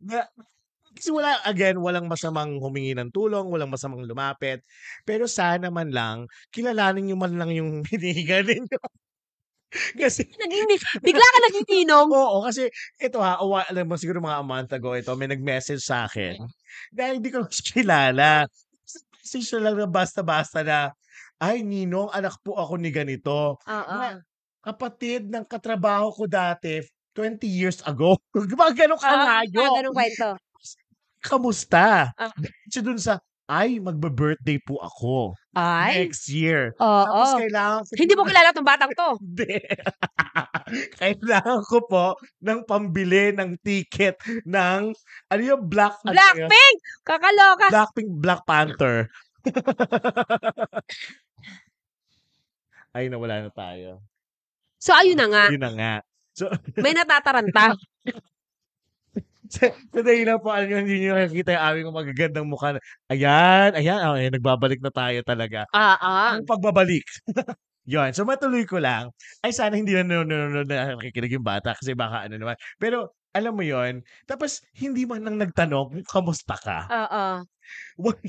na, 0.01 0.25
kasi 0.97 1.09
wala, 1.13 1.37
again, 1.45 1.77
walang 1.81 2.09
masamang 2.09 2.57
humingi 2.61 2.93
ng 2.97 3.11
tulong, 3.13 3.47
walang 3.53 3.69
masamang 3.71 4.05
lumapit. 4.07 4.61
Pero 5.05 5.25
sana 5.29 5.69
man 5.73 5.89
lang, 5.93 6.25
kilalanin 6.53 7.09
nyo 7.13 7.17
man 7.19 7.35
lang 7.37 7.51
yung 7.53 7.83
hinihiga 7.91 8.41
ninyo. 8.45 8.79
kasi, 9.99 10.23
Naging, 10.39 10.65
bigla 11.03 11.25
ka 11.25 11.39
naging 11.51 11.67
ninong. 11.67 12.07
oo, 12.11 12.37
kasi 12.47 12.71
ito 13.01 13.19
ha, 13.19 13.37
awa, 13.41 13.67
alam 13.67 13.85
mo, 13.89 13.95
siguro 13.99 14.23
mga 14.23 14.39
a 14.41 14.45
month 14.45 14.71
ago 14.73 14.95
ito, 14.95 15.11
may 15.19 15.27
nag-message 15.29 15.83
sa 15.83 16.07
akin. 16.07 16.39
Dahil 16.93 17.19
hindi 17.19 17.29
ko 17.33 17.43
siya 17.47 17.83
kilala. 17.83 18.29
Message 19.21 19.49
na 19.57 19.59
lang 19.69 19.75
na 19.83 19.87
basta-basta 19.91 20.63
na, 20.63 20.91
ay, 21.43 21.61
Ninong, 21.61 22.09
anak 22.15 22.39
po 22.41 22.55
ako 22.57 22.79
ni 22.81 22.89
ganito. 22.95 23.59
Oo. 23.67 23.99
Na, 23.99 24.17
kapatid 24.63 25.27
ng 25.29 25.45
katrabaho 25.47 26.09
ko 26.15 26.25
dati, 26.25 26.81
20 27.17 27.49
years 27.49 27.81
ago. 27.89 28.21
Mga 28.37 28.85
ganun 28.85 29.01
Ah, 29.01 29.41
kalayo. 29.41 29.61
ah, 29.65 29.73
ganung 29.81 29.97
kwento. 29.97 30.29
Kamusta? 31.17 32.13
Ah. 32.13 32.29
Diretso 32.37 32.85
dun 32.85 33.01
sa, 33.01 33.17
ay, 33.49 33.79
magbe-birthday 33.81 34.59
po 34.61 34.77
ako 34.83 35.33
Ay. 35.57 36.05
next 36.05 36.29
year. 36.29 36.75
Oo. 36.77 37.03
Tapos 37.09 37.41
kailangan 37.41 37.79
ko 37.87 37.91
Hindi 37.95 38.13
mo 38.13 38.23
kilala 38.27 38.51
tong 38.53 38.67
batang 38.67 38.91
to. 38.93 39.09
Hindi. 39.23 39.55
kailangan 41.01 41.61
ko 41.65 41.77
po 41.89 42.05
ng 42.43 42.59
pambili 42.69 43.33
ng 43.33 43.57
ticket 43.65 44.19
ng, 44.45 44.93
ano 45.31 45.41
yung 45.41 45.63
Black, 45.65 45.97
ano 46.05 46.13
yun? 46.13 46.45
Blackpink! 46.45 46.77
Kakaloka. 47.01 47.65
Blackpink 47.73 48.09
Black 48.21 48.41
Panther. 48.45 49.07
ay, 52.93 53.07
nawala 53.09 53.47
na 53.47 53.51
tayo. 53.51 54.03
So, 54.77 54.93
ayun 54.93 55.17
na 55.17 55.27
nga. 55.31 55.43
Yun 55.49 55.63
na 55.63 55.71
nga. 55.73 55.93
So, 56.37 56.45
May 56.85 56.93
natataranta. 56.93 57.73
sa, 59.49 59.65
sa 59.73 59.99
dahilan 60.03 60.37
po, 60.37 60.53
alam 60.53 60.67
nyo, 60.69 60.77
hindi 60.85 60.97
nyo 61.01 61.17
nakikita 61.17 61.55
yung 61.55 61.63
aming 61.65 61.87
magagandang 61.95 62.45
mukha. 62.45 62.75
na- 62.77 62.83
Ayan, 63.09 63.73
ayan, 63.73 63.99
oh, 64.05 64.13
ayan, 64.19 64.33
nagbabalik 64.35 64.77
na 64.83 64.91
tayo 64.93 65.19
talaga. 65.25 65.65
Ah, 65.73 65.97
ah. 65.97 66.29
Ang 66.37 66.45
pagbabalik. 66.45 67.01
Yun. 67.87 68.11
So, 68.11 68.27
matuloy 68.27 68.67
ko 68.67 68.83
lang. 68.83 69.09
Ay, 69.39 69.55
sana 69.55 69.79
hindi 69.79 69.95
na 69.95 70.03
nanonood 70.03 70.67
na 70.67 70.99
nakikinig 70.99 71.39
yung 71.39 71.47
bata 71.47 71.71
kasi 71.73 71.95
baka 71.95 72.27
ano 72.27 72.35
naman. 72.35 72.59
Pero, 72.75 73.15
alam 73.31 73.55
mo 73.55 73.63
yon 73.63 74.03
Tapos, 74.27 74.59
hindi 74.75 75.07
man 75.07 75.23
lang 75.23 75.39
nagtanong 75.39 76.03
kamusta 76.03 76.59
ka. 76.59 76.79
Oo. 76.91 77.25
Wal- 78.03 78.19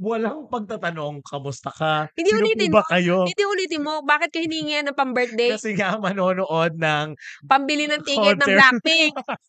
Walang 0.00 0.48
pagtatanong, 0.48 1.20
kamusta 1.20 1.68
ka? 1.68 2.08
Hindi 2.16 2.32
Sino 2.32 2.40
ulitin 2.40 2.72
ba 2.72 2.80
kayo? 2.88 3.28
Hindi 3.28 3.44
ulitin 3.44 3.84
mo, 3.84 4.00
bakit 4.00 4.32
ka 4.32 4.40
hiningi 4.40 4.80
ng 4.80 4.96
pang-birthday? 4.96 5.52
Kasi 5.52 5.76
nga 5.76 6.00
manonood 6.00 6.72
ng, 6.80 7.12
Pambili 7.44 7.84
ng 7.84 8.00
ticket 8.00 8.40
ng. 8.40 8.48
Blackpink. 8.48 9.12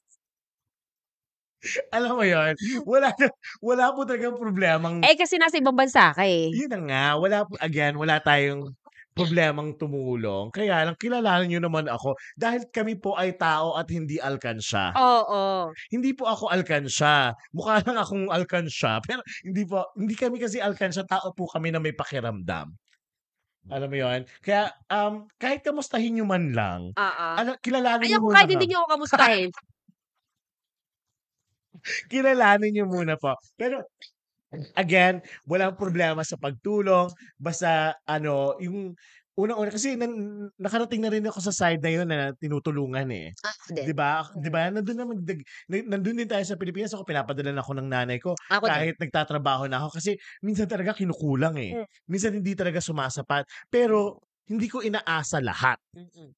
alam 1.96 2.18
mo 2.18 2.26
yon 2.26 2.58
wala, 2.90 3.14
wala 3.62 3.94
po 3.94 4.02
talagang 4.04 4.34
problemang 4.34 5.06
Eh, 5.06 5.14
kasi 5.14 5.38
nasa 5.38 5.62
ibang 5.62 5.78
bansa 5.78 6.10
ka 6.12 6.26
eh. 6.26 6.50
Yun 6.50 6.74
na 6.74 6.80
nga, 6.90 7.06
wala 7.22 7.38
po, 7.46 7.54
again, 7.62 7.94
wala 7.96 8.18
tayong 8.20 8.74
problemang 9.12 9.76
tumulong. 9.76 10.50
Kaya 10.56 10.88
lang 10.88 10.98
kilalanin 10.98 11.48
niyo 11.52 11.62
naman 11.64 11.88
ako 11.92 12.16
dahil 12.40 12.64
kami 12.72 12.96
po 12.98 13.16
ay 13.20 13.36
tao 13.36 13.76
at 13.76 13.88
hindi 13.92 14.18
alkansya. 14.18 14.96
Oo. 14.96 15.72
Hindi 15.92 16.16
po 16.16 16.28
ako 16.28 16.48
alkansya. 16.52 17.36
Mukha 17.52 17.84
lang 17.84 17.98
akong 18.00 18.28
alkansya, 18.32 19.00
pero 19.08 19.22
hindi 19.44 19.64
po 19.68 19.84
hindi 20.00 20.16
kami 20.16 20.40
kasi 20.40 20.64
alkansya, 20.64 21.04
tao 21.08 21.36
po 21.36 21.48
kami 21.52 21.72
na 21.76 21.80
may 21.84 21.92
pakiramdam. 21.96 22.72
Alam 23.70 23.90
mo 23.94 23.98
'yon? 24.00 24.22
Kaya, 24.42 24.74
um, 24.90 25.30
kahit 25.38 25.62
kamustahin 25.62 26.18
niyo 26.18 26.26
man 26.26 26.50
lang, 26.56 26.82
Oo. 26.98 27.28
ano 27.38 27.54
kilalanin 27.62 28.10
ako 28.18 28.34
muna 28.34 28.36
kahit 28.42 28.50
hindi 28.50 28.66
ka 28.66 28.70
niyo 28.70 28.78
ako 28.82 28.90
kamustahin. 28.98 29.50
kilalanin 32.12 32.72
niyo 32.74 32.86
muna 32.90 33.16
po. 33.18 33.36
Pero 33.58 33.86
again, 34.78 35.22
walang 35.48 35.76
problema 35.80 36.22
sa 36.28 36.36
pagtulong, 36.40 37.12
basta 37.40 37.96
ano, 38.08 38.58
yung 38.62 38.96
unang-una 39.40 39.72
kasi 39.74 39.96
nan 39.96 40.12
nakarating 40.60 41.02
na 41.04 41.12
rin 41.14 41.24
ako 41.26 41.40
sa 41.40 41.56
side 41.56 41.80
na 41.84 41.92
'yun 41.92 42.08
na 42.12 42.36
tinutulungan, 42.36 43.08
eh. 43.16 43.32
Ako 43.44 43.66
'Di 43.82 43.92
din. 43.92 43.96
ba? 43.96 44.28
'Di 44.38 44.50
Mm. 44.50 44.54
ba 44.54 44.70
nandun 44.70 44.98
naman 45.00 45.18
dag 45.26 45.40
na 45.72 45.82
nandun 45.98 46.20
din 46.22 46.30
tayo 46.30 46.44
sa 46.46 46.60
Pilipinas, 46.60 46.94
ako 46.94 47.08
pinapadala 47.08 47.56
ako 47.58 47.72
ng 47.80 47.88
nanay 47.90 48.20
ko 48.22 48.38
Ako 48.50 48.70
din. 48.70 48.88
kahit 48.88 49.00
nagtatrabaho 49.02 49.66
na 49.72 49.82
ako 49.84 49.98
kasi 50.02 50.20
minsan 50.46 50.68
talaga 50.70 50.94
kinukulang, 50.98 51.58
eh. 51.58 51.80
Hmm. 51.80 51.84
Minsan 52.12 52.38
hindi 52.38 52.54
talaga 52.54 52.78
sumasapat, 52.84 53.48
pero 53.74 54.22
hindi 54.52 54.68
ko 54.70 54.84
inaasa 54.86 55.40
lahat. 55.42 55.80
Mm. 55.96 56.32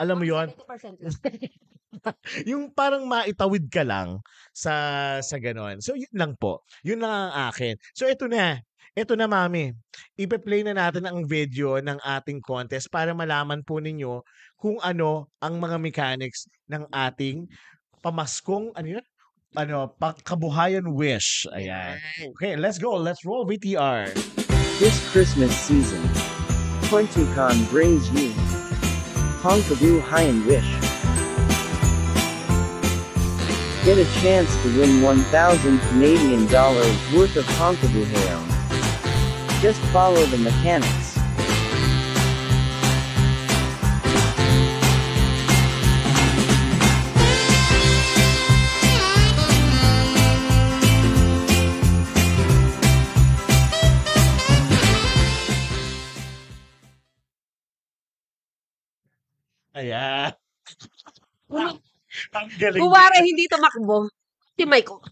Alam 0.00 0.16
mo 0.20 0.24
Mga 0.24 0.26
'yun? 0.26 0.48
70% 0.50 0.96
lang. 1.02 1.16
Yung 2.50 2.70
parang 2.72 3.06
maitawid 3.06 3.70
ka 3.70 3.82
lang 3.86 4.20
sa 4.50 4.74
sa 5.20 5.36
gano'n. 5.38 5.80
So, 5.80 5.94
yun 5.94 6.14
lang 6.14 6.32
po. 6.38 6.62
Yun 6.82 7.02
lang 7.02 7.12
ang 7.12 7.50
akin. 7.50 7.74
So, 7.92 8.06
eto 8.08 8.26
na. 8.30 8.60
Eto 8.94 9.18
na, 9.18 9.26
mami. 9.26 9.74
Ipe-play 10.14 10.62
na 10.62 10.74
natin 10.78 11.10
ang 11.10 11.26
video 11.26 11.82
ng 11.82 11.98
ating 11.98 12.38
contest 12.38 12.86
para 12.86 13.10
malaman 13.10 13.66
po 13.66 13.82
ninyo 13.82 14.22
kung 14.54 14.78
ano 14.78 15.34
ang 15.42 15.58
mga 15.58 15.82
mechanics 15.82 16.46
ng 16.70 16.86
ating 16.94 17.50
pamaskong 17.98 18.70
ano 18.78 19.00
yun? 19.00 19.06
Ano, 19.54 19.94
pa 19.98 20.14
kabuhayan 20.22 20.94
wish. 20.94 21.46
Ayan. 21.54 21.98
Yan. 21.98 22.34
Okay, 22.34 22.54
let's 22.58 22.78
go. 22.78 22.94
Let's 22.98 23.22
roll 23.22 23.46
VTR. 23.46 24.10
This 24.82 24.98
Christmas 25.14 25.54
season, 25.54 26.02
Quentucon 26.90 27.54
brings 27.70 28.10
you 28.10 28.34
and 29.46 30.46
Wish. 30.46 30.93
Get 33.84 33.98
a 33.98 34.20
chance 34.22 34.50
to 34.62 34.80
win 34.80 35.02
1,000 35.02 35.78
Canadian 35.90 36.46
dollars 36.46 36.96
worth 37.12 37.36
of 37.36 37.44
Honkaboo 37.44 38.06
Hail. 38.06 39.60
Just 39.60 39.78
follow 39.92 40.24
the 40.24 40.38
mechanics. 40.38 41.18
Ayan. 59.74 60.32
Ah. 61.50 61.93
Ang 62.34 62.48
galing. 62.58 62.80
Kuwari 62.80 63.18
hindi 63.22 63.44
tumakbo. 63.50 64.08
Timay 64.54 64.82
ko. 64.86 65.02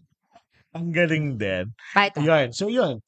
Ang 0.73 0.89
galing 0.95 1.37
din. 1.37 1.69
Kahit 1.93 2.17
Yun. 2.17 2.49
So 2.55 2.73
yun. 2.73 3.03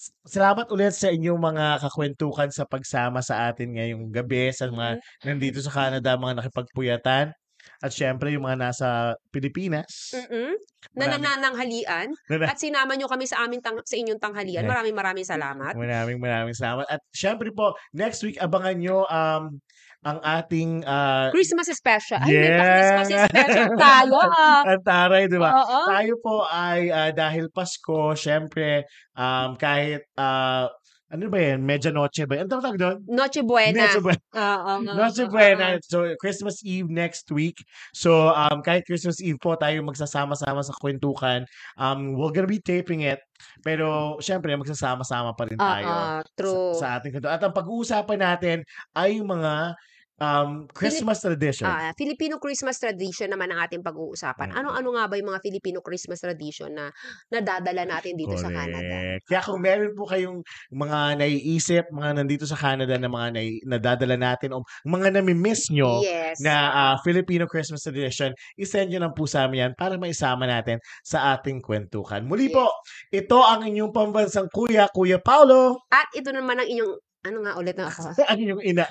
S- 0.00 0.16
salamat 0.24 0.64
ulit 0.72 0.96
sa 0.96 1.12
inyong 1.12 1.36
mga 1.36 1.84
kakwentuhan 1.84 2.48
sa 2.48 2.64
pagsama 2.64 3.20
sa 3.20 3.52
atin 3.52 3.76
ngayong 3.76 4.08
gabi 4.08 4.48
sa 4.48 4.72
mga 4.72 4.96
nandito 5.28 5.60
sa 5.60 5.68
Canada, 5.68 6.16
mga 6.16 6.40
nakipagpuyatan. 6.40 7.36
At 7.84 7.92
syempre 7.92 8.32
yung 8.32 8.48
mga 8.48 8.56
nasa 8.56 8.88
Pilipinas. 9.28 10.16
Mm. 10.16 10.56
Na 10.96 11.04
nanananghalian 11.12 12.08
Na- 12.32 12.40
na- 12.40 12.48
at 12.48 12.56
sinama 12.56 12.96
niyo 12.96 13.08
kami 13.08 13.28
sa 13.28 13.44
aming 13.44 13.60
tang- 13.60 13.84
sa 13.84 13.96
inyong 14.00 14.20
tanghalian. 14.20 14.64
Maraming 14.64 14.96
maraming 14.96 15.28
salamat. 15.28 15.76
Maraming 15.76 16.16
maraming 16.16 16.56
salamat. 16.56 16.88
At 16.88 17.04
syempre 17.12 17.52
po, 17.52 17.76
next 17.92 18.24
week 18.24 18.40
abangan 18.40 18.80
nyo 18.80 19.04
um, 19.04 19.60
ang 20.00 20.18
ating 20.24 20.80
uh, 20.88 21.28
Christmas 21.28 21.68
special. 21.68 22.20
Ay, 22.24 22.32
may 22.32 22.48
Yeah. 22.48 22.56
pa-Christmas 22.56 23.08
special 23.28 23.68
tayo. 23.76 24.16
ah. 24.24 24.60
ang 24.64 24.80
taray, 24.80 25.28
di 25.28 25.36
ba? 25.36 25.50
Oo. 25.52 25.78
Tayo 25.92 26.14
po 26.24 26.36
ay 26.48 26.88
ah, 26.88 27.12
dahil 27.12 27.52
Pasko, 27.52 28.16
syempre, 28.16 28.88
um, 29.12 29.60
kahit 29.60 30.08
ah, 30.16 30.72
ano 31.10 31.26
ba 31.26 31.42
yan? 31.42 31.60
Medianoche 31.66 32.22
ba 32.24 32.38
yan? 32.38 32.46
Ano 32.46 32.62
tawag 32.62 32.78
doon? 32.78 32.96
Noche 33.10 33.42
Buena. 33.42 33.82
Noche 33.90 33.98
Buena. 33.98 34.22
Oo, 34.30 34.58
oo, 34.78 34.94
Noche 34.94 35.24
Buena. 35.26 35.66
So, 35.82 36.06
Christmas 36.22 36.62
Eve 36.62 36.86
next 36.86 37.26
week. 37.34 37.58
So, 37.90 38.30
um, 38.30 38.62
kahit 38.62 38.86
Christmas 38.86 39.18
Eve 39.18 39.34
po 39.42 39.58
tayo 39.58 39.82
magsasama-sama 39.82 40.62
sa 40.62 40.70
kwentukan. 40.78 41.42
Um, 41.74 42.14
we're 42.14 42.30
gonna 42.30 42.46
be 42.46 42.62
taping 42.62 43.02
it. 43.02 43.18
Pero, 43.66 44.16
syempre, 44.22 44.54
magsasama-sama 44.54 45.34
pa 45.34 45.50
rin 45.50 45.58
tayo 45.58 45.82
Oo, 45.82 45.92
sa, 45.92 46.06
true. 46.38 46.72
sa 46.78 46.86
ating 47.02 47.10
kwentuhan. 47.18 47.34
At 47.36 47.42
ang 47.42 47.58
pag-uusapan 47.58 48.18
natin 48.22 48.56
ay 48.94 49.18
yung 49.18 49.34
mga 49.34 49.74
um, 50.20 50.68
Christmas 50.70 51.24
tradition. 51.24 51.66
Ah, 51.66 51.90
Filipino 51.96 52.36
Christmas 52.36 52.76
tradition 52.76 53.32
naman 53.32 53.50
ang 53.50 53.64
ating 53.64 53.80
pag-uusapan. 53.80 54.52
Mm. 54.52 54.56
Ano-ano 54.60 54.88
nga 54.94 55.04
ba 55.08 55.14
yung 55.16 55.32
mga 55.32 55.42
Filipino 55.42 55.80
Christmas 55.80 56.20
tradition 56.20 56.70
na 56.76 56.92
nadadala 57.32 57.88
natin 57.88 58.14
dito 58.14 58.36
sa 58.36 58.52
Canada? 58.52 58.84
Correct. 58.84 59.24
Kaya 59.26 59.40
kung 59.42 59.60
meron 59.64 59.92
po 59.96 60.04
kayong 60.06 60.38
mga 60.70 60.98
naiisip, 61.18 61.84
mga 61.90 62.10
nandito 62.20 62.44
sa 62.44 62.54
Canada 62.60 62.94
na 63.00 63.08
mga 63.08 63.28
nai- 63.34 63.62
nadadala 63.64 64.16
natin 64.20 64.54
o 64.54 64.62
mga 64.84 65.08
nami-miss 65.18 65.72
nyo 65.72 66.04
Yes. 66.04 66.38
na 66.44 66.54
ah, 66.70 66.96
Filipino 67.00 67.48
Christmas 67.48 67.82
tradition, 67.82 68.36
isend 68.60 68.92
nyo 68.92 69.00
lang 69.08 69.16
po 69.16 69.24
sa 69.24 69.48
amin 69.48 69.68
yan 69.68 69.72
para 69.74 69.96
maisama 69.96 70.44
natin 70.44 70.78
sa 71.00 71.34
ating 71.34 71.64
kwentuhan. 71.64 72.28
Muli 72.28 72.52
po, 72.52 72.68
ito 73.08 73.40
ang 73.40 73.64
inyong 73.64 73.90
pambansang 73.90 74.52
kuya, 74.52 74.86
Kuya 74.92 75.16
Paulo. 75.18 75.80
At 75.88 76.12
ito 76.12 76.28
naman 76.30 76.60
ang 76.60 76.68
inyong 76.68 76.92
ano 77.20 77.38
nga 77.44 77.52
ulit 77.60 77.76
na 77.76 77.88
ako. 77.88 78.16
ang 78.30 78.38
inyong 78.38 78.62
ina. 78.64 78.86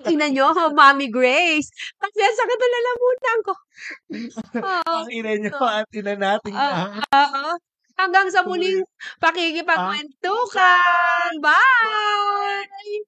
Tingnan 0.00 0.32
nyo, 0.32 0.56
Mami 0.72 1.12
Grace. 1.12 1.68
Sakit 2.00 2.56
na 2.56 2.68
lalamunan 2.72 3.38
ko. 3.44 3.52
Oo. 4.64 5.04
Ang 5.04 5.12
ina 5.12 5.36
nyo 5.36 5.52
at 5.60 5.84
ina 5.92 6.16
nating 6.16 6.56
Ah, 6.56 6.96
lahat. 6.96 7.04
Oo. 7.12 7.60
Hanggang 7.92 8.32
sa 8.32 8.40
muling 8.42 8.82
pakikipagkwentukan. 9.20 11.30
Bye! 11.44 13.04